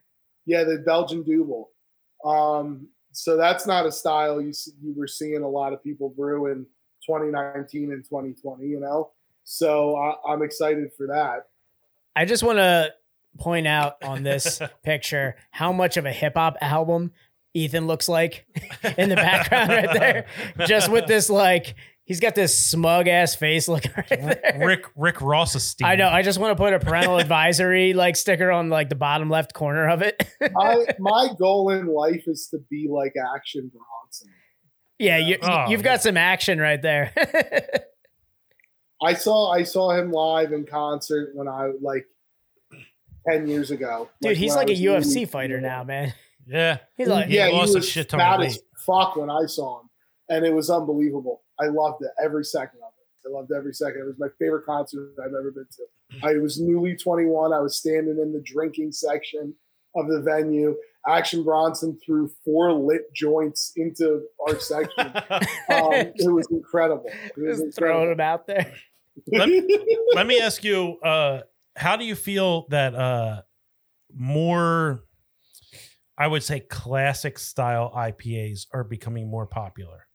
Yeah, 0.45 0.63
the 0.63 0.77
Belgian 0.77 1.23
Double. 1.23 1.71
Um, 2.23 2.87
so 3.11 3.35
that's 3.35 3.65
not 3.67 3.85
a 3.85 3.91
style 3.91 4.39
you 4.41 4.53
you 4.81 4.93
were 4.95 5.07
seeing 5.07 5.43
a 5.43 5.49
lot 5.49 5.73
of 5.73 5.83
people 5.83 6.09
brew 6.09 6.45
in 6.45 6.65
2019 7.05 7.91
and 7.91 8.03
2020. 8.05 8.65
You 8.65 8.79
know, 8.79 9.11
so 9.43 9.97
I, 9.97 10.31
I'm 10.31 10.41
excited 10.43 10.91
for 10.95 11.07
that. 11.07 11.47
I 12.15 12.25
just 12.25 12.43
want 12.43 12.59
to 12.59 12.93
point 13.39 13.67
out 13.67 14.01
on 14.03 14.23
this 14.23 14.61
picture 14.83 15.35
how 15.51 15.71
much 15.73 15.97
of 15.97 16.05
a 16.05 16.11
hip 16.11 16.33
hop 16.35 16.55
album 16.61 17.11
Ethan 17.53 17.87
looks 17.87 18.07
like 18.07 18.45
in 18.97 19.09
the 19.09 19.15
background 19.15 19.69
right 19.69 19.89
there. 19.93 20.25
Just 20.67 20.89
with 20.91 21.07
this 21.07 21.29
like 21.29 21.75
he's 22.07 22.19
got 22.19 22.33
this 22.33 22.57
smug 22.57 23.07
ass 23.07 23.35
face 23.35 23.67
looking 23.69 23.91
right 23.95 24.09
there. 24.09 24.59
Rick 24.65 24.85
Rick 24.95 25.21
Ross 25.21 25.75
I 25.83 25.95
know. 25.95 26.07
I 26.09 26.23
just 26.23 26.39
want 26.39 26.57
to 26.57 26.63
put 26.63 26.73
a 26.73 26.79
parental 26.79 27.17
advisory 27.19 27.93
like 27.93 28.15
sticker 28.15 28.49
on 28.49 28.69
like 28.69 28.89
the 28.89 28.95
bottom 28.95 29.29
left 29.29 29.53
corner 29.53 29.87
of 29.87 30.01
it. 30.01 30.27
my 30.53 30.85
my 30.97 31.29
goal 31.37 31.69
in 31.69 31.85
life 31.87 32.23
is 32.27 32.47
to 32.51 32.57
be 32.69 32.87
like 32.89 33.13
Action 33.35 33.69
Bronson. 33.71 34.29
yeah, 34.97 35.17
you, 35.17 35.37
Oh, 35.43 35.65
you've 35.69 35.83
got 35.83 36.01
some 36.01 36.17
action 36.17 36.59
right 36.59 36.81
there. 36.81 37.11
I 39.01 39.13
saw 39.13 39.51
I 39.51 39.63
saw 39.63 39.91
him 39.91 40.11
live 40.11 40.51
in 40.53 40.65
concert 40.65 41.31
when 41.35 41.47
I 41.47 41.71
like 41.81 42.07
ten 43.29 43.47
years 43.47 43.69
ago. 43.71 44.09
Dude, 44.21 44.37
he's 44.37 44.55
like 44.55 44.69
a 44.69 44.73
UFC 44.73 45.15
really- 45.15 45.25
fighter 45.25 45.61
now, 45.61 45.83
man. 45.83 46.13
yeah. 46.47 46.77
He's 46.95 47.07
like, 47.07 47.27
He 47.27 47.35
yeah, 47.35 47.47
lost 47.47 47.69
he 47.69 47.73
a 47.75 47.77
was 47.79 47.89
shit 47.89 48.09
ton 48.09 48.19
of 48.19 48.25
fat 48.39 48.41
as 48.45 48.59
fuck 48.85 49.15
when 49.15 49.29
I 49.29 49.45
saw 49.45 49.81
him, 49.81 49.89
and 50.29 50.45
it 50.45 50.53
was 50.53 50.69
unbelievable. 50.69 51.41
I 51.59 51.67
loved 51.67 52.03
it 52.03 52.11
every 52.23 52.45
second 52.45 52.79
of 52.79 52.91
it. 52.97 53.27
I 53.27 53.31
loved 53.31 53.51
every 53.51 53.73
second. 53.73 54.01
It 54.01 54.05
was 54.05 54.19
my 54.19 54.29
favorite 54.39 54.65
concert 54.65 55.13
I've 55.19 55.33
ever 55.37 55.51
been 55.51 55.67
to. 55.77 56.25
I 56.25 56.37
was 56.37 56.59
newly 56.59 56.95
21. 56.95 57.53
I 57.53 57.59
was 57.59 57.77
standing 57.77 58.17
in 58.19 58.31
the 58.31 58.41
drinking 58.41 58.91
section 58.91 59.53
of 59.95 60.07
the 60.07 60.21
venue. 60.21 60.75
Action 61.07 61.43
Bronson 61.43 61.97
threw 62.05 62.29
four 62.43 62.73
lit 62.73 63.13
joints 63.13 63.73
into 63.75 64.23
our 64.47 64.59
section. 64.59 65.13
Um, 65.69 65.91
it 65.93 66.31
was 66.31 66.47
incredible. 66.49 67.11
It 67.35 67.41
was 67.41 67.61
just 67.61 67.77
throwing 67.77 68.09
them 68.09 68.21
out 68.21 68.47
there. 68.47 68.73
Let, 69.31 69.49
let 70.15 70.25
me 70.25 70.39
ask 70.39 70.63
you, 70.63 70.97
uh, 70.99 71.41
how 71.75 71.97
do 71.97 72.05
you 72.05 72.15
feel 72.15 72.67
that 72.69 72.95
uh, 72.95 73.41
more, 74.15 75.03
I 76.17 76.27
would 76.27 76.41
say, 76.41 76.61
classic 76.61 77.37
style 77.37 77.91
IPAs 77.93 78.67
are 78.73 78.85
becoming 78.85 79.29
more 79.29 79.45
popular? 79.45 80.06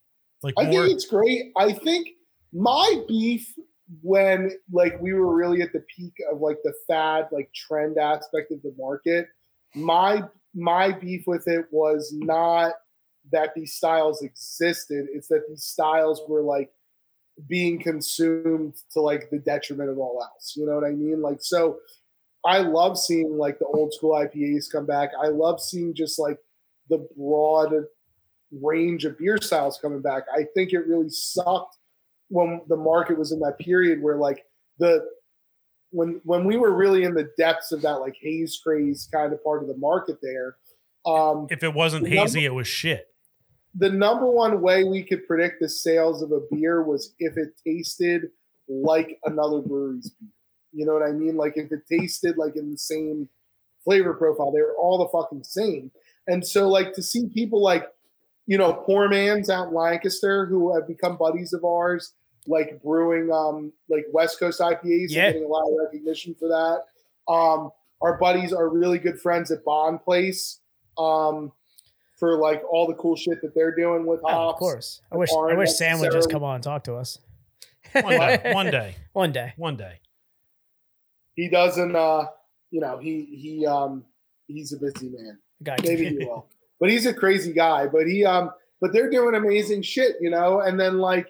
Like 0.43 0.53
I 0.57 0.65
more, 0.65 0.83
think 0.83 0.95
it's 0.95 1.05
great. 1.05 1.51
I 1.57 1.73
think 1.73 2.09
my 2.51 3.03
beef 3.07 3.53
when 4.01 4.51
like 4.71 4.99
we 5.01 5.13
were 5.13 5.35
really 5.35 5.61
at 5.61 5.73
the 5.73 5.83
peak 5.95 6.13
of 6.31 6.41
like 6.41 6.57
the 6.63 6.73
fad 6.87 7.27
like 7.31 7.49
trend 7.53 7.97
aspect 7.97 8.51
of 8.51 8.61
the 8.61 8.73
market, 8.77 9.27
my 9.75 10.23
my 10.53 10.91
beef 10.91 11.23
with 11.25 11.47
it 11.47 11.65
was 11.71 12.13
not 12.15 12.73
that 13.31 13.53
these 13.55 13.73
styles 13.73 14.21
existed, 14.21 15.07
it's 15.13 15.27
that 15.29 15.43
these 15.47 15.63
styles 15.63 16.21
were 16.27 16.41
like 16.41 16.69
being 17.47 17.79
consumed 17.79 18.75
to 18.91 18.99
like 18.99 19.29
the 19.31 19.39
detriment 19.39 19.89
of 19.89 19.97
all 19.97 20.21
else. 20.21 20.53
You 20.55 20.65
know 20.65 20.75
what 20.75 20.83
I 20.83 20.91
mean? 20.91 21.21
Like 21.21 21.37
so 21.39 21.79
I 22.45 22.59
love 22.59 22.99
seeing 22.99 23.37
like 23.37 23.59
the 23.59 23.65
old 23.65 23.93
school 23.93 24.11
IPAs 24.11 24.71
come 24.71 24.85
back. 24.85 25.11
I 25.21 25.27
love 25.27 25.61
seeing 25.61 25.93
just 25.93 26.19
like 26.19 26.37
the 26.89 27.07
broad 27.17 27.73
range 28.61 29.05
of 29.05 29.17
beer 29.17 29.37
styles 29.41 29.79
coming 29.81 30.01
back. 30.01 30.23
I 30.33 30.45
think 30.53 30.73
it 30.73 30.87
really 30.87 31.09
sucked 31.09 31.77
when 32.29 32.61
the 32.67 32.75
market 32.77 33.17
was 33.17 33.31
in 33.31 33.39
that 33.39 33.57
period 33.59 34.01
where 34.01 34.17
like 34.17 34.45
the 34.79 35.05
when 35.91 36.19
when 36.23 36.45
we 36.45 36.57
were 36.57 36.73
really 36.73 37.03
in 37.03 37.13
the 37.13 37.29
depths 37.37 37.71
of 37.71 37.81
that 37.81 37.95
like 37.95 38.15
haze 38.19 38.59
craze 38.63 39.07
kind 39.11 39.33
of 39.33 39.43
part 39.43 39.61
of 39.61 39.67
the 39.67 39.77
market 39.77 40.17
there. 40.21 40.55
Um, 41.05 41.47
if 41.49 41.63
it 41.63 41.73
wasn't 41.73 42.05
the 42.05 42.09
number- 42.11 42.21
hazy, 42.21 42.45
it 42.45 42.53
was 42.53 42.67
shit. 42.67 43.07
the 43.75 43.89
number 43.89 44.25
one 44.29 44.61
way 44.61 44.83
we 44.83 45.03
could 45.03 45.27
predict 45.27 45.59
the 45.59 45.67
sales 45.69 46.21
of 46.21 46.31
a 46.31 46.39
beer 46.51 46.83
was 46.83 47.13
if 47.19 47.37
it 47.37 47.49
tasted 47.65 48.29
like 48.67 49.19
another 49.25 49.59
brewery's 49.59 50.09
beer. 50.19 50.29
You 50.71 50.85
know 50.85 50.93
what 50.93 51.03
I 51.03 51.11
mean? 51.11 51.35
Like 51.35 51.53
if 51.57 51.71
it 51.71 51.81
tasted 51.87 52.37
like 52.37 52.55
in 52.55 52.71
the 52.71 52.77
same 52.77 53.29
flavor 53.83 54.13
profile, 54.13 54.51
they 54.51 54.61
were 54.61 54.75
all 54.75 54.97
the 54.97 55.09
fucking 55.09 55.43
same. 55.43 55.91
And 56.27 56.45
so 56.45 56.69
like 56.69 56.93
to 56.93 57.03
see 57.03 57.27
people 57.27 57.61
like, 57.61 57.85
you 58.45 58.57
know, 58.57 58.73
poor 58.73 59.07
man's 59.09 59.49
out 59.49 59.69
in 59.69 59.73
Lancaster 59.73 60.45
who 60.45 60.73
have 60.75 60.87
become 60.87 61.17
buddies 61.17 61.53
of 61.53 61.63
ours, 61.63 62.13
like 62.47 62.81
brewing 62.83 63.31
um 63.31 63.71
like 63.89 64.05
West 64.11 64.39
Coast 64.39 64.59
IPAs 64.59 65.07
Yeah. 65.09 65.25
and 65.25 65.33
getting 65.33 65.43
a 65.45 65.47
lot 65.47 65.67
of 65.67 65.73
recognition 65.83 66.35
for 66.35 66.47
that. 66.49 67.33
Um 67.33 67.71
our 68.01 68.17
buddies 68.17 68.51
are 68.51 68.67
really 68.67 68.99
good 68.99 69.19
friends 69.19 69.49
at 69.51 69.63
Bond 69.63 70.01
Place. 70.03 70.59
Um 70.97 71.51
for 72.19 72.37
like 72.37 72.61
all 72.69 72.85
the 72.87 72.93
cool 72.95 73.15
shit 73.15 73.41
that 73.41 73.53
they're 73.55 73.75
doing 73.75 74.05
with 74.05 74.21
hops. 74.21 74.33
Oh, 74.35 74.49
of 74.49 74.55
course. 74.57 75.01
I 75.11 75.17
wish 75.17 75.29
I 75.31 75.53
wish 75.55 75.71
Sam 75.73 75.99
would 75.99 76.11
just 76.11 76.29
come 76.29 76.43
on 76.43 76.55
and 76.55 76.63
talk 76.63 76.83
to 76.85 76.95
us. 76.95 77.17
One 77.93 78.03
day, 78.17 78.41
one 78.53 78.71
day, 78.71 78.95
One 79.13 79.31
day. 79.31 79.53
one 79.57 79.77
day. 79.77 79.99
He 81.35 81.47
doesn't 81.49 81.95
uh 81.95 82.25
you 82.71 82.81
know, 82.81 82.97
he 82.97 83.23
he 83.39 83.65
um 83.65 84.03
he's 84.47 84.73
a 84.73 84.77
busy 84.77 85.09
man. 85.09 85.39
Guy. 85.63 85.77
Maybe 85.83 86.09
he 86.09 86.25
will. 86.25 86.47
But 86.83 86.89
he's 86.89 87.05
a 87.05 87.13
crazy 87.13 87.53
guy. 87.53 87.87
But 87.87 88.07
he 88.07 88.25
um 88.25 88.51
but 88.81 88.91
they're 88.91 89.09
doing 89.09 89.35
amazing 89.35 89.83
shit, 89.83 90.17
you 90.19 90.29
know, 90.29 90.59
and 90.59 90.77
then 90.77 90.97
like 90.97 91.27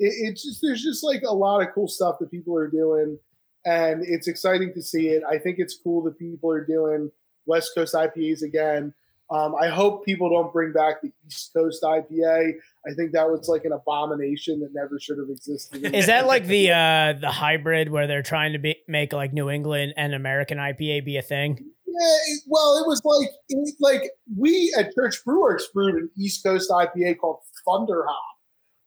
it, 0.00 0.12
it's 0.18 0.42
just 0.42 0.58
there's 0.60 0.82
just 0.82 1.04
like 1.04 1.22
a 1.22 1.32
lot 1.32 1.62
of 1.62 1.72
cool 1.72 1.86
stuff 1.86 2.16
that 2.18 2.28
people 2.28 2.56
are 2.56 2.66
doing 2.66 3.16
and 3.64 4.02
it's 4.04 4.26
exciting 4.26 4.74
to 4.74 4.82
see 4.82 5.10
it. 5.10 5.22
I 5.22 5.38
think 5.38 5.60
it's 5.60 5.78
cool 5.80 6.02
that 6.02 6.18
people 6.18 6.50
are 6.50 6.64
doing 6.64 7.12
West 7.46 7.70
Coast 7.76 7.94
IPAs 7.94 8.42
again. 8.42 8.94
Um, 9.30 9.54
I 9.54 9.68
hope 9.68 10.04
people 10.04 10.28
don't 10.28 10.52
bring 10.52 10.72
back 10.72 11.02
the 11.02 11.12
East 11.24 11.52
Coast 11.54 11.84
IPA. 11.84 12.54
I 12.84 12.94
think 12.94 13.12
that 13.12 13.30
was 13.30 13.46
like 13.48 13.64
an 13.64 13.70
abomination 13.70 14.58
that 14.58 14.74
never 14.74 14.98
should 14.98 15.18
have 15.18 15.30
existed. 15.30 15.94
Is 15.94 16.06
that 16.08 16.26
like 16.26 16.48
the 16.48 16.72
uh 16.72 17.12
the 17.12 17.30
hybrid 17.30 17.90
where 17.90 18.08
they're 18.08 18.24
trying 18.24 18.54
to 18.54 18.58
be, 18.58 18.74
make 18.88 19.12
like 19.12 19.32
New 19.32 19.50
England 19.50 19.94
and 19.96 20.14
American 20.14 20.58
IPA 20.58 21.04
be 21.04 21.16
a 21.16 21.22
thing? 21.22 21.64
Yeah, 21.86 22.36
well, 22.46 22.78
it 22.78 22.86
was 22.86 23.00
like 23.04 23.30
it 23.48 23.74
like 23.80 24.10
we 24.36 24.74
at 24.76 24.94
Church 24.94 25.24
Brew 25.24 25.42
Works 25.42 25.68
brewed 25.72 25.94
an 25.94 26.10
East 26.16 26.42
Coast 26.42 26.70
IPA 26.70 27.18
called 27.18 27.38
Thunder 27.64 28.04
Hop. 28.06 28.22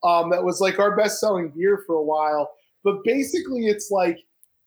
Um, 0.03 0.29
that 0.31 0.43
was 0.43 0.61
like 0.61 0.79
our 0.79 0.95
best 0.95 1.19
selling 1.19 1.51
beer 1.55 1.83
for 1.85 1.95
a 1.95 2.03
while. 2.03 2.51
But 2.83 3.03
basically, 3.03 3.67
it's 3.67 3.89
like 3.89 4.19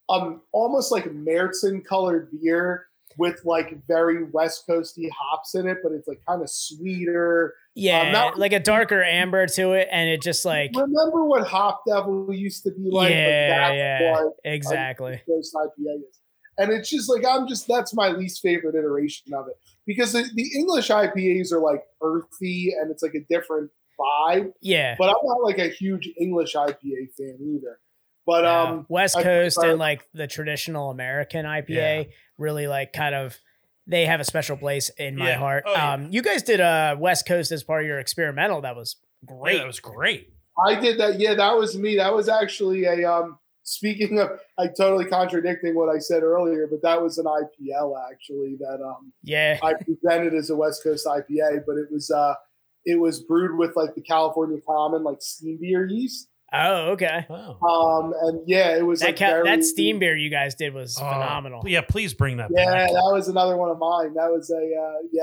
um 0.09 0.43
almost 0.53 0.91
like 0.91 1.07
a 1.07 1.11
Märzen 1.11 1.85
colored 1.85 2.31
beer 2.33 2.87
with 3.19 3.45
like 3.45 3.79
very 3.87 4.25
West 4.25 4.67
Coasty 4.69 5.09
hops 5.11 5.55
in 5.55 5.67
it, 5.67 5.79
but 5.83 5.93
it's 5.93 6.09
like 6.09 6.21
kind 6.27 6.43
of 6.43 6.51
sweeter. 6.51 7.55
Yeah, 7.75 8.11
not- 8.13 8.39
like 8.39 8.53
a 8.53 8.61
darker 8.61 9.03
amber 9.03 9.47
to 9.47 9.73
it, 9.73 9.89
and 9.91 10.09
it 10.09 10.23
just 10.23 10.45
like 10.45 10.71
Remember 10.75 11.25
what 11.25 11.47
Hop 11.47 11.83
Devil 11.87 12.33
used 12.33 12.65
to 12.65 12.71
be 12.71 12.91
like? 12.91 13.11
Yeah, 13.11 13.73
yeah, 13.73 14.13
what 14.13 14.33
exactly. 14.45 15.21
Coast 15.27 15.55
IPA 15.55 15.97
is. 15.99 16.22
And 16.59 16.71
it's 16.73 16.91
just 16.91 17.09
like 17.09 17.25
I'm 17.25 17.49
just 17.49 17.67
that's 17.67 17.95
my 17.95 18.09
least 18.11 18.43
favorite 18.43 18.75
iteration 18.75 19.33
of 19.35 19.47
it 19.49 19.55
because 19.87 20.13
the, 20.13 20.23
the 20.35 20.51
English 20.55 20.89
IPAs 20.89 21.51
are 21.53 21.61
like 21.61 21.83
earthy 22.03 22.75
and 22.81 22.91
it's 22.91 23.03
like 23.03 23.15
a 23.15 23.25
different 23.29 23.71
vibe. 23.99 24.53
Yeah, 24.61 24.97
But 24.99 25.09
I'm 25.09 25.17
not 25.25 25.43
like 25.43 25.59
a 25.59 25.69
huge 25.69 26.09
English 26.21 26.55
IPA 26.55 27.15
fan 27.17 27.39
either. 27.41 27.79
But 28.27 28.45
yeah. 28.45 28.63
um, 28.63 28.87
West 28.89 29.17
I 29.17 29.23
Coast 29.23 29.59
and 29.63 29.79
like 29.79 30.07
the 30.15 30.27
traditional 30.27 30.91
American 30.91 31.45
IPA 31.47 32.11
really 32.39 32.69
like 32.69 32.93
kind 32.93 33.15
of 33.15 33.37
they 33.87 34.07
have 34.07 34.21
a 34.21 34.25
special 34.25 34.57
place 34.57 34.91
in 34.91 35.17
my 35.17 35.31
Yeah. 35.31 35.39
heart. 35.39 35.65
Oh, 35.67 35.73
yeah. 35.73 35.93
Um, 35.95 36.09
you 36.13 36.23
guys 36.23 36.43
did 36.43 36.61
uh 36.61 36.97
West 36.99 37.27
Coast 37.27 37.51
as 37.51 37.65
part 37.65 37.83
of 37.83 37.87
your 37.89 37.99
experimental. 37.99 38.61
That 38.61 38.77
was 38.77 38.97
Great. 39.25 39.39
great. 39.41 39.59
that 39.59 39.67
was 39.67 39.81
great. 39.81 40.29
I 40.67 40.79
did 40.79 40.99
that. 40.99 41.19
Yeah, 41.19 41.35
that 41.35 41.57
was 41.57 41.77
me. 41.79 41.97
That 41.97 42.15
was 42.15 42.29
actually 42.29 42.85
a 42.85 43.11
um. 43.11 43.39
Speaking 43.65 44.19
of, 44.19 44.41
I 44.59 44.67
totally 44.67 45.05
contradicting 45.05 45.75
what 45.77 45.89
I 45.89 45.99
said 45.99 46.23
earlier, 46.25 46.67
but 46.69 46.83
that 46.83 47.01
was 47.01 47.19
an 47.19 47.27
IPL 47.27 47.95
actually 48.11 48.57
that 48.59 48.81
um 48.85 49.13
yeah, 49.23 49.59
I 49.63 49.75
presented 49.75 50.35
as 50.35 50.51
a 50.51 50.57
West 50.57 50.83
Coast 50.83 51.07
IPA, 51.07 51.61
but 51.67 51.77
it 51.77 51.87
was 51.91 52.11
uh 52.11 52.35
it 52.85 52.99
was 53.01 53.23
brewed 53.23 53.57
with 53.57 53.77
like 53.77 53.95
the 53.95 54.03
California 54.03 54.59
Common 54.67 55.05
like 55.05 55.19
steam 55.21 55.59
beer 55.61 55.87
yeast. 55.89 56.29
oh 56.53 56.91
okay. 56.93 57.25
Oh. 57.31 58.03
Um 58.03 58.13
and 58.23 58.43
yeah, 58.49 58.77
it 58.77 58.85
was 58.85 58.99
That 59.01 59.07
like 59.11 59.19
ca- 59.19 59.27
very- 59.31 59.45
that 59.49 59.65
steam 59.65 60.01
beer 60.01 60.17
you 60.17 60.29
guys 60.31 60.57
did 60.57 60.75
was 60.75 60.99
Oh, 61.01 61.09
phenomenal. 61.09 61.63
Yeah, 61.65 61.83
please 61.83 62.15
bring 62.15 62.39
that 62.39 62.51
Yeah, 62.53 62.65
back. 62.65 62.89
that 62.91 63.11
was 63.13 63.29
another 63.29 63.57
one 63.57 63.71
of 63.71 63.79
mine. 63.79 64.15
That 64.15 64.31
was 64.33 64.51
a 64.51 64.57
uh, 64.57 65.07
yeah. 65.13 65.23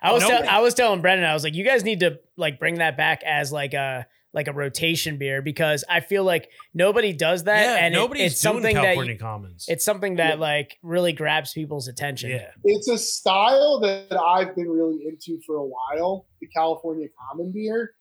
I 0.00 0.12
was 0.12 0.22
No 0.22 0.28
tell- 0.28 0.48
I 0.48 0.60
was 0.60 0.72
telling 0.74 1.02
Brendan, 1.02 1.28
I 1.28 1.34
was 1.34 1.44
like, 1.44 1.54
you 1.54 1.64
guys 1.64 1.84
need 1.84 2.00
to 2.00 2.18
like 2.38 2.58
bring 2.58 2.76
that 2.76 2.96
back 2.96 3.22
as 3.24 3.52
like 3.52 3.74
a 3.74 4.06
like 4.34 4.46
a 4.48 4.52
rotation 4.52 5.16
beer 5.18 5.40
because 5.42 5.84
I 5.88 6.00
feel 6.00 6.22
like 6.24 6.50
nobody 6.74 7.12
does 7.12 7.44
that, 7.44 7.62
yeah, 7.62 7.84
and 7.86 7.94
it- 7.94 7.98
nobody's 7.98 8.32
it's 8.32 8.42
doing 8.42 8.54
something 8.56 8.74
that 8.74 8.82
California 8.82 9.12
you- 9.14 9.18
Commons. 9.18 9.64
it's 9.68 9.84
something 9.84 10.16
that 10.16 10.34
Yeah. 10.34 10.40
like 10.40 10.78
really 10.82 11.12
grabs 11.12 11.52
people's 11.52 11.88
attention. 11.88 12.30
yeah. 12.30 12.50
It's 12.64 12.88
a 12.88 12.98
style 12.98 13.80
that 13.80 14.12
I've 14.20 14.54
been 14.54 14.68
really 14.68 15.06
into 15.06 15.40
for 15.46 15.56
a 15.56 15.64
while, 15.66 16.26
the 16.40 16.46
California 16.48 17.08
Common 17.30 17.52
beer. 17.52 17.92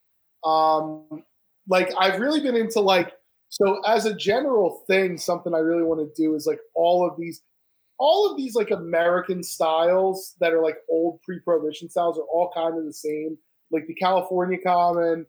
Um 0.45 1.23
like 1.69 1.91
I've 1.97 2.19
really 2.19 2.39
been 2.41 2.55
into 2.55 2.79
like 2.81 3.13
so 3.49 3.81
as 3.85 4.05
a 4.05 4.13
general 4.13 4.83
thing, 4.87 5.17
something 5.17 5.53
I 5.53 5.59
really 5.59 5.83
want 5.83 5.99
to 6.01 6.21
do 6.21 6.35
is 6.35 6.45
like 6.45 6.59
all 6.75 7.07
of 7.09 7.17
these 7.17 7.41
all 7.99 8.29
of 8.29 8.37
these 8.37 8.53
like 8.53 8.69
American 8.71 9.41
styles 9.41 10.35
that 10.39 10.53
are 10.53 10.61
like 10.61 10.77
old 10.89 11.21
pre-prohibition 11.23 11.89
styles 11.89 12.19
are 12.19 12.23
all 12.31 12.51
kind 12.53 12.77
of 12.77 12.85
the 12.85 12.93
same. 12.93 13.37
Like 13.71 13.87
the 13.87 13.95
California 13.95 14.59
Common, 14.63 15.25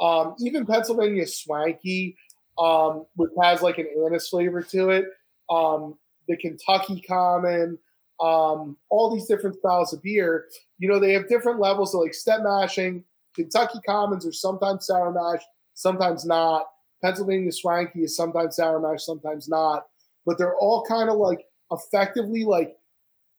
um, 0.00 0.34
even 0.40 0.66
Pennsylvania 0.66 1.26
Swanky, 1.26 2.16
um, 2.58 3.06
which 3.16 3.30
has 3.40 3.62
like 3.62 3.78
an 3.78 3.88
anise 4.04 4.28
flavor 4.28 4.62
to 4.62 4.90
it. 4.90 5.06
Um, 5.50 5.98
the 6.28 6.36
Kentucky 6.36 7.00
Common, 7.00 7.78
um, 8.20 8.76
all 8.90 9.14
these 9.14 9.26
different 9.26 9.56
styles 9.56 9.92
of 9.92 10.02
beer. 10.02 10.46
You 10.78 10.88
know, 10.88 10.98
they 10.98 11.12
have 11.12 11.28
different 11.28 11.60
levels 11.60 11.94
of 11.94 12.02
like 12.02 12.14
step 12.14 12.40
mashing. 12.42 13.04
Kentucky 13.34 13.78
Commons 13.86 14.26
are 14.26 14.32
sometimes 14.32 14.86
sour 14.86 15.12
mash, 15.12 15.42
sometimes 15.74 16.24
not. 16.24 16.66
Pennsylvania 17.02 17.52
Swanky 17.52 18.02
is 18.02 18.16
sometimes 18.16 18.56
sour 18.56 18.80
mash, 18.80 19.04
sometimes 19.04 19.48
not. 19.48 19.86
But 20.26 20.36
they're 20.36 20.56
all 20.56 20.84
kind 20.84 21.08
of 21.08 21.16
like 21.16 21.44
effectively 21.70 22.44
like 22.44 22.76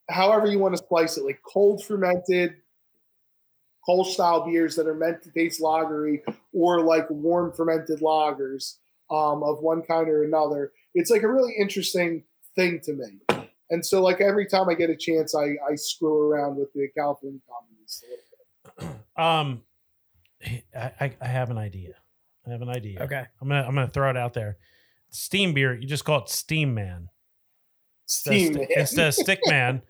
however 0.09 0.47
you 0.47 0.59
want 0.59 0.75
to 0.75 0.83
slice 0.87 1.17
it, 1.17 1.25
like 1.25 1.41
cold 1.45 1.83
fermented, 1.83 2.55
cold 3.85 4.07
style 4.07 4.45
beers 4.45 4.75
that 4.75 4.87
are 4.87 4.95
meant 4.95 5.21
to 5.23 5.31
taste 5.31 5.61
lagery, 5.61 6.21
or 6.53 6.81
like 6.81 7.09
warm 7.09 7.53
fermented 7.53 7.99
lagers 7.99 8.75
um, 9.11 9.43
of 9.43 9.59
one 9.61 9.81
kind 9.81 10.09
or 10.09 10.23
another. 10.23 10.71
It's 10.93 11.09
like 11.09 11.23
a 11.23 11.27
really 11.27 11.53
interesting 11.59 12.23
thing 12.55 12.79
to 12.83 12.93
me. 12.93 13.45
And 13.71 13.85
so, 13.85 14.01
like 14.01 14.21
every 14.21 14.47
time 14.47 14.69
I 14.69 14.73
get 14.73 14.89
a 14.89 14.95
chance, 14.95 15.35
I, 15.35 15.55
I 15.69 15.75
screw 15.75 16.17
around 16.17 16.55
with 16.57 16.73
the 16.73 16.87
California 16.97 17.39
comedies. 17.47 18.03
Um, 19.17 19.63
I, 20.73 20.93
I, 21.01 21.15
I 21.19 21.27
have 21.27 21.49
an 21.49 21.57
idea. 21.57 21.95
I 22.47 22.51
have 22.51 22.61
an 22.61 22.69
idea. 22.69 23.01
Okay. 23.01 23.25
I'm 23.41 23.49
gonna 23.49 23.63
I'm 23.67 23.75
gonna 23.75 23.89
throw 23.89 24.09
it 24.09 24.15
out 24.15 24.33
there. 24.33 24.55
Steam 25.09 25.53
beer. 25.53 25.77
You 25.77 25.85
just 25.85 26.05
call 26.05 26.21
it 26.21 26.29
Steam 26.29 26.73
Man 26.73 27.09
Steam 28.09 28.57
instead, 28.57 28.67
instead 28.75 29.07
of 29.07 29.13
Stick 29.13 29.39
Man, 29.45 29.83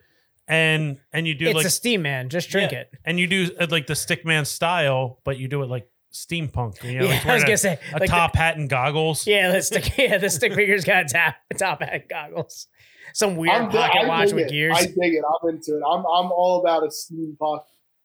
and 0.50 0.98
and 1.14 1.26
you 1.28 1.36
do 1.36 1.46
it's 1.48 1.56
like 1.56 1.66
a 1.66 1.70
steam 1.70 2.02
man. 2.02 2.28
Just 2.30 2.50
drink 2.50 2.72
Yeah. 2.74 2.80
it. 2.80 2.92
and 3.06 3.20
you 3.20 3.28
do 3.28 3.50
uh, 3.60 3.68
like 3.70 3.88
the 3.88 3.96
Stick 3.96 4.26
Man 4.26 4.44
style, 4.46 5.20
but 5.24 5.38
you 5.38 5.48
do 5.48 5.62
it 5.64 5.70
like 5.70 5.88
steampunk. 6.14 6.84
You 6.84 7.00
know, 7.00 7.06
yeah, 7.06 7.12
like 7.12 7.26
I 7.28 7.34
was 7.36 7.44
gonna 7.44 7.54
a, 7.54 7.58
say 7.58 7.80
a 7.92 7.94
like 7.94 8.02
the- 8.02 8.08
top 8.08 8.36
hat 8.36 8.58
and 8.58 8.70
goggles. 8.70 9.26
yeah, 9.28 9.52
the 9.52 9.62
stick. 9.62 9.94
Yeah, 9.98 10.18
the 10.18 10.30
stick 10.30 10.54
figure's 10.54 10.84
got 10.84 11.08
top 11.10 11.36
top 11.58 11.82
hat 11.82 12.10
goggles. 12.10 12.68
Some 13.14 13.38
weird 13.38 13.56
I'm- 13.56 13.72
pocket 13.72 14.02
I 14.04 14.08
watch 14.08 14.34
with 14.34 14.48
it. 14.48 14.52
gears. 14.52 14.76
I 14.78 14.86
dig 14.86 14.96
it. 15.14 15.24
I'm 15.44 15.50
into 15.50 15.78
it. 15.78 15.82
I'm 15.88 16.00
I'm 16.00 16.32
all 16.32 16.60
about 16.62 16.84
a 16.84 16.88
steampunk, 16.88 17.62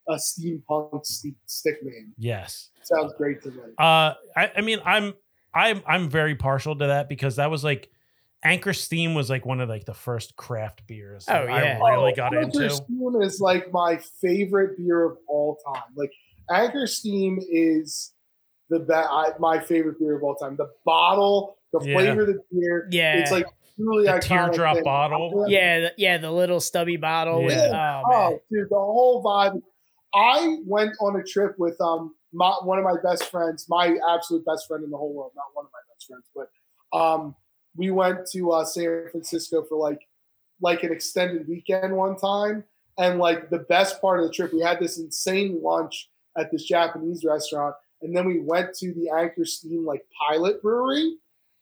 a 0.09 0.15
steampunk 0.17 1.05
st- 1.07 1.35
stick 1.47 1.77
man. 1.83 2.13
Yes. 2.19 2.71
Sounds 2.83 3.15
great 3.17 3.43
to 3.43 3.51
me. 3.51 3.57
Uh, 3.79 4.13
I, 4.37 4.51
I 4.57 4.61
mean, 4.61 4.81
I'm 4.85 5.15
I'm 5.55 5.83
I'm 5.87 6.09
very 6.11 6.35
partial 6.35 6.77
to 6.77 6.87
that 6.89 7.09
because 7.09 7.37
that 7.37 7.51
was 7.51 7.65
like 7.65 7.89
Anchor 8.45 8.73
Steam 8.75 9.15
was 9.15 9.31
like 9.31 9.47
one 9.47 9.61
of 9.61 9.69
like 9.69 9.85
the 9.87 9.95
first 9.95 10.37
craft 10.37 10.87
beers. 10.87 11.25
Oh, 11.29 11.45
yeah. 11.45 11.81
I 11.83 11.91
really 11.93 12.13
Oh, 12.13 12.17
got 12.17 12.37
Anchor 12.37 12.63
into. 12.65 12.71
Steam 12.71 13.15
is 13.23 13.41
like 13.41 13.73
my 13.73 13.97
favorite 14.21 14.77
beer 14.77 15.05
of 15.05 15.17
all 15.27 15.57
time. 15.67 15.83
Like 15.97 16.13
Anchor 16.51 16.87
Steam 16.87 17.39
is 17.51 18.13
the 18.71 18.81
best. 18.81 19.09
My 19.41 19.59
favorite 19.61 19.99
beer 19.99 20.17
of 20.17 20.23
all 20.23 20.35
time. 20.35 20.57
The 20.57 20.71
bottle, 20.85 21.57
the 21.73 21.81
Yeah. 21.85 21.95
flavor 21.95 22.21
of 22.23 22.27
the 22.29 22.41
beer. 22.53 22.89
Yeah. 22.93 23.19
it's 23.19 23.31
like 23.31 23.47
truly 23.77 24.05
The 24.05 24.13
iconic 24.13 24.23
teardrop 24.23 24.75
thing. 24.77 24.85
bottle. 24.85 25.47
yeah, 25.49 25.81
the, 25.81 25.93
yeah, 25.97 26.19
the 26.19 26.31
little 26.31 26.61
stubby 26.61 26.97
bottle. 26.97 27.43
With, 27.45 27.55
Yeah. 27.57 28.03
oh 28.07 28.11
man. 28.11 28.33
Oh, 28.35 28.39
dude, 28.51 28.69
the 28.69 28.75
whole 28.77 29.25
vibe. 29.25 29.61
I 30.15 30.59
went 30.67 30.93
on 31.01 31.17
a 31.19 31.25
trip 31.25 31.59
with 31.59 31.81
um 31.81 32.15
my, 32.33 32.51
one 32.63 32.79
of 32.79 32.85
my 32.85 32.97
best 33.03 33.31
friends, 33.31 33.67
my 33.69 33.97
absolute 34.11 34.45
best 34.45 34.67
friend 34.69 34.85
in 34.85 34.91
the 34.91 34.97
whole 34.97 35.15
world, 35.15 35.33
not 35.35 35.47
one 35.55 35.65
of 35.65 35.71
my 35.73 35.79
best 35.95 36.07
friends, 36.07 36.29
but 36.35 36.97
um 36.97 37.35
we 37.77 37.91
went 37.91 38.27
to 38.33 38.53
uh, 38.53 38.65
San 38.65 39.09
Francisco 39.11 39.63
for 39.63 39.77
like 39.77 40.07
like 40.61 40.83
an 40.83 40.93
extended 40.93 41.49
weekend 41.49 41.95
one 41.95 42.17
time, 42.17 42.65
and 42.99 43.19
like 43.19 43.51
the 43.51 43.59
best 43.59 44.01
part 44.01 44.21
of 44.21 44.27
the 44.27 44.33
trip, 44.33 44.53
we 44.53 44.61
had 44.61 44.79
this 44.81 44.99
insane 44.99 45.61
lunch 45.63 46.09
at 46.39 46.51
this 46.51 46.65
Japanese 46.65 47.25
restaurant, 47.25 47.75
and 48.03 48.17
then 48.17 48.27
we 48.27 48.41
went 48.41 48.75
to 48.75 48.93
the 48.95 49.11
Anchor 49.11 49.45
Steam 49.45 49.85
like 49.85 50.05
pilot 50.29 50.63
brewery, 50.63 51.17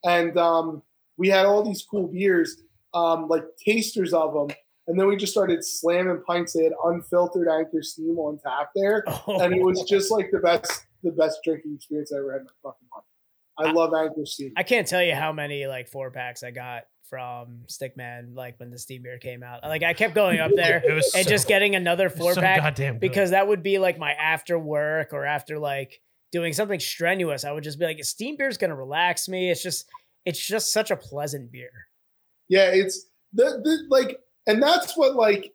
and 0.05 0.37
um 0.39 0.83
we 1.17 1.29
had 1.29 1.47
all 1.47 1.63
these 1.63 1.85
cool 1.89 2.09
beers, 2.09 2.63
um 2.95 3.29
like 3.29 3.45
tasters 3.65 4.13
of 4.13 4.35
them, 4.35 4.57
and 4.87 4.99
then 4.99 5.07
we 5.07 5.17
just 5.17 5.33
started 5.33 5.65
slamming 5.65 6.23
pints. 6.27 6.53
They 6.53 6.65
had 6.65 6.75
unfiltered 6.85 7.49
Anchor 7.49 7.83
Steam 7.83 8.19
on 8.19 8.39
tap 8.39 8.71
there, 8.75 9.05
and 9.27 9.55
it 9.55 9.63
was 9.63 9.83
just 9.85 10.11
like 10.11 10.31
the 10.31 10.39
best, 10.39 10.87
the 11.03 11.13
best 11.13 11.41
drinking 11.45 11.75
experience 11.77 12.13
I 12.13 12.19
ever 12.19 12.33
had 12.33 12.41
in 12.43 12.47
my 12.47 12.71
fucking 12.71 12.89
life. 12.95 13.05
I 13.69 13.73
love 13.73 13.93
Anchor 13.95 14.27
Steam. 14.27 14.53
I 14.57 14.63
can't 14.63 14.87
tell 14.87 15.03
you 15.03 15.15
how 15.15 15.33
many 15.33 15.67
like 15.67 15.89
four 15.89 16.11
packs 16.11 16.43
I 16.43 16.51
got 16.51 16.85
from 17.09 17.65
Stickman 17.67 18.35
like 18.35 18.59
when 18.59 18.71
the 18.71 18.79
steam 18.79 19.03
beer 19.03 19.19
came 19.19 19.43
out. 19.43 19.63
Like 19.63 19.83
I 19.83 19.93
kept 19.93 20.15
going 20.15 20.41
up 20.41 20.51
there 20.55 20.83
and 20.89 21.05
so- 21.05 21.23
just 21.23 21.47
getting 21.47 21.75
another 21.75 22.09
four 22.09 22.35
so 22.35 22.41
pack 22.41 22.61
goddamn 22.61 22.99
because 22.99 23.31
that 23.31 23.47
would 23.47 23.63
be 23.63 23.79
like 23.79 23.99
my 23.99 24.13
after 24.13 24.59
work 24.59 25.13
or 25.13 25.27
after 25.27 25.59
like 25.59 26.01
doing 26.31 26.53
something 26.55 26.81
strenuous. 26.81 27.45
I 27.45 27.53
would 27.53 27.65
just 27.65 27.79
be 27.79 27.85
like, 27.85 28.03
steam 28.05 28.37
beer 28.39 28.49
is 28.49 28.57
gonna 28.57 28.77
relax 28.77 29.29
me. 29.29 29.51
It's 29.51 29.63
just 29.63 29.87
it's 30.25 30.45
just 30.45 30.73
such 30.73 30.91
a 30.91 30.97
pleasant 30.97 31.53
beer. 31.53 31.71
Yeah, 32.49 32.71
it's 32.73 33.07
the, 33.33 33.61
the 33.63 33.87
like, 33.91 34.19
and 34.47 34.63
that's 34.63 34.97
what 34.97 35.15
like 35.15 35.53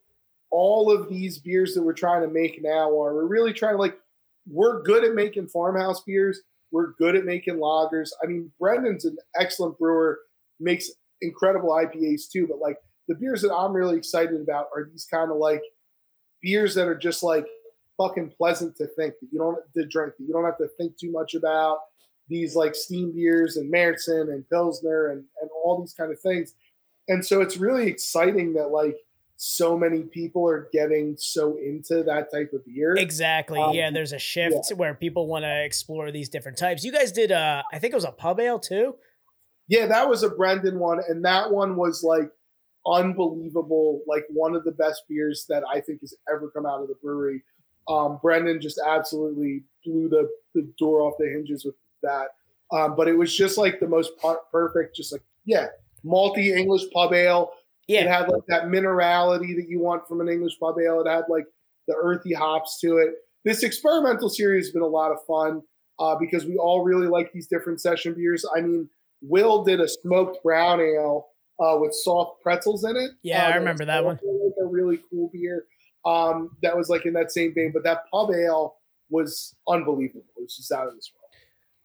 all 0.50 0.92
of 0.92 1.10
these 1.10 1.40
beers 1.40 1.74
that 1.74 1.84
we're 1.84 1.94
trying 1.94 2.22
to 2.22 2.28
make 2.28 2.62
now 2.62 2.90
are. 2.90 3.14
We're 3.14 3.26
really 3.26 3.54
trying 3.54 3.74
to 3.74 3.80
like, 3.80 3.98
we're 4.50 4.82
good 4.84 5.04
at 5.04 5.14
making 5.14 5.48
farmhouse 5.48 6.02
beers. 6.02 6.42
We're 6.72 6.94
good 6.94 7.16
at 7.16 7.26
making 7.26 7.56
lagers. 7.56 8.10
I 8.22 8.28
mean, 8.28 8.52
Brendan's 8.60 9.06
an 9.06 9.18
excellent 9.40 9.78
brewer, 9.78 10.20
makes 10.60 10.90
incredible 11.22 11.70
IPAs 11.70 12.30
too. 12.30 12.48
But 12.48 12.60
like 12.60 12.78
the 13.08 13.16
beers 13.16 13.42
that 13.42 13.54
I'm 13.54 13.74
really 13.74 13.98
excited 13.98 14.42
about 14.42 14.68
are 14.76 14.90
these 14.92 15.08
kind 15.10 15.32
of 15.32 15.38
like 15.38 15.62
beers 16.42 16.76
that 16.76 16.88
are 16.88 16.98
just 16.98 17.24
like 17.24 17.46
fucking 17.98 18.32
pleasant 18.38 18.76
to 18.78 18.86
think 18.88 19.14
that 19.20 19.28
you 19.32 19.40
don't 19.40 19.58
to 19.74 19.86
drink 19.88 20.14
that 20.18 20.26
you 20.26 20.34
don't 20.34 20.46
have 20.46 20.58
to 20.58 20.68
think 20.78 20.98
too 20.98 21.12
much 21.12 21.34
about 21.34 21.80
these 22.30 22.56
like 22.56 22.76
steam 22.76 23.12
beers 23.12 23.58
and 23.58 23.74
Märzen 23.74 24.34
and 24.34 24.48
Pilsner 24.50 25.08
and, 25.08 25.24
and 25.42 25.50
all 25.64 25.80
these 25.80 25.94
kind 25.94 26.12
of 26.12 26.20
things. 26.20 26.54
And 27.08 27.26
so 27.26 27.42
it's 27.42 27.58
really 27.58 27.88
exciting 27.88 28.54
that 28.54 28.68
like 28.68 28.98
so 29.38 29.78
many 29.78 30.02
people 30.02 30.48
are 30.50 30.68
getting 30.74 31.16
so 31.18 31.58
into 31.58 32.04
that 32.04 32.32
type 32.32 32.52
of 32.54 32.66
beer. 32.66 32.96
Exactly. 32.96 33.60
Um, 33.60 33.74
yeah, 33.74 33.92
there's 33.92 34.12
a 34.12 34.20
shift 34.20 34.72
where 34.76 34.96
people 34.96 35.28
want 35.28 35.46
to 35.46 35.64
explore 35.64 36.12
these 36.12 36.28
different 36.28 36.58
types. 36.58 36.84
You 36.84 36.92
guys 36.92 37.12
did 37.12 37.32
uh 37.32 37.64
I 37.72 37.80
think 37.80 37.94
it 37.94 37.96
was 37.96 38.04
a 38.04 38.12
pub 38.12 38.40
ale 38.40 38.60
too. 38.60 38.96
Yeah, 39.68 39.86
that 39.86 40.10
was 40.10 40.24
a 40.24 40.30
Brendan 40.30 40.80
one, 40.80 41.02
and 41.08 41.24
that 41.26 41.52
one 41.52 41.76
was 41.76 42.04
like 42.04 42.32
unbelievable, 42.88 44.02
like 44.08 44.26
one 44.30 44.56
of 44.56 44.64
the 44.64 44.72
best 44.72 45.04
beers 45.10 45.46
that 45.50 45.64
I 45.72 45.82
think 45.82 46.02
has 46.02 46.16
ever 46.34 46.50
come 46.50 46.66
out 46.66 46.82
of 46.82 46.88
the 46.88 46.96
brewery. 46.96 47.44
Um, 47.88 48.20
Brendan 48.22 48.62
just 48.62 48.80
absolutely 48.86 49.64
blew 49.86 50.10
the, 50.10 50.30
the 50.56 50.70
door 50.78 51.02
off 51.02 51.14
the 51.20 51.30
hinges 51.30 51.66
with 51.66 51.76
that. 52.02 52.30
Um, 52.72 52.96
but 52.96 53.08
it 53.08 53.18
was 53.18 53.36
just 53.36 53.58
like 53.58 53.80
the 53.80 53.88
most 53.88 54.12
per- 54.22 54.40
perfect, 54.52 54.96
just 54.96 55.12
like 55.12 55.24
yeah, 55.46 55.68
malty 56.04 56.56
English 56.56 56.84
pub 56.94 57.14
ale. 57.14 57.52
It 58.02 58.08
had 58.08 58.28
like 58.30 58.44
that 58.48 58.64
minerality 58.66 59.56
that 59.56 59.68
you 59.68 59.80
want 59.80 60.08
from 60.08 60.22
an 60.22 60.30
English 60.30 60.60
pub 60.60 60.76
ale. 60.80 61.02
It 61.02 61.10
had 61.10 61.24
like 61.30 61.46
the 61.88 61.96
earthy 61.96 62.34
hops 62.34 62.80
to 62.82 62.98
it. 62.98 63.16
This 63.46 63.64
experimental 63.64 64.30
series 64.30 64.68
has 64.68 64.74
been 64.74 64.82
a 64.82 64.88
lot 64.88 65.12
of 65.12 65.20
fun 65.26 65.62
uh, 66.00 66.16
because 66.20 66.46
we 66.46 66.58
all 66.58 66.84
really 66.84 67.08
like 67.08 67.32
these 67.32 67.48
different 67.48 67.82
session 67.82 68.14
beers. 68.14 68.46
I 68.56 68.62
mean, 68.62 68.90
Will 69.22 69.64
did 69.64 69.80
a 69.80 69.88
smoked 69.88 70.44
brown 70.44 70.82
ale 70.82 71.28
uh, 71.60 71.78
with 71.80 71.94
soft 71.94 72.42
pretzels 72.44 72.84
in 72.84 72.98
it. 72.98 73.12
Yeah, 73.24 73.46
Uh, 73.46 73.52
I 73.52 73.56
remember 73.56 73.86
that 73.86 74.04
one. 74.04 74.20
was 74.22 74.54
A 74.62 74.66
really 74.66 75.00
cool 75.10 75.30
beer 75.32 75.66
um, 76.06 76.52
that 76.62 76.76
was 76.76 76.90
like 76.90 77.06
in 77.06 77.14
that 77.14 77.32
same 77.32 77.54
vein, 77.54 77.72
but 77.74 77.84
that 77.84 78.04
pub 78.12 78.32
ale 78.32 78.76
was 79.10 79.56
unbelievable. 79.68 80.26
It 80.38 80.42
was 80.42 80.56
just 80.56 80.72
out 80.72 80.88
of 80.88 80.96
this 80.96 81.12
world. 81.14 81.24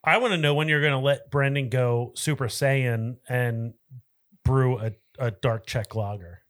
I 0.04 0.18
want 0.18 0.32
to 0.32 0.38
know 0.38 0.54
when 0.54 0.68
you're 0.68 0.80
going 0.80 0.92
to 0.92 0.98
let 0.98 1.30
Brendan 1.30 1.68
go 1.68 2.12
Super 2.14 2.46
Saiyan 2.48 3.18
and 3.28 3.74
brew 4.44 4.78
a, 4.78 4.92
a 5.18 5.30
dark 5.30 5.66
Czech 5.66 5.94
lager. 5.94 6.42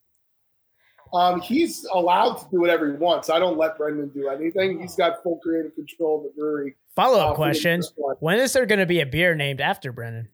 Um, 1.13 1.41
he's 1.43 1.85
allowed 1.93 2.35
to 2.37 2.47
do 2.51 2.61
whatever 2.61 2.91
he 2.91 2.97
wants. 2.97 3.29
I 3.29 3.39
don't 3.39 3.59
let 3.59 3.77
Brendan 3.77 4.09
do 4.09 4.29
anything. 4.29 4.81
He's 4.81 4.97
got 4.97 5.23
full 5.23 5.39
creative 5.43 5.75
control 5.75 6.19
of 6.19 6.25
the 6.25 6.31
brewery. 6.41 6.77
Follow 6.97 7.21
uh, 7.21 7.25
up 7.25 7.33
the 7.33 7.37
question. 7.37 7.83
When 8.21 8.39
is 8.39 8.53
there 8.55 8.65
gonna 8.65 8.87
be 8.87 9.01
a 9.01 9.07
beer 9.07 9.35
named 9.35 9.61
after 9.61 9.93
Brendan? 9.93 10.29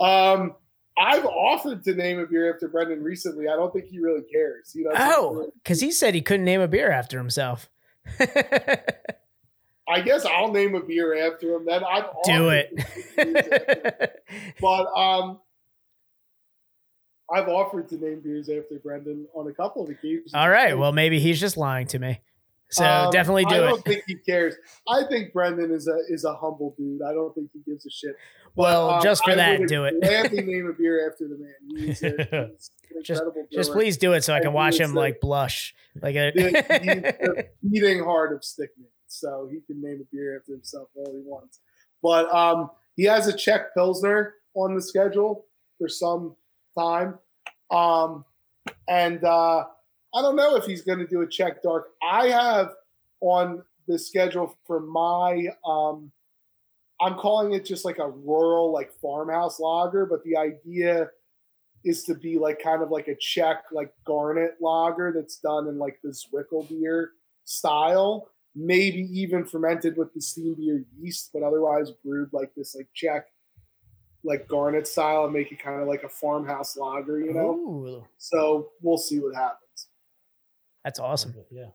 Um, 0.00 0.54
I've 0.96 1.24
offered 1.24 1.82
to 1.84 1.94
name 1.94 2.20
a 2.20 2.26
beer 2.26 2.52
after 2.52 2.68
Brendan 2.68 3.02
recently. 3.02 3.48
I 3.48 3.56
don't 3.56 3.72
think 3.72 3.86
he 3.86 3.98
really 3.98 4.22
cares. 4.22 4.70
He 4.72 4.86
Oh, 4.94 5.50
because 5.62 5.80
he 5.80 5.90
said 5.90 6.14
he 6.14 6.22
couldn't 6.22 6.44
name 6.44 6.60
a 6.60 6.68
beer 6.68 6.90
after 6.90 7.18
himself. 7.18 7.68
I 9.86 10.00
guess 10.02 10.24
I'll 10.24 10.52
name 10.52 10.74
a 10.74 10.80
beer 10.80 11.26
after 11.30 11.54
him. 11.54 11.66
Then 11.66 11.82
I've 11.84 12.04
Do 12.24 12.48
offered 12.48 12.68
to 12.70 12.76
name 12.76 12.84
beers 12.84 13.18
after 13.18 13.22
him. 13.22 13.36
it. 13.36 14.24
but 14.60 14.86
um, 14.96 15.40
I've 17.32 17.48
offered 17.48 17.88
to 17.90 17.96
name 17.96 18.20
beers 18.20 18.48
after 18.48 18.78
Brendan 18.82 19.26
on 19.34 19.48
a 19.48 19.52
couple 19.54 19.82
of 19.82 19.90
occasions. 19.90 20.32
All 20.34 20.48
right. 20.50 20.76
Well, 20.76 20.92
maybe 20.92 21.18
he's 21.20 21.40
just 21.40 21.56
lying 21.56 21.86
to 21.88 21.98
me. 21.98 22.20
So 22.70 22.84
Um, 22.84 23.10
definitely 23.10 23.44
do 23.44 23.54
it. 23.54 23.56
I 23.56 23.60
do 23.60 23.66
don't 23.68 23.78
it. 23.78 23.84
think 23.84 24.04
he 24.06 24.14
cares. 24.16 24.54
I 24.88 25.04
think 25.08 25.32
Brendan 25.32 25.70
is 25.70 25.86
a 25.86 25.96
is 26.08 26.24
a 26.24 26.34
humble 26.34 26.74
dude. 26.76 27.02
I 27.02 27.12
don't 27.12 27.32
think 27.34 27.50
he 27.52 27.60
gives 27.70 27.86
a 27.86 27.90
shit. 27.90 28.16
Well, 28.56 28.90
Um, 28.90 29.02
just 29.02 29.22
for 29.24 29.32
I 29.32 29.34
that, 29.36 29.68
do 29.68 29.84
it. 29.84 30.00
Gladly 30.00 30.42
name 30.42 30.66
a 30.68 30.72
beer 30.72 31.08
after 31.10 31.28
the 31.28 31.36
man. 31.38 31.86
He's, 31.86 32.02
a, 32.02 32.50
he's 32.92 33.06
Just- 33.06 33.22
Just 33.52 33.72
please 33.72 33.96
do 33.96 34.12
it 34.14 34.22
so 34.24 34.32
I 34.34 34.40
can 34.40 34.50
do 34.50 34.54
watch 34.56 34.78
him 34.78 34.90
so- 34.92 34.98
like 34.98 35.20
blush. 35.20 35.74
Like 36.02 36.16
a, 36.16 36.32
the 36.32 37.46
beating 37.70 38.02
heart 38.02 38.32
of 38.32 38.40
Stickman, 38.40 38.88
so 39.06 39.48
he 39.52 39.60
can 39.60 39.80
name 39.80 40.00
a 40.02 40.04
beer 40.14 40.36
after 40.38 40.52
himself 40.52 40.88
all 40.96 41.12
he 41.12 41.22
wants. 41.24 41.60
But 42.02 42.32
um, 42.34 42.70
he 42.96 43.04
has 43.04 43.28
a 43.28 43.32
Czech 43.36 43.72
Pilsner 43.74 44.34
on 44.54 44.74
the 44.74 44.82
schedule 44.82 45.46
for 45.78 45.88
some 45.88 46.34
time, 46.78 47.18
um, 47.70 48.24
and 48.88 49.22
uh, 49.24 49.64
I 50.14 50.22
don't 50.22 50.36
know 50.36 50.56
if 50.56 50.64
he's 50.64 50.82
going 50.82 51.00
to 51.00 51.06
do 51.06 51.22
a 51.22 51.26
Czech 51.26 51.62
Dark. 51.62 51.88
I 52.02 52.28
have 52.28 52.70
on 53.20 53.62
the 53.88 53.98
schedule 53.98 54.56
for 54.66 54.80
my. 54.80 55.48
Um, 55.66 56.10
I'm 57.00 57.16
calling 57.16 57.52
it 57.52 57.64
just 57.64 57.84
like 57.84 57.98
a 57.98 58.08
rural, 58.08 58.72
like 58.72 58.92
farmhouse 59.02 59.58
lager, 59.58 60.06
but 60.06 60.22
the 60.24 60.36
idea 60.36 61.08
is 61.84 62.04
to 62.04 62.14
be 62.14 62.38
like 62.38 62.62
kind 62.62 62.82
of 62.82 62.90
like 62.90 63.08
a 63.08 63.16
Czech, 63.16 63.64
like 63.72 63.92
garnet 64.06 64.54
lager 64.60 65.12
that's 65.14 65.38
done 65.38 65.68
in 65.68 65.78
like 65.78 65.98
the 66.02 66.10
Zwickel 66.10 66.68
beer 66.68 67.10
style, 67.44 68.30
maybe 68.54 69.08
even 69.12 69.44
fermented 69.44 69.96
with 69.96 70.14
the 70.14 70.20
steam 70.20 70.54
beer 70.54 70.84
yeast, 70.98 71.30
but 71.34 71.42
otherwise 71.42 71.90
brewed 72.04 72.32
like 72.32 72.54
this 72.56 72.74
like 72.74 72.88
Czech, 72.94 73.26
like 74.24 74.48
garnet 74.48 74.88
style 74.88 75.24
and 75.24 75.32
make 75.32 75.52
it 75.52 75.58
kind 75.62 75.80
of 75.82 75.86
like 75.88 76.02
a 76.02 76.08
farmhouse 76.08 76.76
lager, 76.76 77.20
you 77.20 77.32
know? 77.34 77.50
Ooh, 77.50 78.04
So 78.18 78.70
we'll 78.82 78.98
see 78.98 79.18
what 79.20 79.34
happens. 79.34 79.88
that's 80.82 80.98
awesome. 80.98 81.34
Yeah. 81.50 81.66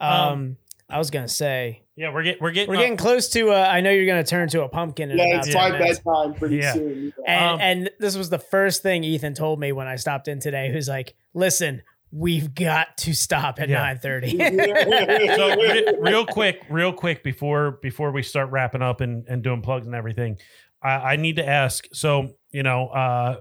Um, 0.00 0.56
I 0.88 0.98
was 0.98 1.10
gonna 1.10 1.28
say 1.28 1.82
Yeah, 1.94 2.12
we're 2.12 2.22
getting 2.24 2.42
we're 2.42 2.50
getting 2.52 2.70
we're 2.70 2.76
getting 2.80 2.96
close 2.96 3.28
to. 3.30 3.50
Uh, 3.50 3.68
I 3.70 3.80
know 3.80 3.90
you're 3.90 4.06
gonna 4.06 4.24
turn 4.24 4.48
to 4.48 4.62
a 4.64 4.68
pumpkin. 4.68 5.10
In 5.10 5.18
Yeah, 5.18 5.24
about 5.26 5.44
it's 5.46 5.54
10 5.54 5.54
my 5.72 5.78
minutes. 5.78 5.98
bedtime 6.00 6.34
pretty 6.34 6.56
Yeah. 6.56 6.72
soon. 6.72 6.88
you 7.02 7.12
know. 7.18 7.24
And, 7.26 7.44
Um, 7.54 7.60
and 7.60 7.90
this 8.00 8.16
was 8.16 8.30
the 8.30 8.38
first 8.38 8.82
thing 8.82 9.04
Ethan 9.04 9.34
told 9.34 9.60
me 9.60 9.70
when 9.72 9.86
I 9.86 9.96
stopped 9.96 10.26
in 10.26 10.40
today. 10.40 10.72
Who's 10.72 10.88
like, 10.88 11.14
"Listen, 11.34 11.82
we've 12.10 12.54
got 12.54 12.96
to 12.98 13.12
stop 13.14 13.60
at 13.60 13.68
Yeah. 13.68 13.78
nine 13.82 13.98
30. 13.98 14.30
so 15.36 15.54
real 16.00 16.26
quick, 16.26 16.60
real 16.68 16.92
quick 16.92 17.22
before 17.22 17.72
before 17.82 18.10
we 18.10 18.22
start 18.24 18.50
wrapping 18.50 18.82
up 18.82 19.00
and, 19.00 19.26
and 19.28 19.42
doing 19.44 19.62
plugs 19.62 19.86
and 19.86 19.94
everything, 19.94 20.38
I, 20.82 21.12
I 21.12 21.16
need 21.16 21.36
to 21.36 21.46
ask. 21.46 21.86
So 21.92 22.36
you 22.50 22.62
know, 22.62 22.88
uh, 22.88 23.40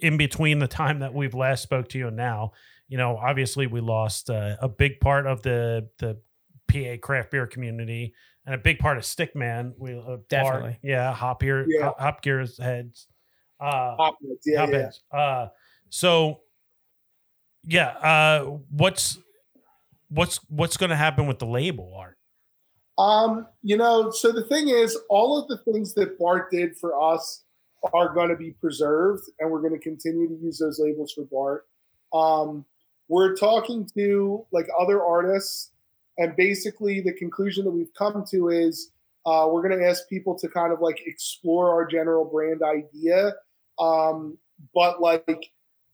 in 0.00 0.16
between 0.16 0.58
the 0.58 0.68
time 0.68 1.00
that 1.00 1.14
we've 1.14 1.34
last 1.34 1.62
spoke 1.62 1.88
to 1.90 1.98
you 1.98 2.08
and 2.08 2.16
now, 2.16 2.52
you 2.88 2.98
know, 2.98 3.16
obviously 3.16 3.66
we 3.66 3.80
lost 3.80 4.30
uh, 4.30 4.56
a 4.60 4.68
big 4.68 5.00
part 5.00 5.26
of 5.26 5.42
the 5.42 5.88
the 5.98 6.18
PA 6.68 6.96
craft 7.00 7.30
beer 7.30 7.46
community 7.46 8.14
and 8.46 8.54
a 8.54 8.58
big 8.58 8.78
part 8.78 8.96
of 8.96 9.04
Stickman. 9.04 9.72
We 9.78 9.94
uh, 9.94 10.18
Definitely. 10.28 10.70
Bart, 10.70 10.78
yeah, 10.82 11.12
Hop 11.12 11.42
here, 11.42 11.64
Yeah. 11.68 11.84
Hop, 11.84 12.00
Hop 12.00 12.22
Gear's 12.22 12.58
heads. 12.58 13.06
Uh, 13.60 13.96
Hop 13.96 14.16
nuts, 14.20 14.46
yeah, 14.46 14.60
Hop 14.60 14.70
yeah. 14.70 14.78
heads. 14.78 15.00
Uh, 15.10 15.46
so 15.88 16.40
yeah, 17.66 17.88
uh, 17.88 18.44
what's 18.70 19.18
what's 20.08 20.38
what's 20.48 20.76
going 20.76 20.90
to 20.90 20.96
happen 20.96 21.26
with 21.26 21.38
the 21.38 21.46
label 21.46 21.94
art? 21.98 22.13
Um, 22.98 23.46
you 23.62 23.76
know, 23.76 24.10
so 24.10 24.30
the 24.30 24.44
thing 24.44 24.68
is, 24.68 24.96
all 25.08 25.38
of 25.38 25.48
the 25.48 25.58
things 25.72 25.94
that 25.94 26.18
Bart 26.18 26.50
did 26.50 26.76
for 26.76 27.00
us 27.00 27.42
are 27.92 28.14
going 28.14 28.28
to 28.30 28.36
be 28.36 28.52
preserved, 28.52 29.24
and 29.38 29.50
we're 29.50 29.60
going 29.60 29.72
to 29.72 29.78
continue 29.78 30.28
to 30.28 30.34
use 30.34 30.58
those 30.58 30.78
labels 30.78 31.12
for 31.12 31.24
Bart. 31.24 31.66
Um, 32.12 32.64
we're 33.08 33.34
talking 33.36 33.88
to 33.96 34.46
like 34.52 34.66
other 34.78 35.04
artists, 35.04 35.72
and 36.18 36.36
basically 36.36 37.00
the 37.00 37.12
conclusion 37.12 37.64
that 37.64 37.70
we've 37.72 37.92
come 37.94 38.24
to 38.30 38.48
is 38.48 38.90
uh, 39.26 39.48
we're 39.50 39.66
going 39.66 39.78
to 39.78 39.86
ask 39.86 40.08
people 40.08 40.38
to 40.38 40.48
kind 40.48 40.72
of 40.72 40.80
like 40.80 41.00
explore 41.06 41.70
our 41.72 41.86
general 41.86 42.24
brand 42.24 42.62
idea, 42.62 43.32
um, 43.78 44.38
but 44.74 45.00
like 45.00 45.50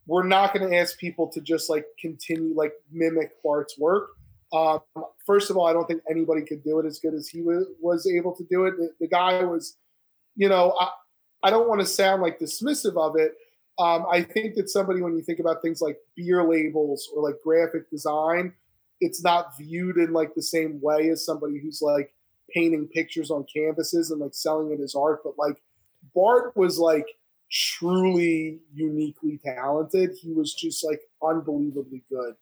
we're 0.06 0.26
not 0.26 0.52
going 0.52 0.68
to 0.68 0.76
ask 0.76 0.98
people 0.98 1.28
to 1.28 1.40
just 1.40 1.70
like 1.70 1.86
continue 2.00 2.52
like 2.54 2.72
mimic 2.92 3.42
Bart's 3.42 3.78
work. 3.78 4.10
Um, 4.52 4.80
first 5.24 5.50
of 5.50 5.56
all, 5.56 5.66
I 5.66 5.72
don't 5.72 5.86
think 5.86 6.02
anybody 6.10 6.42
could 6.42 6.64
do 6.64 6.78
it 6.80 6.86
as 6.86 6.98
good 6.98 7.14
as 7.14 7.28
he 7.28 7.42
was, 7.42 7.66
was 7.80 8.06
able 8.06 8.34
to 8.34 8.44
do 8.50 8.64
it. 8.64 8.76
The, 8.76 8.90
the 9.00 9.08
guy 9.08 9.44
was, 9.44 9.76
you 10.36 10.48
know, 10.48 10.74
I, 10.78 10.90
I 11.44 11.50
don't 11.50 11.68
want 11.68 11.80
to 11.80 11.86
sound 11.86 12.22
like 12.22 12.38
dismissive 12.38 12.96
of 12.96 13.16
it. 13.16 13.34
Um, 13.78 14.04
I 14.10 14.22
think 14.22 14.56
that 14.56 14.68
somebody, 14.68 15.00
when 15.00 15.16
you 15.16 15.22
think 15.22 15.38
about 15.38 15.62
things 15.62 15.80
like 15.80 15.98
beer 16.16 16.46
labels 16.46 17.08
or 17.14 17.22
like 17.22 17.36
graphic 17.42 17.88
design, 17.90 18.52
it's 19.00 19.22
not 19.22 19.56
viewed 19.56 19.96
in 19.96 20.12
like 20.12 20.34
the 20.34 20.42
same 20.42 20.80
way 20.82 21.08
as 21.10 21.24
somebody 21.24 21.58
who's 21.58 21.80
like 21.80 22.12
painting 22.52 22.88
pictures 22.88 23.30
on 23.30 23.46
canvases 23.52 24.10
and 24.10 24.20
like 24.20 24.34
selling 24.34 24.72
it 24.72 24.80
as 24.80 24.94
art. 24.94 25.20
But 25.24 25.38
like 25.38 25.62
Bart 26.14 26.56
was 26.56 26.78
like 26.78 27.06
truly 27.50 28.58
uniquely 28.74 29.40
talented. 29.42 30.10
He 30.20 30.32
was 30.32 30.52
just 30.52 30.84
like 30.84 31.00
unbelievably 31.22 32.02
good 32.10 32.34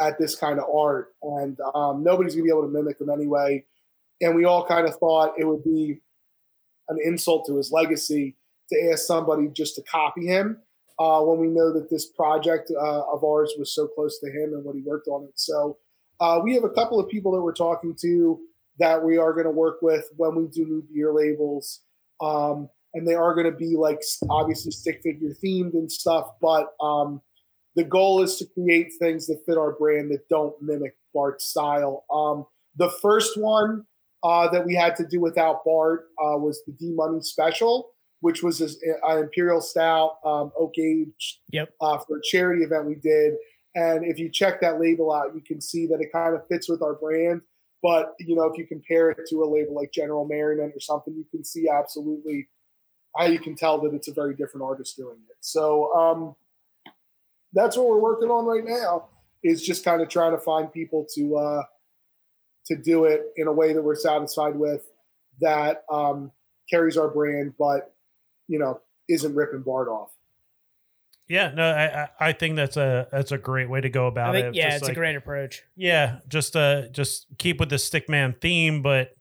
at 0.00 0.18
this 0.18 0.34
kind 0.34 0.58
of 0.58 0.64
art, 0.74 1.14
and 1.22 1.58
um, 1.74 2.02
nobody's 2.02 2.34
gonna 2.34 2.44
be 2.44 2.50
able 2.50 2.62
to 2.62 2.68
mimic 2.68 2.98
them 2.98 3.10
anyway. 3.10 3.64
And 4.20 4.34
we 4.34 4.44
all 4.44 4.64
kind 4.66 4.86
of 4.88 4.96
thought 4.96 5.34
it 5.38 5.44
would 5.44 5.64
be 5.64 6.00
an 6.88 6.98
insult 7.04 7.46
to 7.46 7.56
his 7.56 7.72
legacy 7.72 8.36
to 8.70 8.90
ask 8.90 9.04
somebody 9.04 9.48
just 9.48 9.74
to 9.76 9.82
copy 9.82 10.26
him 10.26 10.58
uh, 10.98 11.20
when 11.20 11.38
we 11.38 11.48
know 11.48 11.72
that 11.72 11.90
this 11.90 12.06
project 12.06 12.70
uh, 12.70 13.02
of 13.12 13.24
ours 13.24 13.54
was 13.58 13.74
so 13.74 13.86
close 13.86 14.18
to 14.20 14.28
him 14.28 14.54
and 14.54 14.64
what 14.64 14.76
he 14.76 14.82
worked 14.82 15.08
on 15.08 15.24
it. 15.24 15.32
So 15.34 15.78
uh, 16.20 16.40
we 16.42 16.54
have 16.54 16.64
a 16.64 16.70
couple 16.70 17.00
of 17.00 17.08
people 17.08 17.32
that 17.32 17.42
we're 17.42 17.52
talking 17.52 17.94
to 18.00 18.38
that 18.78 19.02
we 19.02 19.18
are 19.18 19.32
going 19.32 19.44
to 19.44 19.50
work 19.50 19.78
with 19.82 20.08
when 20.16 20.34
we 20.34 20.46
do 20.46 20.64
new 20.64 20.84
beer 20.92 21.12
labels. 21.12 21.80
Um, 22.20 22.68
and 22.94 23.06
they 23.06 23.14
are 23.14 23.34
going 23.34 23.50
to 23.50 23.56
be 23.56 23.76
like 23.76 24.00
obviously 24.30 24.70
stick 24.70 25.00
figure 25.02 25.34
themed 25.44 25.74
and 25.74 25.90
stuff, 25.90 26.28
but 26.40 26.74
um, 26.80 27.20
the 27.76 27.84
goal 27.84 28.22
is 28.22 28.36
to 28.36 28.46
create 28.46 28.92
things 28.98 29.26
that 29.26 29.42
fit 29.46 29.58
our 29.58 29.72
brand 29.72 30.10
that 30.10 30.28
don't 30.28 30.54
mimic 30.62 30.96
Bart's 31.12 31.44
style. 31.44 32.04
Um, 32.12 32.46
the 32.76 32.90
first 33.02 33.40
one 33.40 33.84
uh, 34.22 34.48
that 34.48 34.64
we 34.64 34.74
had 34.74 34.96
to 34.96 35.06
do 35.06 35.20
without 35.20 35.64
Bart 35.64 36.06
uh, 36.18 36.38
was 36.38 36.62
the 36.66 36.72
D 36.72 36.92
Money 36.94 37.20
Special, 37.20 37.90
which 38.20 38.42
was 38.42 38.60
an 38.60 39.18
Imperial 39.18 39.60
Stout 39.60 40.16
um, 40.24 40.50
oak 40.58 40.78
aged 40.78 41.38
Yep. 41.52 41.70
uh, 41.80 41.98
for 41.98 42.18
a 42.18 42.20
charity 42.22 42.62
event 42.64 42.86
we 42.86 42.94
did. 42.94 43.34
And 43.74 44.04
if 44.04 44.18
you 44.18 44.30
check 44.30 44.60
that 44.60 44.80
label 44.80 45.12
out, 45.12 45.34
you 45.34 45.42
can 45.42 45.60
see 45.60 45.86
that 45.88 46.00
it 46.00 46.12
kind 46.12 46.34
of 46.34 46.46
fits 46.48 46.68
with 46.68 46.80
our 46.80 46.94
brand. 46.94 47.42
But 47.82 48.14
you 48.18 48.34
know, 48.34 48.44
if 48.44 48.56
you 48.56 48.66
compare 48.66 49.10
it 49.10 49.18
to 49.28 49.42
a 49.42 49.46
label 49.46 49.74
like 49.74 49.92
General 49.92 50.26
Merriment 50.26 50.72
or 50.74 50.80
something, 50.80 51.14
you 51.14 51.26
can 51.30 51.44
see 51.44 51.68
absolutely 51.68 52.48
how 53.16 53.26
you 53.26 53.38
can 53.38 53.54
tell 53.56 53.80
that 53.82 53.92
it's 53.94 54.08
a 54.08 54.12
very 54.12 54.34
different 54.34 54.64
artist 54.64 54.96
doing 54.96 55.18
it. 55.28 55.36
So 55.40 55.92
um, 55.94 56.34
that's 57.54 57.76
what 57.76 57.86
we're 57.86 58.00
working 58.00 58.30
on 58.30 58.44
right 58.46 58.64
now. 58.64 59.08
Is 59.42 59.62
just 59.62 59.84
kind 59.84 60.00
of 60.02 60.08
trying 60.08 60.32
to 60.32 60.38
find 60.38 60.72
people 60.72 61.06
to 61.14 61.36
uh, 61.36 61.62
to 62.66 62.76
do 62.76 63.04
it 63.04 63.26
in 63.36 63.46
a 63.46 63.52
way 63.52 63.72
that 63.72 63.82
we're 63.82 63.94
satisfied 63.94 64.56
with, 64.56 64.82
that 65.40 65.84
um, 65.90 66.32
carries 66.70 66.96
our 66.96 67.08
brand, 67.08 67.52
but 67.58 67.94
you 68.48 68.58
know 68.58 68.80
isn't 69.08 69.34
ripping 69.34 69.60
Bart 69.60 69.88
off. 69.88 70.10
Yeah, 71.28 71.52
no, 71.54 71.62
I 71.64 72.02
I- 72.04 72.08
I 72.28 72.32
think 72.32 72.56
that's 72.56 72.76
a 72.76 73.06
that's 73.12 73.32
a 73.32 73.38
great 73.38 73.68
way 73.68 73.80
to 73.80 73.88
go 73.88 74.06
I 74.06 74.08
about 74.08 74.34
think, 74.34 74.46
it. 74.48 74.54
yeah, 74.54 74.64
Just 74.70 74.76
it's 74.76 74.82
like- 74.84 74.92
a 74.92 74.94
great 75.00 75.16
approach. 75.16 75.62
Yeah, 75.76 76.18
just 76.28 76.56
uh 76.56 76.88
just 76.88 77.26
keep 77.38 77.60
with 77.60 77.68
the 77.70 77.76
stickman 77.76 78.40
theme, 78.40 78.82
but 78.82 79.14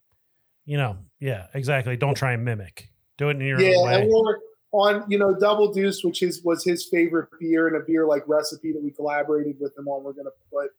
you 0.65 0.77
know, 0.77 0.97
yeah, 1.19 1.47
exactly. 1.53 1.97
Don't 1.97 2.15
try 2.15 2.31
and 2.33 2.45
mimic. 2.45 2.89
Do 3.17 3.27
it 3.29 3.31
in 3.37 3.41
your 3.41 3.59
yeah, 3.59 3.75
own 3.77 3.85
way. 3.87 4.01
and 4.01 4.09
we're 4.09 4.37
on 4.73 5.09
you 5.09 5.17
know 5.17 5.33
Double 5.33 5.71
Deuce, 5.71 6.03
which 6.03 6.21
is 6.21 6.43
was 6.43 6.63
his 6.63 6.83
favorite 6.83 7.29
beer 7.39 7.67
and 7.67 7.77
a 7.77 7.79
beer 7.79 8.05
like 8.05 8.23
recipe 8.27 8.73
that 8.73 8.83
we 8.83 8.91
collaborated 8.91 9.55
with 9.59 9.77
him 9.77 9.87
on. 9.87 10.03
We're 10.03 10.13
gonna 10.13 10.31
put 10.51 10.71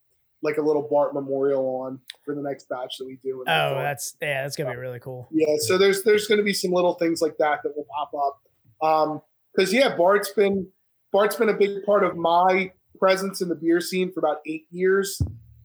like 0.42 0.58
a 0.58 0.62
little 0.62 0.82
Bart 0.82 1.14
memorial 1.14 1.64
on 1.64 1.98
for 2.24 2.34
the 2.34 2.42
next 2.42 2.68
batch 2.68 2.98
that 2.98 3.06
we 3.06 3.18
do. 3.24 3.42
Oh, 3.46 3.74
that's 3.76 4.16
yeah, 4.20 4.42
that's 4.42 4.56
gonna 4.56 4.72
be 4.72 4.76
really 4.76 5.00
cool. 5.00 5.28
yeah. 5.32 5.56
So 5.60 5.78
there's 5.78 6.02
there's 6.02 6.26
going 6.26 6.38
to 6.38 6.44
be 6.44 6.52
some 6.52 6.72
little 6.72 6.94
things 6.94 7.22
like 7.22 7.36
that 7.38 7.62
that 7.62 7.72
will 7.74 7.86
pop 7.90 8.12
up. 8.14 8.86
Um, 8.86 9.22
because 9.54 9.72
yeah, 9.72 9.96
Bart's 9.96 10.30
been 10.30 10.68
Bart's 11.12 11.36
been 11.36 11.48
a 11.48 11.54
big 11.54 11.84
part 11.84 12.04
of 12.04 12.16
my 12.16 12.72
presence 12.98 13.40
in 13.40 13.48
the 13.48 13.54
beer 13.54 13.80
scene 13.80 14.12
for 14.12 14.20
about 14.20 14.38
eight 14.46 14.66
years, 14.70 15.22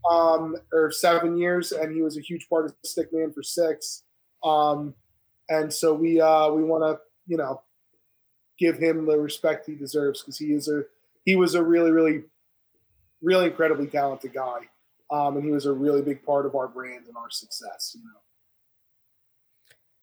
um, 0.10 0.56
or 0.72 0.92
seven 0.92 1.38
years, 1.38 1.72
and 1.72 1.94
he 1.94 2.02
was 2.02 2.18
a 2.18 2.22
huge 2.22 2.48
part 2.48 2.66
of 2.66 2.76
Stickman 2.86 3.34
for 3.34 3.44
six. 3.44 4.04
Um, 4.44 4.94
and 5.50 5.74
so 5.74 5.94
we 5.94 6.22
uh 6.22 6.52
we 6.52 6.64
want 6.64 6.84
to 6.84 7.00
you 7.28 7.38
know 7.38 7.62
give 8.60 8.78
him 8.78 9.06
the 9.06 9.18
respect 9.18 9.66
he 9.66 9.76
deserves 9.76 10.22
because 10.22 10.38
he 10.38 10.54
is 10.54 10.68
a 10.68 10.84
he 11.26 11.36
was 11.36 11.56
a 11.56 11.64
really 11.64 11.92
really 11.92 12.24
really 13.22 13.48
incredibly 13.48 13.88
talented 13.88 14.34
guy. 14.34 14.60
Um, 15.12 15.36
and 15.38 15.44
he 15.46 15.52
was 15.52 15.66
a 15.66 15.74
really 15.74 16.02
big 16.02 16.24
part 16.24 16.46
of 16.46 16.56
our 16.56 16.68
brand 16.68 17.08
and 17.08 17.18
our 17.18 17.30
success. 17.32 17.94
You 17.96 18.02
know. 18.04 18.20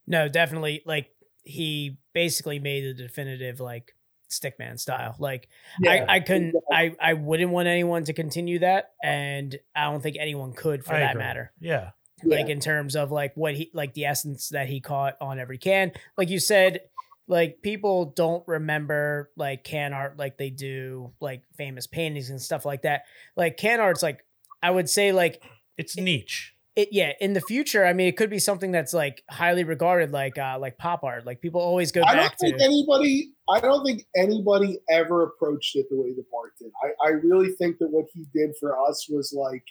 No, 0.06 0.28
definitely. 0.28 0.82
Like 0.86 1.08
he 1.42 1.98
basically 2.12 2.58
made 2.58 2.84
the 2.84 2.94
definitive 2.94 3.60
like 3.60 3.92
Stickman 4.30 4.78
style. 4.78 5.14
Like 5.18 5.48
Yeah, 5.80 5.92
I, 6.08 6.14
I 6.16 6.20
couldn't 6.20 6.48
exactly. 6.48 6.98
I, 7.00 7.10
I 7.10 7.12
wouldn't 7.14 7.50
want 7.50 7.68
anyone 7.68 8.04
to 8.04 8.12
continue 8.12 8.58
that 8.60 8.92
and 9.02 9.56
I 9.74 9.84
don't 9.84 10.02
think 10.02 10.16
anyone 10.18 10.52
could 10.52 10.84
for 10.84 10.94
I 10.94 11.00
that 11.00 11.10
agree. 11.12 11.22
matter. 11.22 11.52
Yeah. 11.60 11.90
Like 12.24 12.46
Yeah. 12.46 12.52
in 12.54 12.60
terms 12.60 12.96
of 12.96 13.12
like 13.12 13.36
what 13.36 13.54
he 13.54 13.70
like 13.74 13.94
the 13.94 14.06
essence 14.06 14.48
that 14.50 14.68
he 14.68 14.80
caught 14.80 15.16
on 15.20 15.38
every 15.38 15.58
can. 15.58 15.92
Like 16.18 16.30
you 16.30 16.40
said, 16.40 16.80
like 17.28 17.60
people 17.62 18.12
don't 18.16 18.46
remember 18.46 19.30
like 19.36 19.64
can 19.64 19.92
art 19.92 20.18
like 20.18 20.38
they 20.38 20.50
do 20.50 21.12
like 21.20 21.42
famous 21.56 21.86
paintings 21.86 22.30
and 22.30 22.40
stuff 22.40 22.64
like 22.64 22.82
that. 22.82 23.02
Like 23.36 23.56
can 23.56 23.80
art's 23.80 24.02
like 24.02 24.24
I 24.62 24.70
would 24.70 24.88
say 24.88 25.12
like 25.12 25.42
It's 25.76 25.96
niche. 25.96 26.54
it 26.76 26.88
yeah 26.92 27.12
in 27.20 27.32
the 27.32 27.40
future 27.40 27.84
i 27.86 27.92
mean 27.92 28.06
it 28.08 28.16
could 28.16 28.30
be 28.30 28.38
something 28.38 28.70
that's 28.70 28.92
like 28.92 29.22
highly 29.30 29.64
regarded 29.64 30.10
like 30.12 30.36
uh 30.38 30.58
like 30.60 30.76
pop 30.78 31.04
art 31.04 31.24
like 31.26 31.40
people 31.40 31.60
always 31.60 31.90
go 31.92 32.02
I 32.02 32.14
don't 32.14 32.24
back 32.24 32.36
to 32.38 32.46
think 32.48 32.60
anybody. 32.60 33.32
I 33.48 33.60
don't 33.60 33.84
think 33.84 34.02
anybody 34.16 34.78
ever 34.90 35.22
approached 35.22 35.76
it 35.76 35.86
the 35.90 35.96
way 35.96 36.12
that 36.14 36.24
Bart 36.32 36.52
did. 36.58 36.70
I, 36.82 37.08
I 37.08 37.10
really 37.12 37.52
think 37.52 37.78
that 37.78 37.88
what 37.90 38.06
he 38.12 38.24
did 38.34 38.50
for 38.60 38.76
us 38.88 39.06
was 39.08 39.32
like 39.36 39.64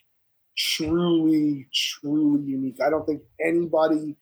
truly, 0.58 1.68
truly 1.74 2.42
unique. 2.44 2.78
I 2.86 2.90
don't 2.90 3.06
think 3.06 3.22
anybody 3.46 4.16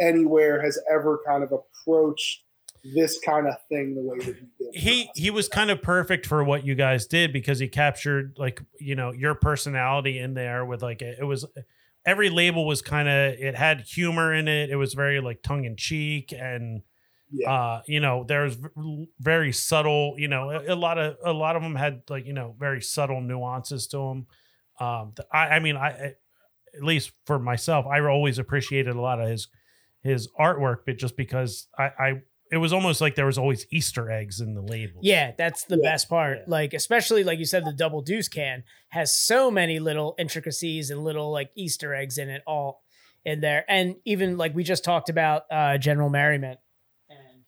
anywhere 0.00 0.62
has 0.62 0.78
ever 0.92 1.20
kind 1.26 1.42
of 1.44 1.52
approached 1.52 2.42
this 2.94 3.18
kind 3.20 3.46
of 3.46 3.54
thing 3.68 3.94
the 3.94 4.02
way 4.02 4.18
that 4.18 4.36
he 4.36 4.46
did. 4.58 4.74
he 4.74 5.10
he 5.14 5.30
was 5.30 5.48
kind 5.48 5.70
of 5.70 5.80
perfect 5.82 6.26
for 6.26 6.44
what 6.44 6.66
you 6.66 6.74
guys 6.74 7.06
did 7.06 7.32
because 7.32 7.58
he 7.58 7.68
captured 7.68 8.34
like 8.38 8.60
you 8.80 8.94
know 8.94 9.10
your 9.12 9.34
personality 9.34 10.18
in 10.18 10.34
there 10.34 10.64
with 10.64 10.82
like 10.82 11.00
it 11.00 11.24
was 11.26 11.46
every 12.04 12.28
label 12.28 12.66
was 12.66 12.82
kind 12.82 13.08
of 13.08 13.34
it 13.38 13.54
had 13.54 13.80
humor 13.82 14.34
in 14.34 14.48
it 14.48 14.68
it 14.70 14.76
was 14.76 14.92
very 14.94 15.20
like 15.20 15.42
tongue 15.42 15.64
in 15.64 15.76
cheek 15.76 16.32
and 16.38 16.82
Yeah. 17.30 17.50
uh 17.52 17.82
you 17.86 18.00
know 18.00 18.24
there's 18.28 18.58
very 19.18 19.52
subtle 19.52 20.14
you 20.18 20.28
know 20.28 20.50
a, 20.50 20.74
a 20.74 20.76
lot 20.76 20.98
of 20.98 21.16
a 21.24 21.32
lot 21.32 21.56
of 21.56 21.62
them 21.62 21.74
had 21.76 22.02
like 22.10 22.26
you 22.26 22.34
know 22.34 22.54
very 22.58 22.82
subtle 22.82 23.22
nuances 23.22 23.86
to 23.88 23.96
them 23.96 24.26
um 24.78 25.14
i 25.32 25.48
i 25.56 25.58
mean 25.58 25.76
i 25.76 25.88
I- 25.88 26.14
at 26.76 26.82
least 26.82 27.12
for 27.24 27.38
myself 27.38 27.86
i 27.86 28.00
always 28.00 28.38
appreciated 28.38 28.94
a 28.96 29.00
lot 29.00 29.20
of 29.20 29.28
his 29.28 29.48
his 30.02 30.28
artwork 30.38 30.78
but 30.84 30.98
just 30.98 31.16
because 31.16 31.68
i 31.78 31.84
i 31.98 32.12
it 32.52 32.58
was 32.58 32.72
almost 32.72 33.00
like 33.00 33.14
there 33.14 33.26
was 33.26 33.38
always 33.38 33.66
easter 33.70 34.10
eggs 34.10 34.40
in 34.40 34.54
the 34.54 34.60
label. 34.62 35.00
yeah 35.02 35.32
that's 35.36 35.64
the 35.64 35.76
Yeah. 35.82 35.90
best 35.92 36.08
part 36.08 36.38
Yeah. 36.38 36.44
like 36.48 36.74
especially 36.74 37.24
like 37.24 37.38
you 37.38 37.44
said 37.46 37.64
the 37.64 37.72
double 37.72 38.02
deuce 38.02 38.28
can 38.28 38.64
has 38.90 39.14
so 39.16 39.50
many 39.50 39.78
little 39.78 40.14
intricacies 40.18 40.90
and 40.90 41.02
little 41.02 41.32
like 41.32 41.50
easter 41.56 41.94
eggs 41.94 42.18
in 42.18 42.28
it 42.28 42.42
all 42.46 42.82
in 43.24 43.40
there 43.40 43.64
and 43.68 43.96
even 44.04 44.36
like 44.36 44.54
we 44.54 44.62
just 44.64 44.84
talked 44.84 45.08
about 45.08 45.42
uh 45.50 45.78
general 45.78 46.10
merriment 46.10 46.58
and 47.08 47.40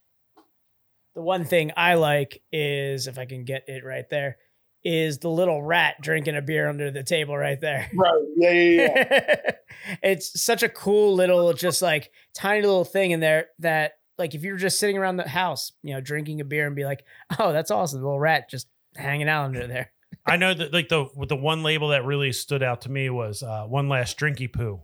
the 1.15 1.23
one 1.23 1.45
thing 1.45 1.71
i 1.77 1.95
like 1.95 2.43
is 2.51 3.07
if 3.07 3.19
i 3.19 3.27
can 3.27 3.45
get 3.45 3.65
it 3.69 3.85
right 3.85 4.09
there 4.11 4.39
is 4.85 5.19
the 5.19 5.29
little 5.29 5.63
rat 5.63 5.97
drinking 6.01 6.37
a 6.37 6.41
beer 6.43 6.69
under 6.69 6.91
the 6.91 7.03
table 7.03 7.37
right 7.37 7.61
there 7.61 7.91
right. 7.95 8.23
Yeah, 8.37 8.51
yeah, 8.53 9.05
yeah. 9.09 9.51
it's 10.03 10.41
such 10.43 10.63
a 10.63 10.69
cool 10.69 11.15
little, 11.15 11.53
just 11.55 11.83
like 11.83 12.11
tiny 12.35 12.63
little 12.63 12.85
thing 12.85 13.11
in 13.11 13.19
there 13.21 13.47
that, 13.59 13.93
like, 14.19 14.35
if 14.35 14.43
you're 14.43 14.57
just 14.57 14.79
sitting 14.79 14.97
around 14.97 15.17
the 15.17 15.29
house, 15.29 15.73
you 15.83 15.95
know, 15.95 16.01
drinking 16.01 16.41
a 16.41 16.45
beer 16.45 16.67
and 16.67 16.75
be 16.77 16.85
like, 16.85 17.05
"Oh, 17.39 17.53
that's 17.53 17.71
awesome!" 17.71 18.01
The 18.01 18.07
little 18.07 18.21
rat 18.21 18.49
just 18.51 18.69
hanging 18.95 19.29
out 19.29 19.47
under 19.47 19.67
there. 19.67 19.93
I 20.27 20.37
know 20.37 20.55
that 20.55 20.73
like 20.73 20.89
the 20.89 21.07
with 21.15 21.29
the 21.29 21.37
one 21.37 21.63
label 21.63 21.89
that 21.89 22.05
really 22.05 22.33
stood 22.33 22.63
out 22.63 22.83
to 22.83 22.91
me 22.91 23.11
was 23.11 23.43
uh, 23.43 23.65
one 23.65 23.89
last 23.89 24.19
drinky 24.19 24.53
poo. 24.53 24.81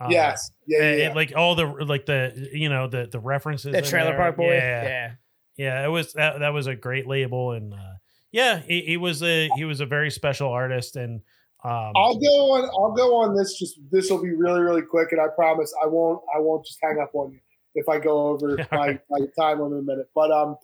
Uh, 0.00 0.08
yes. 0.10 0.50
Yeah, 0.66 0.78
yeah, 0.78 0.84
and 0.84 0.98
yeah. 0.98 1.10
it- 1.10 1.16
like 1.16 1.32
all 1.34 1.54
the 1.54 1.66
like 1.66 2.06
the 2.06 2.48
you 2.52 2.68
know 2.68 2.88
the 2.88 3.08
the 3.10 3.18
references. 3.18 3.72
The 3.72 3.82
Trailer 3.82 4.10
there. 4.10 4.18
Park 4.18 4.36
Boy. 4.36 4.54
Yeah, 4.54 4.82
yeah. 4.82 5.10
yeah. 5.56 5.84
It 5.84 5.88
was 5.88 6.12
that 6.12 6.40
that 6.40 6.50
was 6.50 6.66
a 6.66 6.76
great 6.76 7.06
label, 7.06 7.52
and 7.52 7.74
uh, 7.74 7.94
yeah, 8.30 8.60
he, 8.60 8.82
he 8.82 8.96
was 8.96 9.22
a 9.22 9.48
he 9.56 9.64
was 9.64 9.80
a 9.80 9.86
very 9.86 10.10
special 10.10 10.50
artist, 10.50 10.96
and 10.96 11.22
um, 11.64 11.92
I'll 11.96 12.18
go 12.18 12.54
on. 12.54 12.64
I'll 12.64 12.94
go 12.94 13.16
on 13.16 13.36
this. 13.36 13.58
Just 13.58 13.80
this 13.90 14.10
will 14.10 14.22
be 14.22 14.34
really, 14.34 14.60
really 14.60 14.82
quick, 14.82 15.10
and 15.12 15.20
I 15.20 15.26
promise 15.34 15.72
I 15.82 15.86
won't. 15.86 16.22
I 16.34 16.38
won't 16.38 16.64
just 16.64 16.78
hang 16.82 17.00
up 17.00 17.10
on 17.14 17.32
you 17.32 17.40
if 17.78 17.88
I 17.88 17.98
go 17.98 18.28
over 18.28 18.56
my, 18.72 18.98
my 19.10 19.20
time 19.38 19.60
limit 19.60 19.78
in 19.78 19.78
a 19.78 19.82
minute. 19.82 20.10
But 20.14 20.30
um, 20.30 20.56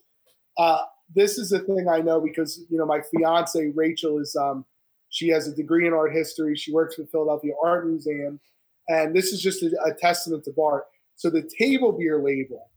uh, 0.59 0.82
this 1.15 1.39
is 1.39 1.53
a 1.53 1.61
thing 1.61 1.86
I 1.89 2.01
know 2.01 2.20
because 2.20 2.65
you 2.69 2.78
know 2.78 2.86
my 2.86 3.01
fiance 3.11 3.73
Rachel 3.74 4.19
is 4.19 4.36
um, 4.36 4.65
she 5.11 5.28
has 5.28 5.47
a 5.49 5.55
degree 5.55 5.86
in 5.86 5.93
art 5.93 6.12
history. 6.12 6.57
She 6.57 6.73
works 6.73 6.97
for 6.97 7.03
the 7.03 7.09
Philadelphia 7.09 7.53
Art 7.62 7.86
Museum, 7.86 8.41
and 8.89 9.15
this 9.15 9.32
is 9.32 9.41
just 9.41 9.62
a, 9.62 9.70
a 9.86 9.95
testament 9.95 10.45
to 10.45 10.53
Bart. 10.53 10.85
So 11.16 11.31
the 11.31 11.49
table 11.59 11.93
beer 11.93 12.20
label, 12.23 12.70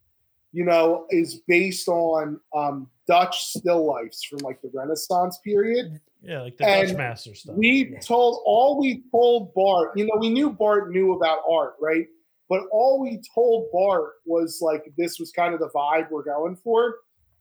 you 0.52 0.64
know, 0.64 1.06
is 1.10 1.42
based 1.48 1.88
on 1.88 2.40
um, 2.56 2.90
Dutch 3.08 3.46
still 3.46 3.86
lifes 3.88 4.24
from 4.24 4.40
like 4.40 4.62
the 4.62 4.70
Renaissance 4.74 5.40
period. 5.44 6.00
yeah, 6.22 6.42
like 6.42 6.58
the 6.58 6.68
and 6.68 6.90
Dutch 6.90 6.98
master 6.98 7.34
stuff. 7.34 7.56
We 7.56 7.90
Yeah. 7.94 8.00
told 8.00 8.42
all 8.46 8.80
we 8.80 9.04
told 9.12 9.54
Bart, 9.56 9.92
you 9.96 10.06
know, 10.06 10.18
we 10.20 10.30
knew 10.30 10.52
Bart 10.52 10.92
knew 10.92 11.14
about 11.14 11.40
art, 11.50 11.76
right? 11.82 12.08
But 12.50 12.64
all 12.72 13.02
we 13.02 13.22
told 13.34 13.72
Bart 13.72 14.14
was 14.26 14.60
like 14.62 14.92
this 14.98 15.20
was 15.20 15.32
kind 15.32 15.54
of 15.54 15.60
the 15.60 15.70
vibe 15.70 16.10
we're 16.10 16.24
going 16.24 16.56
for. 16.56 16.96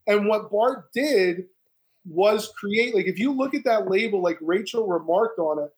And 0.06 0.26
what 0.26 0.50
Bart 0.50 0.92
did 0.92 1.44
was 2.04 2.52
create 2.58 2.94
like 2.94 3.06
if 3.06 3.18
you 3.18 3.32
look 3.32 3.54
at 3.54 3.64
that 3.64 3.88
label, 3.88 4.22
like 4.22 4.38
Rachel 4.40 4.86
remarked 4.86 5.38
on 5.38 5.64
it, 5.64 5.74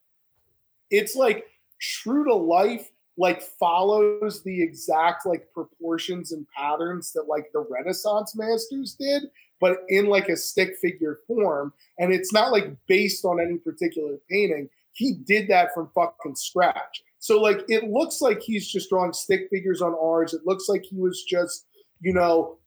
it's 0.89 1.15
like 1.15 1.45
true 1.79 2.23
to 2.25 2.33
life, 2.33 2.89
like 3.17 3.41
follows 3.41 4.41
the 4.43 4.61
exact 4.61 5.25
like 5.25 5.47
proportions 5.53 6.31
and 6.31 6.47
patterns 6.55 7.11
that 7.13 7.27
like 7.27 7.51
the 7.53 7.65
Renaissance 7.69 8.35
masters 8.35 8.95
did, 8.99 9.23
but 9.59 9.79
in 9.89 10.07
like 10.07 10.29
a 10.29 10.37
stick 10.37 10.75
figure 10.81 11.19
form 11.27 11.73
and 11.99 12.13
it's 12.13 12.33
not 12.33 12.51
like 12.51 12.75
based 12.87 13.25
on 13.25 13.39
any 13.39 13.57
particular 13.57 14.17
painting. 14.29 14.69
He 14.93 15.13
did 15.13 15.47
that 15.49 15.73
from 15.73 15.89
fucking 15.93 16.35
scratch. 16.35 17.03
So 17.19 17.39
like 17.41 17.63
it 17.67 17.85
looks 17.85 18.21
like 18.21 18.41
he's 18.41 18.67
just 18.67 18.89
drawing 18.89 19.13
stick 19.13 19.47
figures 19.51 19.81
on 19.81 19.93
ours. 19.93 20.33
It 20.33 20.41
looks 20.45 20.69
like 20.69 20.83
he 20.83 20.97
was 20.97 21.23
just, 21.23 21.67
you 22.01 22.13
know, 22.13 22.57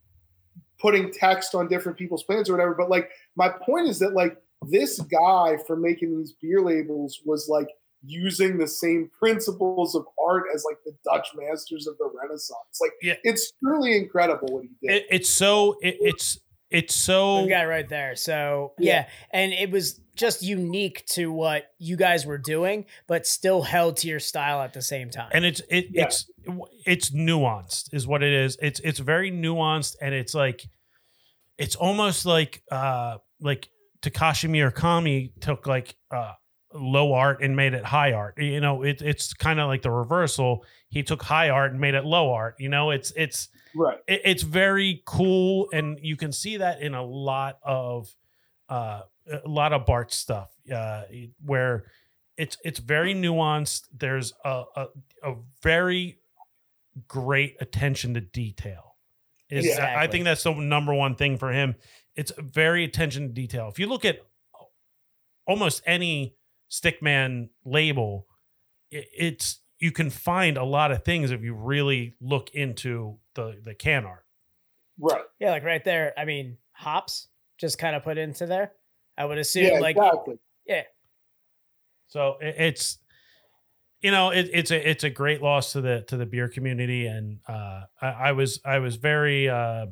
putting 0.81 1.13
text 1.13 1.55
on 1.55 1.69
different 1.69 1.97
people's 1.97 2.23
plans 2.25 2.49
or 2.51 2.53
whatever. 2.53 2.75
But 2.75 2.91
like 2.91 3.11
my 3.37 3.49
point 3.49 3.89
is 3.89 3.99
that 4.01 4.15
like 4.15 4.37
this 4.69 5.01
guy 5.01 5.57
for 5.67 5.77
making 5.77 6.17
these 6.19 6.35
beer 6.41 6.61
labels 6.61 7.21
was 7.25 7.49
like 7.49 7.69
using 8.05 8.59
the 8.59 8.67
same 8.67 9.11
principles 9.17 9.95
of 9.95 10.05
art 10.23 10.45
as 10.55 10.65
like 10.69 10.79
the 10.85 10.93
Dutch 11.05 11.29
masters 11.37 11.87
of 11.87 11.97
the 11.99 12.11
Renaissance. 12.21 12.81
Like 12.81 12.93
Yeah. 13.01 13.15
it's 13.23 13.53
truly 13.63 13.97
incredible 13.97 14.49
what 14.49 14.65
he 14.65 14.71
did. 14.87 14.97
It, 14.97 15.07
it's 15.11 15.31
so 15.31 15.77
it, 15.83 15.97
it's 16.01 16.39
it's 16.73 16.95
so 16.95 17.43
We 17.43 17.49
got 17.51 17.65
it 17.65 17.69
right 17.69 17.89
there. 17.89 18.17
So 18.17 18.73
Yeah. 18.79 18.93
yeah. 18.93 19.09
and 19.33 19.53
it 19.53 19.71
was 19.71 20.01
just 20.15 20.43
unique 20.43 21.05
to 21.07 21.33
what 21.33 21.65
you 21.79 21.97
guys 21.97 22.27
were 22.27 22.39
doing, 22.39 22.85
but 23.07 23.27
still 23.27 23.63
held 23.63 23.97
to 23.99 24.09
your 24.09 24.21
style 24.21 24.61
at 24.61 24.73
the 24.73 24.83
same 24.83 25.11
time. 25.11 25.31
and 25.33 25.45
it's 25.45 25.61
it 25.71 25.87
Yeah. 25.91 26.05
it's 26.05 26.31
it's 26.87 27.11
nuanced 27.11 27.95
is 27.95 28.07
what 28.07 28.23
it 28.23 28.33
is 28.33 28.59
it's 28.61 28.81
it's 28.81 28.99
very 28.99 29.31
nuanced 29.31 29.95
and 30.03 30.13
it's 30.15 30.35
like 30.35 30.65
it's 31.59 31.77
almost 31.77 32.27
like 32.27 32.63
uh 32.73 33.19
like 33.41 33.69
takashi 34.03 34.49
murakami 34.51 35.31
took 35.41 35.67
like 35.67 35.95
uh 36.11 36.33
low 36.75 37.13
art 37.13 37.43
and 37.43 37.55
made 37.55 37.75
it 37.75 37.85
high 37.85 38.13
art 38.13 38.37
you 38.39 38.61
know 38.61 38.83
it, 38.83 39.01
it's 39.03 39.35
kind 39.35 39.61
of 39.61 39.69
like 39.69 39.83
the 39.83 39.91
reversal 39.91 40.65
he 40.89 41.03
took 41.03 41.23
high 41.23 41.51
art 41.51 41.71
and 41.73 41.81
made 41.81 41.95
it 41.95 42.05
low 42.05 42.33
art 42.33 42.57
you 42.59 42.69
know 42.69 42.91
it's 42.91 43.13
it's 43.17 43.49
right. 43.75 43.99
it, 44.07 44.23
it's 44.25 44.43
very 44.43 45.03
cool 45.05 45.69
and 45.73 45.99
you 46.03 46.17
can 46.17 46.33
see 46.33 46.57
that 46.59 46.81
in 46.81 46.95
a 46.95 47.03
lot 47.03 47.59
of 47.63 48.15
uh 48.69 49.03
a 49.31 49.49
lot 49.49 49.73
of 49.73 49.87
bart 49.87 50.13
stuff 50.13 50.51
uh 50.73 51.03
where 51.45 51.85
it's 52.37 52.57
it's 52.65 52.79
very 52.79 53.15
nuanced. 53.15 53.89
There's 53.97 54.33
a 54.45 54.65
a, 54.77 54.87
a 55.23 55.35
very 55.63 56.19
great 57.09 57.57
attention 57.61 58.15
to 58.15 58.21
detail. 58.21 58.97
Is 59.49 59.79
i 59.79 60.07
think 60.07 60.25
that's 60.25 60.43
the 60.43 60.55
number 60.55 60.95
one 60.95 61.15
thing 61.15 61.37
for 61.37 61.53
him. 61.53 61.75
It's 62.17 62.33
very 62.39 62.85
attention 62.85 63.29
to 63.29 63.35
detail. 63.35 63.69
If 63.69 63.79
you 63.79 63.87
look 63.87 64.05
at 64.05 64.21
almost 65.47 65.83
any 65.87 66.37
stickman 66.71 67.51
label 67.65 68.27
it's 68.91 69.61
you 69.79 69.91
can 69.93 70.09
find 70.09 70.57
a 70.57 70.65
lot 70.65 70.93
of 70.93 71.05
things 71.05 71.31
if 71.31 71.43
you 71.43 71.55
really 71.55 72.15
look 72.21 72.51
into 72.55 73.19
the 73.35 73.59
the 73.63 73.75
can 73.75 74.05
art 74.05 74.25
Right. 74.99 75.25
yeah, 75.41 75.51
like 75.51 75.65
right 75.65 75.83
there. 75.85 76.13
I 76.17 76.25
mean, 76.25 76.59
hops 76.73 77.29
just 77.59 77.79
kind 77.79 77.97
of 77.97 78.05
put 78.05 78.19
into 78.19 78.47
there. 78.47 78.73
I 79.17 79.25
would 79.25 79.39
assume 79.39 79.65
Yeah, 79.75 79.79
like 79.81 79.97
exactly. 79.97 80.39
So 82.09 82.37
it, 82.41 82.55
it's 82.59 82.99
you 84.03 84.11
know 84.11 84.31
it, 84.31 84.51
it's 84.53 84.71
a 84.71 84.91
it's 84.91 85.05
a 85.05 85.11
great 85.11 85.43
loss 85.43 85.73
to 85.73 85.81
the 85.81 86.03
to 86.09 86.17
the 86.17 86.27
beer 86.27 86.49
community, 86.49 87.07
and 87.07 87.39
uh, 87.49 87.85
I, 88.01 88.07
I 88.07 88.33
was 88.33 88.61
I 88.65 88.79
was 88.79 88.97
very 88.97 89.49
uh, 89.49 89.87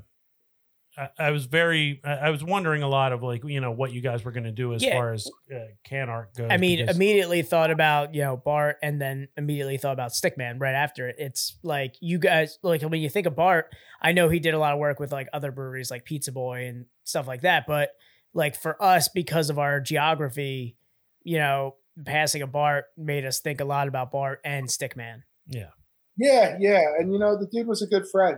I, 1.01 1.09
I 1.19 1.31
was 1.31 1.47
very 1.47 2.01
I 2.05 2.13
I 2.13 2.31
was 2.31 2.45
wondering 2.45 2.83
a 2.83 2.89
lot 2.89 3.13
of 3.13 3.23
like 3.23 3.43
you 3.45 3.61
know 3.61 3.71
what 3.71 3.93
you 3.93 4.01
guys 4.01 4.25
were 4.25 4.33
going 4.33 4.45
to 4.45 4.53
do 4.53 4.75
as 4.75 4.83
Yeah. 4.83 4.95
far 4.95 5.13
as 5.13 5.27
uh, 5.55 5.59
can 5.85 6.09
art 6.11 6.35
goes. 6.37 6.49
I 6.51 6.57
mean, 6.59 6.79
because- 6.79 6.97
immediately 6.97 7.43
thought 7.43 7.71
about 7.71 8.15
you 8.15 8.23
know 8.23 8.37
Bart, 8.37 8.77
and 8.83 9.01
then 9.01 9.29
immediately 9.37 9.77
thought 9.79 9.93
about 9.95 10.11
Stickman 10.13 10.61
right 10.61 10.75
after 10.75 11.09
it. 11.09 11.17
It's 11.19 11.57
like 11.63 11.95
you 12.01 12.19
guys 12.19 12.59
like 12.63 12.83
when 12.83 13.01
you 13.01 13.09
think 13.09 13.27
of 13.27 13.35
Bart, 13.37 13.75
I 14.03 14.13
know 14.13 14.29
he 14.29 14.39
did 14.41 14.55
a 14.55 14.59
lot 14.59 14.73
of 14.75 14.79
work 14.79 15.01
with 15.01 15.13
like 15.13 15.29
other 15.33 15.53
breweries 15.53 15.91
like 15.91 16.05
Pizza 16.05 16.33
Boy 16.33 16.67
and 16.67 16.87
stuff 17.05 17.27
like 17.27 17.43
that. 17.43 17.67
But 17.67 17.91
like 18.35 18.55
for 18.61 18.81
us, 18.83 19.09
because 19.09 19.51
of 19.51 19.59
our 19.59 19.81
geography, 19.81 20.77
you 21.23 21.39
know, 21.39 21.77
passing 22.05 22.43
a 22.43 22.47
Bart 22.47 22.85
made 22.97 23.25
us 23.25 23.41
think 23.41 23.61
a 23.61 23.65
lot 23.65 23.89
about 23.89 24.13
Bart 24.13 24.41
and 24.45 24.69
Stickman. 24.69 25.23
Yeah. 25.47 25.71
Yeah, 26.17 26.57
yeah, 26.61 26.83
and 26.99 27.13
you 27.13 27.19
know 27.19 27.39
the 27.39 27.47
dude 27.51 27.67
was 27.67 27.81
a 27.81 27.87
good 27.87 28.05
friend, 28.13 28.37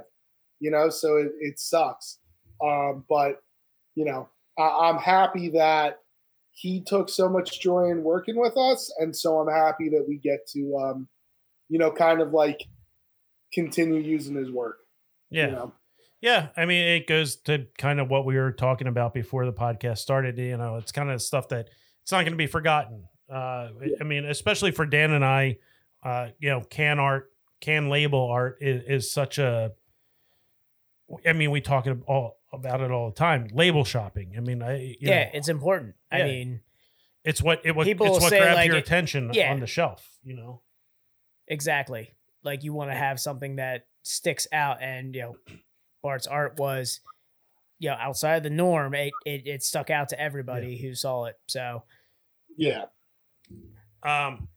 you 0.60 0.70
know, 0.70 0.89
so 0.89 1.16
it, 1.16 1.32
it 1.40 1.59
sucks. 1.59 2.18
Um, 2.62 3.05
but 3.09 3.43
you 3.94 4.05
know, 4.05 4.28
I, 4.59 4.89
I'm 4.89 4.98
happy 4.98 5.51
that 5.51 6.01
he 6.52 6.80
took 6.80 7.09
so 7.09 7.28
much 7.28 7.60
joy 7.60 7.90
in 7.90 8.02
working 8.02 8.39
with 8.39 8.56
us, 8.56 8.93
and 8.98 9.14
so 9.14 9.39
I'm 9.39 9.52
happy 9.52 9.89
that 9.90 10.05
we 10.06 10.18
get 10.18 10.47
to, 10.48 10.76
um, 10.76 11.09
you 11.68 11.78
know, 11.78 11.90
kind 11.90 12.20
of 12.20 12.32
like 12.32 12.62
continue 13.52 14.01
using 14.01 14.36
his 14.36 14.51
work. 14.51 14.78
Yeah. 15.30 15.47
You 15.47 15.52
know? 15.52 15.72
Yeah, 16.20 16.48
I 16.56 16.66
mean, 16.66 16.86
it 16.86 17.09
goes 17.09 17.34
to 17.43 17.66
kind 17.76 17.98
of 17.98 18.09
what 18.09 18.24
we 18.24 18.36
were 18.36 18.52
talking 18.52 18.86
about 18.86 19.12
before 19.12 19.44
the 19.44 19.52
podcast 19.52 19.98
started. 19.98 20.39
You 20.39 20.56
know, 20.56 20.76
it's 20.76 20.93
kind 20.93 21.10
of 21.10 21.20
stuff 21.20 21.48
that 21.48 21.68
it's 22.02 22.12
not 22.12 22.20
going 22.20 22.32
to 22.32 22.36
be 22.36 22.47
forgotten. 22.47 23.06
Uh, 23.28 23.70
I 24.01 24.05
mean, 24.05 24.24
especially 24.26 24.70
for 24.70 24.86
Dan 24.86 25.10
and 25.10 25.24
I, 25.24 25.59
uh, 26.05 26.28
you 26.39 26.51
know, 26.51 26.60
can 26.60 27.01
art, 27.01 27.32
can 27.60 27.89
label 27.89 28.30
art 28.30 28.59
is, 28.60 28.84
is 28.86 29.12
such 29.12 29.39
a. 29.39 29.72
I 31.26 31.32
mean, 31.32 31.51
we 31.51 31.60
talk 31.60 31.89
all 32.06 32.39
about 32.52 32.80
it 32.80 32.90
all 32.90 33.08
the 33.08 33.14
time. 33.14 33.48
Label 33.52 33.84
shopping. 33.84 34.34
I 34.36 34.40
mean, 34.40 34.62
I 34.62 34.78
you 34.82 34.96
yeah, 35.00 35.24
know, 35.24 35.30
it's 35.34 35.48
important. 35.48 35.94
I 36.10 36.18
Yeah. 36.18 36.24
mean, 36.26 36.60
it's 37.24 37.40
what 37.42 37.60
it 37.64 37.74
what 37.74 37.86
People 37.86 38.06
it's 38.14 38.22
what 38.22 38.30
say, 38.30 38.38
grabs 38.40 38.56
like, 38.56 38.66
your 38.66 38.76
it- 38.76 38.84
attention 38.84 39.30
yeah. 39.32 39.52
on 39.52 39.60
the 39.60 39.66
shelf. 39.66 40.08
You 40.24 40.34
know. 40.36 40.62
exactly. 41.48 42.10
Like 42.44 42.64
you 42.64 42.72
want 42.72 42.90
to 42.90 42.96
have 42.96 43.20
something 43.20 43.56
that 43.56 43.86
sticks 44.02 44.46
out, 44.52 44.82
and 44.82 45.14
you 45.14 45.20
know, 45.22 45.36
Bart's 46.02 46.26
art 46.26 46.58
was, 46.58 47.00
you 47.78 47.88
know, 47.88 47.96
outside 47.98 48.36
of 48.36 48.42
the 48.42 48.50
norm. 48.50 48.94
It 48.94 49.12
it, 49.24 49.46
it 49.46 49.62
stuck 49.62 49.90
out 49.90 50.08
to 50.10 50.20
everybody 50.20 50.76
who 50.76 50.94
saw 50.94 51.26
it. 51.26 51.36
So 51.46 51.84
Yeah, 52.56 52.86
Um. 54.02 54.48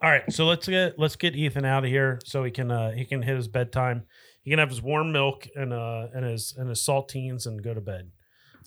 All 0.00 0.08
right, 0.10 0.30
so 0.32 0.44
let's 0.46 0.68
get 0.68 0.98
let's 0.98 1.16
get 1.16 1.34
Ethan 1.34 1.64
out 1.64 1.82
of 1.84 1.90
here 1.90 2.20
so 2.24 2.44
he 2.44 2.50
can 2.52 2.70
uh 2.70 2.92
he 2.92 3.04
can 3.04 3.22
hit 3.22 3.34
his 3.36 3.48
bedtime. 3.48 4.04
He 4.48 4.50
can 4.50 4.60
have 4.60 4.70
his 4.70 4.80
warm 4.80 5.12
milk 5.12 5.46
and 5.54 5.74
uh 5.74 6.06
and 6.14 6.24
his 6.24 6.54
and 6.56 6.70
his 6.70 6.80
saltines 6.80 7.46
and 7.46 7.62
go 7.62 7.74
to 7.74 7.82
bed. 7.82 8.10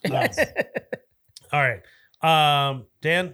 Um, 0.05 0.13
all 1.51 1.59
right, 1.59 1.81
um, 2.21 2.85
Dan, 3.01 3.33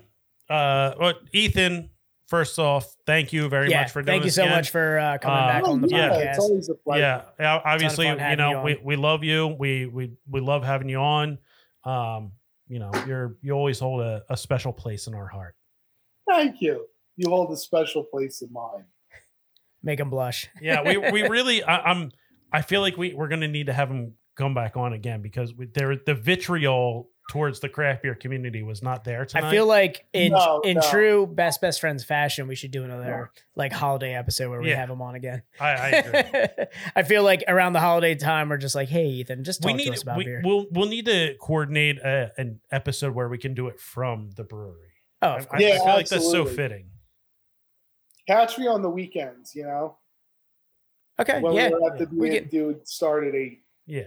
uh, 0.49 0.93
well, 0.97 1.13
Ethan. 1.33 1.89
First 2.29 2.57
off, 2.57 2.95
thank 3.05 3.33
you 3.33 3.49
very 3.49 3.69
yeah, 3.69 3.81
much 3.81 3.91
for 3.91 4.01
doing 4.01 4.13
thank 4.19 4.23
you 4.23 4.31
so 4.31 4.43
again. 4.43 4.55
much 4.55 4.69
for 4.69 4.97
uh, 4.97 5.17
coming 5.17 5.37
Uh, 5.43 5.47
back 5.47 5.67
on 5.67 5.81
the 5.81 5.89
yeah, 5.89 6.13
it's 6.13 6.37
podcast. 6.37 6.41
always 6.41 6.69
a 6.69 6.75
pleasure. 6.75 7.01
Yeah, 7.01 7.21
yeah, 7.37 7.61
obviously, 7.65 8.07
you 8.07 8.35
know, 8.37 8.51
you 8.51 8.59
we, 8.63 8.79
we 8.81 8.95
love 8.95 9.25
you. 9.25 9.47
We 9.59 9.85
we 9.87 10.13
we 10.29 10.39
love 10.39 10.63
having 10.63 10.87
you 10.87 10.99
on. 10.99 11.37
Um, 11.83 12.31
you 12.69 12.79
know, 12.79 12.91
you're 13.05 13.35
you 13.41 13.51
always 13.51 13.77
hold 13.79 13.99
a, 14.01 14.23
a 14.29 14.37
special 14.37 14.71
place 14.71 15.07
in 15.07 15.15
our 15.15 15.27
heart. 15.27 15.55
Thank 16.29 16.61
you. 16.61 16.85
You 17.17 17.29
hold 17.29 17.51
a 17.51 17.57
special 17.57 18.03
place 18.05 18.41
in 18.41 18.53
mine. 18.53 18.85
Make 19.83 19.99
him 19.99 20.09
blush. 20.09 20.47
Yeah, 20.61 20.81
we 20.81 20.97
we 20.97 21.21
really 21.29 21.61
I, 21.61 21.91
I'm 21.91 22.11
I 22.51 22.61
feel 22.61 22.81
like 22.81 22.97
we 22.97 23.13
we're 23.13 23.27
gonna 23.27 23.47
need 23.47 23.67
to 23.67 23.73
have 23.73 23.89
him 23.89 24.13
come 24.37 24.53
back 24.53 24.77
on 24.77 24.93
again 24.93 25.21
because 25.21 25.53
we, 25.53 25.65
there 25.67 25.95
the 26.05 26.13
vitriol 26.13 27.09
towards 27.29 27.59
the 27.59 27.67
craft 27.67 28.03
beer 28.03 28.15
community 28.15 28.63
was 28.63 28.81
not 28.81 29.03
there 29.03 29.25
tonight. 29.25 29.47
I 29.47 29.51
feel 29.51 29.65
like 29.65 30.05
in 30.13 30.31
No, 30.31 30.61
in 30.63 30.75
no. 30.77 30.81
true 30.89 31.27
best 31.27 31.59
best 31.59 31.81
friends 31.81 32.05
fashion, 32.05 32.47
we 32.47 32.55
should 32.55 32.71
do 32.71 32.85
another 32.85 33.31
like 33.55 33.73
holiday 33.73 34.13
episode 34.13 34.49
where 34.49 34.61
we 34.61 34.69
Yeah. 34.69 34.77
have 34.77 34.89
him 34.89 35.01
on 35.01 35.15
again. 35.15 35.41
I, 35.59 35.69
I 35.71 35.87
agree. 35.89 36.65
I 36.95 37.03
feel 37.03 37.23
like 37.23 37.43
around 37.49 37.73
the 37.73 37.81
holiday 37.81 38.15
time, 38.15 38.47
we're 38.47 38.57
just 38.57 38.75
like, 38.75 38.87
hey, 38.87 39.07
Ethan, 39.07 39.43
just 39.43 39.61
talk 39.61 39.73
we 39.73 39.77
to 39.77 39.83
need 39.83 39.93
us 39.93 40.03
about 40.03 40.17
we, 40.17 40.23
beer. 40.23 40.41
we'll 40.45 40.67
we'll 40.71 40.87
need 40.87 41.05
to 41.07 41.35
coordinate 41.41 41.97
a, 41.97 42.31
an 42.37 42.61
episode 42.71 43.13
where 43.13 43.27
we 43.27 43.37
can 43.37 43.53
do 43.53 43.67
it 43.67 43.77
from 43.79 44.29
the 44.37 44.45
brewery. 44.45 44.93
oh, 45.21 45.27
I, 45.27 45.35
of 45.37 45.41
I- 45.41 45.45
course. 45.47 45.61
I 45.63 45.65
Yeah, 45.67 45.75
feel 45.79 45.85
like 45.87 46.07
that's 46.07 46.23
so 46.23 46.43
absolutely. 46.43 46.55
fitting. 46.55 46.89
Catch 48.27 48.57
me 48.57 48.67
on 48.67 48.81
the 48.81 48.89
weekends, 48.89 49.55
you 49.55 49.63
know, 49.63 49.97
okay, 51.19 51.41
when 51.41 51.53
yeah, 51.53 51.69
we're 51.71 51.91
at 51.91 51.97
the 51.99 52.05
we 52.11 52.29
we 52.29 52.39
can- 52.39 52.47
dude 52.49 52.87
start 52.87 53.25
at 53.27 53.35
eight. 53.35 53.63
Yeah. 53.85 54.03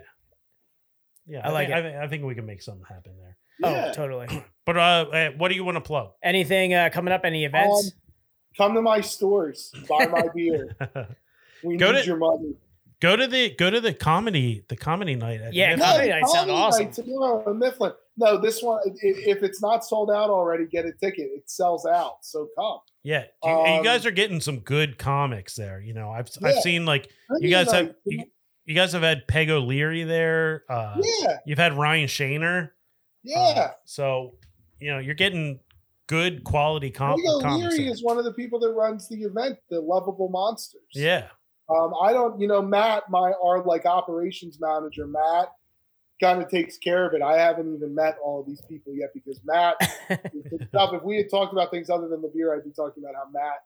Yeah, 1.26 1.40
I 1.44 1.48
I, 1.48 1.52
like 1.52 1.68
think, 1.68 1.76
it. 1.76 1.78
I, 1.78 1.82
think, 1.82 1.96
I 1.96 2.06
think 2.08 2.24
we 2.24 2.34
can 2.34 2.46
make 2.46 2.62
something 2.62 2.84
happen 2.88 3.12
there. 3.18 3.36
Yeah. 3.60 3.88
Oh, 3.90 3.92
totally. 3.94 4.26
But 4.66 4.76
uh, 4.76 4.80
uh, 4.80 5.30
what 5.36 5.48
do 5.48 5.54
you 5.56 5.64
want 5.64 5.76
to 5.76 5.80
plug? 5.80 6.12
Anything 6.22 6.74
uh, 6.74 6.90
coming 6.92 7.12
up? 7.12 7.22
Any 7.24 7.44
events? 7.44 7.86
Um, 7.86 7.92
Come 8.56 8.74
to 8.74 8.82
my 8.82 9.00
stores, 9.00 9.72
buy 9.88 10.06
my 10.06 10.28
beer. 10.34 10.76
We 11.64 11.76
Go 11.76 11.90
need 11.92 12.00
to- 12.02 12.06
your 12.06 12.16
money. 12.18 12.54
go 13.00 13.16
to 13.16 13.26
the 13.26 13.50
go 13.56 13.68
to 13.70 13.80
the 13.80 13.92
comedy 13.94 14.64
the 14.68 14.76
comedy 14.76 15.16
night. 15.16 15.40
At 15.40 15.54
Yeah, 15.54 15.70
Mifflin. 15.76 15.88
comedy 15.90 16.08
night 16.10 16.20
sound 16.28 16.34
comedy 16.50 16.52
awesome. 16.52 16.84
night 16.84 16.92
tomorrow 16.94 17.50
in 17.50 17.58
Mifflin. 17.58 17.92
No, 18.16 18.36
this 18.38 18.62
one, 18.62 18.78
i- 18.86 18.92
if 19.02 19.42
it's 19.42 19.60
not 19.62 19.84
sold 19.84 20.10
out 20.10 20.30
already, 20.30 20.66
get 20.66 20.84
a 20.84 20.92
ticket. 20.92 21.30
It 21.34 21.50
sells 21.50 21.84
out, 21.86 22.18
so 22.22 22.48
come. 22.56 22.78
Yeah, 23.02 23.24
you, 23.42 23.50
you 23.50 23.56
Um, 23.78 23.82
guys 23.82 24.04
are 24.06 24.10
getting 24.10 24.40
some 24.40 24.60
good 24.60 24.98
comics 24.98 25.54
there. 25.56 25.80
You 25.80 25.94
know, 25.94 26.10
I've 26.10 26.28
I've 26.42 26.56
seen 26.62 26.84
like 26.84 27.08
I 27.30 27.34
you 27.36 27.40
mean, 27.42 27.50
guys 27.50 27.66
like, 27.68 27.86
have 27.86 27.94
you, 28.04 28.24
you 28.66 28.74
guys 28.74 28.92
have 28.92 29.02
had 29.02 29.26
Peg 29.26 29.48
O'Leary 29.50 30.04
there. 30.04 30.64
Uh, 30.68 31.00
yeah, 31.22 31.38
You've 31.46 31.58
had 31.58 31.72
Ryan 31.74 32.06
Shaner. 32.08 32.70
yeah. 33.22 33.38
Uh, 33.38 33.70
so 33.86 34.34
you 34.80 34.90
know 34.90 34.98
you're 34.98 35.14
getting 35.14 35.60
good 36.08 36.44
quality 36.44 36.90
com- 36.90 37.16
Leo 37.16 37.40
comics. 37.40 37.72
Leary 37.74 37.84
there. 37.84 37.92
is 37.94 38.02
one 38.04 38.18
of 38.18 38.24
the 38.24 38.32
people 38.32 38.58
that 38.60 38.72
runs 38.72 39.08
the 39.08 39.22
event, 39.22 39.56
the 39.70 39.80
Lovable 39.80 40.28
Monsters. 40.28 40.80
Yeah, 40.94 41.28
Um, 41.70 41.92
I 42.02 42.12
don't, 42.12 42.40
you 42.40 42.48
know, 42.48 42.60
Matt, 42.60 43.04
my 43.08 43.32
our 43.42 43.64
like 43.64 43.86
operations 43.86 44.58
manager, 44.60 45.06
Matt, 45.06 45.52
kind 46.20 46.42
of 46.42 46.48
takes 46.48 46.78
care 46.78 47.06
of 47.06 47.14
it. 47.14 47.22
I 47.22 47.38
haven't 47.38 47.74
even 47.74 47.94
met 47.94 48.16
all 48.22 48.40
of 48.40 48.46
these 48.46 48.62
people 48.68 48.94
yet 48.94 49.10
because 49.14 49.40
Matt, 49.44 49.76
if, 50.10 50.68
stuff, 50.68 50.92
if 50.92 51.02
we 51.02 51.16
had 51.16 51.30
talked 51.30 51.52
about 51.52 51.70
things 51.70 51.90
other 51.90 52.08
than 52.08 52.22
the 52.22 52.28
beer, 52.28 52.54
I'd 52.54 52.64
be 52.64 52.70
talking 52.70 53.02
about 53.02 53.14
how 53.14 53.30
Matt 53.32 53.64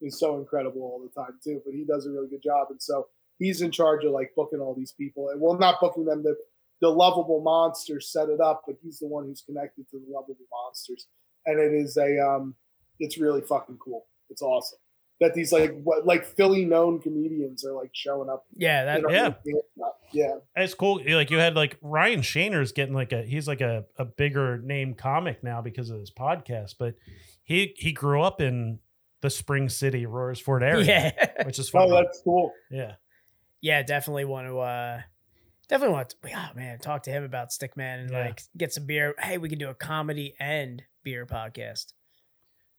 is 0.00 0.18
so 0.18 0.38
incredible 0.38 0.82
all 0.82 1.02
the 1.02 1.20
time 1.20 1.38
too. 1.42 1.60
But 1.64 1.74
he 1.74 1.84
does 1.84 2.06
a 2.06 2.10
really 2.10 2.28
good 2.28 2.42
job, 2.42 2.68
and 2.70 2.80
so 2.80 3.08
he's 3.38 3.60
in 3.60 3.70
charge 3.70 4.04
of 4.04 4.12
like 4.12 4.32
booking 4.36 4.60
all 4.60 4.74
these 4.74 4.92
people. 4.92 5.30
And 5.30 5.40
well, 5.40 5.58
not 5.58 5.80
booking 5.80 6.04
them. 6.04 6.22
The 6.22 6.36
the 6.80 6.88
lovable 6.88 7.40
monsters 7.42 8.12
set 8.12 8.28
it 8.28 8.40
up, 8.40 8.62
but 8.66 8.76
he's 8.82 9.00
the 9.00 9.08
one 9.08 9.24
who's 9.24 9.42
connected 9.42 9.88
to 9.90 9.98
the 9.98 10.12
lovable 10.12 10.36
monsters, 10.52 11.08
and 11.46 11.58
it 11.58 11.74
is 11.74 11.96
a 11.96 12.18
um, 12.24 12.54
it's 13.00 13.18
really 13.18 13.42
fucking 13.42 13.78
cool. 13.78 14.06
It's 14.30 14.42
awesome 14.42 14.78
that 15.20 15.34
these 15.34 15.52
like 15.52 15.74
what 15.82 16.06
like 16.06 16.24
Philly 16.24 16.64
known 16.64 17.00
comedians 17.00 17.64
are 17.64 17.72
like 17.72 17.90
showing 17.92 18.28
up. 18.30 18.46
yeah, 18.56 18.84
that 18.84 19.00
you 19.00 19.08
know, 19.08 19.34
Yeah. 19.44 19.88
yeah, 20.12 20.34
it's 20.56 20.74
cool. 20.74 21.00
Like 21.06 21.30
you 21.30 21.38
had 21.38 21.54
like 21.56 21.76
Ryan 21.82 22.20
Shaner's 22.20 22.72
getting 22.72 22.94
like 22.94 23.12
a 23.12 23.22
he's 23.22 23.48
like 23.48 23.60
a, 23.60 23.84
a 23.96 24.04
bigger 24.04 24.58
name 24.58 24.94
comic 24.94 25.42
now 25.42 25.60
because 25.60 25.90
of 25.90 25.98
his 26.00 26.10
podcast, 26.10 26.74
but 26.78 26.94
he 27.44 27.74
he 27.76 27.92
grew 27.92 28.22
up 28.22 28.40
in 28.40 28.78
the 29.20 29.30
Spring 29.30 29.68
City 29.68 30.06
Royersford 30.06 30.62
area, 30.62 31.12
yeah, 31.16 31.44
which 31.44 31.58
is 31.58 31.68
fun. 31.68 31.90
Oh, 31.90 31.94
that's 31.94 32.20
cool. 32.22 32.52
yeah, 32.70 32.92
yeah. 33.60 33.82
Definitely 33.82 34.24
want 34.26 34.46
to. 34.48 34.58
uh 34.60 35.00
Definitely 35.68 35.94
want 35.94 36.08
to. 36.08 36.16
Oh 36.34 36.48
man, 36.56 36.78
talk 36.78 37.02
to 37.02 37.10
him 37.10 37.24
about 37.24 37.50
Stickman 37.50 38.00
and 38.02 38.10
Yeah. 38.10 38.26
like 38.26 38.42
get 38.56 38.72
some 38.72 38.86
beer. 38.86 39.14
Hey, 39.18 39.36
we 39.36 39.48
can 39.50 39.58
do 39.58 39.68
a 39.68 39.74
comedy 39.74 40.34
and 40.40 40.80
beer 41.02 41.26
podcast. 41.26 41.92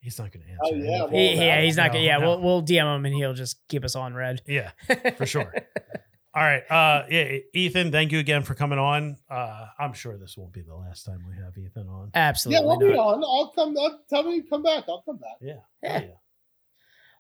He's 0.02 0.18
not 0.20 0.32
going 0.32 0.46
to 0.46 0.52
answer. 0.52 0.60
Oh, 0.64 0.76
yeah, 0.76 1.00
well, 1.04 1.10
He- 1.10 1.36
yeah, 1.36 1.62
he's 1.62 1.78
not. 1.78 1.88
no, 1.88 1.94
gonna 1.94 2.06
yeah, 2.06 2.18
no. 2.18 2.28
we'll 2.30 2.42
we'll 2.42 2.62
DM 2.64 2.96
him 2.96 3.06
and 3.06 3.14
he'll 3.16 3.34
just 3.34 3.60
keep 3.68 3.84
us 3.84 3.96
on 3.96 4.14
red 4.14 4.42
yeah, 4.48 4.72
for 5.18 5.26
sure. 5.26 5.54
All 6.36 6.44
right, 6.44 6.62
uh, 6.70 7.06
yeah, 7.10 7.38
Ethan, 7.56 7.92
thank 7.92 8.12
you 8.12 8.20
again 8.20 8.44
for 8.44 8.54
coming 8.54 8.78
on. 8.78 9.18
Uh, 9.30 9.66
I'm 9.80 9.94
sure 9.94 10.16
this 10.18 10.38
won't 10.38 10.54
be 10.54 10.62
the 10.62 10.76
last 10.76 11.04
time 11.04 11.26
we 11.28 11.36
have 11.44 11.58
Ethan 11.58 11.88
on. 11.88 12.12
Absolutely. 12.14 12.62
Yeah, 12.62 12.68
we'll 12.68 12.78
be 12.80 12.96
on. 12.96 13.24
I'll 13.24 13.52
come. 13.56 13.76
I'll, 13.78 14.00
tell 14.10 14.24
me, 14.24 14.44
come 14.48 14.62
back. 14.62 14.84
I'll 14.88 15.02
come 15.02 15.18
back. 15.18 15.38
Yeah, 15.42 15.54
Yeah. 15.82 16.02
Yeah. 16.02 16.08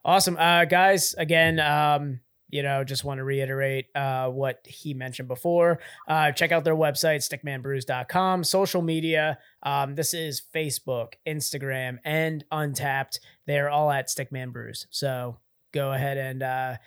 Awesome. 0.05 0.37
Uh, 0.37 0.65
guys, 0.65 1.15
again, 1.17 1.59
um, 1.59 2.21
you 2.49 2.63
know, 2.63 2.83
just 2.83 3.03
want 3.03 3.19
to 3.19 3.23
reiterate 3.23 3.87
uh, 3.95 4.27
what 4.29 4.65
he 4.65 4.93
mentioned 4.93 5.27
before. 5.27 5.79
Uh, 6.07 6.31
check 6.31 6.51
out 6.51 6.63
their 6.63 6.75
website, 6.75 7.17
stickmanbrews.com, 7.17 8.43
social 8.43 8.81
media. 8.81 9.37
Um, 9.63 9.95
this 9.95 10.13
is 10.13 10.41
Facebook, 10.53 11.13
Instagram, 11.27 11.99
and 12.03 12.43
Untappd. 12.51 13.19
They're 13.45 13.69
all 13.69 13.91
at 13.91 14.07
Stickman 14.07 14.51
Brews. 14.51 14.87
So 14.89 15.37
go 15.71 15.93
ahead 15.93 16.17
and 16.17 16.43
uh, 16.43 16.77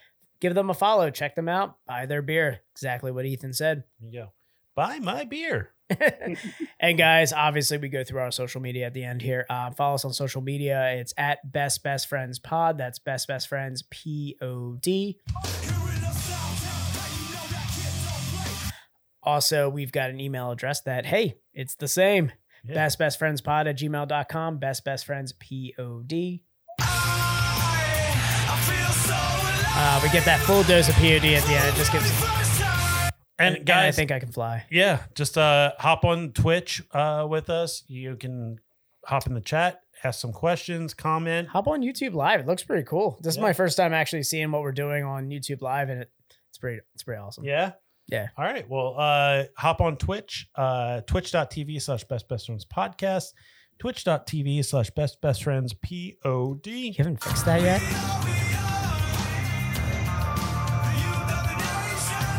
give 0.41 0.55
them 0.55 0.71
a 0.71 0.75
follow. 0.75 1.11
Check 1.11 1.35
them 1.35 1.49
out. 1.49 1.77
Buy 1.87 2.07
their 2.07 2.23
beer. 2.23 2.61
Exactly 2.73 3.13
what 3.13 3.27
Ethan 3.27 3.53
said. 3.53 3.85
There 4.01 4.11
you 4.11 4.21
go. 4.21 4.33
Buy 4.75 4.99
my 4.99 5.25
beer. 5.25 5.71
And 6.81 6.99
guys, 6.99 7.33
obviously, 7.33 7.79
we 7.79 7.89
go 7.89 8.05
through 8.05 8.21
our 8.21 8.31
social 8.31 8.61
media 8.61 8.87
at 8.87 8.95
the 8.95 9.05
end 9.05 9.23
here. 9.23 9.47
Uh, 9.49 9.71
follow 9.71 9.95
us 9.95 10.05
on 10.05 10.13
social 10.13 10.43
media. 10.43 10.93
It's 10.95 11.15
at 11.17 11.51
Best 11.51 11.83
Best 11.83 12.09
Friends 12.09 12.39
Pod. 12.39 12.79
That's 12.79 12.99
Best 12.99 13.29
Best 13.29 13.49
Friends 13.49 13.83
P 13.91 14.37
O 14.41 14.77
D. 14.81 15.19
Also, 19.23 19.69
we've 19.69 19.93
got 19.93 20.11
an 20.11 20.19
email 20.21 20.51
address 20.51 20.81
that, 20.83 21.07
hey, 21.07 21.37
it's 21.55 21.77
the 21.77 21.87
same. 21.89 22.33
Yeah. 22.65 22.75
Best 22.75 22.99
Best 22.99 23.19
Friends 23.19 23.41
Pod 23.41 23.67
at 23.67 23.79
gmail.com. 23.79 24.59
Best 24.59 24.85
Best 24.85 25.07
Friends 25.07 25.33
P 25.33 25.75
O 25.79 26.03
D. 26.03 26.43
Uh, 29.75 30.01
we 30.03 30.11
get 30.11 30.25
that 30.25 30.41
full 30.41 30.63
dose 30.65 30.89
of 30.89 30.95
POD 30.97 31.25
at 31.35 31.43
the 31.45 31.55
end. 31.55 31.69
It 31.69 31.75
just 31.77 31.93
gives 31.93 32.09
And, 33.39 33.57
and 33.57 33.67
guys, 33.67 33.95
I 33.95 33.97
think 33.97 34.11
I 34.13 34.19
can 34.21 34.31
fly. 34.31 34.65
yeah, 34.71 35.05
just 35.15 35.37
uh, 35.39 35.73
hop 35.79 36.05
on 36.05 36.33
Twitch 36.33 36.83
uh, 36.93 37.27
with 37.29 37.51
us. 37.51 37.83
You 37.89 38.17
can 38.17 38.59
hop 39.05 39.27
in 39.27 39.35
the 39.35 39.41
chat, 39.41 39.81
ask 40.05 40.21
some 40.21 40.33
questions, 40.33 40.95
comment. 40.95 41.49
Hop 41.49 41.67
on 41.67 41.81
YouTube 41.83 42.15
Live. 42.15 42.41
It 42.41 42.47
looks 42.47 42.63
pretty 42.63 42.85
cool. 42.85 43.19
This 43.23 43.35
is 43.35 43.41
my 43.41 43.53
first 43.53 43.77
time 43.77 43.93
actually 43.93 44.23
seeing 44.23 44.51
what 44.53 44.63
we're 44.63 44.73
doing 44.73 45.03
on 45.05 45.29
YouTube 45.29 45.61
Live, 45.63 45.89
and 45.89 46.03
it, 46.03 46.11
it's 46.51 46.59
pretty 46.59 46.81
it's 46.95 47.03
pretty 47.03 47.21
awesome. 47.21 47.45
Yeah. 47.45 47.73
Yeah. 48.09 48.29
All 48.37 48.45
right. 48.45 48.69
Well, 48.69 48.95
uh, 48.99 49.45
hop 49.57 49.81
on 49.81 49.97
Twitch, 49.97 50.49
uh, 50.55 51.01
twitch.tv 51.03 51.81
slash 51.81 52.05
best 52.05 52.29
best 52.29 52.47
friends 52.47 52.67
podcast, 52.67 53.33
twitch.tv 53.79 54.65
slash 54.65 54.91
best 54.91 55.21
best 55.21 55.43
friends 55.43 55.73
pod. 55.73 56.67
You 56.67 56.93
haven't 56.99 57.23
fixed 57.23 57.47
that 57.47 57.63
yet? 57.63 57.81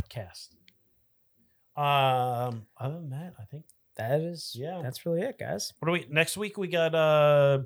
Cast. 0.10 0.56
Um, 1.76 2.66
other 2.78 2.96
than 2.96 3.10
that, 3.12 3.34
I 3.40 3.46
think 3.46 3.64
That 3.98 4.22
is 4.22 4.54
Yeah. 4.56 4.82
That's 4.84 5.06
really 5.06 5.22
it, 5.22 5.38
guys. 5.40 5.74
what 5.80 5.88
do 5.88 5.92
we 5.94 6.06
next 6.10 6.36
week? 6.38 6.58
We 6.58 6.68
got 6.68 6.94
uh 6.96 7.60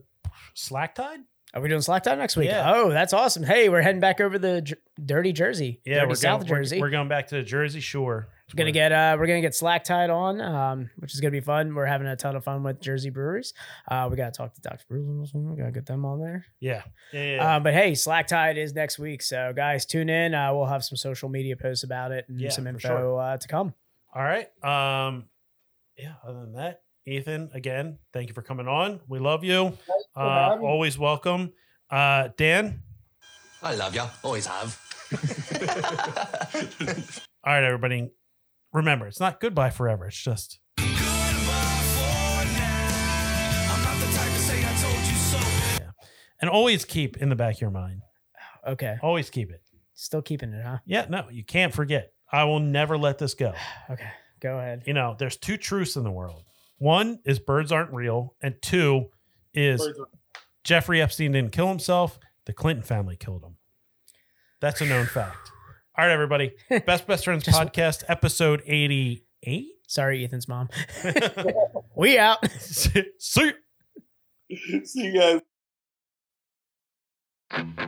Slack 0.54 0.96
Tide. 0.96 1.20
Are 1.54 1.62
we 1.62 1.70
doing 1.70 1.82
Slack 1.82 2.04
Tide 2.04 2.18
next 2.18 2.36
week? 2.36 2.50
Yeah. 2.50 2.72
Oh, 2.76 2.90
that's 2.90 3.14
awesome. 3.14 3.44
Hey, 3.44 3.70
we're 3.70 3.82
heading 3.82 4.02
back 4.02 4.20
over 4.20 4.38
the 4.38 4.62
Jer- 4.62 4.78
Dirty 5.04 5.32
Jersey. 5.32 5.80
Yeah, 5.86 6.00
Dirty 6.00 6.08
we're 6.10 6.16
South 6.16 6.40
going, 6.42 6.52
we're- 6.52 6.60
Jersey. 6.64 6.82
We're, 6.82 6.90
going 6.90 7.08
back 7.08 7.28
to 7.28 7.36
the 7.36 7.44
Jersey 7.44 7.80
Shore. 7.80 8.28
We're 8.54 8.58
gonna 8.58 8.72
get 8.72 8.92
uh 8.94 9.18
we're 9.20 9.28
gonna 9.28 9.42
get 9.42 9.54
slack 9.56 9.84
tied 9.84 10.10
on, 10.10 10.40
um, 10.40 10.90
which 10.98 11.14
is 11.14 11.20
gonna 11.20 11.32
be 11.32 11.42
fun. 11.42 11.76
We're 11.76 11.86
having 11.86 12.08
a 12.08 12.16
ton 12.16 12.36
of 12.38 12.46
fun 12.46 12.64
with 12.64 12.80
Jersey 12.80 13.10
breweries. 13.10 13.54
Uh, 13.90 14.08
we 14.10 14.16
gotta 14.16 14.32
talk 14.32 14.54
to 14.56 14.62
Dr. 14.62 14.86
Brewers. 14.88 15.34
We 15.34 15.58
gotta 15.58 15.72
get 15.72 15.86
them 15.86 16.06
on 16.06 16.20
there. 16.22 16.46
yeah, 16.62 16.84
yeah, 17.12 17.36
yeah. 17.36 17.56
Um, 17.56 17.64
but 17.64 17.74
hey, 17.74 17.94
slack 17.94 18.28
tide 18.28 18.58
is 18.58 18.74
next 18.74 19.00
week, 19.00 19.22
so 19.22 19.52
guys, 19.54 19.86
tune 19.86 20.08
in. 20.10 20.34
Uh, 20.34 20.54
we'll 20.54 20.66
have 20.66 20.84
some 20.86 20.96
social 20.96 21.28
media 21.28 21.58
posts 21.58 21.84
about 21.84 22.12
it 22.14 22.28
and 22.30 22.40
Yeah, 22.40 22.50
some 22.50 22.68
info 22.68 22.88
sure. 22.88 23.20
uh, 23.20 23.36
to 23.38 23.48
come. 23.50 23.74
All 24.18 24.24
right. 24.24 24.48
Um, 24.64 25.26
yeah. 25.96 26.14
Other 26.28 26.40
than 26.42 26.54
that, 26.54 26.82
Ethan, 27.06 27.52
again, 27.54 28.00
thank 28.14 28.30
you 28.30 28.34
for 28.34 28.42
coming 28.42 28.68
on. 28.68 29.00
We 29.08 29.20
love 29.20 29.44
you. 29.44 29.78
Uh, 30.16 30.58
always 30.60 30.98
welcome. 30.98 31.54
Uh, 31.92 32.30
Dan. 32.36 32.82
I 33.62 33.76
love 33.76 33.94
you. 33.94 34.02
Always 34.24 34.48
have. 34.48 34.82
All 37.46 37.54
right, 37.54 37.64
everybody. 37.64 38.10
Remember, 38.74 39.06
it's 39.06 39.20
not 39.20 39.40
goodbye 39.40 39.70
forever. 39.70 40.08
It's 40.08 40.20
just 40.20 40.58
Yeah. 44.60 45.92
And 46.42 46.50
always 46.50 46.86
keep 46.86 47.18
in 47.18 47.30
the 47.30 47.36
back 47.36 47.56
of 47.56 47.62
your 47.62 47.72
mind. 47.72 48.02
Okay, 48.68 48.98
Always 49.02 49.30
keep 49.30 49.50
it. 49.52 49.62
still 49.94 50.22
keeping 50.22 50.52
it, 50.54 50.64
huh? 50.64 50.80
Yeah, 50.86 51.06
no, 51.10 51.28
you 51.32 51.44
can't 51.44 51.74
forget. 51.74 52.12
I 52.32 52.44
will 52.46 52.60
never 52.60 52.98
let 52.98 53.18
this 53.18 53.34
go. 53.34 53.54
Okay, 53.90 54.10
go 54.42 54.58
ahead. 54.60 54.84
You 54.86 54.94
know, 54.94 55.16
there's 55.18 55.38
two 55.38 55.58
truths 55.58 55.96
in 55.96 56.04
the 56.04 56.12
world. 56.12 56.44
One 56.78 57.20
is 57.26 57.40
birds 57.40 57.72
aren't 57.72 57.92
real, 57.94 58.36
and 58.42 58.56
two 58.62 59.10
is 59.54 59.82
are- 59.82 59.94
Jeffrey 60.64 61.02
Epstein 61.02 61.32
didn't 61.32 61.52
kill 61.54 61.68
himself. 61.70 62.20
The 62.46 62.54
Clinton 62.54 62.84
family 62.84 63.16
killed 63.16 63.44
him. 63.44 63.56
That's 64.60 64.82
a 64.82 64.86
known 64.86 65.06
fact. 65.14 65.52
All 65.98 66.06
right, 66.06 66.12
everybody. 66.14 66.54
Best 66.86 67.08
Best 67.08 67.24
Friends 67.26 67.46
Just- 67.46 67.60
Podcast, 67.60 68.04
episode 68.10 68.62
88. 68.66 69.66
Sorry, 69.88 70.24
Ethan's 70.26 70.48
mom. 70.50 70.68
we 71.96 72.18
out. 72.18 72.46
See 72.60 73.04
you. 73.38 73.54
See 74.86 75.06
you 75.14 75.42
guys. 77.54 77.88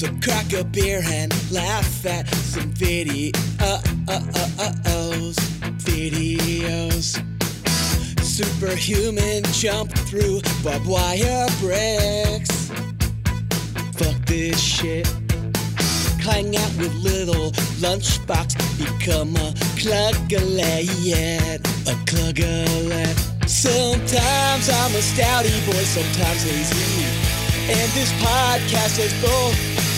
So 0.00 0.08
crack 0.22 0.50
a 0.54 0.64
beer 0.64 1.02
and 1.04 1.30
laugh 1.52 2.06
at 2.06 2.26
some 2.34 2.72
videos. 2.72 3.32
Videos. 5.84 7.20
Superhuman 8.24 9.42
jump 9.52 9.92
through 10.08 10.40
barbed 10.64 10.86
wire 10.86 11.46
bricks. 11.60 12.70
Fuck 13.98 14.24
this 14.24 14.58
shit. 14.58 15.06
Clang 16.22 16.56
out 16.56 16.74
with 16.78 16.94
little 16.94 17.50
lunchbox. 17.84 18.56
Become 18.78 19.36
a 19.36 19.52
cluggalet. 19.76 20.88
A 21.60 21.94
cluggalet. 22.08 23.46
Sometimes 23.46 24.70
I'm 24.70 24.94
a 24.94 25.02
stouty 25.02 25.60
boy, 25.66 25.84
sometimes 25.84 26.46
lazy. 26.46 27.04
And 27.68 27.92
this 27.92 28.10
podcast 28.14 28.98
is 28.98 29.12
both, 29.22 29.69